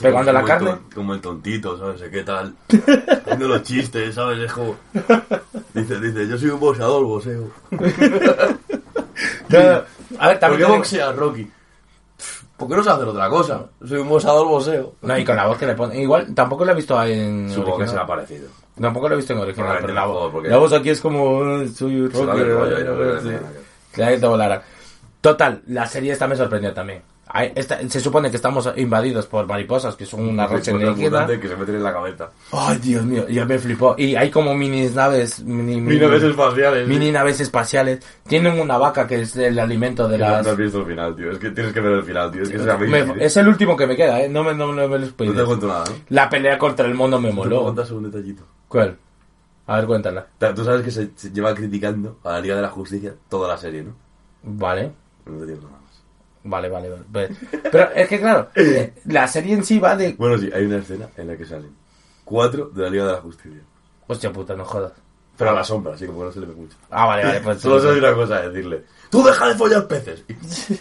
Pegando 0.00 0.32
la 0.32 0.40
el 0.40 0.46
carne. 0.46 0.70
ton- 0.70 0.80
Como 0.94 1.14
el 1.14 1.20
tontito, 1.20 1.76
¿sabes? 1.76 2.00
¿Qué 2.10 2.22
tal? 2.22 2.54
Haciendo 3.24 3.48
los 3.48 3.62
chistes, 3.64 4.14
¿sabes? 4.14 4.38
Es 4.38 4.52
como... 4.52 4.76
Dice, 5.72 5.98
dice, 6.00 6.28
yo 6.28 6.38
soy 6.38 6.50
un 6.50 6.60
boxeador, 6.60 7.02
boxeo. 7.04 7.50
A 10.18 10.28
ver, 10.28 10.38
¿Por 10.38 10.38
también 10.38 10.40
qué 10.40 10.56
te 10.56 10.56
digo- 10.56 10.76
boxea, 10.76 11.12
Rocky? 11.12 11.50
¿Por 12.66 12.70
qué 12.70 12.76
no 12.76 12.82
sé 12.84 12.90
hacer 12.90 13.08
otra 13.08 13.28
cosa? 13.28 13.66
Soy 13.86 13.98
un 13.98 14.08
boxeador, 14.08 14.46
boxeo. 14.48 14.94
No, 15.02 15.18
y 15.18 15.24
con 15.24 15.36
la 15.36 15.46
voz 15.46 15.58
que 15.58 15.66
le 15.66 15.74
pone. 15.74 16.00
Igual, 16.00 16.34
tampoco 16.34 16.64
lo 16.64 16.72
he 16.72 16.74
visto 16.74 17.02
en. 17.04 17.48
Supongo 17.50 17.64
que 17.78 17.82
original. 17.82 17.88
será 17.90 18.06
parecido. 18.06 18.48
Tampoco 18.80 19.08
lo 19.08 19.14
he 19.14 19.16
visto 19.18 19.32
en 19.34 19.38
original, 19.40 19.78
pero 19.80 19.92
la 19.94 20.06
voz. 20.06 20.32
porque- 20.32 20.48
La 20.48 20.56
voz 20.56 20.72
aquí 20.72 20.90
es 20.90 21.00
como. 21.00 21.42
eh, 21.60 21.68
Soy 21.68 22.08
Se 22.10 22.18
yo 22.18 22.34
creo 22.34 23.18
que 23.94 24.18
te 24.18 24.26
volará. 24.26 24.62
Total, 25.20 25.62
la 25.68 25.86
serie 25.86 26.12
esta 26.12 26.26
me 26.26 26.36
sorprendió 26.36 26.72
también. 26.74 27.02
Hay- 27.36 27.50
esta- 27.56 27.80
se 27.88 27.98
supone 27.98 28.30
que 28.30 28.36
estamos 28.36 28.70
invadidos 28.76 29.26
por 29.26 29.44
mariposas, 29.48 29.96
que 29.96 30.06
son 30.06 30.20
una 30.28 30.46
Cosas 30.46 30.68
alienígena. 30.68 31.26
que 31.26 31.48
se 31.48 31.56
meten 31.56 31.74
en 31.74 31.82
la 31.82 31.92
cabeza. 31.92 32.30
Ay, 32.52 32.78
Dios 32.78 33.04
mío, 33.04 33.26
ya 33.28 33.44
me 33.44 33.58
flipó. 33.58 33.96
Y 33.98 34.14
hay 34.14 34.30
como 34.30 34.54
mini 34.54 34.88
naves. 34.90 35.42
Mini, 35.42 35.80
Mini 35.80 35.98
naves 36.00 36.22
espaciales. 36.22 36.86
mini 36.86 37.10
naves 37.10 37.40
espaciales. 37.40 37.98
Tienen 38.28 38.60
una 38.60 38.78
vaca 38.78 39.08
que 39.08 39.22
es 39.22 39.34
el 39.36 39.58
alimento 39.58 40.06
de 40.06 40.16
No 40.18 40.26
las. 40.30 40.46
has 40.46 40.56
visto 40.56 40.78
el 40.78 40.86
final, 40.86 41.16
tío. 41.16 41.32
Es 41.32 41.38
que 41.40 41.50
tienes 41.50 41.72
que 41.72 41.80
ver 41.80 41.92
el 41.94 42.04
final, 42.04 42.30
tío. 42.30 42.42
Es 42.42 42.50
que 42.50 42.56
es 42.56 42.64
Me- 42.64 42.70
amazing, 42.70 43.20
¿eh? 43.20 43.24
es 43.24 43.36
el 43.36 43.48
último 43.48 43.76
que 43.76 43.88
me 43.88 43.96
queda, 43.96 44.20
¿eh? 44.22 44.28
No 44.28 44.44
me, 44.44 44.54
no, 44.54 44.68
no 44.72 44.86
me 44.86 44.98
lo 45.00 45.06
No 45.06 45.32
te 45.34 45.44
cuento 45.44 45.66
nada, 45.66 45.84
¿no? 45.88 45.94
La 46.10 46.28
pelea 46.30 46.56
contra 46.56 46.86
el 46.86 46.94
mono 46.94 47.18
me 47.20 47.30
Te 47.30 47.34
moló. 47.34 47.64
contas 47.64 47.90
un 47.90 48.04
detallito. 48.10 48.44
¿Cuál? 48.68 48.96
A 49.66 49.76
ver, 49.78 49.86
cuéntala. 49.86 50.26
Tú 50.54 50.64
sabes 50.64 50.82
que 50.82 50.90
se, 50.92 51.10
lleva 51.32 51.52
criticando 51.52 52.18
a 52.22 52.32
la 52.34 52.40
Liga 52.40 52.54
de 52.54 52.62
la 52.62 52.68
Justicia 52.68 53.12
toda 53.28 53.48
la 53.48 53.56
serie, 53.56 53.82
¿no? 53.82 53.92
Vale. 54.44 54.92
No 55.26 55.38
te 55.40 55.46
digo. 55.46 55.68
Vale, 56.44 56.68
vale, 56.68 56.90
vale. 57.10 57.34
Pero, 57.70 57.90
es 57.92 58.08
que 58.08 58.20
claro, 58.20 58.50
eh, 58.54 58.94
la 59.06 59.26
serie 59.26 59.54
en 59.54 59.64
sí 59.64 59.78
va 59.78 59.96
de... 59.96 60.12
Bueno, 60.12 60.38
sí, 60.38 60.50
hay 60.54 60.66
una 60.66 60.76
escena 60.76 61.08
en 61.16 61.28
la 61.28 61.36
que 61.36 61.46
salen 61.46 61.74
cuatro 62.24 62.70
de 62.72 62.82
la 62.82 62.90
Liga 62.90 63.06
de 63.06 63.12
la 63.12 63.20
Justicia. 63.20 63.60
Hostia 64.06 64.32
puta, 64.32 64.54
no 64.54 64.64
jodas. 64.64 64.92
Pero 65.36 65.50
a 65.50 65.54
la 65.54 65.64
sombra, 65.64 65.94
así 65.94 66.06
como 66.06 66.24
no 66.24 66.30
se 66.30 66.40
le 66.40 66.46
ve 66.46 66.54
mucho. 66.54 66.76
Ah, 66.90 67.06
vale, 67.06 67.24
vale. 67.24 67.40
Pues, 67.40 67.60
Solo 67.62 67.80
soy 67.80 67.98
una 67.98 68.14
cosa 68.14 68.36
a 68.36 68.48
decirle. 68.48 68.84
¡Tú 69.10 69.24
deja 69.24 69.48
de 69.48 69.54
follar 69.54 69.86
peces! 69.86 70.24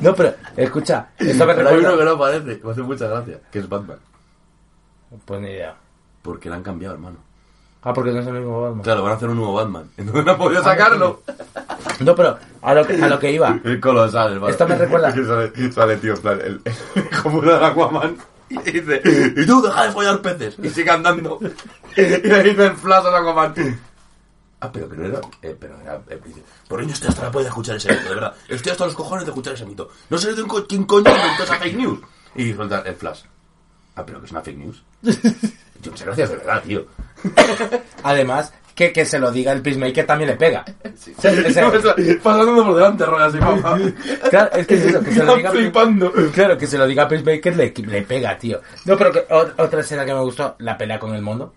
No, 0.00 0.12
pero 0.12 0.34
escucha, 0.56 1.10
esto 1.16 1.46
me 1.46 1.54
Pero 1.54 1.68
hay 1.68 1.76
uno 1.76 1.96
que 1.96 2.04
no 2.04 2.10
aparece, 2.10 2.60
me 2.64 2.72
hace 2.72 2.82
mucha 2.82 3.06
gracia, 3.06 3.38
que 3.48 3.60
es 3.60 3.68
Batman. 3.68 3.98
Pues 5.24 5.40
ni 5.40 5.50
idea. 5.50 5.76
Porque 6.20 6.50
la 6.50 6.56
han 6.56 6.64
cambiado, 6.64 6.96
hermano. 6.96 7.18
Ah, 7.80 7.92
porque 7.92 8.10
no 8.10 8.18
es 8.18 8.26
el 8.26 8.32
mismo 8.32 8.60
Batman. 8.60 8.82
Claro, 8.82 9.02
van 9.04 9.12
a 9.12 9.14
hacer 9.14 9.28
un 9.28 9.36
nuevo 9.36 9.54
Batman. 9.54 9.88
Entonces 9.96 10.24
no 10.24 10.32
han 10.32 10.38
podido 10.38 10.64
sacarlo. 10.64 11.22
No, 12.00 12.14
pero 12.14 12.38
a 12.62 12.74
lo 12.74 12.86
que, 12.86 12.94
a 13.02 13.08
lo 13.08 13.18
que 13.18 13.32
iba. 13.32 13.58
Es 13.64 13.80
colosal, 13.80 14.34
Batman. 14.40 14.50
Esto 14.50 14.68
me 14.68 14.74
recuerda- 14.76 15.08
Es 15.08 15.14
que 15.16 15.24
sale, 15.24 15.72
sale, 15.72 15.96
tío, 15.98 16.14
plan, 16.20 16.40
el, 16.40 16.60
el 16.64 17.10
como 17.22 17.38
una 17.38 17.58
de 17.58 17.66
Aquaman. 17.66 18.16
Y 18.50 18.70
dice, 18.70 19.02
y 19.36 19.46
tú 19.46 19.62
deja 19.62 19.86
de 19.86 19.92
follar 19.92 20.20
peces. 20.20 20.56
Y 20.62 20.68
sigue 20.70 20.90
andando. 20.90 21.38
Y 21.96 22.00
le 22.02 22.42
dice 22.42 22.66
el 22.66 22.76
flash 22.76 23.06
al 23.06 23.14
Aquaman. 23.16 23.54
Ah, 24.60 24.70
pero 24.72 24.88
que 24.88 24.96
no 24.96 25.06
era. 25.06 25.20
Eh, 25.42 25.56
pero 25.58 25.78
era. 25.80 26.00
Eh, 26.08 26.20
por 26.68 26.80
ello 26.80 26.92
estoy 26.92 27.08
hasta 27.08 27.22
la 27.24 27.30
polla 27.30 27.44
de 27.44 27.48
escuchar 27.50 27.76
ese 27.76 27.90
mito, 27.92 28.08
de 28.08 28.14
verdad. 28.14 28.34
Estoy 28.48 28.72
hasta 28.72 28.86
los 28.86 28.94
cojones 28.94 29.24
de 29.26 29.30
escuchar 29.30 29.52
ese 29.54 29.66
mito. 29.66 29.90
No 30.10 30.16
sé 30.18 30.34
de 30.34 30.42
un 30.42 30.48
co- 30.48 30.66
quién 30.66 30.84
coño 30.84 31.10
inventó 31.10 31.44
esa 31.44 31.56
fake 31.56 31.76
news. 31.76 32.00
Y 32.34 32.52
suelta 32.54 32.82
el 32.86 32.94
flash. 32.96 33.20
Ah, 33.96 34.04
pero 34.06 34.18
que 34.20 34.26
es 34.26 34.32
una 34.32 34.40
fake 34.42 34.58
news. 34.58 34.82
Yo 35.82 35.90
muchas 35.90 36.06
gracias, 36.06 36.30
de 36.30 36.36
verdad, 36.36 36.62
tío. 36.62 36.86
Además, 38.02 38.52
que, 38.74 38.92
que 38.92 39.04
se 39.04 39.18
lo 39.18 39.30
diga 39.30 39.52
el 39.52 39.62
Peacemaker 39.62 40.04
también 40.06 40.30
le 40.30 40.36
pega. 40.36 40.64
Se- 40.96 41.14
se- 41.52 42.14
Pasando 42.22 42.64
por 42.64 42.74
delante, 42.74 43.04
rollo 43.06 43.24
así, 43.24 43.38
papá. 43.38 43.78
Claro, 44.30 44.50
es 44.56 44.66
que 44.66 44.74
es 44.74 44.84
eso, 44.86 45.00
que 45.02 45.12
se 45.12 45.24
lo 45.24 45.36
diga 45.36 45.50
flipando. 45.52 46.12
Claro, 46.32 46.58
que 46.58 46.66
se 46.66 46.76
lo 46.78 46.86
diga 46.86 47.04
a 47.04 47.08
Peacemaker 47.08 47.56
le, 47.56 47.72
le 47.76 48.02
pega, 48.02 48.36
tío. 48.38 48.60
No, 48.84 48.96
pero 48.96 49.12
que 49.12 49.24
o- 49.32 49.62
otra 49.62 49.80
escena 49.80 50.04
que 50.04 50.12
me 50.14 50.20
gustó, 50.20 50.56
la 50.58 50.76
pelea 50.76 50.98
con 50.98 51.14
el 51.14 51.22
mono. 51.22 51.52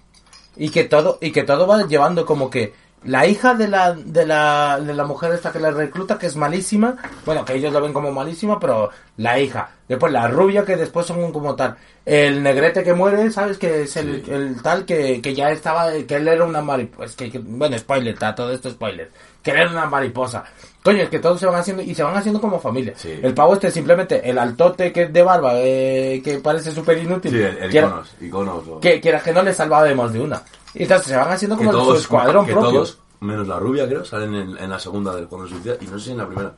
Y 0.56 0.70
que 0.70 0.84
todo, 0.86 1.18
y 1.22 1.32
que 1.32 1.44
todo 1.44 1.68
va 1.68 1.86
llevando 1.88 2.26
como 2.26 2.50
que 2.50 2.74
la 3.04 3.26
hija 3.28 3.54
de 3.54 3.68
la, 3.68 3.94
de 3.94 4.26
la, 4.26 4.80
de 4.80 4.94
la 4.94 5.04
mujer 5.06 5.32
esta 5.34 5.52
que 5.52 5.60
la 5.60 5.72
recluta, 5.72 6.18
que 6.18 6.26
es 6.28 6.36
malísima, 6.36 6.96
bueno, 7.26 7.46
que 7.46 7.54
ellos 7.54 7.72
lo 7.72 7.82
ven 7.82 7.94
como 7.94 8.12
malísima, 8.12 8.60
pero 8.60 8.90
la 9.18 9.40
hija. 9.40 9.70
Después 9.88 10.12
la 10.12 10.28
rubia, 10.28 10.66
que 10.66 10.76
después 10.76 11.06
son 11.06 11.32
como 11.32 11.56
tal. 11.56 11.78
El 12.06 12.44
negrete 12.44 12.84
que 12.84 12.94
muere, 12.94 13.32
¿sabes? 13.32 13.58
Que 13.58 13.84
es 13.84 13.96
el, 13.98 14.26
Sí. 14.26 14.32
el 14.32 14.62
tal 14.62 14.84
que, 14.86 15.22
que 15.22 15.34
ya 15.34 15.50
estaba, 15.52 15.92
que 16.08 16.16
él 16.16 16.28
era 16.28 16.44
una 16.44 16.62
mariposa. 16.62 17.16
Que, 17.16 17.32
que- 17.32 17.40
bueno, 17.40 17.78
spoiler, 17.78 18.14
está 18.14 18.36
todo 18.36 18.52
esto 18.52 18.70
spoiler. 18.70 19.10
Que 19.42 19.52
él 19.52 19.58
era 19.58 19.72
una 19.72 19.86
mariposa. 19.86 20.44
Coño, 20.92 21.04
es 21.04 21.10
que 21.10 21.20
todos 21.20 21.40
se 21.40 21.46
van 21.46 21.56
haciendo, 21.56 21.84
y 21.84 21.94
se 21.94 22.02
van 22.04 22.16
haciendo 22.16 22.40
como 22.40 22.60
familia. 22.60 22.94
Sí. 22.96 23.20
El 23.22 23.34
pavo 23.34 23.54
este 23.56 23.70
simplemente, 23.72 24.30
el 24.30 24.38
altote 24.38 24.92
que 24.94 25.04
es 25.04 25.14
de 25.14 25.22
barba, 25.22 25.52
eh, 25.56 26.22
que 26.24 26.38
parece 26.40 26.72
súper 26.72 26.98
inútil. 26.98 27.32
Sí, 27.32 27.42
el, 27.42 27.76
iconos. 27.76 28.16
Iconos. 28.22 28.68
o- 28.68 28.80
que, 28.80 29.02
quiera 29.02 29.20
que 29.22 29.34
no 29.34 29.44
le 29.44 29.54
salvaba 29.54 29.84
de 29.84 29.96
más 29.96 30.14
de 30.14 30.22
una. 30.22 30.42
Y 30.74 30.84
entonces 30.84 31.08
se 31.08 31.16
van 31.18 31.30
haciendo 31.32 31.58
como 31.58 31.72
su 31.72 31.78
todos, 31.78 32.00
escuadrón 32.00 32.46
que 32.46 32.54
propio. 32.54 32.72
todos, 32.72 33.00
menos 33.20 33.48
la 33.48 33.60
rubia, 33.60 33.86
creo, 33.88 34.06
salen 34.06 34.34
en, 34.36 34.58
en 34.58 34.70
la 34.70 34.80
segunda 34.80 35.14
del 35.16 35.28
cuando 35.28 35.48
suicida. 35.48 35.76
Y 35.82 35.86
no 35.88 36.00
sé 36.00 36.06
si 36.06 36.12
en 36.12 36.18
la 36.20 36.28
primera. 36.28 36.54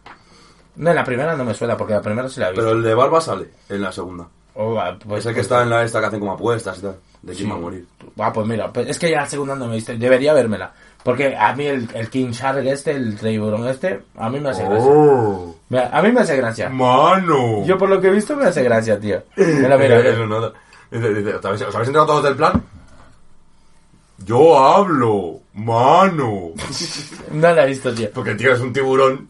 No, 0.76 0.90
en 0.92 0.96
la 0.96 1.04
primera 1.04 1.36
no 1.36 1.44
me 1.44 1.54
suena, 1.54 1.76
porque 1.76 1.94
la 1.94 2.02
primera 2.02 2.30
se 2.30 2.40
la 2.40 2.50
visto. 2.52 2.62
Pero 2.64 2.76
el 2.78 2.84
de 2.84 2.94
barba 2.94 3.20
sale 3.22 3.50
en 3.68 3.82
la 3.82 3.92
segunda. 3.92 4.28
Oh, 4.56 4.74
va, 4.74 4.98
pues, 5.00 5.20
es 5.22 5.26
el 5.28 5.32
que 5.32 5.36
pues- 5.40 5.46
está 5.46 5.64
en 5.64 5.70
la 5.70 5.84
esta 5.84 6.00
que 6.00 6.06
hacen 6.08 6.20
como 6.20 6.34
apuestas 6.34 6.78
y 6.78 6.82
tal. 6.82 6.96
De 7.22 7.34
quién 7.34 7.48
Sí. 7.48 7.52
va 7.52 7.58
a 7.58 7.60
morir. 7.62 7.86
Ah, 8.18 8.32
pues 8.32 8.48
mira, 8.48 8.72
pues 8.72 8.88
es 8.90 8.98
que 9.00 9.10
ya 9.12 9.22
la 9.22 9.26
segunda 9.28 9.56
no 9.56 9.68
me 9.68 9.76
viste. 9.76 9.98
Debería 9.98 10.34
vérmela. 10.34 10.74
Porque 11.04 11.36
a 11.36 11.56
mí 11.56 11.66
el, 11.66 11.88
el 11.94 12.10
King 12.10 12.32
Shark 12.32 12.66
este, 12.66 12.92
el 12.92 13.18
tiburón 13.18 13.68
este, 13.68 14.02
a 14.18 14.30
mí 14.30 14.40
me 14.40 14.50
hace 14.50 14.64
gracia. 14.66 14.92
¡Oh! 14.92 15.56
A 15.92 16.02
mí 16.02 16.12
me 16.12 16.22
hace 16.22 16.36
gracia. 16.36 16.70
¡Mano! 16.70 17.64
Yo 17.66 17.78
por 17.78 17.90
lo 17.90 18.02
que 18.02 18.08
he 18.08 18.12
visto 18.12 18.36
me 18.36 18.46
hace 18.46 18.64
gracia, 18.64 19.00
tío. 19.00 19.24
Mira, 19.38 19.78
mira, 19.78 19.98
Mira, 19.98 20.26
no- 20.26 20.38
¿os 20.48 21.46
habéis, 21.46 21.62
enterado 21.62 22.06
todos 22.06 22.24
del 22.24 22.36
plan? 22.36 22.64
Yo 24.26 24.60
hablo, 24.60 25.40
mano. 25.54 26.52
No 27.32 27.54
la 27.54 27.64
he 27.64 27.68
visto, 27.68 27.94
tío. 27.94 28.10
Porque 28.14 28.36
tío 28.36 28.54
es 28.54 28.60
un 28.60 28.74
tiburón. 28.74 29.30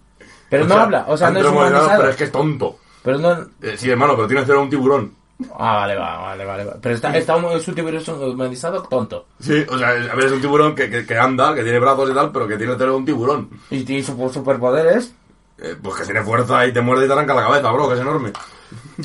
Pero 0.50 0.66
no 0.66 0.76
habla, 0.76 1.06
o 1.08 1.16
sea, 1.18 1.30
no 1.30 1.40
es 1.40 1.46
humanizado. 1.46 1.98
Pero 1.98 2.10
es 2.10 2.16
que 2.16 2.24
es 2.24 2.32
tonto. 2.32 2.78
Pero 3.04 3.20
no... 3.20 3.32
Eh, 3.62 3.76
sí, 3.78 3.90
hermano, 3.90 4.16
pero 4.16 4.28
tiene 4.28 4.44
cero 4.46 4.62
un 4.64 4.70
tiburón. 4.70 5.14
Ah, 5.58 5.76
vale, 5.78 5.96
va, 5.96 6.18
vale, 6.20 6.46
vale. 6.46 6.66
vale. 6.66 6.80
Pero 6.82 6.96
está, 6.96 7.16
está 7.18 7.36
un, 7.38 7.60
su 7.62 7.74
tiburón 7.74 8.04
humanizado 8.32 8.84
tonto. 8.84 9.28
Sí, 9.40 9.66
o 9.70 9.78
sea, 9.78 9.90
a 9.90 10.16
ver, 10.16 10.26
es 10.26 10.32
un 10.34 10.42
tiburón 10.42 10.76
que, 10.76 10.90
que, 10.90 11.06
que 11.06 11.18
anda, 11.18 11.56
que 11.56 11.64
tiene 11.64 11.80
brazos 11.80 12.10
y 12.10 12.14
tal, 12.14 12.32
pero 12.32 12.48
que 12.48 12.58
tiene 12.58 12.76
cero 12.78 12.98
un 12.98 13.06
tiburón. 13.06 13.50
Y, 13.70 13.90
y 13.94 14.04
su 14.04 14.30
superpoder 14.30 14.98
es... 14.98 15.14
Eh, 15.62 15.76
pues 15.82 15.96
que 15.98 16.06
tiene 16.06 16.24
fuerza 16.24 16.66
y 16.66 16.72
te 16.74 16.80
muerde 16.82 17.04
y 17.06 17.08
te 17.08 17.14
arranca 17.14 17.34
la 17.34 17.44
cabeza, 17.44 17.70
bro, 17.72 17.88
que 17.90 17.96
es 17.96 18.02
enorme. 18.02 18.32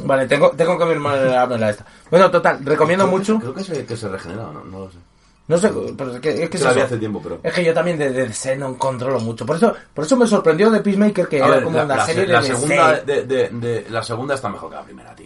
Vale, 0.05 0.27
tengo, 0.27 0.51
tengo 0.51 0.79
que 0.79 0.85
mirarme 0.85 1.71
esta. 1.71 1.85
Bueno, 2.11 2.31
total, 2.31 2.59
recomiendo 2.65 3.07
mucho. 3.07 3.39
Creo 3.41 3.55
que 3.55 3.65
se, 3.65 3.85
que 3.87 3.97
se 3.97 4.09
regenera, 4.09 4.45
no, 4.53 4.65
no 4.65 4.79
lo 4.81 4.91
sé. 4.91 4.99
No 5.47 5.59
sé, 5.59 5.71
pero 5.99 6.15
es 6.15 6.21
que, 6.21 6.43
es 6.45 6.49
que 6.51 6.57
es 6.57 6.63
la 6.63 6.71
eso. 6.71 6.85
hace 6.85 6.97
tiempo, 6.97 7.21
pero... 7.23 7.39
Es 7.43 7.53
que 7.53 7.63
yo 7.65 7.75
también 7.75 7.99
de, 7.99 8.11
de 8.11 8.29
DC 8.29 8.57
no 8.57 8.79
controlo 8.79 9.21
mucho. 9.21 9.45
Por 9.45 9.57
eso, 9.57 9.75
por 9.93 10.05
eso 10.05 10.17
me 10.17 10.27
sorprendió 10.27 10.71
de 10.71 10.81
Peacemaker 10.81 11.29
que 11.29 11.37
A 11.43 11.47
era 11.47 11.55
ver, 11.57 11.65
como 11.65 11.77
la, 11.77 11.85
una 11.85 11.97
la 11.97 12.07
serie 12.07 12.23
se- 12.23 12.27
de 12.29 12.33
la 12.33 12.41
DC. 12.41 12.55
segunda 12.55 12.93
de, 13.01 13.23
de- 13.25 13.49
de- 13.51 13.87
la 13.91 14.03
segunda 14.03 14.35
está 14.37 14.49
mejor 14.49 14.71
que 14.71 14.77
la 14.77 14.83
primera, 14.85 15.15
tío. 15.15 15.24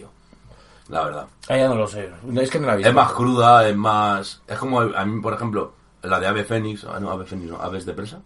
La 0.89 1.03
verdad. 1.03 1.27
Ah, 1.47 1.55
ya 1.57 1.67
no 1.67 1.75
lo 1.75 1.87
sé. 1.87 2.09
Es 2.35 2.49
que 2.49 2.59
no 2.59 2.67
la 2.67 2.73
he 2.73 2.77
visto. 2.77 2.89
Es 2.89 2.95
más 2.95 3.11
cruda, 3.13 3.67
es 3.69 3.75
más... 3.75 4.41
Es 4.47 4.57
como 4.57 4.81
a 4.81 5.05
mí, 5.05 5.21
por 5.21 5.33
ejemplo, 5.33 5.73
la 6.01 6.19
de 6.19 6.27
Ave 6.27 6.43
Fénix... 6.43 6.83
ah, 6.85 6.99
No, 6.99 7.11
Ave 7.11 7.25
Fénix, 7.25 7.51
no, 7.51 7.61
Aves 7.61 7.85
de 7.85 7.93
Presa. 7.93 8.19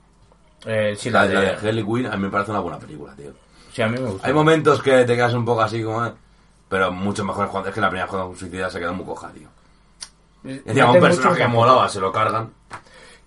Eh, 0.65 0.95
sí, 0.97 1.09
La, 1.09 1.23
la, 1.23 1.27
de, 1.27 1.33
la 1.33 1.41
de. 1.41 1.49
Harley 1.69 1.83
Quinn 1.83 2.05
a 2.07 2.15
mí 2.15 2.23
me 2.23 2.29
parece 2.29 2.51
una 2.51 2.61
buena 2.61 2.79
película, 2.79 3.13
tío. 3.15 3.31
Sí, 3.73 3.81
a 3.81 3.87
mí 3.87 3.99
me 3.99 4.09
gusta. 4.09 4.25
Hay 4.27 4.33
momentos 4.33 4.81
que 4.81 5.03
te 5.03 5.15
quedas 5.15 5.33
un 5.33 5.43
poco 5.43 5.61
así 5.61 5.83
como... 5.83 6.05
eh, 6.05 6.13
Pero 6.69 6.91
mucho 6.93 7.25
mejor 7.25 7.49
cuando... 7.49 7.67
Es 7.69 7.75
que 7.75 7.81
la 7.81 7.89
primera 7.89 8.07
Juego 8.07 8.33
Suicida 8.35 8.69
se 8.69 8.79
queda 8.79 8.93
muy 8.93 9.05
coja, 9.05 9.29
tío. 9.31 9.49
Eh, 10.45 10.61
Encima 10.65 10.87
mete 10.87 10.99
un 10.99 11.03
personaje 11.03 11.47
molaba, 11.47 11.89
se 11.89 11.99
lo 11.99 12.11
cargan. 12.13 12.53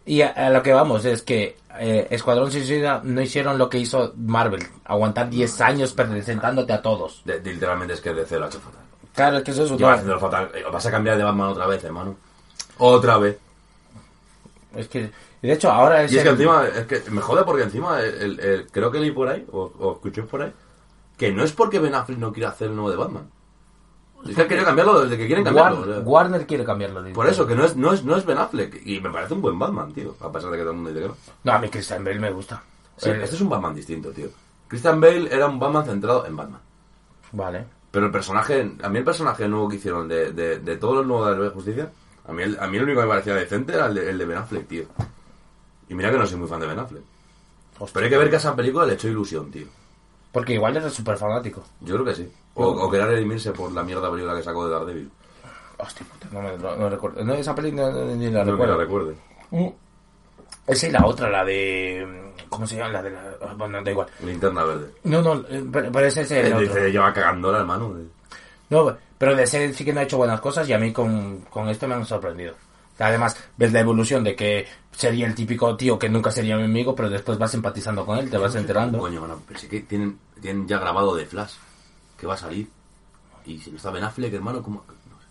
Y 0.07 0.22
a, 0.22 0.28
a 0.30 0.51
lo 0.51 0.62
que 0.62 0.72
vamos 0.72 1.05
es 1.05 1.20
que 1.22 1.57
eh, 1.78 2.07
Escuadrón 2.11 2.51
Suicida 2.51 3.01
no 3.05 3.20
hicieron 3.20 3.59
lo 3.59 3.68
que 3.68 3.78
hizo 3.78 4.12
Marvel. 4.16 4.66
Aguantar 4.84 5.28
10 5.28 5.61
años 5.61 5.93
presentándote 5.93 6.72
a 6.72 6.80
todos. 6.80 7.20
De- 7.26 7.41
de- 7.41 7.53
literalmente 7.53 7.93
es 7.95 8.01
que 8.01 8.14
de 8.14 8.24
cero 8.24 8.45
ha 8.45 8.49
hecho 8.49 8.61
fatal. 8.61 8.80
Claro, 9.17 9.39
es 9.39 9.43
que 9.45 9.51
eso 9.51 9.64
es 9.64 9.71
Lleva 9.73 9.95
haciendo 9.95 10.21
fatal. 10.21 10.51
Vas 10.73 10.87
a 10.87 10.91
cambiar 10.91 11.17
de 11.19 11.25
Batman 11.25 11.49
otra 11.49 11.67
vez, 11.67 11.83
hermano. 11.83 12.17
Otra 12.79 13.19
vez. 13.19 13.39
Es 14.75 14.89
que... 14.89 15.11
de 15.43 15.53
hecho, 15.53 15.71
ahora 15.73 16.03
es... 16.05 16.12
Y 16.12 16.19
es 16.19 16.23
que 16.23 16.29
encima, 16.31 16.67
es 16.67 16.85
que 16.87 17.03
me 17.11 17.23
jode 17.23 17.43
porque 17.45 17.62
encima, 17.62 18.01
el, 18.01 18.67
creo 18.71 18.91
que 18.91 19.01
leí 19.01 19.11
por 19.11 19.29
ahí, 19.29 19.45
o, 19.51 19.73
o 19.79 19.93
escuché 19.95 20.23
por 20.23 20.43
ahí, 20.43 20.53
que 21.17 21.33
no 21.33 21.43
es 21.43 21.53
porque 21.53 21.79
Ben 21.79 21.95
Affleck 21.95 22.19
no 22.19 22.33
quiera 22.33 22.51
hacer 22.51 22.69
el 22.69 22.75
nuevo 22.77 22.91
de 22.91 22.97
Batman. 22.97 23.31
Es 24.29 24.35
que 24.35 24.47
quiere 24.47 24.64
cambiarlo 24.64 25.03
desde 25.03 25.17
que 25.17 25.27
quieren 25.27 25.45
cambiarlo. 25.45 25.81
War- 25.81 25.89
o 25.89 25.95
sea. 25.95 26.01
Warner 26.03 26.47
quiere 26.47 26.64
cambiarlo. 26.64 27.05
Por 27.12 27.29
eso, 27.29 27.47
que 27.47 27.55
no 27.55 27.64
es, 27.64 27.77
no, 27.77 27.93
es, 27.93 28.03
no 28.05 28.17
es 28.17 28.27
Ben 28.27 28.39
Affleck. 28.39 28.83
Y 28.85 29.01
me 29.01 29.11
parece 29.11 29.35
un 29.35 29.41
buen 29.41 29.59
Batman, 29.59 29.93
tío. 29.93 30.17
A 30.21 30.33
pesar 30.33 30.51
de 30.51 30.57
que 30.57 30.62
todo 30.62 30.73
el 30.73 30.77
mundo 30.77 30.91
dice 30.91 31.03
que 31.03 31.09
no. 31.09 31.17
No, 31.45 31.53
a 31.53 31.59
mí 31.59 31.69
Christian 31.69 32.05
Bale 32.05 32.19
me 32.19 32.31
gusta. 32.31 32.62
Sí, 32.97 33.09
Eh, 33.11 33.21
este 33.23 33.37
es 33.37 33.41
un 33.41 33.49
Batman 33.49 33.75
distinto, 33.75 34.11
tío. 34.11 34.29
Christian 34.69 35.01
Bale 35.01 35.33
era 35.33 35.47
un 35.47 35.59
Batman 35.61 35.85
centrado 35.85 36.27
en 36.27 36.35
Batman. 36.37 36.61
Vale. 37.33 37.67
Pero 37.97 38.07
el 38.09 38.12
personaje, 38.12 38.72
a 38.82 38.88
mí 38.90 38.99
el 38.99 39.05
personaje 39.05 39.49
nuevo 39.49 39.70
que 39.70 39.76
hicieron 39.76 40.07
de, 40.07 40.30
de, 40.30 40.59
de 40.59 40.76
todos 40.76 40.97
los 40.97 41.07
nuevos 41.07 41.30
de 41.30 41.36
la 41.38 41.44
de 41.44 41.49
Justicia, 41.49 41.90
a 42.28 42.32
mí, 42.34 42.42
el, 42.42 42.59
a 42.61 42.66
mí 42.66 42.76
el 42.76 42.82
único 42.82 43.01
que 43.01 43.07
me 43.07 43.11
parecía 43.11 43.34
decente 43.34 43.72
era 43.72 43.86
el 43.86 43.94
de, 43.94 44.11
el 44.11 44.18
de 44.18 44.24
Ben 44.26 44.36
Affleck, 44.36 44.68
tío. 44.68 44.84
Y 45.88 45.94
mira 45.94 46.11
que 46.11 46.18
no 46.18 46.26
soy 46.26 46.38
muy 46.38 46.47
fan 46.47 46.61
de 46.61 46.66
Ben 46.66 46.78
Affleck. 46.78 47.03
Pero 47.94 48.05
hay 48.05 48.11
que 48.11 48.18
ver 48.18 48.28
que 48.28 48.36
a 48.36 48.38
esa 48.38 48.55
película 48.55 48.84
le 48.84 48.92
echó 48.92 49.09
ilusión, 49.09 49.51
tío. 49.51 49.66
Porque 50.30 50.53
igual 50.53 50.76
eres 50.76 50.92
súper 50.92 51.16
fanático. 51.16 51.64
Yo 51.80 51.94
creo 51.94 52.05
que 52.05 52.14
sí. 52.16 52.30
O, 52.53 52.66
o 52.66 52.90
querer 52.90 53.07
redimirse 53.07 53.53
por 53.53 53.72
la 53.72 53.82
mierda 53.82 54.11
película 54.11 54.36
que 54.36 54.42
sacó 54.42 54.66
de 54.68 54.74
Daredevil. 54.74 55.11
Hostia 55.78 56.05
puta, 56.07 56.28
no, 56.32 56.42
me, 56.42 56.59
no, 56.59 56.76
no 56.76 56.90
recuerdo. 56.90 57.24
No, 57.24 57.32
esa 57.32 57.55
no- 57.55 58.05
ni 58.14 58.30
la 58.30 58.44
No 58.44 58.51
recuerdo. 58.53 58.74
la 58.76 58.84
recuerde. 58.84 59.14
Mm. 59.53 59.68
Esa 60.66 60.86
y 60.86 60.90
la 60.90 61.07
otra, 61.07 61.30
la 61.30 61.47
de... 61.47 62.26
¿Cómo 62.49 62.66
se 62.66 62.76
llama? 62.76 62.92
La 62.92 63.03
de 63.03 63.11
la... 63.11 63.22
Bueno, 63.57 63.82
da 63.82 63.90
igual. 63.90 64.07
Linterna 64.24 64.64
verde. 64.64 64.90
No, 65.05 65.22
no, 65.22 65.34
eh, 65.49 65.64
pero, 65.72 66.01
ese 66.01 66.22
es 66.22 66.30
el 66.32 66.47
Eh, 66.47 66.55
otro. 66.55 66.61
Dice, 66.61 66.90
lleva 66.92 67.12
cagándola, 67.12 67.59
hermano. 67.59 67.94
No, 68.70 68.97
pero 69.18 69.34
de 69.36 69.44
ese 69.44 69.72
sí 69.72 69.84
que 69.84 69.92
no 69.92 70.01
ha 70.01 70.05
hecho 70.05 70.16
buenas 70.16 70.40
cosas 70.40 70.68
y 70.68 70.72
a 70.72 70.78
mí 70.78 70.92
con, 70.92 71.40
con 71.51 71.68
esto 71.68 71.86
me 71.88 71.94
han 71.94 72.05
sorprendido. 72.07 72.55
Además, 72.99 73.36
ves 73.57 73.72
la 73.72 73.80
evolución 73.80 74.24
de 74.24 74.34
que 74.34 74.66
sería 74.90 75.26
el 75.26 75.34
típico 75.34 75.76
tío 75.76 75.99
que 75.99 76.09
nunca 76.09 76.30
sería 76.30 76.57
mi 76.57 76.64
amigo, 76.64 76.94
pero 76.94 77.11
después 77.11 77.36
vas 77.38 77.53
empatizando 77.55 78.07
con 78.07 78.18
él, 78.18 78.30
te 78.30 78.38
vas 78.38 78.55
enterando. 78.55 78.99
Coño, 78.99 79.20
bueno, 79.20 79.40
pero 79.47 79.61
sí 79.61 79.68
que 79.68 79.80
tienen, 79.80 80.18
tienen 80.40 80.66
ya 80.66 80.78
grabado 80.78 81.14
de 81.14 81.26
Flash. 81.26 81.53
Que 82.18 82.26
va 82.26 82.34
a 82.34 82.38
salir. 82.38 82.68
Y 83.44 83.59
si 83.59 83.70
no 83.70 83.76
está 83.76 83.90
Ben 83.90 84.03
Affleck, 84.03 84.32
hermano, 84.32 84.62
¿cómo? 84.62 84.82
No 84.88 85.20
sé. 85.20 85.26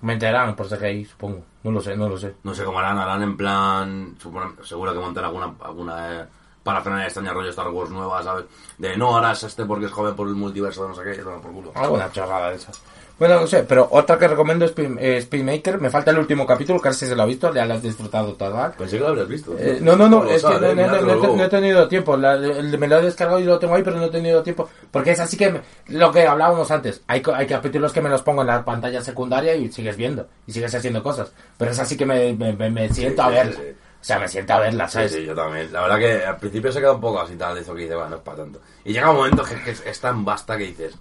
Me 0.00 0.14
enterarán 0.14 0.56
por 0.56 0.66
CGI, 0.68 1.04
supongo. 1.04 1.42
No 1.62 1.70
lo 1.70 1.80
sé, 1.82 1.94
no 1.96 2.08
lo 2.08 2.16
sé. 2.16 2.34
No 2.42 2.54
sé 2.54 2.64
cómo 2.64 2.78
harán, 2.78 2.98
harán 2.98 3.22
en 3.22 3.36
plan. 3.36 4.16
suponen- 4.18 4.56
seguro 4.64 4.92
que 4.94 4.98
montan 4.98 5.24
alguna, 5.26 5.52
alguna 5.60 6.26
eh, 6.62 6.64
parafernalia 6.64 7.06
extraña 7.06 7.32
rollo 7.32 7.50
Star 7.50 7.68
Wars 7.68 7.90
nueva, 7.90 8.22
¿sabes? 8.22 8.44
De 8.78 8.96
no 8.96 9.16
harás 9.16 9.42
este 9.42 9.64
porque 9.64 9.86
es 9.86 9.92
joven 9.92 10.14
por 10.14 10.28
el 10.28 10.34
multiverso, 10.34 10.86
no 10.88 10.94
sé 10.94 11.02
qué, 11.04 11.14
todo 11.22 11.40
por 11.40 11.52
culo. 11.52 11.72
Alguna 11.74 12.10
chorrada 12.12 12.50
de 12.50 12.56
esas. 12.56 12.80
Bueno, 13.18 13.40
no 13.40 13.46
sé, 13.46 13.62
pero 13.62 13.86
otra 13.92 14.18
que 14.18 14.26
recomiendo 14.26 14.64
es 14.64 14.72
eh, 14.76 15.20
Speedmaker. 15.22 15.80
Me 15.80 15.90
falta 15.90 16.10
el 16.10 16.18
último 16.18 16.44
capítulo, 16.44 16.80
que 16.80 16.92
si 16.92 17.06
se 17.06 17.14
lo 17.14 17.22
ha 17.22 17.26
visto, 17.26 17.54
ya 17.54 17.64
lo 17.66 17.74
has 17.74 17.82
disfrutado 17.82 18.32
total. 18.34 18.72
Pensé 18.76 18.96
que 18.96 19.02
lo 19.02 19.08
habrías 19.10 19.28
visto. 19.28 19.54
Eh, 19.56 19.78
no, 19.80 19.94
no, 19.94 20.08
no, 20.08 20.24
Lo 20.24 20.30
es 20.30 20.42
que 20.42 20.48
no, 20.54 20.60
no- 20.74 20.74
no- 20.74 21.02
no 21.16 21.34
he 21.34 21.36
no 21.36 21.48
tenido 21.48 21.86
tiempo. 21.86 22.16
La- 22.16 22.34
el- 22.34 22.76
me 22.78 22.88
lo 22.88 22.98
he 22.98 23.02
descargado 23.02 23.38
y 23.38 23.44
lo 23.44 23.60
tengo 23.60 23.76
ahí, 23.76 23.82
pero 23.84 23.96
no 23.96 24.06
he 24.06 24.10
tenido 24.10 24.42
tiempo. 24.42 24.68
Porque 24.90 25.12
es 25.12 25.20
así 25.20 25.36
que 25.36 25.52
me- 25.52 25.60
lo 25.88 26.10
que 26.10 26.26
hablábamos 26.26 26.68
antes. 26.72 27.02
Hay, 27.06 27.22
hay 27.32 27.46
capítulos 27.46 27.92
que 27.92 28.00
me 28.00 28.08
los 28.08 28.22
pongo 28.22 28.40
en 28.40 28.48
la 28.48 28.64
pantalla 28.64 29.00
secundaria 29.02 29.54
y 29.54 29.70
sigues 29.70 29.96
viendo. 29.96 30.26
Y 30.48 30.52
sigues 30.52 30.74
haciendo 30.74 31.00
cosas. 31.02 31.32
Pero 31.58 31.70
es 31.70 31.78
así 31.78 31.96
que 31.96 32.06
me, 32.06 32.32
me, 32.32 32.70
me- 32.70 32.88
siento 32.92 33.22
a 33.22 33.28
sí, 33.28 33.34
ver. 33.34 33.52
sí, 33.54 33.60
sí. 33.62 33.76
O 34.02 34.04
sea, 34.04 34.18
me 34.18 34.26
siento 34.26 34.52
a 34.52 34.58
verla, 34.58 34.88
Sí, 34.88 34.94
¿sabes? 34.94 35.12
sí, 35.12 35.24
yo 35.24 35.32
también. 35.32 35.72
La 35.72 35.82
verdad 35.82 35.98
que 35.98 36.26
al 36.26 36.36
principio 36.36 36.72
se 36.72 36.80
queda 36.80 36.92
un 36.92 37.00
poco 37.00 37.20
así 37.20 37.36
tal, 37.36 37.56
eso 37.56 37.72
que 37.72 37.82
dice, 37.82 37.94
bueno, 37.94 38.10
no 38.10 38.16
es 38.16 38.22
para 38.22 38.38
tanto. 38.38 38.60
Y 38.84 38.92
llega 38.92 39.08
un 39.10 39.16
momento 39.16 39.44
que, 39.44 39.54
que 39.62 39.70
es, 39.70 39.80
es 39.86 40.00
tan 40.00 40.24
basta 40.24 40.58
que 40.58 40.64
dices. 40.66 40.94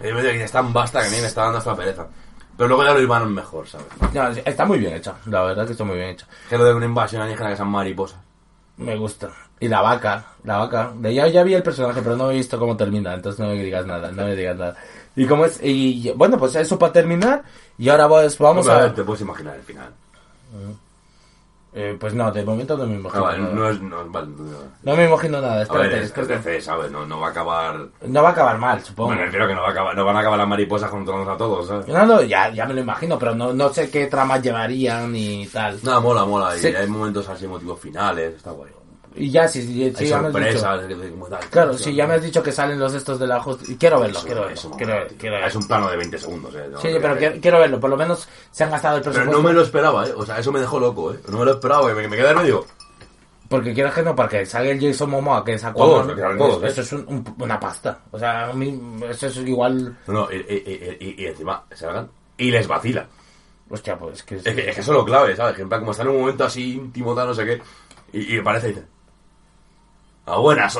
Que 0.00 0.44
es 0.44 0.52
tan 0.52 0.72
basta 0.72 1.00
que 1.00 1.08
a 1.08 1.10
mí 1.10 1.16
me 1.20 1.26
está 1.26 1.42
dando 1.42 1.58
hasta 1.58 1.74
pereza. 1.74 2.06
Pero 2.56 2.68
luego 2.68 2.84
ya 2.84 2.94
lo 2.94 3.00
iban 3.02 3.34
mejor, 3.34 3.66
¿sabes? 3.66 3.86
No, 4.14 4.28
está 4.28 4.64
muy 4.64 4.78
bien 4.78 4.94
hecha. 4.94 5.14
La 5.26 5.42
verdad 5.42 5.66
que 5.66 5.72
está 5.72 5.82
muy 5.82 5.96
bien 5.96 6.10
hecha. 6.10 6.26
Que 6.48 6.56
lo 6.56 6.64
de 6.64 6.74
una 6.74 6.86
invasión 6.86 7.22
alienígena 7.22 7.50
que 7.50 7.56
sean 7.56 7.68
mariposas. 7.68 8.20
Me 8.76 8.96
gusta. 8.96 9.30
Y 9.58 9.66
la 9.68 9.82
vaca, 9.82 10.24
la 10.44 10.58
vaca. 10.58 10.92
De 10.94 11.12
ya, 11.12 11.26
ya 11.26 11.42
vi 11.42 11.54
el 11.54 11.62
personaje, 11.62 12.00
pero 12.02 12.16
no 12.16 12.30
he 12.30 12.34
visto 12.34 12.58
cómo 12.58 12.76
termina, 12.76 13.12
entonces 13.14 13.40
no 13.40 13.48
me 13.48 13.62
digas 13.62 13.84
nada, 13.84 14.10
no 14.12 14.24
me 14.24 14.36
digas 14.36 14.56
nada. 14.56 14.76
Y 15.16 15.26
cómo 15.26 15.44
es, 15.44 15.58
y 15.62 16.12
bueno, 16.16 16.38
pues 16.38 16.54
eso 16.54 16.78
para 16.78 16.92
terminar. 16.92 17.42
Y 17.76 17.88
ahora 17.88 18.08
pues, 18.08 18.38
vamos 18.38 18.66
Hombre, 18.68 18.86
a. 18.86 18.94
Te 18.94 19.02
puedes 19.04 19.20
imaginar 19.22 19.56
el 19.56 19.62
final. 19.62 19.92
Eh, 21.72 21.96
pues 22.00 22.14
no, 22.14 22.32
de 22.32 22.44
momento 22.44 22.76
no 22.76 22.84
me 22.84 22.94
Ah, 22.96 22.98
imagino. 22.98 23.22
vale, 23.22 23.38
nada. 23.38 23.54
no 23.54 23.70
es. 23.70 23.80
No, 23.80 24.04
vale, 24.10 24.26
no, 24.26 24.44
No 24.82 24.96
me 24.96 25.04
imagino 25.06 25.40
nada, 25.40 25.54
a 25.60 25.62
espérate. 25.62 25.88
ver, 25.88 25.98
es, 26.02 26.16
es 26.18 26.28
DC, 26.28 26.60
¿sabes? 26.62 26.90
No, 26.90 27.06
no 27.06 27.20
va 27.20 27.28
a 27.28 27.30
acabar. 27.30 27.76
no 28.06 28.22
va 28.24 28.28
a 28.30 28.32
acabar 28.32 28.58
mal, 28.58 28.82
supongo. 28.82 29.10
Bueno, 29.10 29.22
refiero 29.22 29.46
que 29.46 29.54
no, 29.54 29.60
va 29.62 29.68
a 29.68 29.70
acabar, 29.70 29.96
no 29.96 30.04
van 30.04 30.16
a 30.16 30.20
acabar 30.20 30.38
las 30.38 30.48
mariposas 30.48 30.90
controlando 30.90 31.30
a 31.30 31.36
todos, 31.36 31.68
¿sabes? 31.68 31.86
No, 31.86 32.04
no, 32.06 32.22
ya, 32.22 32.50
ya 32.50 32.66
me 32.66 32.74
lo 32.74 32.80
imagino, 32.80 33.18
pero 33.20 33.36
no, 33.36 33.52
no 33.52 33.68
sé 33.72 33.88
qué 33.88 34.06
tramas 34.06 34.42
llevarían 34.42 35.14
y 35.14 35.46
tal. 35.46 35.78
Nada, 35.84 36.00
mola, 36.00 36.24
mola. 36.24 36.56
Y 36.58 36.66
hay 36.66 36.88
momentos 36.88 37.28
así 37.28 37.44
emotivos 37.44 37.78
finales, 37.78 38.34
está 38.34 38.50
guay. 38.50 38.70
Y 39.20 39.30
ya, 39.30 39.46
si, 39.48 39.62
si, 39.62 39.92
si 39.94 40.06
ya 40.06 40.18
me 40.20 40.28
has 40.28 40.34
dicho. 40.34 40.66
Claro, 41.50 41.76
si 41.76 41.94
ya 41.94 42.06
me 42.06 42.14
has 42.14 42.22
dicho 42.22 42.42
que 42.42 42.52
salen 42.52 42.78
los 42.78 42.94
estos 42.94 43.18
de 43.18 43.26
la 43.26 43.40
justicia. 43.40 43.76
Quiero 43.78 44.00
verlo, 44.00 44.20
quiero 44.24 44.40
verlo. 44.42 44.54
eso 44.54 44.70
quiero, 44.72 44.92
mola, 44.92 45.00
ver- 45.00 45.08
tío. 45.08 45.18
quiero 45.18 45.34
verlo. 45.34 45.48
Es 45.48 45.54
un 45.56 45.68
plano 45.68 45.90
de 45.90 45.96
20 45.96 46.18
segundos, 46.18 46.54
¿eh? 46.54 46.68
No, 46.70 46.80
Sí, 46.80 46.88
pero 47.00 47.16
quiero, 47.18 47.40
quiero 47.40 47.58
verlo. 47.60 47.80
Por 47.80 47.90
lo 47.90 47.96
menos 47.96 48.28
se 48.50 48.64
han 48.64 48.70
gastado 48.70 48.96
el 48.96 49.02
Pero 49.02 49.12
presupuesto. 49.14 49.42
no 49.42 49.48
me 49.48 49.54
lo 49.54 49.62
esperaba, 49.62 50.06
¿eh? 50.08 50.12
O 50.16 50.24
sea, 50.26 50.38
eso 50.38 50.52
me 50.52 50.60
dejó 50.60 50.80
loco, 50.80 51.12
¿eh? 51.12 51.20
No 51.28 51.38
me 51.38 51.44
lo 51.44 51.50
esperaba, 51.52 51.92
me, 51.92 52.08
me 52.08 52.16
quedé 52.16 52.34
medio. 52.34 52.64
Porque 53.48 53.74
quieras 53.74 53.94
que 53.94 54.02
no, 54.02 54.14
porque 54.14 54.46
salga 54.46 54.70
el 54.70 54.80
Jason 54.80 55.10
Momoa, 55.10 55.44
que 55.44 55.54
es 55.54 55.62
Todos, 55.62 56.06
salen 56.06 56.38
todos, 56.38 56.62
¿eh? 56.62 56.66
eso 56.68 56.80
es 56.82 56.92
un- 56.92 57.04
un- 57.08 57.34
una 57.40 57.58
pasta. 57.58 57.98
O 58.12 58.18
sea, 58.18 58.46
a 58.48 58.52
mí, 58.52 58.80
eso 59.10 59.26
es 59.26 59.36
igual... 59.38 59.98
No, 60.06 60.28
y, 60.30 60.36
y- 60.36 60.96
y- 61.00 61.14
y- 61.22 61.26
encima 61.26 61.64
se 61.72 61.84
hagan 61.86 62.08
y 62.38 62.50
les 62.52 62.68
vacila. 62.68 63.06
Hostia, 63.68 63.98
pues 63.98 64.18
es 64.18 64.22
que... 64.22 64.36
Es 64.36 64.42
que, 64.44 64.50
es 64.68 64.74
que 64.76 64.80
eso 64.82 64.92
es 64.92 64.96
lo 64.98 65.04
clave, 65.04 65.34
¿sabes? 65.34 65.56
Que 65.56 65.62
en 65.62 65.68
plan, 65.68 65.80
como 65.80 65.90
está 65.90 66.04
en 66.04 66.10
un 66.10 66.20
momento 66.20 66.44
así 66.44 66.74
íntimo, 66.74 67.12
tal, 67.14 67.26
no 67.26 67.34
sé 67.34 67.44
qué. 67.44 67.62
Y, 68.12 68.36
y 68.36 68.40
parece 68.40 68.68
y 68.68 68.72
dice. 68.72 68.84
Buenas 70.38 70.74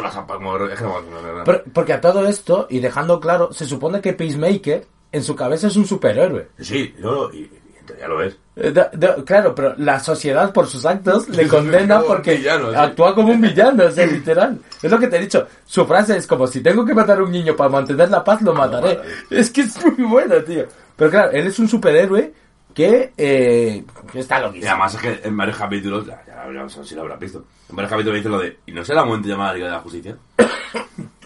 no, 0.83 1.01
no, 1.03 1.23
no, 1.23 1.39
no. 1.39 1.45
Por- 1.45 1.65
porque 1.73 1.93
a 1.93 2.01
todo 2.01 2.27
esto, 2.27 2.67
y 2.71 2.81
dejando 2.81 3.19
claro, 3.21 3.53
se 3.53 3.67
supone 3.67 4.01
que 4.01 4.13
Peacemaker 4.13 4.87
en 5.13 5.23
su 5.25 5.35
cabeza 5.35 5.67
es 5.67 5.77
un 5.77 5.87
superhéroe. 5.87 6.49
Sí, 6.59 6.95
no, 6.99 7.13
no, 7.29 7.33
y, 7.35 7.39
y 7.41 7.51
ya 7.99 8.07
lo 8.09 8.19
ves. 8.19 8.37
Eh, 8.57 8.71
da- 8.73 8.91
da- 8.93 9.17
claro, 9.25 9.55
pero 9.55 9.75
la 9.79 9.99
sociedad 9.99 10.53
por 10.53 10.67
sus 10.67 10.85
actos 10.87 11.29
le 11.31 11.49
condena 11.49 12.01
porque 12.03 12.37
villano, 12.37 12.71
sí. 12.71 12.77
actúa 12.77 13.15
como 13.15 13.33
un 13.33 13.41
villano, 13.41 13.85
o 13.87 13.91
sea, 13.91 14.07
literal. 14.07 14.59
Es 14.83 14.91
lo 14.91 14.99
que 14.99 15.09
te 15.09 15.17
he 15.17 15.21
dicho. 15.21 15.47
Su 15.65 15.85
frase 15.87 16.17
es 16.17 16.27
como, 16.27 16.47
si 16.47 16.61
tengo 16.61 16.85
que 16.85 16.95
matar 16.95 17.19
a 17.19 17.23
un 17.25 17.33
niño 17.33 17.57
para 17.57 17.71
mantener 17.71 18.09
la 18.11 18.23
paz, 18.23 18.41
lo 18.43 18.55
mataré. 18.55 18.97
mataré. 18.97 19.11
Es 19.31 19.51
que 19.51 19.63
es 19.63 19.77
muy 19.99 20.07
bueno, 20.07 20.37
tío. 20.45 20.65
Pero 20.97 21.11
claro, 21.11 21.31
él 21.33 21.47
es 21.47 21.59
un 21.59 21.69
superhéroe 21.69 22.33
que, 22.81 23.13
eh, 23.17 23.85
que 24.13 24.21
está 24.21 24.39
Y 24.39 24.43
loquísimo. 24.43 24.71
además 24.71 24.95
es 24.95 25.01
que 25.01 25.21
en 25.29 25.37
varios 25.37 25.57
capítulos, 25.59 26.07
ya, 26.07 26.23
ya, 26.27 26.45
ya, 26.47 26.63
no 26.63 26.69
sé 26.69 26.85
si 26.85 26.95
lo 26.95 27.03
habrás 27.03 27.19
visto. 27.21 27.45
En 27.69 27.77
varios 27.77 27.91
capítulos 27.91 28.17
dice 28.17 28.29
lo 28.29 28.39
de. 28.39 28.59
¿Y 28.67 28.73
no 28.73 28.85
será 28.85 29.05
momento 29.05 29.29
de 29.29 29.35
llamar 29.35 29.49
a 29.49 29.51
la 29.53 29.55
Liga 29.57 29.67
de 29.69 29.73
la 29.75 29.81
Justicia? 29.81 30.17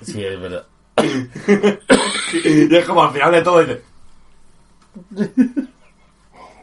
Sí, 0.03 0.23
es 0.23 0.39
verdad. 0.41 0.67
y 2.45 2.75
es 2.77 2.85
como 2.85 3.03
al 3.05 3.13
final 3.13 3.33
de 3.33 3.43
todo 3.43 3.61
dice. 3.61 3.83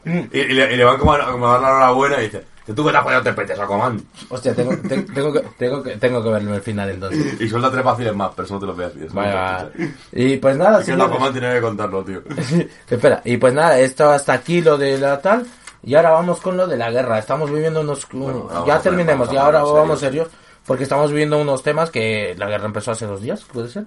Y, 0.03 0.39
y 0.39 0.53
le, 0.53 0.73
y 0.73 0.77
le 0.77 0.83
van 0.83 0.97
como 0.97 1.13
a, 1.13 1.31
como 1.31 1.47
a 1.47 1.51
dar 1.53 1.61
la 1.61 1.67
enhorabuena 1.69 2.19
y 2.19 2.23
dice, 2.23 2.43
tú 2.73 2.85
que 2.85 2.91
te 2.91 2.97
has 2.97 3.03
fallado 3.03 3.23
te 3.23 3.33
petes 3.33 3.59
a 3.59 3.65
comando. 3.65 4.03
Hostia, 4.29 4.53
tengo, 4.55 4.75
te- 4.77 5.01
tengo, 5.01 5.33
que, 5.33 5.39
tengo, 5.57 5.81
que, 5.83 5.97
tengo 5.97 6.23
que 6.23 6.29
verlo 6.29 6.53
el 6.55 6.61
final 6.61 6.89
entonces. 6.89 7.41
Y 7.41 7.49
suelta 7.49 7.71
tres 7.71 7.83
fáciles 7.83 8.15
más, 8.15 8.31
pero 8.35 8.45
eso 8.45 8.53
no 8.55 8.59
te 8.59 8.65
lo 8.67 8.75
tío, 8.75 9.05
eso 9.05 9.13
no 9.13 9.21
Vale, 9.21 9.29
te 9.31 9.35
lo 9.35 9.41
va. 9.41 9.57
escuchas. 9.61 9.89
Y 10.13 10.37
pues 10.37 10.57
nada, 10.57 10.79
Es 10.79 10.85
que 10.85 10.91
el 10.91 10.97
señores. 10.97 11.15
Aquaman 11.15 11.33
tiene 11.33 11.53
que 11.55 11.61
contarlo, 11.61 12.03
tío. 12.03 12.21
Espera, 12.89 13.21
y 13.25 13.37
pues 13.37 13.53
nada, 13.53 13.79
esto 13.79 14.09
hasta 14.09 14.33
aquí 14.33 14.61
lo 14.61 14.77
de 14.77 14.97
la 14.99 15.19
tal. 15.21 15.45
Y 15.83 15.95
ahora 15.95 16.11
vamos 16.11 16.39
con 16.41 16.57
lo 16.57 16.67
de 16.67 16.77
la 16.77 16.91
guerra. 16.91 17.17
Estamos 17.17 17.49
viviendo 17.51 17.81
unos. 17.81 18.05
Ahora 18.13 18.49
ya 18.49 18.55
vamos 18.55 18.69
a 18.69 18.81
terminemos, 18.81 19.27
poner- 19.29 19.33
y 19.33 19.43
ahora 19.43 19.59
vamos 19.63 19.75
a 19.75 19.79
vamos 19.79 19.99
serios. 19.99 20.27
Porque 20.65 20.83
estamos 20.83 21.09
viviendo 21.09 21.41
unos 21.41 21.63
temas 21.63 21.89
que 21.89 22.35
la 22.37 22.47
guerra 22.47 22.67
empezó 22.67 22.91
hace 22.91 23.07
dos 23.07 23.19
días, 23.21 23.43
¿puede 23.51 23.67
ser? 23.69 23.85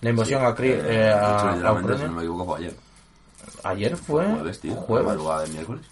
La 0.00 0.10
invasión 0.10 0.42
a, 0.44 0.54
Cri- 0.56 0.70
Eh, 0.72 0.82
eh, 0.86 1.10
a- 1.12 1.16
hecho, 1.36 1.48
a 1.48 1.52
literalmente, 1.52 1.92
Ucrania. 1.92 2.06
si 2.06 2.10
no 2.10 2.16
me 2.16 2.22
equivoco, 2.22 2.44
fue 2.46 2.58
ayer. 2.58 2.74
Ayer 3.64 3.96
fue. 3.96 4.24
Jueves, 4.24 4.60
tío. 4.60 4.74
Jueves. 4.74 5.06
Madrugada 5.08 5.42
de 5.42 5.48
miércoles. 5.50 5.82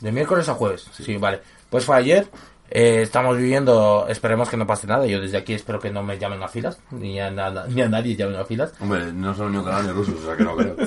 De 0.00 0.12
miércoles 0.12 0.48
a 0.48 0.54
jueves. 0.54 0.86
Sí, 0.92 1.16
vale. 1.16 1.40
Pues 1.68 1.84
fue 1.84 1.96
ayer. 1.96 2.28
Eh, 2.72 3.02
estamos 3.02 3.36
viviendo, 3.36 4.06
esperemos 4.08 4.48
que 4.48 4.56
no 4.56 4.66
pase 4.66 4.86
nada. 4.86 5.04
Yo 5.06 5.20
desde 5.20 5.38
aquí 5.38 5.54
espero 5.54 5.80
que 5.80 5.90
no 5.90 6.04
me 6.04 6.18
llamen 6.18 6.42
a 6.42 6.48
filas, 6.48 6.78
ni 6.92 7.18
a, 7.18 7.30
nada, 7.30 7.66
ni 7.68 7.82
a 7.82 7.88
nadie 7.88 8.14
llamen 8.14 8.36
a 8.36 8.44
filas. 8.44 8.72
Hombre, 8.80 9.12
no 9.12 9.34
son 9.34 9.50
ni 9.52 9.58
ucranianos 9.58 9.86
ni 9.86 9.92
rusos, 9.92 10.22
o 10.22 10.26
sea 10.26 10.36
que 10.36 10.44
no 10.44 10.56
creo. 10.56 10.76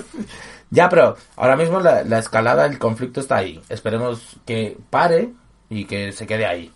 Ya, 0.69 0.89
pero 0.89 1.15
ahora 1.35 1.55
mismo 1.55 1.79
la, 1.79 2.03
la 2.03 2.17
escalada 2.17 2.67
del 2.67 2.79
conflicto 2.79 3.19
está 3.19 3.35
ahí. 3.37 3.61
Esperemos 3.69 4.37
que 4.43 4.75
pare 4.89 5.29
y 5.69 5.85
que 5.85 6.11
se 6.11 6.25
quede 6.25 6.47
ahí. 6.47 6.71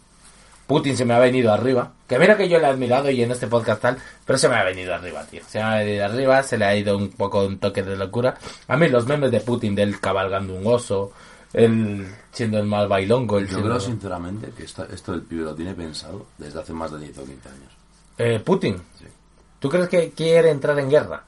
Putin 0.67 0.97
se 0.97 1.05
me 1.05 1.13
ha 1.13 1.19
venido 1.19 1.51
arriba. 1.51 1.93
Que 2.07 2.19
mira 2.19 2.37
que 2.37 2.47
yo 2.47 2.59
le 2.59 2.65
he 2.65 2.69
admirado 2.69 3.09
y 3.09 3.23
en 3.23 3.31
este 3.31 3.47
podcast 3.47 3.81
tal, 3.81 3.97
pero 4.25 4.37
se 4.37 4.49
me 4.49 4.55
ha 4.55 4.63
venido 4.63 4.93
arriba, 4.93 5.23
tío. 5.23 5.41
Se 5.47 5.59
me 5.59 5.63
ha 5.63 5.75
venido 5.77 6.05
arriba, 6.05 6.43
se 6.43 6.57
le 6.57 6.65
ha 6.65 6.75
ido 6.75 6.95
un 6.97 7.09
poco 7.09 7.43
un 7.45 7.57
toque 7.57 7.81
de 7.81 7.95
locura. 7.95 8.35
A 8.67 8.75
mí 8.77 8.87
los 8.89 9.07
memes 9.07 9.31
de 9.31 9.39
Putin 9.39 9.73
del 9.73 9.99
cabalgando 9.99 10.53
un 10.53 10.67
oso, 10.67 11.13
el 11.53 12.07
siendo 12.31 12.59
el 12.59 12.65
mal 12.65 12.87
bailongo, 12.87 13.37
el 13.39 13.47
Yo 13.47 13.61
creo 13.61 13.79
sinceramente 13.79 14.51
que 14.51 14.63
esta- 14.63 14.85
esto 14.85 15.11
del 15.13 15.21
pibe 15.23 15.43
lo 15.43 15.55
tiene 15.55 15.73
pensado 15.73 16.25
desde 16.37 16.59
hace 16.59 16.73
más 16.73 16.91
de 16.91 16.99
10 16.99 17.17
o 17.17 17.23
15 17.25 17.49
años. 17.49 17.73
Eh, 18.17 18.39
Putin, 18.39 18.75
Sí. 18.99 19.05
¿tú 19.59 19.69
crees 19.69 19.87
que 19.89 20.11
quiere 20.11 20.49
entrar 20.51 20.77
en 20.79 20.89
guerra? 20.89 21.23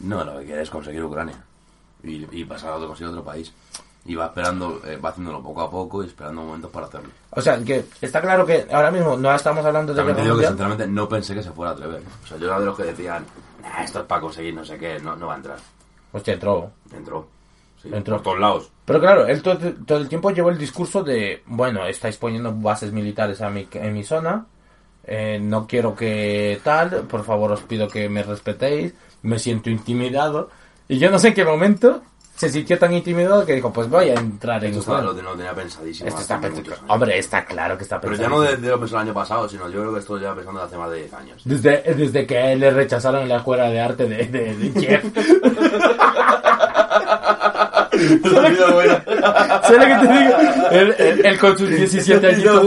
No, 0.00 0.24
lo 0.24 0.38
que 0.38 0.46
quiere 0.46 0.62
es 0.62 0.70
conseguir 0.70 1.04
Ucrania 1.04 1.36
y, 2.02 2.26
y 2.40 2.44
pasar 2.44 2.70
a 2.72 2.76
otro, 2.76 2.88
conseguir 2.88 3.10
otro 3.10 3.24
país. 3.24 3.52
Y 4.04 4.16
va 4.16 4.26
esperando, 4.26 4.80
eh, 4.84 4.96
va 4.96 5.10
haciéndolo 5.10 5.40
poco 5.40 5.60
a 5.62 5.70
poco 5.70 6.02
y 6.02 6.08
esperando 6.08 6.42
momentos 6.42 6.72
para 6.72 6.86
hacerlo. 6.86 7.10
O 7.30 7.40
sea, 7.40 7.62
que 7.62 7.84
está 8.00 8.20
claro 8.20 8.44
que 8.44 8.66
ahora 8.72 8.90
mismo 8.90 9.16
no 9.16 9.32
estamos 9.32 9.64
hablando 9.64 9.92
de 9.92 9.98
También 9.98 10.16
guerra 10.16 10.24
te 10.24 10.28
digo 10.28 10.40
que 10.40 10.46
sinceramente 10.48 10.86
no 10.88 11.08
pensé 11.08 11.34
que 11.34 11.42
se 11.44 11.52
fuera 11.52 11.70
a 11.70 11.74
atrever. 11.74 12.02
O 12.24 12.26
sea, 12.26 12.36
yo 12.36 12.46
era 12.46 12.58
de 12.58 12.66
los 12.66 12.76
que 12.76 12.82
decían, 12.82 13.24
"Nah, 13.62 13.84
esto 13.84 14.00
es 14.00 14.06
para 14.06 14.20
conseguir 14.20 14.54
no 14.54 14.64
sé 14.64 14.76
qué, 14.76 14.98
no, 14.98 15.14
no 15.14 15.28
va 15.28 15.34
a 15.34 15.36
entrar. 15.36 15.58
Hostia, 16.10 16.34
entró. 16.34 16.72
Entró. 16.92 17.28
Sí, 17.82 17.88
Entró. 17.92 18.16
Por 18.16 18.22
todos 18.24 18.38
lados. 18.40 18.70
Pero 18.84 19.00
claro, 19.00 19.26
él 19.26 19.42
todo, 19.42 19.58
todo 19.86 19.98
el 19.98 20.08
tiempo 20.08 20.30
llevó 20.30 20.50
el 20.50 20.58
discurso 20.58 21.02
de, 21.02 21.42
bueno, 21.46 21.84
estáis 21.86 22.16
poniendo 22.16 22.52
bases 22.54 22.92
militares 22.92 23.40
a 23.40 23.50
mi, 23.50 23.66
en 23.72 23.92
mi 23.92 24.04
zona, 24.04 24.46
eh, 25.04 25.38
no 25.42 25.66
quiero 25.66 25.94
que 25.94 26.60
tal, 26.62 27.02
por 27.08 27.24
favor 27.24 27.52
os 27.52 27.62
pido 27.62 27.88
que 27.88 28.08
me 28.08 28.22
respetéis, 28.22 28.94
me 29.22 29.38
siento 29.38 29.68
intimidado. 29.70 30.50
Y 30.88 30.98
yo 30.98 31.10
no 31.10 31.18
sé 31.18 31.28
en 31.28 31.34
qué 31.34 31.44
momento 31.44 32.02
se 32.36 32.48
sintió 32.48 32.76
tan 32.78 32.92
intimidado 32.92 33.44
que 33.46 33.54
dijo, 33.54 33.72
pues 33.72 33.88
voy 33.88 34.08
a 34.10 34.14
entrar 34.14 34.64
en 34.64 34.70
Esto 34.70 34.80
estaba- 34.80 34.98
Ucrania. 35.00 35.22
lo, 35.22 35.30
lo 35.30 35.36
tenía 35.36 35.54
pensadísimo. 35.54 36.08
Esto 36.08 36.20
está 36.22 36.38
muchos. 36.38 36.80
Hombre, 36.88 37.18
está 37.18 37.44
claro 37.44 37.76
que 37.76 37.84
está 37.84 38.00
Pero 38.00 38.12
pensado. 38.16 38.30
ya 38.30 38.36
no 38.36 38.50
de, 38.50 38.56
de 38.56 38.68
lo 38.68 38.80
pensé 38.80 38.94
el 38.96 39.00
año 39.02 39.14
pasado, 39.14 39.48
sino 39.48 39.68
yo 39.68 39.80
creo 39.80 39.92
que 39.92 40.00
esto 40.00 40.18
lleva 40.18 40.34
pensando 40.34 40.60
hace 40.62 40.76
más 40.76 40.90
de 40.90 40.96
10 40.98 41.12
años. 41.14 41.42
Desde, 41.44 41.82
desde 41.94 42.26
que 42.26 42.56
le 42.56 42.70
rechazaron 42.70 43.22
en 43.22 43.28
la 43.28 43.36
escuela 43.36 43.68
de 43.70 43.80
arte 43.80 44.06
de, 44.08 44.24
de, 44.26 44.56
de 44.56 44.70
Kiev. 44.72 45.12
¿Sabes 48.08 49.78
lo 49.78 49.86
que 49.86 50.06
te 50.06 50.12
digo? 50.18 50.36
Él, 50.70 50.94
él- 50.98 51.20
él 51.26 51.38
con 51.38 51.56
sus 51.58 51.68
17 51.68 52.26
años. 52.26 52.60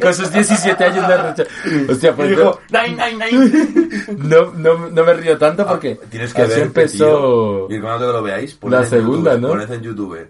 Con 0.00 0.14
sus 0.14 0.32
17 0.32 0.84
años 0.84 1.08
le 1.08 1.16
rechazaron. 1.16 1.90
Hostia, 1.90 2.14
pues 2.14 2.38
no, 2.38 2.58
nine, 2.70 2.96
nine, 2.96 3.30
nine. 3.30 3.88
no, 4.18 4.52
no, 4.54 4.88
no 4.90 5.04
me 5.04 5.14
río 5.14 5.38
tanto 5.38 5.66
porque 5.66 5.98
Ah, 6.02 6.06
Tienes 6.10 6.34
que 6.34 6.42
así 6.42 6.54
ver, 6.54 6.62
empezó. 6.62 7.66
Y 7.70 7.80
cuando 7.80 8.06
que 8.06 8.12
lo 8.12 8.22
veáis, 8.22 8.58
La 8.62 8.78
en 8.80 8.86
segunda, 8.86 9.32
YouTube, 9.34 9.42
¿no? 9.42 9.48
Poned 9.48 9.70
en 9.72 9.82
YouTube. 9.82 10.28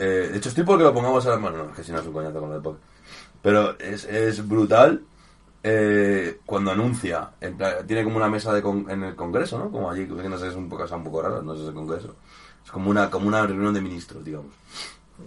Eh, 0.00 0.28
de 0.32 0.36
hecho, 0.38 0.48
estoy 0.48 0.64
porque 0.64 0.84
lo 0.84 0.94
pongamos 0.94 1.24
ahora. 1.26 1.38
Bueno, 1.38 1.56
no, 1.64 1.70
es 1.70 1.76
que 1.76 1.84
si 1.84 1.92
no 1.92 1.98
es 2.00 2.06
un 2.06 2.12
coñazo 2.12 2.40
con 2.40 2.52
el 2.52 2.60
podcast. 2.60 2.84
Pero 3.42 3.78
es, 3.78 4.04
es 4.04 4.46
brutal 4.46 5.00
eh, 5.62 6.38
cuando 6.46 6.70
anuncia. 6.70 7.30
En 7.40 7.56
plan, 7.56 7.74
tiene 7.86 8.04
como 8.04 8.16
una 8.16 8.28
mesa 8.28 8.52
de 8.52 8.62
con- 8.62 8.88
en 8.90 9.02
el 9.04 9.14
Congreso, 9.16 9.58
¿no? 9.58 9.70
Como 9.70 9.90
allí, 9.90 10.06
que 10.06 10.28
no 10.28 10.38
sé, 10.38 10.48
es 10.48 10.54
un 10.54 10.68
poco, 10.68 10.84
es 10.84 10.90
un 10.92 11.04
poco 11.04 11.22
raro, 11.22 11.42
no 11.42 11.52
sé 11.52 11.58
si 11.58 11.62
es 11.64 11.68
el 11.70 11.74
Congreso. 11.74 12.16
Es 12.68 12.72
como 12.72 12.90
una, 12.90 13.08
como 13.08 13.28
una 13.28 13.46
reunión 13.46 13.72
de 13.72 13.80
ministros, 13.80 14.22
digamos. 14.22 14.52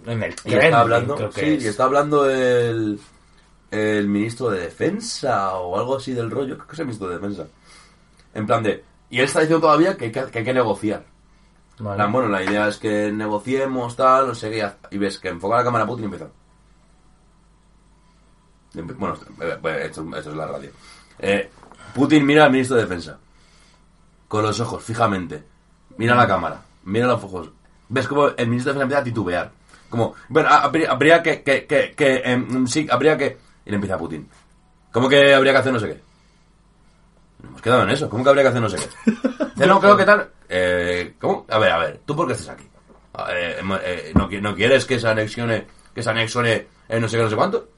En 0.06 0.22
el 0.22 0.30
Y 0.30 0.34
Kremlin, 0.36 0.62
está 0.62 0.80
hablando, 0.80 1.16
creo 1.16 1.30
que 1.30 1.40
sí, 1.40 1.54
es. 1.54 1.64
y 1.64 1.66
está 1.66 1.84
hablando 1.84 2.30
el, 2.30 3.00
el 3.68 4.06
ministro 4.06 4.48
de 4.48 4.60
defensa 4.60 5.56
o 5.56 5.76
algo 5.76 5.96
así 5.96 6.12
del 6.12 6.30
rollo. 6.30 6.54
Creo 6.54 6.68
que 6.68 6.74
es 6.74 6.78
el 6.78 6.86
ministro 6.86 7.08
de 7.08 7.14
defensa. 7.16 7.48
En 8.32 8.46
plan 8.46 8.62
de. 8.62 8.84
Y 9.10 9.18
él 9.18 9.24
está 9.24 9.40
diciendo 9.40 9.60
todavía 9.60 9.96
que 9.96 10.04
hay 10.04 10.12
que, 10.12 10.24
que 10.26 10.38
hay 10.38 10.44
que 10.44 10.54
negociar. 10.54 11.04
Vale. 11.80 12.06
bueno, 12.12 12.28
la 12.28 12.44
idea 12.44 12.68
es 12.68 12.76
que 12.76 13.10
negociemos, 13.10 13.96
tal, 13.96 14.28
no 14.28 14.34
sé 14.36 14.48
qué. 14.48 14.70
Y 14.92 14.98
ves 14.98 15.18
que 15.18 15.30
enfoca 15.30 15.56
la 15.56 15.64
cámara 15.64 15.84
Putin 15.84 16.04
y 16.04 16.06
empieza. 16.06 16.28
Bueno, 19.00 19.16
eh, 19.40 19.58
eh, 19.64 19.86
esto, 19.86 20.06
esto 20.16 20.30
es 20.30 20.36
la 20.36 20.46
radio. 20.46 20.70
Eh, 21.18 21.50
Putin 21.92 22.24
mira 22.24 22.44
al 22.44 22.52
ministro 22.52 22.76
de 22.76 22.82
defensa. 22.82 23.18
Con 24.28 24.44
los 24.44 24.60
ojos, 24.60 24.84
fijamente. 24.84 25.42
Mira 25.96 26.14
la 26.14 26.28
cámara. 26.28 26.62
Mira 26.84 27.06
los 27.06 27.22
ojos. 27.22 27.50
Ves 27.88 28.08
como 28.08 28.28
el 28.28 28.48
ministro 28.48 28.72
de 28.72 28.78
defensa 28.78 28.82
empieza 28.82 29.00
a 29.00 29.04
titubear. 29.04 29.52
Como, 29.88 30.14
bueno, 30.28 30.48
ha- 30.48 30.62
habría, 30.62 30.90
habría 30.90 31.22
que, 31.22 31.42
que, 31.42 31.66
que, 31.66 31.92
que, 31.96 32.16
em, 32.24 32.66
sí, 32.66 32.86
habría 32.90 33.16
que... 33.16 33.36
Y 33.66 33.70
le 33.70 33.76
empieza 33.76 33.98
Putin. 33.98 34.28
¿Cómo 34.90 35.08
que 35.08 35.34
habría 35.34 35.52
que 35.52 35.58
hacer 35.58 35.72
no 35.72 35.78
sé 35.80 35.86
qué? 35.88 36.00
Hemos 37.44 37.60
quedado 37.62 37.82
en 37.82 37.90
eso. 37.90 38.08
¿Cómo 38.08 38.22
que 38.24 38.30
habría 38.30 38.44
que 38.44 38.48
hacer 38.48 38.62
no 38.62 38.68
sé 38.70 38.76
qué? 38.78 39.10
Dice, 39.54 39.66
no, 39.66 39.80
creo 39.80 39.96
que 39.96 40.04
tal... 40.04 40.30
Eh, 40.48 41.14
¿Cómo? 41.20 41.46
A 41.48 41.58
ver, 41.58 41.72
a 41.72 41.78
ver. 41.78 42.00
¿Tú 42.06 42.16
por 42.16 42.26
qué 42.26 42.32
estás 42.34 42.50
aquí? 42.50 42.64
Eh, 43.30 43.60
eh, 43.84 44.12
¿no, 44.14 44.28
¿No 44.40 44.54
quieres 44.54 44.84
que 44.86 44.98
se 44.98 45.08
anexione... 45.08 45.66
Que 45.94 46.02
se 46.02 46.10
anexione 46.10 46.66
eh, 46.88 46.98
no 47.00 47.08
sé 47.08 47.16
qué, 47.18 47.22
no 47.24 47.30
sé 47.30 47.36
cuánto? 47.36 47.68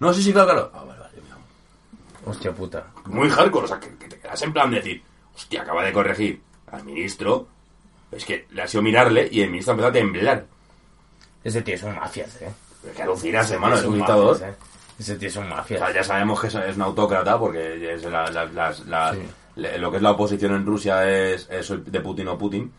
No, 0.00 0.12
sí, 0.12 0.22
sí, 0.22 0.32
claro, 0.32 0.48
claro. 0.48 0.70
Ah, 0.74 0.84
vale, 0.84 1.00
vale. 1.00 1.14
mira. 1.22 1.36
Hostia 2.24 2.52
puta. 2.52 2.86
Muy 3.06 3.30
hardcore. 3.30 3.64
O 3.64 3.68
sea, 3.68 3.78
que, 3.80 3.96
que 3.96 4.08
te 4.08 4.18
quedas 4.18 4.42
en 4.42 4.52
plan 4.52 4.70
de 4.70 4.76
decir... 4.78 5.02
Hostia, 5.34 5.62
acaba 5.62 5.84
de 5.84 5.92
corregir 5.92 6.42
al 6.72 6.84
ministro... 6.84 7.48
Es 8.12 8.24
que 8.24 8.46
le 8.50 8.62
ha 8.62 8.68
sido 8.68 8.82
mirarle 8.82 9.28
y 9.30 9.42
el 9.42 9.50
ministro 9.50 9.72
empezó 9.72 9.88
a 9.88 9.92
temblar. 9.92 10.44
Ese 11.44 11.62
tío 11.62 11.74
es 11.74 11.82
un 11.82 11.94
mafias, 11.94 12.40
eh. 12.42 12.50
Es 12.88 12.96
que 12.96 13.02
alucinas, 13.02 13.50
hermano, 13.50 13.76
es 13.76 13.84
un 13.84 13.94
dictador. 13.96 14.40
eh. 14.42 14.54
Ese 14.98 15.16
tío 15.16 15.28
es 15.28 15.36
un 15.36 15.44
O 15.52 15.56
mafias. 15.56 15.80
sea, 15.80 15.92
ya 15.92 16.02
sabemos 16.04 16.40
que 16.40 16.46
es, 16.46 16.54
es 16.54 16.76
un 16.76 16.82
autócrata 16.82 17.38
porque 17.38 17.94
es 17.94 18.02
la- 18.04 18.30
la- 18.30 18.46
la- 18.86 19.12
Sí. 19.12 19.18
lo 19.78 19.90
que 19.90 19.96
es 19.98 20.02
la 20.02 20.10
oposición 20.12 20.54
en 20.54 20.64
Rusia 20.66 21.08
es, 21.10 21.48
es 21.50 21.68
de 21.84 22.00
Putin 22.00 22.28
o 22.28 22.38
Putin. 22.38 22.72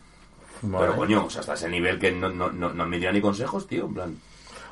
Vale. 0.62 0.86
Pero 0.86 0.96
coño, 0.98 1.24
o 1.26 1.30
sea, 1.30 1.40
hasta 1.40 1.54
ese 1.54 1.68
nivel 1.68 1.98
que 1.98 2.10
no, 2.10 2.28
no, 2.30 2.50
no, 2.50 2.70
no 2.70 2.82
admitía 2.82 3.12
ni 3.12 3.20
consejos, 3.20 3.66
tío. 3.68 3.84
En 3.86 3.94
plan, 3.94 4.16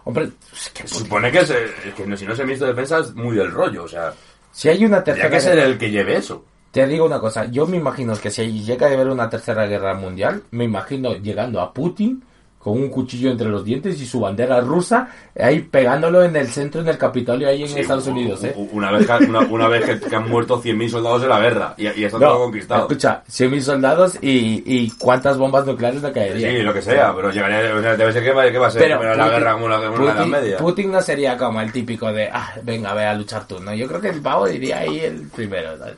Hombre, 0.05 0.31
es 0.53 0.69
que 0.71 0.87
supone 0.87 1.31
que, 1.33 1.39
es, 1.41 1.53
que 1.97 2.07
no- 2.07 2.17
si 2.17 2.25
no 2.27 2.33
es 2.33 2.39
el 2.39 2.47
ministro 2.47 2.67
de 2.69 2.73
defensa 2.75 2.99
es 3.01 3.13
muy 3.15 3.37
del 3.37 3.51
rollo. 3.51 3.85
O 3.85 3.89
sea, 3.89 4.13
si 4.53 4.69
hay 4.69 4.85
una 4.85 5.03
tercera 5.03 5.29
que 5.31 5.41
ser 5.41 5.57
guerra- 5.57 5.67
el 5.69 5.79
que 5.79 5.91
lleve 5.91 6.17
eso. 6.17 6.45
Te 6.71 6.87
digo 6.87 7.07
una 7.07 7.21
cosa, 7.21 7.47
yo 7.47 7.67
me 7.67 7.77
imagino 7.79 8.15
que 8.17 8.31
si 8.31 8.63
llega 8.63 8.89
a 8.89 8.93
haber 8.93 9.09
una 9.09 9.31
tercera 9.31 9.67
guerra 9.67 9.95
mundial, 9.95 10.43
me 10.51 10.65
imagino 10.65 11.15
llegando 11.15 11.61
a 11.61 11.73
Putin 11.73 12.23
con 12.59 12.73
un 12.83 12.89
cuchillo 12.89 13.31
entre 13.31 13.47
los 13.49 13.65
dientes 13.65 14.01
y 14.01 14.05
su 14.07 14.19
bandera 14.19 14.61
rusa 14.61 15.09
ahí 15.39 15.61
pegándolo 15.61 16.25
en 16.25 16.35
el 16.35 16.49
centro, 16.49 16.81
en 16.81 16.89
el 16.89 16.99
Capitolio, 16.99 17.49
ahí 17.49 17.63
en 17.63 17.69
Sí, 17.69 17.79
Estados 17.79 18.09
Unidos, 18.09 18.43
¿eh? 18.43 18.55
Una 18.73 18.91
vez, 18.91 19.07
que, 19.07 19.25
una, 19.25 19.39
una 19.39 19.69
vez 19.69 19.85
que, 19.85 20.01
que 20.01 20.17
han 20.17 20.29
muerto 20.29 20.61
100.000 20.61 20.89
soldados 20.91 21.23
en 21.23 21.29
la 21.29 21.39
guerra 21.39 21.75
y, 21.77 21.85
y 21.85 22.05
está 22.05 22.19
todo 22.19 22.41
conquistado. 22.41 22.81
escucha, 22.83 23.23
100.000 23.31 23.61
soldados 23.61 24.19
y, 24.21 24.65
y 24.67 24.91
cuántas 24.99 25.39
bombas 25.39 25.65
nucleares 25.65 26.03
le 26.03 26.11
caerían. 26.11 26.51
Sí, 26.57 26.63
lo 26.63 26.75
que 26.75 26.83
sea, 26.83 27.15
pero 27.15 27.31
llegaría, 27.31 27.73
o 27.73 27.81
sea, 27.81 27.97
debe 27.97 28.13
ser 28.13 28.25
que 28.25 28.33
va, 28.33 28.51
que 28.51 28.59
va 28.59 28.67
a 28.67 28.71
ser 28.73 28.83
Pero 28.83 29.15
la 29.15 29.29
guerra 29.29 29.53
como 29.53 29.69
la, 29.69 29.77
como 29.77 29.99
la 29.99 30.05
Edad 30.05 30.17
Putin, 30.17 30.31
Media. 30.33 30.57
Putin 30.59 30.91
no 30.91 31.01
sería 31.03 31.37
como 31.39 31.61
el 31.61 31.71
típico 31.71 32.13
de, 32.13 32.29
ah, 32.33 32.53
venga, 32.65 32.93
ve 32.95 33.05
a 33.05 33.15
luchar 33.15 33.47
tú, 33.47 33.61
¿no? 33.61 33.73
Yo 33.75 33.87
creo 33.87 34.01
que 34.01 34.09
el 34.09 34.21
pavo 34.21 34.49
diría 34.49 34.79
ahí 34.79 34.99
el 34.99 35.29
primero, 35.29 35.79
¿sabes? 35.79 35.95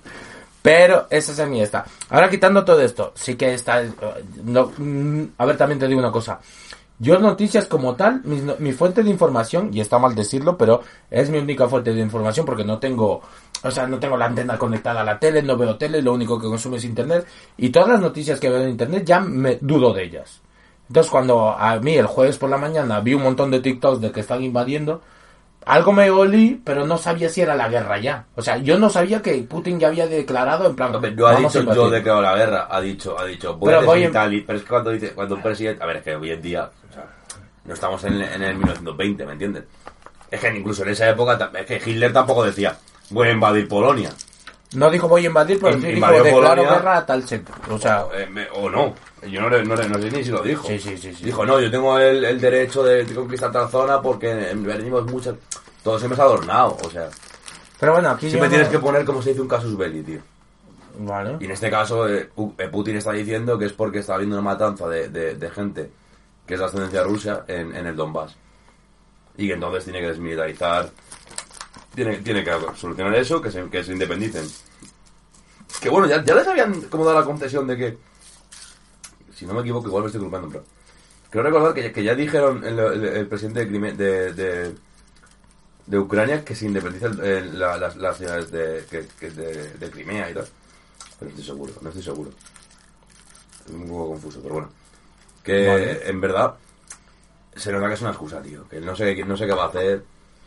Pero 0.68 1.06
esa 1.08 1.32
es 1.32 1.48
mi 1.48 1.62
esta. 1.62 1.86
Ahora 2.10 2.28
quitando 2.28 2.62
todo 2.62 2.82
esto, 2.82 3.12
sí 3.14 3.36
que 3.36 3.54
está... 3.54 3.82
eh, 3.82 3.90
No, 4.44 4.70
mm, 4.76 5.22
a 5.38 5.46
ver, 5.46 5.56
también 5.56 5.78
te 5.78 5.88
digo 5.88 5.98
una 5.98 6.12
cosa. 6.12 6.40
Yo 6.98 7.18
noticias 7.18 7.64
como 7.64 7.94
tal, 7.96 8.20
mi, 8.22 8.72
fuente 8.72 9.02
de 9.02 9.08
información, 9.08 9.70
y 9.72 9.80
está 9.80 9.98
mal 9.98 10.14
decirlo, 10.14 10.58
pero 10.58 10.82
es 11.10 11.30
mi 11.30 11.38
única 11.38 11.66
fuente 11.68 11.94
de 11.94 12.02
información 12.02 12.44
porque 12.44 12.64
no 12.64 12.78
tengo, 12.78 13.22
o 13.62 13.70
sea, 13.70 13.86
no 13.86 13.98
tengo 13.98 14.18
la 14.18 14.26
antena 14.26 14.58
conectada 14.58 15.00
a 15.00 15.04
la 15.04 15.18
tele, 15.18 15.42
no 15.42 15.56
veo 15.56 15.78
tele, 15.78 16.02
lo 16.02 16.12
único 16.12 16.38
que 16.38 16.48
consumo 16.48 16.76
es 16.76 16.84
internet, 16.84 17.26
y 17.56 17.70
todas 17.70 17.88
las 17.88 18.00
noticias 18.02 18.38
que 18.38 18.50
veo 18.50 18.60
en 18.60 18.68
internet 18.68 19.04
ya 19.06 19.20
me 19.20 19.56
dudo 19.62 19.94
de 19.94 20.04
ellas. 20.04 20.42
Entonces 20.88 21.10
cuando 21.10 21.48
a 21.48 21.78
mí 21.80 21.94
el 21.94 22.06
jueves 22.06 22.36
por 22.36 22.50
la 22.50 22.58
mañana 22.58 23.00
vi 23.00 23.14
un 23.14 23.22
montón 23.22 23.50
de 23.50 23.60
TikToks 23.60 24.02
de 24.02 24.12
que 24.12 24.20
están 24.20 24.42
invadiendo, 24.42 25.00
algo 25.68 25.92
me 25.92 26.10
olí, 26.10 26.60
pero 26.64 26.86
no 26.86 26.98
sabía 26.98 27.28
si 27.28 27.40
era 27.42 27.54
la 27.54 27.68
guerra 27.68 27.98
ya. 27.98 28.24
O 28.34 28.42
sea, 28.42 28.56
yo 28.56 28.78
no 28.78 28.88
sabía 28.90 29.20
que 29.22 29.34
Putin 29.42 29.78
ya 29.78 29.88
había 29.88 30.06
declarado 30.06 30.66
en 30.66 30.74
plan, 30.74 30.94
Hombre, 30.94 31.12
No 31.12 31.26
ha 31.26 31.36
dicho 31.36 31.62
yo 31.74 31.90
declaro 31.90 32.22
la 32.22 32.34
guerra, 32.34 32.66
ha 32.70 32.80
dicho, 32.80 33.18
ha 33.18 33.24
dicho, 33.24 33.56
voy 33.56 33.68
Pero 33.68 33.80
a 33.80 33.84
voy 33.84 34.02
en- 34.04 34.30
li- 34.30 34.40
pero 34.40 34.58
es 34.58 34.64
que 34.64 34.68
cuando 34.70 34.90
dice, 34.90 35.10
cuando 35.12 35.34
un 35.36 35.42
presidente, 35.42 35.82
a 35.82 35.86
ver, 35.86 35.96
es 35.98 36.02
que 36.02 36.16
hoy 36.16 36.30
en 36.30 36.42
día, 36.42 36.70
o 36.90 36.92
sea, 36.92 37.04
No 37.64 37.74
estamos 37.74 38.02
en, 38.04 38.14
en 38.22 38.42
el 38.42 38.54
1920, 38.56 39.26
¿me 39.26 39.32
entiendes? 39.32 39.64
Es 40.30 40.40
que 40.40 40.48
incluso 40.56 40.82
en 40.84 40.88
esa 40.90 41.08
época, 41.08 41.50
es 41.54 41.66
que 41.66 41.76
Hitler 41.90 42.12
tampoco 42.12 42.44
decía, 42.44 42.76
voy 43.10 43.28
a 43.28 43.32
invadir 43.32 43.68
Polonia. 43.68 44.10
No 44.74 44.90
dijo 44.90 45.06
voy 45.08 45.24
a 45.24 45.26
invadir, 45.28 45.58
pero 45.60 45.74
sí 45.74 45.86
dijo 45.86 46.06
declaro 46.10 46.30
Polonia. 46.32 46.70
guerra 46.70 46.96
a 46.98 47.06
tal 47.06 47.26
sector. 47.28 47.56
O 47.70 47.78
sea, 47.78 48.04
O, 48.04 48.14
eh, 48.14 48.26
me- 48.30 48.48
o 48.54 48.68
no. 48.70 48.94
Yo 49.26 49.40
no, 49.40 49.48
le- 49.50 49.64
no, 49.64 49.74
le- 49.74 49.88
no 49.88 49.98
sé 49.98 50.10
ni 50.10 50.22
si 50.24 50.30
lo 50.30 50.42
dijo. 50.42 50.66
Sí, 50.66 50.78
sí, 50.78 50.96
sí. 50.96 51.10
Dijo, 51.24 51.44
no, 51.44 51.60
yo 51.60 51.70
tengo 51.70 51.98
el, 51.98 52.24
el 52.24 52.40
derecho 52.40 52.82
de, 52.84 53.04
de 53.04 53.14
conquistar 53.14 53.50
tal 53.50 53.68
zona 53.68 54.00
porque 54.00 54.32
venimos 54.54 55.04
muchas... 55.10 55.34
Todo 55.82 55.98
siempre 55.98 56.14
es 56.14 56.20
adornado, 56.20 56.76
o 56.84 56.90
sea... 56.90 57.08
pero 57.80 57.92
bueno, 57.92 58.10
aquí 58.10 58.28
Siempre 58.28 58.48
tienes 58.48 58.68
no- 58.68 58.72
que 58.72 58.78
poner 58.78 59.04
como 59.04 59.22
se 59.22 59.30
dice 59.30 59.40
un 59.42 59.48
casus 59.48 59.76
belli, 59.76 60.02
tío. 60.02 60.20
Vale. 61.00 61.36
Y 61.40 61.44
en 61.44 61.50
este 61.52 61.70
caso, 61.70 62.08
eh, 62.08 62.28
eh, 62.58 62.68
Putin 62.68 62.96
está 62.96 63.12
diciendo 63.12 63.58
que 63.58 63.66
es 63.66 63.72
porque 63.72 64.00
está 64.00 64.14
habiendo 64.14 64.36
una 64.36 64.42
matanza 64.42 64.88
de, 64.88 65.08
de- 65.08 65.34
de 65.36 65.50
gente 65.50 65.90
que 66.46 66.54
es 66.54 66.60
de 66.60 66.66
ascendencia 66.66 67.02
rusa 67.04 67.44
en, 67.46 67.74
en 67.76 67.86
el 67.86 67.94
Donbass. 67.96 68.36
Y 69.36 69.46
que 69.46 69.54
entonces 69.54 69.84
tiene 69.84 70.00
que 70.00 70.08
desmilitarizar. 70.08 70.90
Tiene, 71.94 72.16
tiene 72.18 72.42
que 72.44 72.52
solucionar 72.76 73.14
eso, 73.14 73.40
que 73.40 73.50
se, 73.50 73.64
que 73.68 73.84
se 73.84 73.92
independicen. 73.92 74.44
Que 75.80 75.88
bueno, 75.90 76.08
ya, 76.08 76.24
ya 76.24 76.34
les 76.34 76.46
habían 76.48 76.80
como 76.82 77.04
dado 77.04 77.20
la 77.20 77.24
concesión 77.26 77.66
de 77.66 77.76
que. 77.76 77.98
Si 79.38 79.46
no 79.46 79.54
me 79.54 79.60
equivoco, 79.60 79.86
igual 79.88 80.02
me 80.04 80.08
estoy 80.08 80.20
culpando, 80.22 80.48
pero. 80.48 80.64
Creo 81.30 81.42
recordar 81.44 81.74
que, 81.74 81.92
que 81.92 82.02
ya 82.02 82.14
dijeron 82.14 82.64
el, 82.64 82.78
el- 82.78 83.04
el 83.04 83.26
presidente 83.28 83.60
de, 83.60 83.68
Crime- 83.68 83.92
de, 83.92 84.32
de, 84.32 84.74
de 85.86 85.98
Ucrania 85.98 86.44
que 86.44 86.54
se 86.56 86.64
independiza 86.66 87.06
el- 87.06 87.58
la- 87.58 87.76
las, 87.76 87.96
las 87.96 88.16
ciudades 88.16 88.50
de, 88.50 88.84
que, 88.90 89.06
que 89.20 89.30
de, 89.30 89.74
de 89.74 89.90
Crimea 89.90 90.30
y 90.30 90.34
tal. 90.34 90.46
Pero 91.18 91.30
no 91.30 91.38
estoy 91.38 91.44
seguro, 91.44 91.72
no 91.82 91.88
estoy 91.90 92.02
seguro. 92.02 92.30
Es 93.66 93.72
un 93.72 93.86
poco 93.88 94.08
confuso, 94.08 94.40
pero 94.42 94.54
bueno. 94.54 94.70
Que 95.44 95.66
Vale. 95.68 96.08
en 96.08 96.20
verdad 96.20 96.54
se 97.54 97.72
nota 97.72 97.88
que 97.88 97.94
es 97.94 98.00
una 98.00 98.10
excusa, 98.10 98.40
tío. 98.42 98.66
Que 98.68 98.80
no 98.80 98.96
sé, 98.96 99.14
no 99.24 99.36
sé 99.36 99.46
qué 99.46 99.52
va 99.52 99.64
a 99.64 99.68
hacer. 99.68 100.02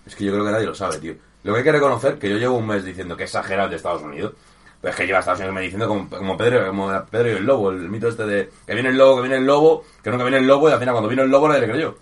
Es 0.05 0.15
que 0.15 0.25
yo 0.25 0.31
creo 0.31 0.45
que 0.45 0.51
nadie 0.51 0.65
lo 0.65 0.73
sabe, 0.75 0.97
tío. 0.97 1.15
Lo 1.43 1.53
que 1.53 1.59
hay 1.59 1.63
que 1.65 1.71
reconocer, 1.71 2.17
que 2.19 2.29
yo 2.29 2.37
llevo 2.37 2.57
un 2.57 2.67
mes 2.67 2.83
diciendo 2.83 3.15
que 3.15 3.23
exagerado 3.25 3.69
de 3.69 3.75
Estados 3.75 4.01
Unidos. 4.01 4.33
Pero 4.81 4.91
es 4.91 4.95
que 4.97 5.05
lleva 5.05 5.19
Estados 5.19 5.39
Unidos 5.39 5.53
me 5.55 5.61
diciendo 5.61 5.87
como, 5.87 6.09
como 6.09 6.35
Pedro, 6.37 6.67
como 6.67 6.91
Pedro 7.11 7.29
y 7.29 7.35
el 7.35 7.45
lobo, 7.45 7.69
el 7.69 7.87
mito 7.89 8.07
este 8.07 8.25
de 8.25 8.49
que 8.65 8.73
viene 8.73 8.89
el 8.89 8.97
lobo, 8.97 9.17
que 9.17 9.21
viene 9.21 9.37
el 9.37 9.45
lobo, 9.45 9.83
que 10.03 10.09
nunca 10.09 10.23
viene 10.23 10.37
el 10.39 10.47
lobo, 10.47 10.69
y 10.69 10.71
al 10.73 10.79
final 10.79 10.93
cuando 10.95 11.09
vino 11.09 11.21
el 11.21 11.29
lobo 11.29 11.47
nadie 11.47 11.61
le 11.61 11.69
creyó. 11.69 11.95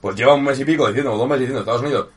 Pues 0.00 0.14
lleva 0.16 0.34
un 0.34 0.44
mes 0.44 0.60
y 0.60 0.64
pico 0.66 0.86
diciendo, 0.86 1.12
o 1.14 1.16
dos 1.18 1.26
meses 1.26 1.40
diciendo 1.40 1.60
Estados 1.60 1.80
Unidos, 1.82 2.08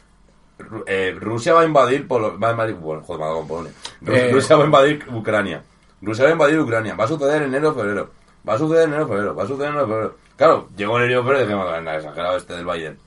eh, 0.86 1.16
Rusia 1.20 1.54
va 1.54 1.62
a 1.62 1.66
invadir 1.66 2.08
Polo- 2.08 2.38
va 2.38 2.50
a 2.50 2.52
invadir, 2.52 2.76
bueno, 2.76 3.02
joder, 3.04 3.42
me 3.42 3.48
Polonia. 3.48 3.72
Ru- 4.04 4.14
Eh. 4.16 4.30
Rusia 4.32 4.56
va 4.58 4.64
a 4.64 4.66
invadir 4.66 5.06
Ucrania. 5.12 5.64
Rusia 6.02 6.24
va 6.26 6.30
a 6.30 6.34
invadir 6.34 6.60
Ucrania. 6.60 6.96
Va 6.96 7.06
a 7.06 7.08
suceder 7.08 7.42
en 7.44 7.48
enero 7.50 7.70
o 7.70 7.74
febrero. 7.74 8.10
Va 8.48 8.54
a 8.54 8.58
suceder 8.58 8.84
en 8.84 8.90
enero 8.90 9.06
o 9.06 9.08
febrero. 9.08 9.36
Va 9.36 9.44
a 9.44 9.48
suceder 9.48 9.70
en 9.70 9.74
enero 9.76 9.86
o 9.86 9.90
febrero. 9.90 10.16
Claro, 10.36 10.70
llegó 10.76 10.98
en 11.00 11.06
enero 11.06 11.22
o 11.22 11.24
febrero 11.24 11.50
y 11.50 11.78
anda, 11.78 11.96
exagerado 11.96 12.38
este 12.38 12.54
del 12.56 12.66
Biden. 12.66 12.98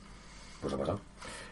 Pues 0.61 0.73
ha 0.73 0.77
pasado. 0.77 0.99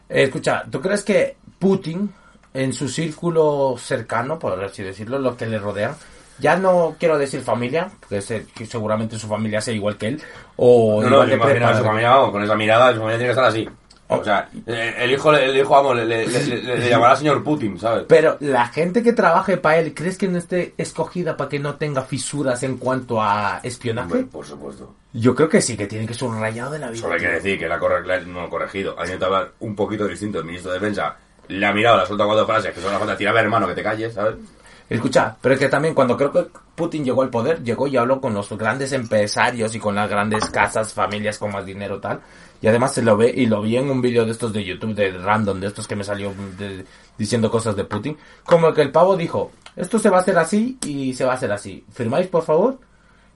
Eh, 0.10 0.24
escucha, 0.24 0.66
¿tú 0.70 0.82
crees 0.82 1.04
que 1.04 1.38
Putin, 1.60 2.14
en 2.54 2.74
su 2.74 2.88
círculo 2.90 3.76
cercano, 3.78 4.38
por 4.40 4.64
así 4.64 4.84
decirlo, 4.84 5.20
los 5.20 5.36
que 5.36 5.46
le 5.46 5.60
rodean, 5.60 5.96
ya 6.40 6.56
no 6.56 6.96
quiero 7.00 7.18
decir 7.18 7.42
familia, 7.42 7.90
porque 8.00 8.22
sé 8.22 8.46
que 8.56 8.66
seguramente 8.66 9.18
su 9.18 9.28
familia 9.28 9.62
sea 9.62 9.74
igual 9.74 9.98
que 9.98 10.08
él, 10.10 10.22
o 10.58 11.02
No, 11.02 11.10
no, 11.10 11.34
igual 11.34 11.54
de 11.60 11.64
a 11.66 11.78
su 11.78 11.84
familia, 11.84 12.10
vamos, 12.12 12.32
con 12.32 12.44
esa 12.44 12.56
mirada, 12.56 12.92
su 12.94 12.98
familia 13.00 13.18
tiene 13.18 13.28
que 13.28 13.32
estar 13.32 13.46
así. 13.46 13.70
O 14.10 14.24
sea, 14.24 14.48
eh, 14.68 14.94
el 15.00 15.12
hijo, 15.12 15.34
el 15.34 15.58
hijo 15.58 15.70
vamos, 15.70 15.96
le, 15.96 16.06
le, 16.06 16.28
le- 16.28 16.62
le- 16.78 16.90
llamará 16.90 17.16
señor 17.16 17.44
Putin, 17.44 17.80
¿sabes? 17.80 18.04
Pero 18.08 18.38
la 18.42 18.68
gente 18.68 19.02
que 19.02 19.14
trabaje 19.14 19.58
para 19.58 19.80
él, 19.80 19.94
¿crees 19.96 20.18
que 20.20 20.28
no 20.28 20.38
esté 20.38 20.74
escogida 20.78 21.36
para 21.36 21.50
que 21.50 21.58
no 21.58 21.76
tenga 21.76 22.04
fisuras 22.04 22.62
en 22.62 22.78
cuanto 22.78 23.20
a 23.22 23.60
espionaje? 23.64 24.12
Hombre, 24.14 24.26
por 24.32 24.46
supuesto. 24.46 24.94
Yo 25.14 25.34
creo 25.34 25.50
que 25.50 25.62
sí, 25.62 25.76
que 25.78 25.88
tiene 25.88 26.06
que 26.06 26.14
ser 26.14 26.28
un 26.28 26.40
rayado 26.40 26.72
de 26.72 26.80
la 26.80 26.90
vida. 26.90 27.02
Solo 27.02 27.14
hay 27.16 27.22
que 27.22 27.28
decir 27.30 27.58
que 27.58 27.68
la 27.68 27.80
corre, 27.80 28.06
la- 28.06 28.20
no 28.20 28.50
corregido. 28.50 28.94
Ha 29.00 29.06
intentado 29.06 29.36
hablar 29.36 29.52
un 29.62 29.76
poquito 29.76 30.06
distinto. 30.08 30.40
El 30.40 30.46
ministro 30.46 30.72
de 30.74 30.80
Defensa 30.80 31.16
le 31.48 31.66
ha 31.66 31.74
mirado, 31.74 31.98
le 31.98 32.04
ha 32.04 32.06
soltado 32.06 32.30
cuatro 32.30 32.46
frases 32.46 32.74
que 32.74 32.82
son 32.82 32.92
las 32.92 33.00
cosas, 33.00 33.18
tira 33.18 33.32
a 33.32 33.34
ver, 33.34 33.46
hermano, 33.46 33.68
que 33.68 33.76
te 33.76 33.84
calles, 33.84 34.14
¿sabes? 34.14 34.36
Escucha, 34.90 35.36
pero 35.42 35.56
es 35.56 35.60
que 35.60 35.70
también 35.70 35.94
cuando 35.94 36.18
creo 36.18 36.32
que 36.32 36.48
Putin 36.76 37.06
llegó 37.06 37.22
al 37.22 37.30
poder, 37.30 37.64
llegó 37.64 37.88
y 37.88 37.98
habló 37.98 38.20
con 38.20 38.34
los 38.34 38.50
grandes 38.50 38.92
empresarios 38.92 39.74
y 39.76 39.80
con 39.80 39.96
las 39.96 40.10
grandes 40.10 40.50
casas, 40.50 40.94
familias 40.94 41.38
con 41.38 41.52
más 41.52 41.66
dinero 41.66 42.00
tal. 42.00 42.22
Y 42.62 42.68
además 42.68 42.94
se 42.94 43.02
lo 43.02 43.18
ve 43.18 43.34
y 43.36 43.46
lo 43.46 43.62
vi 43.62 43.78
en 43.78 43.90
un 43.90 44.02
vídeo 44.02 44.26
de 44.26 44.32
estos 44.32 44.54
de 44.54 44.64
YouTube, 44.64 44.94
de 44.94 45.12
random, 45.12 45.60
de 45.60 45.68
estos 45.68 45.88
que 45.88 45.96
me 45.96 46.04
salió 46.04 46.34
diciendo 47.18 47.50
cosas 47.50 47.76
de 47.76 47.86
Putin. 47.86 48.18
Como 48.46 48.74
que 48.74 48.82
el 48.82 48.92
pavo 48.92 49.18
dijo, 49.18 49.52
esto 49.76 50.00
se 50.00 50.10
va 50.10 50.18
a 50.18 50.22
hacer 50.22 50.38
así 50.38 50.78
y 50.86 51.14
se 51.14 51.26
va 51.26 51.32
a 51.32 51.36
hacer 51.36 51.52
así. 51.52 51.84
¿Firmáis, 51.92 52.28
por 52.28 52.44
favor? 52.44 52.80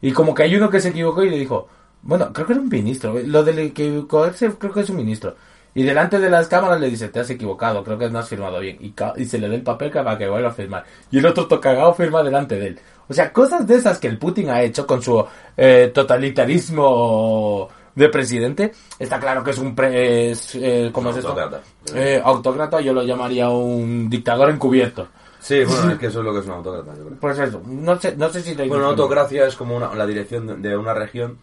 Y 0.02 0.12
como 0.12 0.34
que 0.34 0.44
hay 0.44 0.56
uno 0.56 0.70
que 0.70 0.80
se 0.80 0.90
equivocó 0.90 1.24
y 1.24 1.30
le 1.30 1.38
dijo, 1.38 1.68
bueno, 2.04 2.32
creo 2.32 2.46
que 2.46 2.54
era 2.54 2.62
un 2.62 2.70
ministro. 2.70 3.16
Lo 3.26 3.44
del 3.44 3.60
equivocarse 3.60 4.52
creo 4.52 4.74
que 4.74 4.82
es 4.82 4.90
un 4.90 4.98
ministro. 4.98 5.36
Y 5.78 5.84
delante 5.84 6.18
de 6.18 6.28
las 6.28 6.48
cámaras 6.48 6.80
le 6.82 6.90
dice, 6.90 7.10
te 7.10 7.20
has 7.20 7.30
equivocado, 7.30 7.84
creo 7.84 8.00
que 8.00 8.10
no 8.10 8.18
has 8.18 8.28
firmado 8.28 8.60
bien. 8.60 8.78
Y, 8.82 9.26
se 9.26 9.38
le 9.38 9.48
da 9.48 9.54
el 9.54 9.62
papel 9.62 9.92
para 9.92 10.18
que 10.18 10.28
vuelva 10.28 10.50
a 10.50 10.52
firmar. 10.52 10.84
Y 11.12 11.20
el 11.20 11.26
otro 11.28 11.46
to- 11.48 11.62
cagado 11.62 11.94
firma 11.94 12.24
delante 12.24 12.56
de 12.58 12.68
él. 12.70 12.80
O 13.08 13.14
sea, 13.14 13.32
cosas 13.32 13.68
de 13.68 13.76
esas 13.76 14.00
que 14.00 14.08
el 14.08 14.18
Putin 14.18 14.50
ha 14.50 14.64
hecho 14.64 14.88
con 14.88 15.04
su 15.04 15.24
eh, 15.56 15.92
totalitarismo 15.94 17.70
de 17.96 18.10
presidente, 18.10 18.72
está 19.00 19.20
claro 19.20 19.44
que 19.44 19.52
es 19.52 19.58
un... 19.60 19.76
Pre, 19.76 20.32
es, 20.32 20.56
eh, 20.56 20.90
¿Cómo 20.92 21.10
es 21.12 21.18
esto? 21.18 21.30
Autócrata. 21.30 21.62
Eh, 21.96 22.22
autócrata, 22.24 22.82
yo 22.82 22.94
lo 22.94 23.04
llamaría 23.04 23.50
un 23.50 24.10
dictador 24.10 24.50
encubierto. 24.50 25.08
Sí, 25.40 25.64
bueno, 25.64 25.92
es 25.92 26.00
que 26.00 26.08
eso 26.08 26.20
es 26.20 26.26
lo 26.26 26.34
que 26.34 26.40
es 26.40 26.46
un 26.46 26.52
autócrata, 26.54 26.96
yo 26.98 27.06
creo. 27.06 27.20
Pues 27.20 27.40
eso, 27.40 27.62
no 27.66 28.00
sé, 28.00 28.16
no 28.16 28.30
sé 28.30 28.42
si... 28.42 28.54
Bueno, 28.56 28.76
una 28.78 28.88
autocracia 28.88 29.46
es 29.48 29.56
como 29.56 29.76
una- 29.78 29.94
la 29.94 30.06
dirección 30.06 30.62
de- 30.62 30.76
una 30.76 30.94
región 30.94 31.38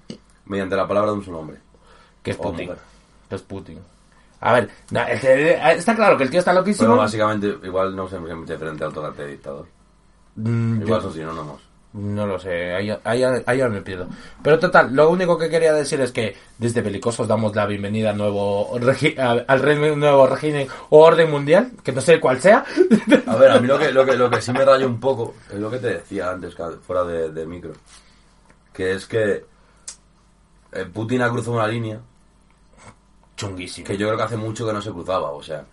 mediante 0.47 0.75
la 0.77 0.87
palabra 0.89 1.13
de 1.13 1.19
un 1.19 1.25
solo 1.25 1.39
hombre. 1.39 1.59
Que 2.23 2.33
es 2.33 2.37
Putin. 2.37 2.71
Que 3.29 3.35
es 3.37 3.43
Putin. 3.43 3.79
A 4.45 4.53
ver, 4.53 4.69
no, 4.91 5.01
es 5.01 5.21
que, 5.21 5.51
eh, 5.53 5.59
está 5.73 5.95
claro 5.97 6.17
que 6.17 6.25
el 6.25 6.31
tío 6.31 6.39
está 6.41 6.53
loquísimo. 6.53 6.89
Pero 6.89 6.99
básicamente, 6.99 7.57
igual 7.67 7.97
no 7.97 8.09
sé 8.09 8.19
muy 8.19 8.31
diferente 8.45 8.85
a 8.85 8.89
autócrata 8.89 9.23
y 9.25 9.31
dictador. 9.33 9.67
Mm, 10.37 10.83
Igual 10.83 11.01
son 11.03 11.13
sinónimos. 11.15 11.61
No 11.95 12.27
lo 12.27 12.41
sé, 12.41 12.75
ahí, 12.75 12.91
ahí, 13.05 13.23
ahí 13.47 13.59
ya 13.59 13.69
me 13.69 13.81
pierdo. 13.81 14.09
Pero 14.43 14.59
total, 14.59 14.93
lo 14.95 15.09
único 15.11 15.39
que 15.39 15.49
quería 15.49 15.73
decir 15.73 16.01
es 16.01 16.11
que 16.11 16.37
desde 16.59 16.83
Belicosos 16.83 17.29
damos 17.29 17.55
la 17.55 17.67
bienvenida 17.67 18.11
al 18.11 18.17
nuevo, 18.19 18.77
regi- 18.81 19.17
al, 19.17 19.45
al 19.47 19.61
re- 19.61 19.95
nuevo 19.97 20.27
régimen 20.27 20.67
o 20.91 20.99
orden 21.05 21.31
mundial, 21.31 21.71
que 21.85 21.93
no 21.93 22.01
sé 22.01 22.19
cuál 22.19 22.41
sea. 22.41 22.65
A 23.29 23.37
ver, 23.37 23.51
a 23.53 23.61
mí 23.61 23.69
lo 23.69 23.79
que, 23.79 23.93
lo 23.93 24.05
que, 24.05 24.17
lo 24.17 24.29
que 24.29 24.43
sí 24.43 24.53
me 24.53 24.65
raya 24.65 24.87
un 24.89 24.99
poco 24.99 25.37
es 25.49 25.59
lo 25.61 25.71
que 25.71 25.79
te 25.79 25.87
decía 25.87 26.31
antes, 26.33 26.55
ca- 26.57 26.73
fuera 26.85 27.05
de, 27.05 27.31
de 27.31 27.47
micro. 27.47 27.73
Que 28.73 28.93
es 28.95 29.07
que 29.07 29.45
eh, 30.73 30.87
Putin 30.93 31.23
ha 31.23 31.31
cruzado 31.31 31.57
una 31.57 31.69
línea 31.69 32.01
Chunguísimo. 33.37 33.87
que 33.87 33.97
yo 33.97 34.07
creo 34.07 34.17
que 34.17 34.23
hace 34.25 34.37
mucho 34.37 34.67
que 34.67 34.73
no 34.73 34.81
se 34.83 34.91
cruzaba. 34.93 35.31
O 35.33 35.43
sea, 35.43 35.65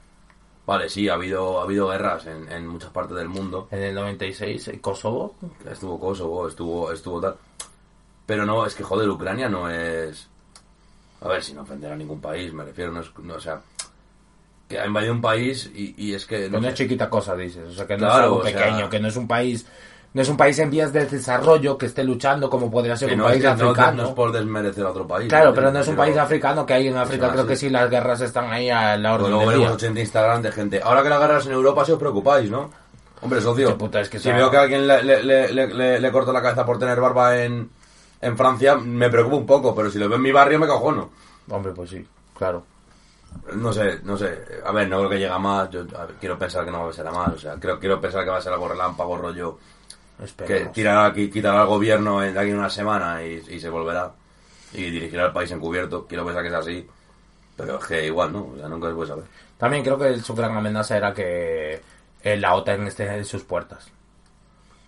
vale, 0.65 0.89
sí, 0.89 1.07
ha 1.09 1.13
habido, 1.13 1.59
ha 1.59 1.63
habido 1.63 1.87
guerras 1.89 2.25
en, 2.27 2.51
en 2.51 2.67
muchas 2.67 2.89
partes 2.91 3.15
del 3.17 3.27
mundo. 3.29 3.67
En 3.71 3.81
el 3.83 3.95
96, 3.95 4.67
en 4.69 4.79
Kosovo. 4.79 5.35
Estuvo 5.69 5.99
Kosovo, 5.99 6.47
estuvo, 6.47 6.91
estuvo 6.91 7.21
tal. 7.21 7.35
Pero 8.25 8.45
no, 8.45 8.65
es 8.65 8.73
que 8.75 8.83
joder, 8.83 9.09
Ucrania 9.09 9.49
no 9.49 9.69
es. 9.69 10.27
A 11.21 11.27
ver, 11.27 11.43
sin 11.43 11.57
ofender 11.59 11.91
a 11.91 11.95
ningún 11.95 12.19
país, 12.21 12.51
me 12.53 12.63
refiero, 12.63 12.91
no 12.91 13.01
es. 13.01 13.11
No, 13.19 13.35
o 13.35 13.39
sea, 13.39 13.61
que 14.67 14.79
ha 14.79 14.85
invadido 14.87 15.13
un 15.13 15.21
país 15.21 15.69
y, 15.75 15.93
y 15.97 16.13
es 16.13 16.25
que. 16.25 16.49
No 16.49 16.61
sé. 16.61 16.69
es 16.69 16.73
chiquita 16.75 17.09
cosa, 17.09 17.35
dices. 17.35 17.67
O 17.67 17.73
sea, 17.73 17.85
que 17.85 17.93
no 17.97 18.07
Claro, 18.07 18.15
es 18.17 18.23
algo 18.23 18.37
o 18.37 18.43
sea- 18.45 18.57
pequeño, 18.57 18.89
que 18.89 18.99
no 18.99 19.07
es 19.09 19.15
un 19.17 19.27
país... 19.27 19.65
No 20.13 20.21
es 20.21 20.27
un 20.27 20.35
país 20.35 20.59
en 20.59 20.69
vías 20.69 20.91
de 20.91 21.05
desarrollo 21.05 21.77
que 21.77 21.85
esté 21.85 22.03
luchando 22.03 22.49
como 22.49 22.69
podría 22.69 22.97
ser 22.97 23.07
que 23.07 23.13
un 23.15 23.21
no, 23.21 23.25
es 23.27 23.31
país 23.31 23.41
que 23.43 23.47
africano. 23.47 24.03
no 24.03 24.09
es 24.09 24.13
por 24.13 24.31
desmerecer 24.33 24.85
a 24.85 24.89
otro 24.89 25.07
país. 25.07 25.29
Claro, 25.29 25.51
¿me 25.51 25.55
pero 25.55 25.71
no 25.71 25.79
es 25.79 25.87
un 25.87 25.95
país 25.95 26.17
africano 26.17 26.65
que 26.65 26.73
hay 26.73 26.87
en 26.89 26.97
África, 26.97 27.31
creo 27.31 27.47
que 27.47 27.55
sí, 27.55 27.69
las 27.69 27.89
guerras 27.89 28.19
están 28.19 28.51
ahí 28.51 28.69
a 28.69 28.97
la 28.97 29.11
Pues 29.11 29.21
orden 29.21 29.29
luego 29.31 29.39
del 29.51 29.59
veremos 29.59 29.67
día. 29.69 29.87
80 29.87 29.99
Instagram 30.01 30.41
de 30.41 30.51
gente. 30.51 30.81
Ahora 30.83 31.01
que 31.03 31.09
las 31.09 31.19
guerras 31.21 31.45
en 31.45 31.53
Europa, 31.53 31.85
si 31.85 31.91
os 31.93 31.99
preocupáis, 31.99 32.51
¿no? 32.51 32.69
Hombre, 33.21 33.39
socio. 33.39 33.77
Puta 33.77 34.01
es 34.01 34.09
que 34.09 34.17
si 34.17 34.25
sea- 34.25 34.35
veo 34.35 34.51
que 34.51 34.57
a 34.57 34.61
alguien 34.63 34.85
le, 34.85 35.01
le, 35.03 35.23
le, 35.23 35.53
le, 35.53 35.67
le- 35.73 35.99
le 36.01 36.11
corto 36.11 36.33
la 36.33 36.41
cabeza 36.41 36.65
por 36.65 36.77
tener 36.77 36.99
barba 36.99 37.37
en, 37.43 37.69
en 38.19 38.35
Francia, 38.37 38.75
me 38.75 39.09
preocupa 39.09 39.37
un 39.37 39.45
poco, 39.45 39.73
pero 39.73 39.89
si 39.89 39.97
lo 39.97 40.09
veo 40.09 40.17
en 40.17 40.23
mi 40.23 40.31
barrio, 40.33 40.59
me 40.59 40.67
cojono. 40.67 41.09
Hombre, 41.49 41.71
pues 41.71 41.89
sí, 41.91 42.05
claro. 42.37 42.63
No 43.55 43.71
sé, 43.71 43.99
no 44.03 44.17
sé. 44.17 44.39
A 44.65 44.73
ver, 44.73 44.89
no 44.89 44.97
creo 44.97 45.09
que 45.09 45.19
llegue 45.19 45.31
a 45.31 45.37
más. 45.39 45.69
Yo 45.69 45.85
a 45.97 46.05
ver, 46.05 46.15
quiero 46.19 46.37
pensar 46.37 46.65
que 46.65 46.71
no 46.71 46.83
va 46.83 46.89
a 46.89 46.93
ser 46.93 47.07
a 47.07 47.11
más. 47.11 47.29
O 47.29 47.37
sea, 47.37 47.55
creo, 47.57 47.79
quiero 47.79 48.01
pensar 48.01 48.25
que 48.25 48.29
va 48.29 48.37
a 48.37 48.41
ser 48.41 48.51
algo 48.51 48.67
relámpago, 48.67 49.15
rollo. 49.17 49.57
Que 50.45 50.65
tirará, 50.67 51.13
qui- 51.13 51.31
quitará 51.31 51.61
al 51.61 51.67
gobierno 51.67 52.23
en, 52.23 52.33
de 52.33 52.39
aquí 52.39 52.51
a 52.51 52.55
una 52.55 52.69
semana 52.69 53.23
y, 53.23 53.43
y 53.49 53.59
se 53.59 53.69
volverá. 53.69 54.11
Y 54.73 54.89
dirigirá 54.89 55.25
el 55.25 55.31
país 55.33 55.51
encubierto. 55.51 56.05
Quiero 56.07 56.23
pensar 56.25 56.43
que 56.43 56.49
es 56.49 56.53
así. 56.55 56.87
Pero 57.57 57.77
es 57.79 57.85
que 57.85 58.05
igual, 58.05 58.31
¿no? 58.31 58.49
O 58.53 58.57
sea, 58.57 58.67
nunca 58.69 58.87
se 58.89 58.93
puede 58.95 59.07
saber. 59.09 59.25
También 59.57 59.83
creo 59.83 59.97
que 59.97 60.19
su 60.19 60.33
gran 60.33 60.55
amenaza 60.55 60.95
era 60.97 61.13
que 61.13 61.81
eh, 62.23 62.37
la 62.37 62.55
OTAN 62.55 62.87
esté 62.87 63.05
en 63.13 63.25
sus 63.25 63.43
puertas. 63.43 63.85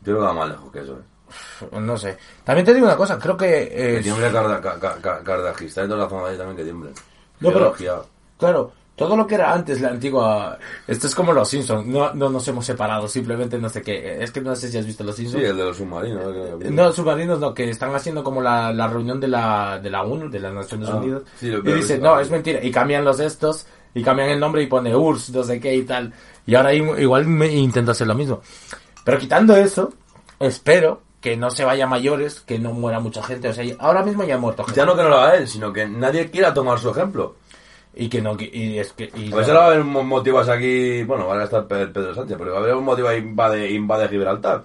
Yo 0.02 0.14
creo 0.14 0.18
que 0.20 0.24
va 0.24 0.34
más 0.34 0.50
lejos 0.50 0.72
que 0.72 0.80
eso, 0.82 0.94
¿eh? 1.00 1.68
No 1.80 1.98
sé. 1.98 2.18
También 2.44 2.66
te 2.66 2.74
digo 2.74 2.86
una 2.86 2.96
cosa, 2.96 3.18
creo 3.18 3.36
que... 3.36 3.64
eh, 3.64 3.96
Que 3.98 4.02
tiemble 4.04 4.32
Karda- 4.32 4.62
Ka- 4.62 4.80
Ka- 4.80 5.02
Ka- 5.02 5.24
Kardajistán 5.24 5.86
y 5.86 5.88
toda 5.90 6.04
la 6.04 6.10
zona 6.10 6.26
de 6.26 6.32
ahí 6.32 6.38
también 6.38 6.58
que 6.58 6.64
tiemble. 6.64 6.92
No, 7.40 7.50
pero-. 7.54 7.74
Claro, 8.38 8.72
todo 8.96 9.16
lo 9.18 9.26
que 9.26 9.36
era 9.36 9.52
antes 9.54 9.82
la 9.82 9.90
antigua... 9.90 10.58
Esto 10.88 11.08
es 11.08 11.16
como 11.16 11.34
los 11.34 11.50
Simpsons, 11.50 11.86
no, 11.88 12.14
no 12.14 12.30
nos 12.30 12.48
hemos 12.48 12.66
separado, 12.66 13.08
simplemente 13.08 13.58
no 13.58 13.68
sé 13.70 13.82
qué. 13.82 14.22
Es 14.24 14.32
que 14.32 14.42
no 14.42 14.56
sé 14.56 14.70
si 14.70 14.78
has 14.78 14.86
visto 14.86 15.04
los 15.04 15.16
Simpsons. 15.16 15.42
Sí, 15.44 15.50
el 15.50 15.58
de 15.58 15.64
los 15.64 15.78
submarinos. 15.78 16.24
¿no? 16.26 16.70
No, 16.72 16.92
submarinos 16.92 17.40
no, 17.40 17.54
que 17.54 17.70
están 17.70 17.94
haciendo 17.96 18.24
como 18.24 18.42
la, 18.42 18.72
la 18.72 18.88
reunión 18.88 19.20
de 19.20 19.28
la, 19.28 19.80
de 19.82 19.90
la 19.90 20.04
ONU, 20.04 20.30
de 20.30 20.40
las 20.40 20.54
Naciones 20.54 20.90
Ah, 20.90 20.96
Unidas. 20.98 21.24
sí, 21.40 21.48
y 21.48 21.72
dicen, 21.72 22.02
no, 22.02 22.20
es 22.20 22.30
mentira. 22.30 22.64
Y 22.64 22.70
cambian 22.72 23.04
los 23.04 23.20
estos, 23.20 23.66
y 23.96 24.04
cambian 24.04 24.30
el 24.30 24.40
nombre 24.40 24.62
y 24.62 24.68
pone 24.68 24.96
URSS, 24.96 25.32
no 25.32 25.44
sé 25.44 25.60
qué 25.60 25.76
y 25.76 25.84
tal. 25.84 26.14
Y 26.46 26.56
ahora 26.56 26.74
igual 26.74 27.26
me 27.26 27.48
intento 27.52 27.92
hacer 27.92 28.06
lo 28.08 28.16
mismo. 28.16 28.42
Pero 29.04 29.18
quitando 29.18 29.56
eso, 29.56 29.92
espero 30.40 31.02
que 31.22 31.38
no 31.38 31.50
se 31.50 31.64
vaya 31.64 31.86
a 31.86 31.88
mayores, 31.88 32.42
que 32.42 32.60
no 32.60 32.74
muera 32.74 33.00
mucha 33.00 33.24
gente. 33.24 33.50
O 33.50 33.54
sea, 33.54 33.64
ahora 33.80 34.04
mismo 34.04 34.24
ya 34.24 34.36
ha 34.36 34.38
muerto 34.38 34.64
gente. 34.66 34.80
Ya 34.80 34.86
no 34.86 34.96
que 34.96 35.04
no 35.04 35.10
lo 35.10 35.18
haga 35.20 35.36
él, 35.38 35.48
sino 35.48 35.72
que 35.72 35.88
nadie 35.88 36.30
quiera 36.30 36.54
tomar 36.54 36.80
su 36.80 36.90
ejemplo. 36.90 37.36
Y 37.96 38.10
que 38.10 38.22
no, 38.22 38.36
y 38.40 38.80
es 38.80 38.92
que... 38.94 39.12
y 39.16 39.32
A 39.32 39.36
ver 39.36 39.46
si 39.46 39.52
va 39.52 39.64
a 39.64 39.68
haber 39.68 39.84
mo- 39.84 40.04
motivos 40.04 40.50
aquí. 40.50 41.04
Bueno, 41.04 41.28
van 41.28 41.42
a 41.42 41.44
estar 41.44 41.68
Pe- 41.68 41.88
Pedro 41.88 42.16
Sánchez, 42.16 42.38
pero 42.40 42.52
va 42.54 42.58
a 42.58 42.62
haber 42.62 42.74
un 42.76 42.84
motivo 42.86 43.12
invade, 43.14 43.70
invade 43.72 44.08
Gibraltar. 44.10 44.64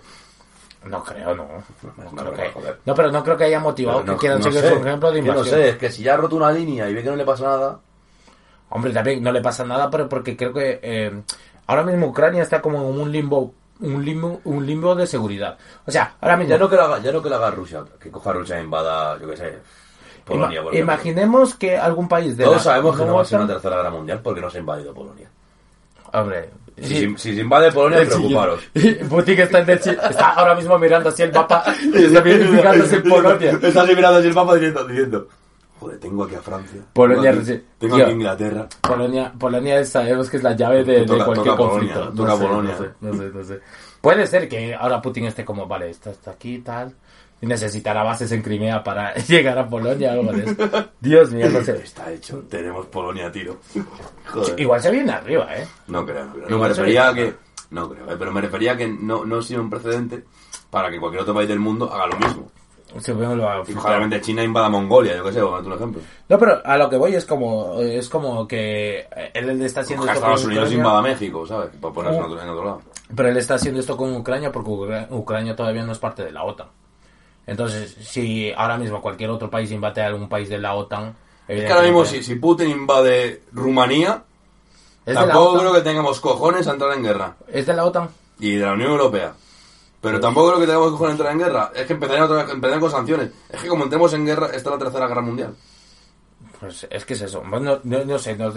No 0.86 1.04
creo, 1.04 1.34
no. 1.34 1.44
No, 1.44 2.04
No, 2.04 2.10
no, 2.24 2.32
creo 2.32 2.52
que, 2.52 2.74
no, 2.86 2.94
pero 2.94 3.10
no 3.12 3.22
creo 3.22 3.36
que 3.36 3.44
haya 3.44 3.60
motivado 3.60 4.00
que 4.04 4.12
no- 4.12 4.16
quieran 4.16 4.38
no 4.38 4.44
seguir 4.44 4.60
sé, 4.60 4.68
su 4.68 4.74
ejemplo 4.76 5.10
de 5.12 5.20
que 5.20 5.26
no 5.26 5.32
invasión. 5.34 5.56
sé, 5.58 5.68
es 5.70 5.76
que 5.76 5.90
si 5.90 6.02
ya 6.02 6.14
ha 6.14 6.16
roto 6.16 6.36
una 6.36 6.50
línea 6.52 6.88
y 6.88 6.94
ve 6.94 7.02
que 7.02 7.10
no 7.10 7.16
le 7.16 7.24
pasa 7.24 7.44
nada. 7.44 7.80
Hombre, 8.70 8.92
también 8.92 9.22
no 9.22 9.32
le 9.32 9.40
pasa 9.42 9.64
nada, 9.64 9.90
pero 9.90 10.08
porque 10.08 10.36
creo 10.36 10.52
que 10.52 10.78
eh, 10.82 11.22
ahora 11.66 11.82
mismo 11.82 12.06
Ucrania 12.08 12.42
está 12.42 12.60
como 12.62 12.78
en 12.90 13.00
un 13.00 13.10
limbo, 13.10 13.52
un 13.80 14.04
limbo, 14.04 14.40
un 14.44 14.64
limbo 14.64 14.94
de 14.94 15.06
seguridad. 15.06 15.58
O 15.86 15.90
sea, 15.90 16.14
ahora 16.20 16.36
mismo 16.36 16.50
Ya 16.54 16.58
no 16.58 16.68
que 16.70 16.76
lo 16.76 16.82
haga, 16.82 16.98
ya 17.00 17.12
no 17.12 17.22
que 17.22 17.28
lo 17.30 17.36
haga 17.36 17.50
Rusia, 17.50 17.82
que 18.00 18.10
coja 18.10 18.32
Rusia 18.32 18.58
e 18.58 18.62
invada, 18.62 19.18
yo 19.18 19.28
qué 19.28 19.36
sé, 19.36 19.58
Polonia. 20.28 20.60
ima- 20.62 20.74
imaginemos 20.78 21.54
que 21.54 21.76
algún 21.76 22.06
país 22.08 22.36
de 22.36 22.44
Todos 22.44 22.56
la- 22.58 22.62
sabemos 22.62 22.96
que 22.98 23.04
no 23.04 23.14
va 23.14 23.22
a 23.22 23.24
ser 23.24 23.38
una 23.40 23.48
tercera 23.48 23.76
guerra 23.76 23.90
mundial 23.90 24.20
porque 24.22 24.40
no 24.40 24.50
se 24.50 24.58
ha 24.58 24.60
invadido 24.60 24.94
Polonia. 24.94 25.28
Hombre, 26.12 26.50
Si, 26.80 26.84
sí. 26.84 27.14
si- 27.18 27.34
se 27.34 27.40
invade 27.40 27.70
Polonia, 27.72 27.98
preocuparos. 28.06 28.60
Putin 29.10 29.40
está, 29.40 29.58
en 29.60 29.70
está 29.70 30.30
ahora 30.34 30.54
mismo 30.54 30.78
mirando 30.78 31.08
así 31.08 31.22
el 31.22 31.32
mapa 31.32 31.64
está 31.94 32.22
fijándose 32.22 32.96
en 32.96 33.02
Polonia. 33.02 33.50
Está 33.62 33.82
así 33.82 33.94
mirando 33.94 34.18
así 34.18 34.28
el 34.28 34.34
mapa 34.34 34.54
diciendo, 34.54 34.84
diciendo, 34.86 35.28
joder, 35.80 35.98
tengo 36.00 36.24
aquí 36.24 36.34
a 36.36 36.40
Francia. 36.40 36.80
Polonia, 36.92 37.30
tengo 37.32 37.42
aquí, 37.42 37.62
tengo 37.78 37.96
aquí 37.96 38.10
Inglaterra. 38.12 38.68
Polonia, 38.80 39.32
Polonia 39.38 39.84
sabemos 39.84 40.30
que 40.30 40.36
es 40.38 40.42
la 40.42 40.52
llave 40.56 40.84
de, 40.84 41.00
de 41.00 41.06
Toca- 41.06 41.24
cualquier 41.26 41.56
toca 41.56 41.68
conflicto. 41.68 41.94
Polonia, 41.94 42.14
no, 42.14 42.22
toca 42.22 42.36
sé, 42.36 42.46
Polonia. 42.46 42.72
no 42.72 42.78
sé, 42.78 42.90
no 43.00 43.12
sé, 43.12 43.30
no 43.38 43.44
sé. 43.44 43.60
Puede 44.00 44.26
ser 44.28 44.48
que 44.48 44.74
ahora 44.74 45.02
Putin 45.02 45.24
esté 45.26 45.44
como, 45.44 45.66
vale, 45.66 45.90
esto 45.90 46.10
está 46.10 46.30
aquí 46.30 46.54
y 46.54 46.58
tal. 46.60 46.94
Y 47.40 47.46
necesitará 47.46 48.02
bases 48.02 48.32
en 48.32 48.42
Crimea 48.42 48.82
para 48.82 49.14
llegar 49.28 49.58
a 49.58 49.68
Polonia 49.68 50.10
o 50.10 50.12
algo 50.20 50.32
de 50.32 50.44
eso. 50.44 50.88
Dios 51.00 51.30
mío, 51.30 51.48
no 51.50 51.62
sé. 51.62 51.76
Está 51.76 52.10
hecho, 52.12 52.40
tenemos 52.50 52.86
Polonia 52.86 53.28
a 53.28 53.32
tiro. 53.32 53.58
Joder. 54.26 54.58
Igual 54.60 54.82
se 54.82 54.90
viene 54.90 55.12
arriba, 55.12 55.46
¿eh? 55.56 55.66
No 55.86 56.04
creo, 56.04 56.24
no 56.48 56.58
me 56.58 56.68
refería 56.68 57.08
a 57.08 57.14
que... 57.14 57.34
No 57.70 57.88
creo, 57.90 58.10
eh, 58.10 58.16
pero 58.18 58.32
me 58.32 58.40
refería 58.40 58.72
a 58.72 58.76
que 58.76 58.88
no, 58.88 59.24
no 59.26 59.38
ha 59.38 59.42
sido 59.42 59.60
un 59.60 59.68
precedente 59.70 60.24
para 60.70 60.90
que 60.90 60.98
cualquier 60.98 61.22
otro 61.22 61.34
país 61.34 61.48
del 61.48 61.60
mundo 61.60 61.92
haga 61.92 62.06
lo 62.06 62.16
mismo. 62.18 62.50
Probablemente 63.82 64.20
China 64.22 64.42
invada 64.42 64.70
Mongolia, 64.70 65.14
yo 65.16 65.24
qué 65.24 65.32
sé, 65.34 65.40
por 65.40 65.62
un 65.64 65.72
ejemplo. 65.74 66.00
No, 66.30 66.38
pero 66.38 66.62
a 66.64 66.78
lo 66.78 66.88
que 66.88 66.96
voy 66.96 67.14
es 67.14 67.26
como, 67.26 67.78
es 67.80 68.08
como 68.08 68.48
que 68.48 69.06
él 69.34 69.60
está 69.62 69.82
haciendo 69.82 70.06
esto 70.06 70.14
Estados 70.16 70.40
con 70.40 70.50
Unidos 70.50 70.68
Ucrania, 70.68 70.76
invada 70.78 71.02
México, 71.02 71.46
¿sabes? 71.46 71.68
Por 71.78 71.92
ponerse 71.92 72.18
en 72.18 72.24
otro, 72.24 72.42
en 72.42 72.48
otro 72.48 72.64
lado. 72.64 72.82
pero 73.14 73.28
él 73.28 73.36
está 73.36 73.54
haciendo 73.56 73.78
esto 73.80 73.94
con 73.98 74.16
Ucrania 74.16 74.50
porque 74.50 74.70
Ucra- 74.70 75.06
Ucrania 75.10 75.54
todavía 75.54 75.84
no 75.84 75.92
es 75.92 75.98
parte 75.98 76.24
de 76.24 76.32
la 76.32 76.44
OTAN. 76.44 76.68
Entonces, 77.48 77.96
si 78.02 78.52
ahora 78.52 78.76
mismo 78.76 79.00
cualquier 79.00 79.30
otro 79.30 79.48
país 79.48 79.70
invade 79.70 80.02
a 80.02 80.06
algún 80.08 80.28
país 80.28 80.50
de 80.50 80.58
la 80.58 80.74
OTAN, 80.74 81.16
Es 81.48 81.64
que 81.64 81.72
ahora 81.72 81.84
mismo 81.86 82.04
si, 82.04 82.34
Putin 82.34 82.68
invade 82.68 83.40
Rumanía, 83.52 84.22
¿Es 85.06 85.14
de 85.14 85.14
la 85.14 85.32
tampoco 85.32 85.58
creo 85.58 85.72
que 85.72 85.80
tengamos 85.80 86.20
cojones 86.20 86.68
a 86.68 86.72
entrar 86.72 86.92
en 86.92 87.02
guerra. 87.02 87.36
¿Es 87.50 87.64
de 87.64 87.72
la 87.72 87.86
OTAN? 87.86 88.10
Y 88.38 88.56
de 88.56 88.66
la 88.66 88.72
Unión 88.74 88.90
Europea. 88.90 89.32
Pero 90.02 90.16
Pues- 90.16 90.20
tampoco 90.20 90.48
creo 90.48 90.60
que 90.60 90.66
tengamos 90.66 90.90
cojones 90.90 91.08
a 91.08 91.12
entrar 91.12 91.32
en 91.32 91.38
guerra. 91.38 91.72
Es 91.74 91.86
que 91.86 91.94
empezarían, 91.94 92.24
otra 92.26 92.42
vez, 92.42 92.52
empezarían 92.52 92.80
con 92.80 92.90
sanciones. 92.90 93.30
Es 93.48 93.62
que 93.62 93.68
como 93.68 93.84
entremos 93.84 94.12
en 94.12 94.26
guerra, 94.26 94.46
esta 94.48 94.56
es 94.58 94.66
la 94.66 94.78
tercera 94.78 95.06
guerra 95.08 95.22
mundial. 95.22 95.54
Pues 96.60 96.86
es 96.90 97.04
que 97.04 97.14
es 97.14 97.22
eso. 97.22 97.42
Bueno, 97.48 97.78
no, 97.84 98.04
no 98.04 98.18
sé. 98.18 98.36
no. 98.36 98.52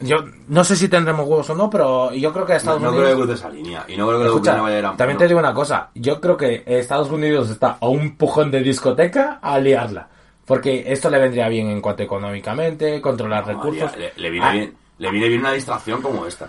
Yo 0.00 0.16
no 0.48 0.62
sé 0.64 0.76
si 0.76 0.88
tendremos 0.88 1.26
huevos 1.26 1.50
o 1.50 1.54
no, 1.54 1.68
pero 1.68 2.12
yo 2.12 2.32
creo 2.32 2.46
que 2.46 2.52
No, 2.52 2.56
Estados 2.58 2.80
no 2.80 2.90
creo 2.90 3.00
Unidos... 3.02 3.16
que 3.18 3.22
cruce 3.26 3.34
esa 3.34 3.48
línea. 3.50 3.84
Y 3.88 3.96
no 3.96 4.06
creo 4.06 4.18
que 4.18 4.24
la 4.24 4.30
Escucha, 4.30 4.40
Ucrania 4.52 4.62
vaya 4.62 4.76
a 4.76 4.78
ir 4.78 4.86
a... 4.86 4.96
también 4.96 5.16
no. 5.16 5.18
te 5.18 5.26
digo 5.28 5.40
una 5.40 5.54
cosa. 5.54 5.90
Yo 5.94 6.20
creo 6.20 6.36
que 6.36 6.62
Estados 6.66 7.10
Unidos 7.10 7.50
está 7.50 7.78
a 7.80 7.88
un 7.88 8.16
pujón 8.16 8.50
de 8.50 8.60
discoteca 8.62 9.38
a 9.42 9.58
liarla. 9.58 10.08
Porque 10.44 10.84
esto 10.86 11.08
le 11.10 11.18
vendría 11.18 11.48
bien 11.48 11.68
en 11.68 11.80
cuanto 11.80 12.02
económicamente, 12.02 13.00
controlar 13.00 13.46
No, 13.46 13.54
recursos. 13.54 13.90
María, 13.90 14.12
le, 14.16 14.22
le 14.22 14.30
viene 14.30 14.46
Ah, 14.46 14.52
bien, 14.52 14.74
le 14.98 15.10
viene 15.10 15.28
bien 15.28 15.40
una 15.40 15.52
distracción 15.52 16.00
como 16.02 16.26
esta. 16.26 16.48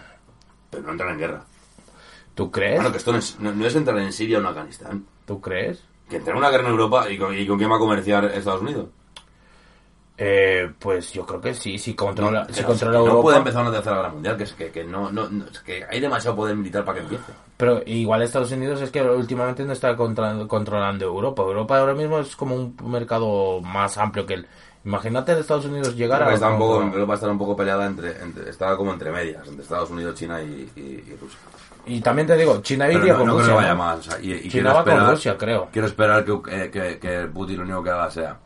Pero 0.69 0.83
no 0.83 0.91
entrar 0.91 1.09
en 1.11 1.17
guerra. 1.19 1.43
¿Tú 2.35 2.49
crees? 2.51 2.75
Claro 2.75 2.91
que 2.91 2.97
esto 2.97 3.11
no 3.11 3.19
es, 3.19 3.39
no- 3.39 3.51
no 3.53 3.65
es 3.65 3.75
entrar 3.75 3.97
en 3.99 4.11
Siria 4.11 4.37
o 4.37 4.41
en 4.41 4.47
Afganistán. 4.47 5.05
¿Tú 5.25 5.39
crees? 5.39 5.83
Que 6.09 6.17
entrar 6.17 6.35
en 6.35 6.39
una 6.39 6.49
guerra 6.49 6.65
en 6.65 6.71
Europa 6.71 7.09
y 7.09 7.17
con, 7.17 7.37
y 7.37 7.45
con 7.45 7.57
quién 7.57 7.71
va 7.71 7.75
a 7.75 7.79
comerciar 7.79 8.25
Estados 8.25 8.61
Unidos. 8.61 8.87
Eh, 10.15 10.71
pues 10.77 11.11
yo 11.11 11.25
creo 11.25 11.41
que 11.41 11.55
sí, 11.55 11.79
si 11.79 11.95
controla, 11.95 12.45
si 12.51 12.61
no, 12.61 12.67
controla 12.67 12.93
que 12.93 12.97
no 12.99 13.05
Europa. 13.05 13.21
puede 13.23 13.37
empezar 13.39 13.61
una 13.63 13.71
tercera 13.71 13.95
guerra 13.95 14.09
mundial, 14.09 14.37
que, 14.37 14.43
es, 14.43 14.53
que, 14.53 14.69
que 14.69 14.83
no, 14.83 15.11
no, 15.11 15.27
que 15.65 15.83
hay 15.89 15.99
demasiado 15.99 16.35
poder 16.35 16.55
militar 16.55 16.85
para 16.85 16.99
que 16.99 17.03
empiece. 17.05 17.33
Pero 17.57 17.81
igual 17.87 18.21
Estados 18.21 18.51
Unidos 18.51 18.79
es 18.81 18.91
que 18.91 19.01
últimamente 19.01 19.63
no 19.65 19.73
está 19.73 19.95
contra- 19.95 20.45
controlando 20.47 21.05
Europa. 21.05 21.41
Europa 21.41 21.79
ahora 21.79 21.95
mismo 21.95 22.19
es 22.19 22.35
como 22.35 22.55
un 22.55 22.75
mercado 22.91 23.59
más 23.61 23.97
amplio 23.97 24.25
que 24.25 24.35
el. 24.35 24.47
Imagínate 24.85 25.33
de 25.33 25.41
Estados 25.41 25.65
Unidos 25.65 25.95
llegar 25.95 26.21
a. 26.21 26.31
está 26.33 26.49
un 26.49 26.59
poco, 26.59 26.81
Europa 26.83 27.13
estar 27.15 27.29
un 27.31 27.37
poco 27.39 27.55
peleada 27.55 27.85
entre, 27.87 28.21
entre 28.21 28.49
está 28.49 28.75
como 28.77 28.93
entre 28.93 29.11
medias, 29.11 29.47
entre 29.47 29.63
Estados 29.63 29.89
Unidos, 29.89 30.13
China 30.15 30.41
y, 30.43 30.69
y- 30.75 30.79
y 31.11 31.17
Rusia. 31.19 31.39
Y 31.87 32.01
también 32.01 32.27
te 32.27 32.37
digo, 32.37 32.61
China 32.61 32.91
iría 32.91 33.13
no, 33.13 33.19
con 33.19 33.27
no 33.29 33.33
creo 33.37 33.45
Rusia. 33.47 33.53
que 33.53 33.61
vaya 33.61 33.75
más. 33.75 33.99
o 33.99 34.03
sea, 34.11 34.19
y, 34.21 34.31
y 34.33 34.39
China 34.41 34.51
quiero 34.51 34.69
va 34.69 34.83
con 34.83 34.93
esperar, 34.93 35.11
Rusia, 35.11 35.37
creo. 35.37 35.67
Quiero 35.71 35.87
esperar 35.87 36.23
que, 36.25 36.31
eh, 36.51 36.69
que, 36.71 36.99
que 36.99 37.27
Putin 37.33 37.57
lo 37.57 37.63
único 37.63 37.83
que 37.83 37.89
haga 37.89 38.11
sea 38.11 38.37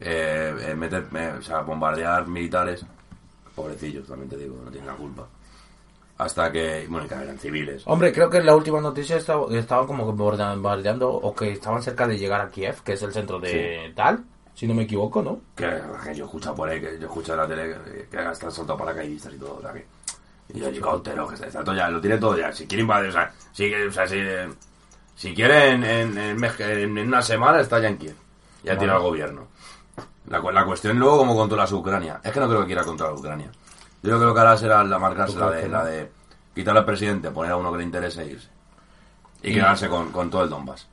eh, 0.00 0.54
eh, 0.60 0.74
meter, 0.74 1.06
eh, 1.14 1.34
o 1.38 1.42
sea, 1.42 1.60
bombardear 1.60 2.26
militares, 2.26 2.84
pobrecillos, 3.54 4.06
también 4.06 4.28
te 4.28 4.36
digo, 4.36 4.60
no 4.64 4.70
tienen 4.70 4.88
la 4.88 4.96
culpa. 4.96 5.26
Hasta 6.18 6.50
que, 6.50 6.86
bueno, 6.88 7.06
que 7.06 7.14
eran 7.14 7.38
civiles. 7.38 7.82
Hombre, 7.86 8.12
creo 8.12 8.30
que 8.30 8.38
en 8.38 8.46
la 8.46 8.56
última 8.56 8.80
noticia 8.80 9.16
estaba, 9.16 9.46
estaban 9.54 9.86
como 9.86 10.06
que 10.06 10.12
bombardeando 10.12 11.10
o 11.10 11.34
que 11.34 11.52
estaban 11.52 11.82
cerca 11.82 12.06
de 12.06 12.16
llegar 12.16 12.40
a 12.40 12.48
Kiev, 12.48 12.82
que 12.82 12.94
es 12.94 13.02
el 13.02 13.12
centro 13.12 13.38
de 13.38 13.92
tal, 13.94 14.24
si 14.54 14.66
no 14.66 14.72
me 14.72 14.84
equivoco, 14.84 15.22
¿no? 15.22 15.40
Que, 15.54 15.68
que 16.02 16.14
yo 16.14 16.24
escucho 16.24 16.54
por 16.54 16.68
ahí, 16.68 16.80
que 16.80 16.98
yo 16.98 17.06
escucho 17.06 17.32
en 17.32 17.38
la 17.38 17.46
tele 17.46 17.76
que, 17.84 18.08
que 18.08 18.30
están 18.30 18.50
soltando 18.50 18.78
paracaidistas 18.78 19.34
y 19.34 19.38
todo, 19.38 19.56
o 19.58 19.60
sea 19.60 19.72
que. 19.72 19.84
Y 20.54 20.62
helicópteros, 20.62 21.28
que 21.28 21.34
está, 21.34 21.46
está 21.48 21.64
todo 21.64 21.74
ya, 21.74 21.90
lo 21.90 22.00
tiene 22.00 22.16
todo 22.18 22.38
ya. 22.38 22.52
Si 22.52 22.66
quiere 22.66 22.82
invadir, 22.82 23.10
o 23.10 23.12
sea, 23.12 23.32
si, 23.52 23.74
o 23.74 23.92
sea, 23.92 24.06
si, 24.06 24.18
si 25.14 25.34
quiere 25.34 25.70
en, 25.70 25.84
en, 25.84 26.16
en, 26.16 26.98
una 26.98 27.20
semana 27.20 27.60
está 27.60 27.80
ya 27.80 27.88
en 27.88 27.98
Kiev. 27.98 28.14
Ya 28.62 28.78
tiene 28.78 28.92
al 28.94 29.00
gobierno. 29.00 29.48
La, 30.28 30.40
la 30.40 30.64
cuestión 30.64 30.98
luego 30.98 31.18
cómo 31.18 31.36
controlas 31.36 31.70
Ucrania. 31.72 32.20
Es 32.22 32.32
que 32.32 32.40
no 32.40 32.48
creo 32.48 32.60
que 32.60 32.66
quiera 32.66 32.84
controlar 32.84 33.16
Ucrania. 33.16 33.50
Yo 34.02 34.10
creo 34.10 34.18
que 34.20 34.24
lo 34.26 34.34
que 34.34 34.40
hará 34.40 34.56
será 34.56 34.84
la 34.84 34.98
marcarse 34.98 35.34
¿Tú 35.34 35.40
la 35.40 35.50
de, 35.50 35.68
la 35.68 35.84
de 35.84 36.10
quitar 36.54 36.76
al 36.76 36.84
presidente, 36.84 37.30
poner 37.30 37.52
a 37.52 37.56
uno 37.56 37.70
que 37.72 37.78
le 37.78 37.84
interese 37.84 38.22
e 38.22 38.26
irse. 38.32 38.48
Y, 39.42 39.50
Y- 39.50 39.54
quedarse 39.54 39.88
con, 39.88 40.10
con 40.12 40.30
todo 40.30 40.42
el 40.44 40.50
Donbass. 40.50 40.86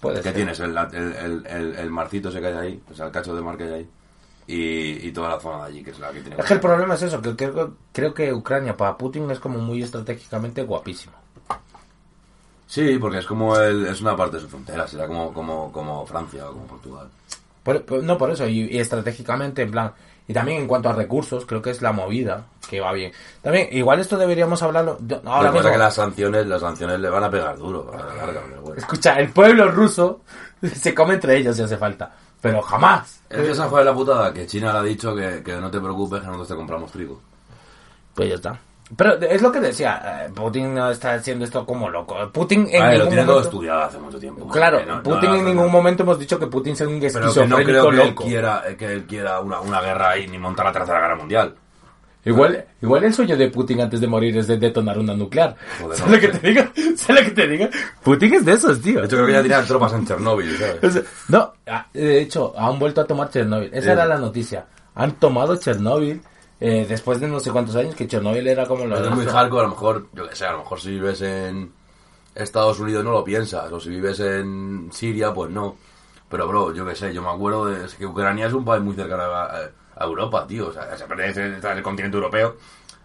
Puede 0.00 0.16
¿Qué 0.18 0.22
ser. 0.22 0.34
tienes? 0.34 0.60
El, 0.60 0.76
el, 0.78 1.76
el, 1.76 1.90
marcito 1.90 2.30
que 2.30 2.38
hay 2.46 2.54
ahí, 2.54 2.82
o 2.90 2.94
sea, 2.94 3.06
el 3.06 3.12
cacho 3.12 3.34
de 3.34 3.42
mar 3.42 3.56
que 3.56 3.64
hay 3.64 3.72
ahí. 3.72 3.90
Y, 4.46 5.08
y 5.08 5.12
toda 5.12 5.30
la 5.30 5.40
zona 5.40 5.58
de 5.64 5.70
allí, 5.70 5.82
que 5.84 5.90
es 5.90 5.98
la 5.98 6.10
que 6.12 6.20
tiene 6.20 6.36
Es 6.38 6.44
que 6.44 6.54
el 6.54 6.60
problema 6.60 6.94
es 6.94 7.02
eso, 7.02 7.20
que 7.22 7.34
creo, 7.34 7.74
creo 7.92 8.14
que 8.14 8.32
Ucrania 8.32 8.76
para 8.76 8.96
Putin 8.96 9.30
es 9.30 9.40
como 9.40 9.58
muy 9.58 9.82
estratégicamente 9.82 10.62
guapísimo. 10.62 11.14
Sí, 12.66 12.96
porque 12.98 13.18
es 13.18 13.26
como 13.26 13.56
el, 13.56 13.86
es 13.86 14.00
una 14.00 14.16
parte 14.16 14.36
de 14.36 14.42
su 14.42 14.48
frontera, 14.48 14.86
será 14.86 15.06
como, 15.06 15.32
como, 15.32 15.70
como 15.70 16.06
Francia 16.06 16.48
o 16.48 16.52
como 16.52 16.66
Portugal. 16.66 17.08
Por- 17.62 17.84
por- 17.84 18.02
no 18.02 18.18
por 18.18 18.30
eso, 18.30 18.46
y, 18.46 18.62
y 18.70 18.78
estratégicamente 18.78 19.62
en 19.62 19.70
plan... 19.70 19.92
Y 20.28 20.32
también 20.32 20.58
en 20.62 20.68
cuanto 20.68 20.88
a 20.88 20.92
recursos, 20.92 21.44
creo 21.46 21.60
que 21.60 21.70
es 21.70 21.82
la 21.82 21.90
movida 21.92 22.44
que 22.70 22.80
va 22.80 22.92
bien. 22.92 23.10
También, 23.42 23.68
igual 23.72 23.98
esto 23.98 24.16
deberíamos 24.16 24.62
hablarlo... 24.62 24.96
de- 25.00 25.20
Ahora 25.24 25.50
que 25.50 25.58
mismo, 25.58 25.76
las 25.76 25.94
sanciones, 25.94 26.46
las 26.46 26.60
sanciones 26.60 27.00
le 27.00 27.08
van 27.10 27.24
a 27.24 27.30
pegar 27.30 27.56
duro 27.58 27.90
a 27.92 27.96
la 28.04 28.14
larga, 28.14 28.40
pero 28.48 28.62
bueno. 28.62 28.76
Escucha, 28.80 29.18
el 29.18 29.30
pueblo 29.30 29.70
ruso 29.72 30.20
se 30.74 30.94
come 30.94 31.14
entre 31.14 31.36
ellos 31.36 31.56
si 31.56 31.62
hace 31.62 31.76
falta. 31.76 32.14
Pero 32.40 32.62
jamás. 32.62 33.20
Es 33.28 33.36
que 33.40 33.50
esa 33.50 33.68
fue 33.68 33.84
la 33.84 33.92
putada, 33.94 34.32
que 34.32 34.46
China 34.46 34.72
le 34.72 34.78
ha 34.78 34.82
dicho 34.82 35.14
que, 35.14 35.42
que 35.42 35.56
no 35.56 35.70
te 35.70 35.80
preocupes, 35.80 36.20
que 36.20 36.26
nosotros 36.26 36.48
te 36.48 36.54
compramos 36.54 36.90
trigo. 36.92 37.20
Pues 38.14 38.28
ya 38.28 38.34
está. 38.36 38.58
Pero 38.96 39.14
es 39.20 39.40
lo 39.40 39.50
que 39.50 39.60
decía, 39.60 40.24
eh, 40.26 40.30
Putin 40.34 40.74
no 40.74 40.90
está 40.90 41.14
haciendo 41.14 41.44
esto 41.44 41.64
como 41.64 41.88
loco. 41.88 42.16
Putin 42.32 42.68
en 42.70 42.82
A 42.82 42.88
ver, 42.88 42.98
lo 42.98 43.04
ningún 43.04 43.08
tiene 43.10 43.22
todo 43.24 43.34
momento... 43.36 43.48
estudiado 43.50 43.80
hace 43.82 43.98
mucho 43.98 44.18
tiempo. 44.18 44.48
Claro, 44.48 44.84
no- 44.84 44.96
no 44.96 45.02
Putin 45.02 45.30
la- 45.32 45.38
en 45.38 45.44
ningún 45.46 45.70
momento 45.72 46.02
hemos 46.02 46.18
dicho 46.18 46.38
que 46.38 46.46
Putin 46.46 46.76
sea 46.76 46.86
un 46.88 47.00
Pero 47.00 47.12
que 47.12 47.18
no 47.20 47.28
esquizofrénico 47.28 47.64
creo 47.64 47.90
que 47.90 48.02
él 48.08 48.14
quiera, 48.14 48.62
que 48.78 48.92
él 48.92 49.04
quiera 49.04 49.40
una, 49.40 49.60
una 49.60 49.80
guerra 49.80 50.10
ahí 50.10 50.28
ni 50.28 50.38
montar 50.38 50.66
la 50.66 50.72
tercera 50.72 51.00
guerra 51.00 51.16
mundial. 51.16 51.54
Igual, 52.24 52.64
igual 52.80 53.02
el 53.02 53.12
sueño 53.12 53.36
de 53.36 53.48
Putin 53.48 53.80
antes 53.80 54.00
de 54.00 54.06
morir 54.06 54.36
es 54.36 54.46
de 54.46 54.56
detonar 54.56 54.96
una 54.96 55.12
nuclear. 55.14 55.56
Joder, 55.80 55.98
¿Sabes 55.98 56.10
no 56.10 56.14
lo 56.16 56.20
que 56.32 56.38
te 56.38 56.46
diga? 56.48 56.72
¿Sabes 56.96 57.22
lo 57.24 57.28
que 57.28 57.34
te 57.34 57.48
diga? 57.48 57.70
Putin 58.04 58.34
es 58.34 58.44
de 58.44 58.52
esos, 58.52 58.80
tío. 58.80 59.00
Hecho, 59.02 59.16
creo 59.16 59.26
que 59.26 59.32
ya 59.32 59.42
tenían 59.42 59.66
tropas 59.66 59.92
en 59.94 60.06
Chernóbil, 60.06 60.56
¿sabes? 60.56 60.84
O 60.84 60.90
sea, 60.90 61.02
no, 61.28 61.52
ah, 61.66 61.86
de 61.92 62.20
hecho, 62.20 62.54
han 62.56 62.78
vuelto 62.78 63.00
a 63.00 63.06
tomar 63.06 63.28
Chernóbil. 63.30 63.70
Esa 63.72 63.82
Sí. 63.86 63.90
era 63.90 64.06
la 64.06 64.18
noticia. 64.18 64.66
Han 64.94 65.12
tomado 65.12 65.56
Chernóbil 65.56 66.22
eh, 66.62 66.86
después 66.88 67.20
de 67.20 67.28
no 67.28 67.40
sé 67.40 67.50
cuántos 67.50 67.76
años, 67.76 67.94
que 67.94 68.06
Chernobyl 68.06 68.46
era 68.46 68.66
como 68.66 68.86
lo 68.86 68.96
es 68.96 69.10
muy 69.10 69.26
hardcore, 69.26 69.60
a 69.62 69.64
lo 69.64 69.70
mejor, 69.70 70.06
yo 70.12 70.28
que 70.28 70.36
sé, 70.36 70.46
a 70.46 70.52
lo 70.52 70.58
mejor 70.58 70.80
si 70.80 70.90
vives 70.90 71.20
en 71.22 71.72
Estados 72.34 72.78
Unidos 72.80 73.04
no 73.04 73.10
lo 73.12 73.24
piensas, 73.24 73.70
o 73.72 73.80
si 73.80 73.90
vives 73.90 74.20
en 74.20 74.88
Siria, 74.92 75.32
pues 75.34 75.50
no. 75.50 75.76
Pero, 76.28 76.48
bro, 76.48 76.72
yo 76.72 76.86
que 76.86 76.94
sé, 76.94 77.12
yo 77.12 77.20
me 77.20 77.28
acuerdo 77.28 77.66
de 77.66 77.84
es 77.84 77.94
que 77.94 78.06
Ucrania 78.06 78.46
es 78.46 78.52
un 78.54 78.64
país 78.64 78.82
muy 78.82 78.94
cercano 78.94 79.22
a, 79.24 79.44
a 79.96 80.04
Europa, 80.04 80.46
tío. 80.46 80.68
O 80.68 80.72
sea, 80.72 80.96
se 80.96 81.04
pertenece 81.04 81.56
el 81.70 81.82
continente 81.82 82.16
europeo. 82.16 82.56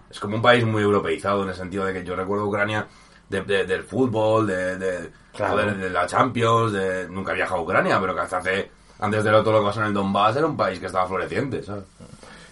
Es 0.09 0.19
como 0.19 0.37
un 0.37 0.41
país 0.41 0.63
muy 0.65 0.81
europeizado 0.81 1.43
en 1.43 1.49
el 1.49 1.55
sentido 1.55 1.83
de 1.83 1.91
que 1.93 2.03
yo 2.05 2.15
recuerdo 2.15 2.45
Ucrania 2.47 2.87
de- 3.27 3.41
de- 3.41 3.65
del 3.65 3.83
fútbol, 3.83 4.47
de, 4.47 4.77
de, 4.77 5.11
Claro. 5.35 5.53
joder, 5.55 5.75
de 5.77 5.89
la 5.89 6.07
Champions, 6.07 6.71
de, 6.71 7.09
nunca 7.09 7.33
he 7.33 7.35
viajado 7.35 7.59
a 7.59 7.63
Ucrania, 7.63 7.99
pero 7.99 8.15
que 8.15 8.21
hasta 8.21 8.37
hace, 8.37 8.71
antes 8.99 9.23
de 9.25 9.31
lo, 9.31 9.43
todo 9.43 9.55
lo 9.55 9.59
que 9.59 9.65
pasó 9.65 9.81
en 9.81 9.87
el 9.87 9.93
Donbass, 9.93 10.37
era 10.37 10.47
un 10.47 10.55
país 10.55 10.79
que 10.79 10.85
estaba 10.85 11.05
floreciente, 11.05 11.61
¿sabes? 11.63 11.83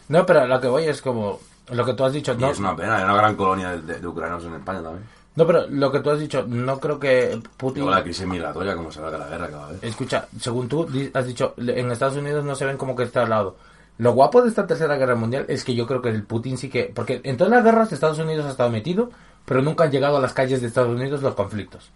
No, 0.10 0.26
pero 0.26 0.45
lo 0.48 0.60
que 0.61 0.68
voy 0.68 0.84
es 0.86 1.02
como 1.02 1.40
lo 1.72 1.86
que 1.86 1.94
tú 1.94 2.03
has 2.06 2.14
dicho. 2.14 2.34
Y 2.34 2.38
No, 2.38 2.52
es 2.52 2.60
una 2.60 2.76
pena, 2.76 2.98
hay 2.98 3.03
una 3.03 3.15
gran 3.15 3.36
colonia 3.36 3.72
de, 3.72 3.82
de- 3.82 3.99
de 3.99 4.07
ucranianos 4.07 4.44
en 4.45 4.56
España 4.56 4.82
también. 4.84 5.03
no, 5.36 5.48
pero 5.48 5.65
lo 5.68 5.91
que 5.91 5.99
tú 5.99 6.11
has 6.11 6.19
dicho, 6.19 6.45
no 6.48 6.80
creo 6.80 6.99
que 6.99 7.40
Putin. 7.57 7.84
Luego 7.84 7.98
la 7.98 8.03
crisis 8.03 8.26
migratoria, 8.27 8.76
como 8.76 8.91
se 8.91 9.02
ve 9.02 9.11
la 9.11 9.27
guerra 9.27 9.48
que 9.48 9.56
va 9.56 9.64
a 9.64 9.68
haber. 9.69 9.80
Escucha, 9.84 10.27
según 10.40 10.68
tú 10.69 10.88
has 11.14 11.26
dicho, 11.27 11.53
en 11.57 11.91
Estados 11.91 12.18
Unidos 12.18 12.45
no 12.45 12.56
se 12.56 12.65
ven 12.65 12.77
como 12.77 12.95
que 12.95 13.03
está 13.03 13.23
al 13.23 13.30
lado. 13.30 13.56
Lo 13.98 14.11
guapo 14.11 14.41
de 14.41 14.49
esta 14.49 14.68
tercera 14.68 14.98
guerra 14.98 15.15
mundial 15.15 15.45
es 15.48 15.64
que 15.64 15.73
yo 15.73 15.88
creo 15.88 16.02
que 16.02 16.10
el 16.10 16.23
Putin 16.23 16.57
sí 16.57 16.69
que... 16.69 16.91
Porque 16.94 17.22
en 17.23 17.38
todas 17.38 17.52
las 17.52 17.64
guerras 17.64 17.94
Estados 17.94 18.19
Unidos 18.19 18.45
ha 18.45 18.49
estado 18.52 18.69
metido, 18.69 19.10
pero 19.45 19.61
nunca 19.61 19.86
han 19.86 19.91
llegado 19.91 20.18
a 20.18 20.19
las 20.22 20.34
calles 20.34 20.60
de 20.61 20.68
Estados 20.68 20.90
Unidos 20.94 21.22
los 21.22 21.34
conflictos. 21.34 21.90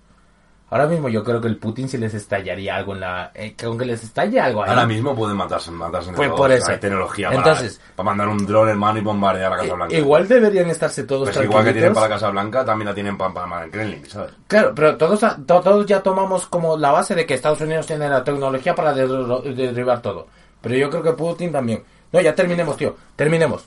Ahora 0.71 0.85
mismo 0.85 1.09
yo 1.09 1.23
creo 1.23 1.41
que 1.41 1.47
el 1.47 1.57
Putin 1.57 1.89
sí 1.89 1.97
les 1.97 2.13
estallaría 2.13 2.75
algo 2.75 2.93
en 2.93 2.99
la... 2.99 3.31
eh, 3.33 3.53
que 3.55 3.65
aunque 3.65 3.85
les 3.85 4.03
estalle 4.03 4.39
algo 4.39 4.63
ahí... 4.63 4.69
Ahora 4.69 4.85
mismo 4.85 5.15
pueden 5.15 5.35
matarse, 5.35 5.71
matarse 5.71 6.11
Pues 6.11 6.29
por 6.29 6.51
eso. 6.51 6.71
Hay 6.71 6.77
tecnología 6.77 7.29
para, 7.29 7.39
Entonces- 7.39 7.81
para 7.95 8.05
mandar 8.05 8.27
un 8.27 8.45
dron, 8.45 8.69
hermano, 8.69 8.99
y 8.99 9.01
bombardear 9.01 9.49
la 9.51 9.57
Casa 9.57 9.73
Blanca. 9.73 9.95
igual 9.95 10.27
deberían 10.27 10.69
estarse 10.69 11.03
todos 11.05 11.29
Pues 11.31 11.43
igual 11.43 11.63
que 11.65 11.73
tienen 11.73 11.93
para 11.93 12.07
la 12.07 12.13
Casa 12.15 12.29
Blanca, 12.29 12.63
también 12.63 12.87
la 12.89 12.93
tienen 12.93 13.17
para, 13.17 13.33
para 13.33 13.63
el 13.65 13.71
Kremlin, 13.71 14.05
¿sabes? 14.07 14.31
Claro, 14.47 14.73
pero 14.75 14.95
todos, 14.95 15.19
to- 15.19 15.61
todos 15.61 15.85
ya 15.87 16.01
tomamos 16.03 16.45
como 16.45 16.77
la 16.77 16.91
base 16.91 17.15
de 17.15 17.25
que 17.25 17.33
Estados 17.33 17.61
Unidos 17.61 17.87
tiene 17.87 18.07
la 18.07 18.23
tecnología 18.23 18.75
para 18.75 18.93
derribar 18.93 20.01
todo. 20.01 20.27
Pero 20.61 20.75
yo 20.75 20.89
creo 20.89 21.01
que 21.03 21.13
Putin 21.13 21.51
también. 21.51 21.83
No, 22.11 22.21
ya 22.21 22.33
terminemos, 22.35 22.75
tío. 22.77 22.95
Terminemos. 23.15 23.63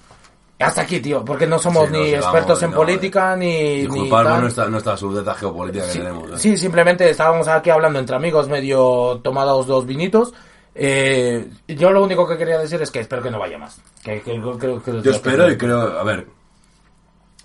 Hasta 0.62 0.82
aquí, 0.82 1.00
tío, 1.00 1.24
porque 1.24 1.46
no 1.46 1.58
somos 1.58 1.86
Sí, 1.88 1.92
no, 1.92 1.98
ni 1.98 2.04
sí, 2.06 2.12
vamos, 2.12 2.24
expertos 2.26 2.62
en 2.62 2.70
no, 2.70 2.76
política 2.76 3.36
ni... 3.36 3.86
ni 3.88 4.08
tal. 4.10 4.40
nuestra, 4.40 4.66
nuestra 4.68 4.96
geopolítica 5.34 5.86
que 5.86 5.92
tenemos. 5.98 6.30
¿eh? 6.30 6.38
Sí, 6.38 6.56
simplemente 6.56 7.08
estábamos 7.10 7.48
aquí 7.48 7.70
hablando 7.70 7.98
entre 7.98 8.16
amigos, 8.16 8.48
medio 8.48 9.20
tomados 9.22 9.66
dos 9.66 9.86
vinitos. 9.86 10.32
Eh, 10.74 11.50
yo 11.68 11.90
lo 11.90 12.02
único 12.02 12.26
que 12.26 12.36
quería 12.38 12.58
decir 12.58 12.80
es 12.80 12.90
que 12.90 13.00
espero 13.00 13.22
que 13.22 13.30
no 13.30 13.38
vaya 13.38 13.58
más. 13.58 13.80
Que, 14.02 14.22
que- 14.22 14.40
que- 14.60 15.02
Yo 15.02 15.10
espero 15.10 15.50
y 15.50 15.56
creo, 15.58 15.98
a 15.98 16.02
ver, 16.02 16.26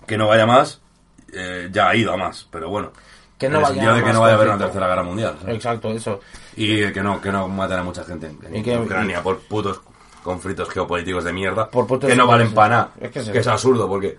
que 0.06 0.16
no 0.16 0.26
vaya 0.28 0.46
más, 0.46 0.80
eh, 1.32 1.68
ya 1.70 1.90
ha 1.90 1.94
ido 1.96 2.12
a 2.12 2.16
más, 2.16 2.46
pero 2.50 2.70
bueno. 2.70 2.90
Que 3.38 3.48
no 3.48 3.56
en 3.56 3.58
el 3.58 3.62
vaya 3.62 3.74
sentido 3.74 3.94
de 3.94 4.02
que 4.04 4.12
no 4.12 4.20
vaya 4.22 4.32
a 4.32 4.36
haber 4.36 4.48
una 4.48 4.58
tercera 4.58 4.88
guerra 4.88 5.02
mundial. 5.02 5.36
¿sabes? 5.40 5.54
Exacto, 5.56 5.90
eso. 5.90 6.20
Y 6.56 6.90
que 6.92 7.00
no, 7.02 7.20
que 7.20 7.30
no 7.30 7.46
maten 7.48 7.78
a 7.78 7.82
mucha 7.84 8.02
gente 8.04 8.26
en, 8.26 8.38
en 8.46 8.56
Y 8.56 8.62
que- 8.62 8.78
Ucrania 8.78 9.22
por 9.22 9.38
putos 9.40 9.80
conflictos 10.22 10.68
geopolíticos 10.70 11.24
de 11.24 11.32
mierda 11.32 11.68
Por 11.70 11.86
que 12.08 12.16
no 12.16 12.26
valen 12.26 12.48
para 12.54 12.68
nada. 12.68 12.90
Es 13.00 13.10
que 13.32 13.38
es 13.38 13.46
absurdo 13.46 13.88
porque 13.88 14.18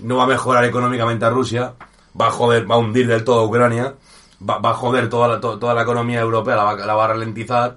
no 0.00 0.16
va 0.16 0.24
a 0.24 0.26
mejorar 0.26 0.64
económicamente 0.64 1.24
a 1.24 1.30
Rusia, 1.30 1.74
va 2.20 2.28
a 2.28 2.30
joder, 2.30 2.70
va 2.70 2.76
a 2.76 2.78
hundir 2.78 3.06
del 3.06 3.24
todo 3.24 3.40
a 3.40 3.44
Ucrania, 3.44 3.94
va, 4.48 4.58
va 4.58 4.70
a 4.70 4.74
joder 4.74 5.08
toda 5.08 5.28
la, 5.28 5.40
to- 5.40 5.58
toda 5.58 5.74
la 5.74 5.82
economía 5.82 6.20
europea, 6.20 6.56
la 6.56 6.64
va, 6.64 6.74
la 6.76 6.94
va 6.94 7.04
a 7.04 7.08
ralentizar. 7.08 7.76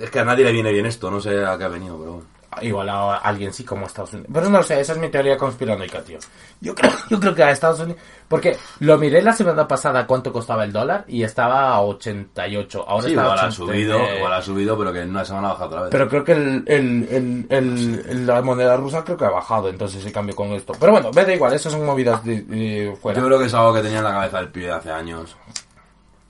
Es 0.00 0.10
que 0.10 0.20
a 0.20 0.24
nadie 0.24 0.44
le 0.44 0.52
viene 0.52 0.72
bien 0.72 0.86
esto, 0.86 1.10
no 1.10 1.20
sé 1.20 1.44
a 1.44 1.56
qué 1.58 1.64
ha 1.64 1.68
venido, 1.68 1.96
pero 1.98 2.12
bueno. 2.12 2.26
Igual 2.62 2.88
a 2.88 3.16
alguien 3.16 3.52
sí 3.52 3.64
como 3.64 3.84
a 3.84 3.86
Estados 3.86 4.12
Unidos. 4.12 4.30
Pero 4.32 4.48
no 4.50 4.62
sé, 4.62 4.80
esa 4.80 4.92
es 4.92 4.98
mi 4.98 5.08
teoría 5.08 5.36
conspiranoica, 5.36 6.00
tío. 6.02 6.18
Yo 6.60 6.74
creo, 6.74 6.90
yo 7.10 7.18
creo 7.20 7.34
que 7.34 7.42
a 7.42 7.50
Estados 7.50 7.80
Unidos... 7.80 8.00
Porque 8.28 8.56
lo 8.80 8.98
miré 8.98 9.22
la 9.22 9.32
semana 9.32 9.66
pasada 9.66 10.06
cuánto 10.06 10.30
costaba 10.32 10.64
el 10.64 10.72
dólar 10.72 11.04
y 11.08 11.22
estaba 11.22 11.70
a 11.70 11.80
88. 11.82 12.84
Ahora 12.86 13.02
Sí, 13.04 13.08
está 13.10 13.20
a 13.22 13.24
igual 13.24 13.38
ha 13.38 13.42
80, 13.48 13.56
subido, 13.56 13.98
eh, 13.98 14.16
igual 14.18 14.32
ha 14.34 14.42
subido, 14.42 14.76
pero 14.78 14.92
que 14.92 15.00
en 15.00 15.10
una 15.10 15.24
semana 15.24 15.48
ha 15.48 15.52
bajado 15.52 15.68
otra 15.68 15.80
vez. 15.82 15.90
Pero 15.90 16.08
creo 16.08 16.24
que 16.24 16.32
el, 16.32 16.64
el, 16.66 17.08
el, 17.10 17.46
el- 17.48 18.04
el- 18.08 18.26
la 18.26 18.42
moneda 18.42 18.76
rusa 18.76 19.02
creo 19.02 19.16
que 19.16 19.24
ha 19.24 19.30
bajado, 19.30 19.68
entonces 19.70 20.02
se 20.02 20.12
cambió 20.12 20.36
con 20.36 20.48
esto. 20.48 20.74
Pero 20.78 20.92
bueno, 20.92 21.10
me 21.14 21.24
da 21.24 21.32
igual, 21.34 21.54
eso 21.54 21.70
son 21.70 21.86
movidas 21.86 22.22
de, 22.22 22.42
de 22.42 22.94
fuera. 23.00 23.18
Yo 23.20 23.26
creo 23.26 23.38
que 23.38 23.46
es 23.46 23.54
algo 23.54 23.72
que 23.72 23.80
tenía 23.80 23.98
en 23.98 24.04
la 24.04 24.12
cabeza 24.12 24.38
el 24.40 24.48
pibe 24.48 24.72
hace 24.72 24.90
años. 24.92 25.34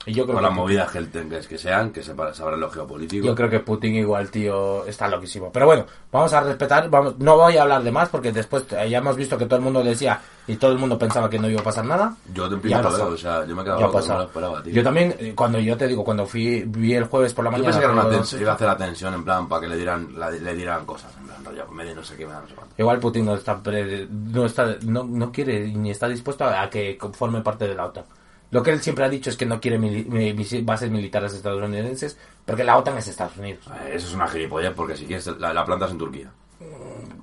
Y 0.05 0.13
yo 0.13 0.23
creo 0.23 0.35
Con 0.35 0.43
que 0.43 0.47
las 0.49 0.55
movidas 0.55 0.91
que, 0.91 0.97
el- 0.99 1.09
que, 1.09 1.39
que 1.47 1.57
sean, 1.57 1.91
que 1.91 2.01
sepa- 2.01 2.33
sabrá 2.33 2.55
lo 2.57 2.69
geopolítico. 2.71 3.25
Yo 3.25 3.35
creo 3.35 3.49
que 3.49 3.59
Putin 3.59 3.95
igual, 3.95 4.31
tío, 4.31 4.85
está 4.85 5.07
loquísimo. 5.07 5.51
Pero 5.51 5.65
bueno, 5.65 5.85
vamos 6.11 6.31
a 6.33 6.41
respetar, 6.41 6.89
vamos, 6.89 7.19
no 7.19 7.35
voy 7.37 7.57
a 7.57 7.63
hablar 7.63 7.83
de 7.83 7.91
más 7.91 8.09
porque 8.09 8.31
después 8.31 8.63
eh, 8.71 8.89
ya 8.89 8.99
hemos 8.99 9.15
visto 9.17 9.37
que 9.37 9.45
todo 9.45 9.57
el 9.57 9.61
mundo 9.63 9.83
decía 9.83 10.19
y 10.47 10.55
todo 10.55 10.71
el 10.71 10.79
mundo 10.79 10.97
pensaba 10.97 11.29
que 11.29 11.37
no 11.37 11.49
iba 11.49 11.61
a 11.61 11.63
pasar 11.63 11.85
nada. 11.85 12.15
Yo 12.33 12.47
te 12.47 12.55
empiezo 12.55 12.77
a 12.87 12.91
ver, 12.91 13.01
o 13.01 13.17
sea, 13.17 13.45
yo 13.45 13.55
me 13.55 13.63
no 13.63 14.23
esperaba, 14.23 14.63
tío. 14.63 14.73
Yo 14.73 14.83
también, 14.83 15.15
eh, 15.19 15.33
cuando 15.35 15.59
yo 15.59 15.77
te 15.77 15.87
digo, 15.87 16.03
cuando 16.03 16.25
fui, 16.25 16.63
vi 16.65 16.93
el 16.95 17.03
jueves 17.03 17.33
por 17.33 17.43
la 17.45 17.51
Yo 17.51 17.57
mañana. 17.57 17.67
pensé 17.71 17.79
que 17.79 17.85
era 17.85 17.93
una 18.01 18.09
tensión, 18.09 18.41
iba 18.41 18.51
a 18.51 18.55
hacer 18.55 18.67
la 18.67 18.77
tensión 18.77 19.13
en 19.13 19.23
plan 19.25 19.47
para 19.47 19.61
que 19.61 19.67
le 19.67 19.75
dieran, 19.75 20.17
la- 20.17 20.31
le 20.31 20.55
dieran 20.55 20.85
cosas, 20.85 21.13
en 21.19 21.27
plan, 21.27 21.45
rollo, 21.45 21.65
no 21.95 22.03
sé 22.03 22.15
qué, 22.15 22.25
no 22.25 22.47
sé 22.47 22.55
cuánto. 22.55 22.73
Igual 22.77 22.99
Putin 22.99 23.25
no 23.25 23.35
está, 23.35 23.61
pre- 23.61 24.07
no 24.09 24.45
está, 24.45 24.75
no, 24.85 25.03
no 25.03 25.31
quiere 25.31 25.67
ni 25.67 25.91
está 25.91 26.07
dispuesto 26.07 26.45
a, 26.45 26.63
a 26.63 26.69
que 26.69 26.97
forme 27.13 27.41
parte 27.41 27.67
de 27.67 27.75
la 27.75 27.85
OTAN. 27.85 28.05
Lo 28.51 28.63
que 28.63 28.71
él 28.71 28.81
siempre 28.81 29.05
ha 29.05 29.09
dicho 29.09 29.29
es 29.29 29.37
que 29.37 29.45
no 29.45 29.61
quiere 29.61 29.79
mili- 29.79 30.63
bases 30.65 30.89
militares 30.89 31.33
estadounidenses 31.33 32.17
porque 32.45 32.63
la 32.63 32.77
OTAN 32.77 32.97
es 32.97 33.07
Estados 33.07 33.37
Unidos. 33.37 33.65
Eh, 33.67 33.91
Eso 33.93 34.07
es 34.07 34.13
una 34.15 34.27
gilipollez 34.27 34.73
porque 34.75 34.95
si 34.97 35.05
quieres 35.05 35.27
la, 35.37 35.53
la 35.53 35.63
plantas 35.65 35.91
en 35.91 35.97
Turquía. 35.99 36.31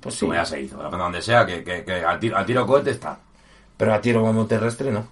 Pues 0.01 0.15
sí, 0.15 0.21
Como 0.21 0.33
ya 0.35 0.45
se 0.45 0.61
hizo, 0.61 0.77
la 0.77 0.89
planta 0.89 1.03
donde 1.03 1.21
sea, 1.21 1.45
que, 1.45 1.63
que, 1.63 1.83
que 1.83 1.93
al, 1.93 2.19
tiro, 2.19 2.37
al 2.37 2.45
tiro 2.45 2.65
cohete 2.65 2.91
está. 2.91 3.19
pero 3.75 3.93
a 3.93 3.99
tiro 4.01 4.21
como 4.21 4.45
terrestre 4.47 4.91
no. 4.91 5.07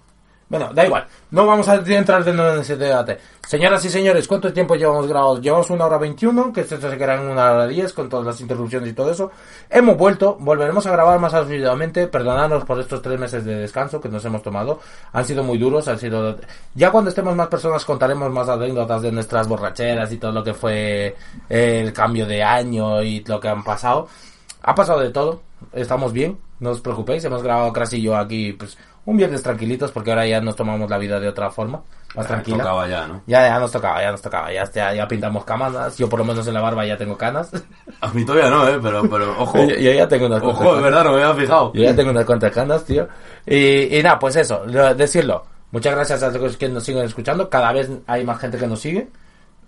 Bueno, 0.48 0.72
da 0.72 0.86
igual. 0.86 1.06
No 1.32 1.44
vamos 1.44 1.68
a 1.68 1.74
entrar 1.74 2.22
de 2.22 2.32
nuevo 2.32 2.54
en 2.54 2.60
ese 2.60 2.76
debate. 2.76 3.18
Señoras 3.44 3.84
y 3.84 3.90
señores, 3.90 4.28
¿cuánto 4.28 4.52
tiempo 4.52 4.76
llevamos 4.76 5.08
grabados? 5.08 5.40
Llevamos 5.40 5.70
una 5.70 5.86
hora 5.86 5.98
21, 5.98 6.52
que 6.52 6.60
esto 6.60 6.80
se 6.80 6.96
queda 6.96 7.14
en 7.14 7.28
una 7.28 7.50
hora 7.50 7.66
10 7.66 7.92
con 7.92 8.08
todas 8.08 8.26
las 8.26 8.40
interrupciones 8.40 8.90
y 8.90 8.92
todo 8.92 9.10
eso. 9.10 9.32
Hemos 9.68 9.96
vuelto, 9.96 10.36
volveremos 10.38 10.86
a 10.86 10.92
grabar 10.92 11.18
más 11.18 11.34
asiduamente. 11.34 12.06
Perdonadnos 12.06 12.64
por 12.64 12.78
estos 12.78 13.02
tres 13.02 13.18
meses 13.18 13.44
de 13.44 13.56
descanso 13.56 14.00
que 14.00 14.08
nos 14.08 14.24
hemos 14.24 14.42
tomado. 14.42 14.78
Han 15.12 15.24
sido 15.24 15.42
muy 15.42 15.58
duros, 15.58 15.88
han 15.88 15.98
sido... 15.98 16.36
Ya 16.74 16.92
cuando 16.92 17.10
estemos 17.10 17.34
más 17.34 17.48
personas 17.48 17.84
contaremos 17.84 18.30
más 18.30 18.48
anécdotas 18.48 19.02
de 19.02 19.10
nuestras 19.10 19.48
borracheras 19.48 20.12
y 20.12 20.18
todo 20.18 20.30
lo 20.30 20.44
que 20.44 20.54
fue 20.54 21.16
el 21.48 21.92
cambio 21.92 22.24
de 22.24 22.44
año 22.44 23.02
y 23.02 23.24
lo 23.24 23.40
que 23.40 23.48
han 23.48 23.64
pasado. 23.64 24.06
Ha 24.62 24.74
pasado 24.74 25.00
de 25.00 25.10
todo, 25.10 25.42
estamos 25.72 26.12
bien, 26.12 26.38
no 26.58 26.70
os 26.70 26.80
preocupéis, 26.80 27.24
hemos 27.24 27.40
grabado 27.40 27.72
Crash 27.72 27.94
y 27.94 28.02
yo 28.02 28.16
aquí 28.16 28.52
pues 28.52 28.76
un 29.06 29.16
viernes 29.16 29.42
tranquilitos 29.42 29.90
porque 29.92 30.10
ahora 30.10 30.26
ya 30.26 30.40
nos 30.40 30.54
tomamos 30.56 30.90
la 30.90 30.98
vida 30.98 31.18
de 31.18 31.28
otra 31.28 31.48
forma, 31.50 31.80
más 32.14 32.24
Ya, 32.26 32.28
tranquila. 32.34 32.58
Tocaba 32.58 32.86
ya, 32.88 33.06
¿no? 33.06 33.22
Ya, 33.26 33.46
ya 33.48 33.58
nos 33.58 33.72
tocaba, 33.72 34.02
ya 34.02 34.10
nos 34.10 34.20
tocaba, 34.20 34.52
ya, 34.52 34.70
ya, 34.70 34.92
ya 34.94 35.08
pintamos 35.08 35.44
camas, 35.44 35.96
yo 35.96 36.08
por 36.08 36.18
lo 36.18 36.24
menos 36.24 36.46
en 36.46 36.52
la 36.54 36.60
barba 36.60 36.84
ya 36.84 36.96
tengo 36.98 37.16
canas. 37.16 37.50
A 38.02 38.08
mí 38.12 38.24
todavía 38.26 38.50
no, 38.50 38.68
¿eh? 38.68 38.78
Pero, 38.82 39.08
pero 39.08 39.40
ojo. 39.40 39.58
yo, 39.66 39.76
yo 39.76 39.92
ya 39.92 40.06
tengo 40.06 40.26
unas 40.26 40.42
Ojo, 40.42 40.58
canas. 40.64 40.82
verdad, 40.82 41.04
no 41.04 41.12
me 41.12 41.22
había 41.22 41.34
fijado. 41.40 41.72
Yo 41.72 41.82
ya 41.84 41.94
tengo 41.96 42.10
unas 42.10 42.24
cuantas 42.26 42.52
canas, 42.52 42.84
tío. 42.84 43.08
Y, 43.46 43.96
y 43.98 44.02
nada, 44.02 44.18
pues 44.18 44.36
eso, 44.36 44.62
lo- 44.66 44.94
decirlo. 44.94 45.44
Muchas 45.70 45.94
gracias 45.94 46.22
a 46.22 46.30
los 46.30 46.56
que 46.56 46.68
nos 46.68 46.84
siguen 46.84 47.04
escuchando, 47.04 47.48
cada 47.50 47.72
vez 47.72 47.90
hay 48.06 48.24
más 48.24 48.38
gente 48.40 48.58
que 48.58 48.66
nos 48.66 48.80
sigue. 48.80 49.08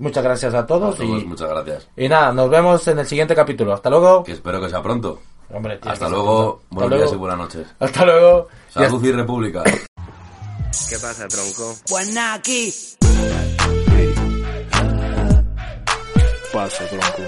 Muchas 0.00 0.22
gracias 0.22 0.54
a 0.54 0.60
A 0.60 0.66
todos 0.66 0.96
todos, 0.96 1.22
y, 1.22 1.26
muchas 1.26 1.48
gracias. 1.48 1.88
y 1.96 2.08
nada, 2.08 2.32
nos 2.32 2.48
vemos 2.48 2.86
en 2.86 3.00
el 3.00 3.06
siguiente 3.06 3.34
capítulo. 3.34 3.72
Hasta 3.72 3.90
luego. 3.90 4.22
Que 4.22 4.32
espero 4.32 4.60
que 4.60 4.68
sea 4.68 4.80
pronto. 4.82 5.20
Hombre, 5.50 5.78
tío, 5.78 5.90
Hasta 5.90 6.08
luego, 6.08 6.60
puta. 6.68 6.68
Hasta 6.68 6.74
buenos 6.74 6.90
luego. 6.90 7.04
días 7.04 7.12
y 7.12 7.16
buenas 7.16 7.38
noches. 7.38 7.66
Hasta 7.78 8.04
luego. 8.04 8.48
Salud 8.68 9.04
y 9.04 9.12
República. 9.12 9.62
¿Qué 9.64 10.98
pasa, 10.98 11.28
tronco? 11.28 11.74
Pues 11.88 12.12
nada, 12.12 12.34
aquí. 12.34 12.74
Pasa, 16.52 16.84
tronco. 16.88 17.22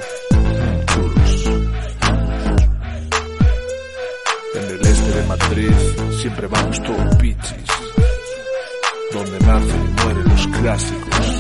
En 4.54 4.64
el 4.64 4.80
este 4.86 5.10
de 5.12 5.26
Madrid 5.26 5.72
siempre 6.20 6.46
vamos 6.46 6.82
todos 6.82 7.16
pichis. 7.16 7.64
Donde 9.12 9.38
nacen 9.40 9.96
y 9.98 10.02
mueren 10.02 10.24
los 10.28 10.46
clásicos. 10.58 11.39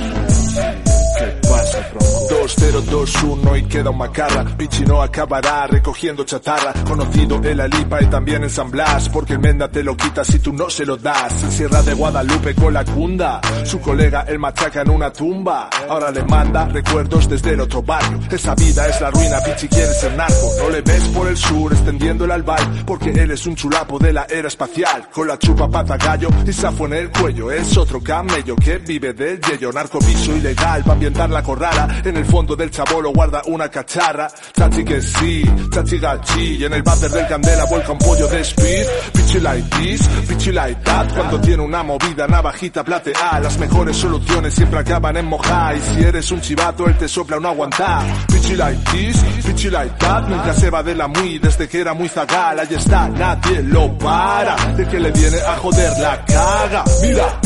¿Qué 1.70 1.78
pasa, 1.78 1.90
tronco? 1.90 2.20
2021 2.30 3.56
y 3.56 3.62
queda 3.64 3.90
un 3.90 3.98
macarra. 3.98 4.44
Pichi 4.56 4.84
no 4.84 5.02
acabará 5.02 5.66
recogiendo 5.66 6.24
chatarra. 6.24 6.72
Conocido 6.86 7.40
en 7.42 7.56
la 7.56 7.66
lipa 7.66 8.00
y 8.02 8.06
también 8.06 8.42
en 8.44 8.50
San 8.50 8.70
Blas. 8.70 9.08
Porque 9.08 9.34
el 9.34 9.40
Menda 9.40 9.68
te 9.68 9.82
lo 9.82 9.96
quita 9.96 10.24
si 10.24 10.38
tú 10.38 10.52
no 10.52 10.70
se 10.70 10.86
lo 10.86 10.96
das. 10.96 11.42
En 11.42 11.50
Sierra 11.50 11.82
de 11.82 11.94
Guadalupe 11.94 12.54
con 12.54 12.72
la 12.72 12.84
cunda. 12.84 13.40
Su 13.64 13.80
colega 13.80 14.24
el 14.28 14.38
machaca 14.38 14.82
en 14.82 14.90
una 14.90 15.12
tumba. 15.12 15.70
Ahora 15.88 16.10
le 16.10 16.22
manda 16.24 16.66
recuerdos 16.66 17.28
desde 17.28 17.50
el 17.50 17.60
otro 17.60 17.82
barrio. 17.82 18.20
Esa 18.30 18.54
vida 18.54 18.88
es 18.88 19.00
la 19.00 19.10
ruina, 19.10 19.40
Pichi 19.40 19.68
quiere 19.68 19.92
ser 19.92 20.14
narco. 20.16 20.50
No 20.58 20.70
le 20.70 20.80
ves 20.82 21.02
por 21.08 21.28
el 21.28 21.36
sur 21.36 21.72
extendiendo 21.72 22.24
el 22.24 22.30
albal. 22.30 22.84
Porque 22.86 23.10
él 23.10 23.30
es 23.32 23.46
un 23.46 23.56
chulapo 23.56 23.98
de 23.98 24.12
la 24.12 24.26
era 24.30 24.48
espacial. 24.48 25.08
Con 25.12 25.28
la 25.28 25.38
chupa 25.38 25.68
pata 25.68 25.96
gallo 25.96 26.28
y 26.46 26.52
safo 26.52 26.86
en 26.86 26.94
el 26.94 27.10
cuello. 27.10 27.50
Es 27.50 27.76
otro 27.76 28.00
camello 28.00 28.56
que 28.56 28.78
vive 28.78 29.12
del 29.12 29.40
yello. 29.40 29.72
Narcopiso 29.72 30.36
ilegal 30.36 30.82
para 30.82 30.94
ambientar 30.94 31.30
la 31.30 31.42
corral. 31.42 31.59
En 32.04 32.16
el 32.16 32.24
fondo 32.24 32.56
del 32.56 32.70
chabolo 32.70 33.12
guarda 33.12 33.42
una 33.46 33.68
cacharra. 33.68 34.30
Chachi 34.56 34.82
que 34.82 35.02
sí, 35.02 35.42
chachi 35.70 35.98
gachi. 35.98 36.56
Y 36.56 36.64
en 36.64 36.72
el 36.72 36.82
váter 36.82 37.10
del 37.10 37.26
candela 37.26 37.64
vuelca 37.66 37.92
un 37.92 37.98
pollo 37.98 38.26
de 38.28 38.40
speed. 38.40 38.86
Pichi 39.12 39.40
like 39.40 39.68
this, 39.76 40.08
pichi 40.26 40.52
like 40.52 40.80
that. 40.84 41.12
Cuando 41.14 41.38
tiene 41.38 41.62
una 41.62 41.82
movida 41.82 42.26
navajita 42.26 42.82
platea. 42.82 43.40
Las 43.40 43.58
mejores 43.58 43.96
soluciones 43.96 44.54
siempre 44.54 44.80
acaban 44.80 45.18
en 45.18 45.26
mojar. 45.26 45.76
Y 45.76 45.80
si 45.80 46.02
eres 46.02 46.30
un 46.30 46.40
chivato, 46.40 46.86
él 46.86 46.96
te 46.96 47.06
sopla 47.06 47.36
un 47.36 47.44
aguantar. 47.44 48.04
Pichi 48.28 48.56
like 48.56 48.80
this, 48.92 49.18
pichi 49.44 49.68
like 49.68 49.94
that. 49.98 50.28
Nunca 50.28 50.54
se 50.54 50.70
va 50.70 50.82
de 50.82 50.94
la 50.94 51.08
muy 51.08 51.38
desde 51.38 51.68
que 51.68 51.80
era 51.80 51.92
muy 51.92 52.08
zagal. 52.08 52.58
Ahí 52.58 52.74
está, 52.74 53.06
nadie 53.08 53.62
lo 53.64 53.98
para. 53.98 54.56
De 54.76 54.88
que 54.88 54.98
le 54.98 55.10
viene 55.10 55.38
a 55.40 55.56
joder 55.56 55.92
la 55.98 56.24
caga. 56.24 56.84
Mira, 57.02 57.40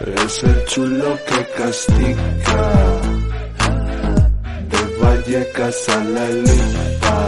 Es 0.00 0.44
el 0.44 0.64
chulo 0.66 1.18
que 1.26 1.46
castiga. 1.56 3.00
De 4.70 4.82
Vallecas 5.02 5.88
a 5.88 6.04
la 6.04 6.28
lipa. 6.28 7.18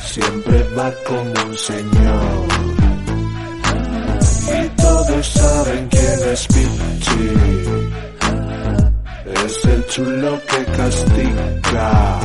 Siempre 0.00 0.66
va 0.76 0.90
como 1.06 1.30
un 1.46 1.58
señor. 1.58 2.48
Y 4.48 4.68
todos 4.80 5.26
saben 5.26 5.88
quién 5.90 6.32
es 6.32 6.46
Pichi. 6.46 7.30
Es 9.44 9.64
el 9.66 9.86
chulo 9.88 10.40
que 10.48 10.64
castiga. 10.72 12.20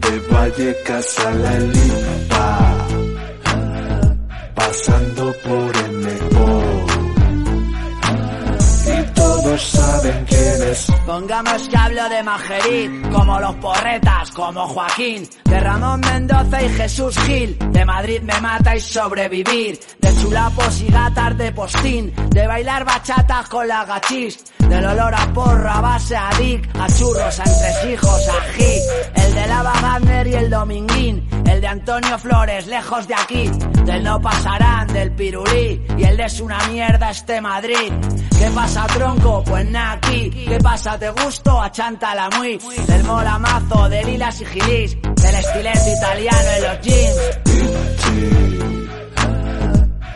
De 0.00 0.34
Vallecas 0.34 1.18
a 1.20 1.30
la 1.30 1.58
lipa. 1.60 2.86
Pasando 4.56 5.32
por 5.44 5.77
Pongamos 11.06 11.68
que 11.68 11.76
hablo 11.76 12.08
de 12.08 12.22
Majerit, 12.22 13.10
como 13.10 13.40
los 13.40 13.54
porretas, 13.56 14.30
como 14.30 14.66
Joaquín, 14.68 15.28
de 15.44 15.60
Ramón 15.60 16.00
Mendoza 16.00 16.62
y 16.62 16.68
Jesús 16.68 17.18
Gil, 17.20 17.58
de 17.72 17.84
Madrid 17.84 18.20
me 18.22 18.40
mata 18.40 18.76
y 18.76 18.80
sobrevivir, 18.80 19.78
chulapos 20.20 20.80
y 20.82 20.86
gatas 20.86 21.36
de 21.36 21.52
postín, 21.52 22.12
de 22.30 22.46
bailar 22.46 22.84
bachatas 22.84 23.48
con 23.48 23.66
la 23.66 23.84
gachis, 23.84 24.44
del 24.58 24.84
olor 24.84 25.14
a 25.14 25.32
porra, 25.32 25.80
base 25.80 26.16
a 26.16 26.30
dick, 26.38 26.68
a 26.78 26.86
churros, 26.88 27.40
a 27.40 27.44
entresijos, 27.44 28.28
a 28.28 28.44
ají, 28.44 28.80
el 29.14 29.34
de 29.34 29.46
Lava 29.46 29.72
Gardner 29.80 30.26
y 30.26 30.34
el 30.34 30.50
Dominguín, 30.50 31.28
el 31.46 31.60
de 31.60 31.66
Antonio 31.66 32.18
Flores, 32.18 32.66
lejos 32.66 33.08
de 33.08 33.14
aquí, 33.14 33.50
del 33.84 34.04
no 34.04 34.20
pasarán, 34.20 34.86
del 34.88 35.12
pirulí, 35.12 35.82
y 35.96 36.04
el 36.04 36.16
de 36.16 36.28
es 36.28 36.40
una 36.40 36.58
mierda 36.68 37.10
este 37.10 37.40
Madrid. 37.40 37.90
¿Qué 38.38 38.50
pasa, 38.54 38.86
tronco? 38.86 39.42
Pues 39.44 39.64
nada 39.70 39.92
aquí. 39.92 40.30
¿Qué 40.30 40.58
pasa, 40.62 40.98
te 40.98 41.10
gusto? 41.10 41.60
Achántala 41.60 42.28
muy. 42.36 42.58
Del 42.86 43.04
molamazo, 43.04 43.88
de 43.88 44.04
lilas 44.04 44.40
y 44.42 44.44
gilis, 44.44 44.96
del 45.00 45.34
estilete 45.34 45.92
italiano 45.96 46.48
en 46.56 46.62
los 46.62 46.80
jeans. 46.82 47.57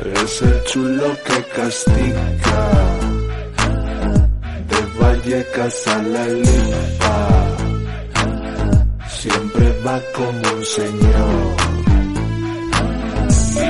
Es 0.04 0.42
el 0.42 0.64
chulo 0.64 1.16
que 1.24 1.44
castiga. 1.54 2.62
De 4.68 4.80
Vallecas 4.98 5.86
a 5.86 6.02
la 6.02 6.26
lipa. 6.26 7.18
Siempre 9.08 9.80
va 9.86 10.00
como 10.16 10.56
un 10.56 10.64
señor. 10.64 11.56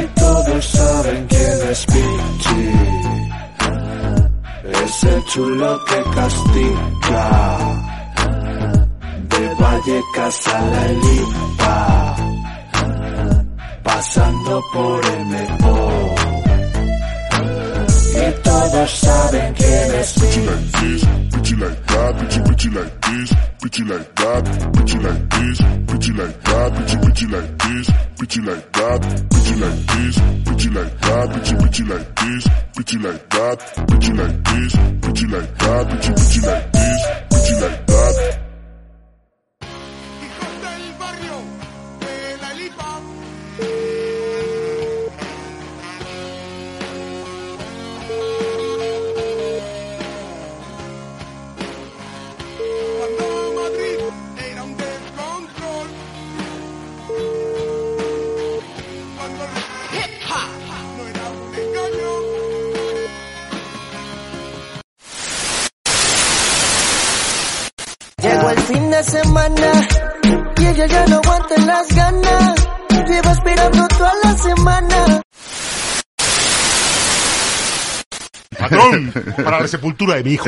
Y 0.01 0.07
todos 0.21 0.65
saben 0.65 1.27
quién 1.29 1.71
es 1.71 1.87
Pichi. 1.87 2.71
Es 4.85 5.05
el 5.05 5.25
chulo 5.27 5.85
que 5.85 6.03
castiga. 6.15 7.59
De 9.29 9.55
Vallecas 9.61 10.49
a 10.49 10.61
la 10.63 10.89
lipa. 10.89 12.17
Pasando 13.83 14.63
por 14.73 15.05
el 15.05 15.27
mepo. 15.27 16.02
Y 18.33 18.35
todos 18.43 18.91
saben 18.91 19.53
quién 19.53 19.95
es 20.01 20.15
Bitchy 20.17 20.47
like 20.47 20.71
this, 20.81 21.05
bitchy 21.05 21.61
like 21.61 21.87
that, 21.87 22.17
bitchy 22.17 22.41
bitchy 22.43 22.75
like 22.75 23.01
this, 23.03 23.31
bitchy 23.61 23.89
like 23.89 24.15
that, 24.15 24.45
bitchy 24.73 25.03
like 25.03 25.29
this, 25.29 25.61
bitchy 25.61 26.17
like 26.17 26.41
that, 26.45 26.73
bitchy 26.73 26.97
bitchy 27.03 27.31
like 27.31 27.59
this, 27.59 27.91
bitchy 28.17 28.47
like 28.47 28.73
that, 28.73 29.01
bitchy 29.29 29.61
like 29.61 29.87
this, 29.87 30.17
bitchy 30.47 30.75
like 30.75 31.01
that, 31.01 31.29
bitchy 31.29 31.55
bitchy 31.61 31.89
like 31.91 32.15
this, 32.17 32.45
bitchy 32.75 33.03
like 33.05 33.29
that, 33.29 33.59
bitchy 33.87 34.17
like 34.17 34.45
this, 34.45 34.73
bitchy 35.03 35.31
like 35.31 35.59
that, 35.59 35.89
bitchy 35.89 36.13
bitchy 36.15 36.47
like 36.47 36.73
this, 36.73 37.03
bitchy 37.29 37.61
like 37.61 37.87
that. 37.87 37.92
Semana 69.43 69.89
y 70.59 70.67
ella 70.67 70.87
ya 70.87 71.07
no 71.07 71.17
aguanta 71.17 71.57
las 71.67 71.89
ganas. 71.95 72.69
Lleva 73.09 73.33
esperando 73.33 73.89
toda 73.89 74.13
la 74.23 74.39
semana. 74.39 75.23
Patrón, 78.59 79.13
para 79.45 79.61
la 79.61 79.69
sepultura 79.69 80.15
de 80.17 80.25
mi 80.25 80.33
hijo. 80.33 80.47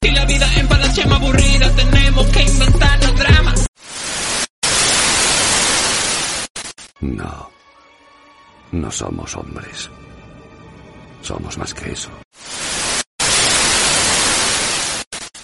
Y 0.00 0.10
la 0.10 0.24
vida 0.24 0.46
en 0.56 0.68
Palacio 0.68 1.04
es 1.04 1.12
aburrida, 1.12 1.70
tenemos 1.74 2.26
que 2.28 2.42
inventarnos 2.42 3.16
drama. 3.16 3.54
No. 7.00 7.50
No 8.72 8.90
somos 8.90 9.36
hombres. 9.36 9.90
Somos 11.22 11.58
más 11.58 11.74
que 11.74 11.90
eso. 11.90 12.10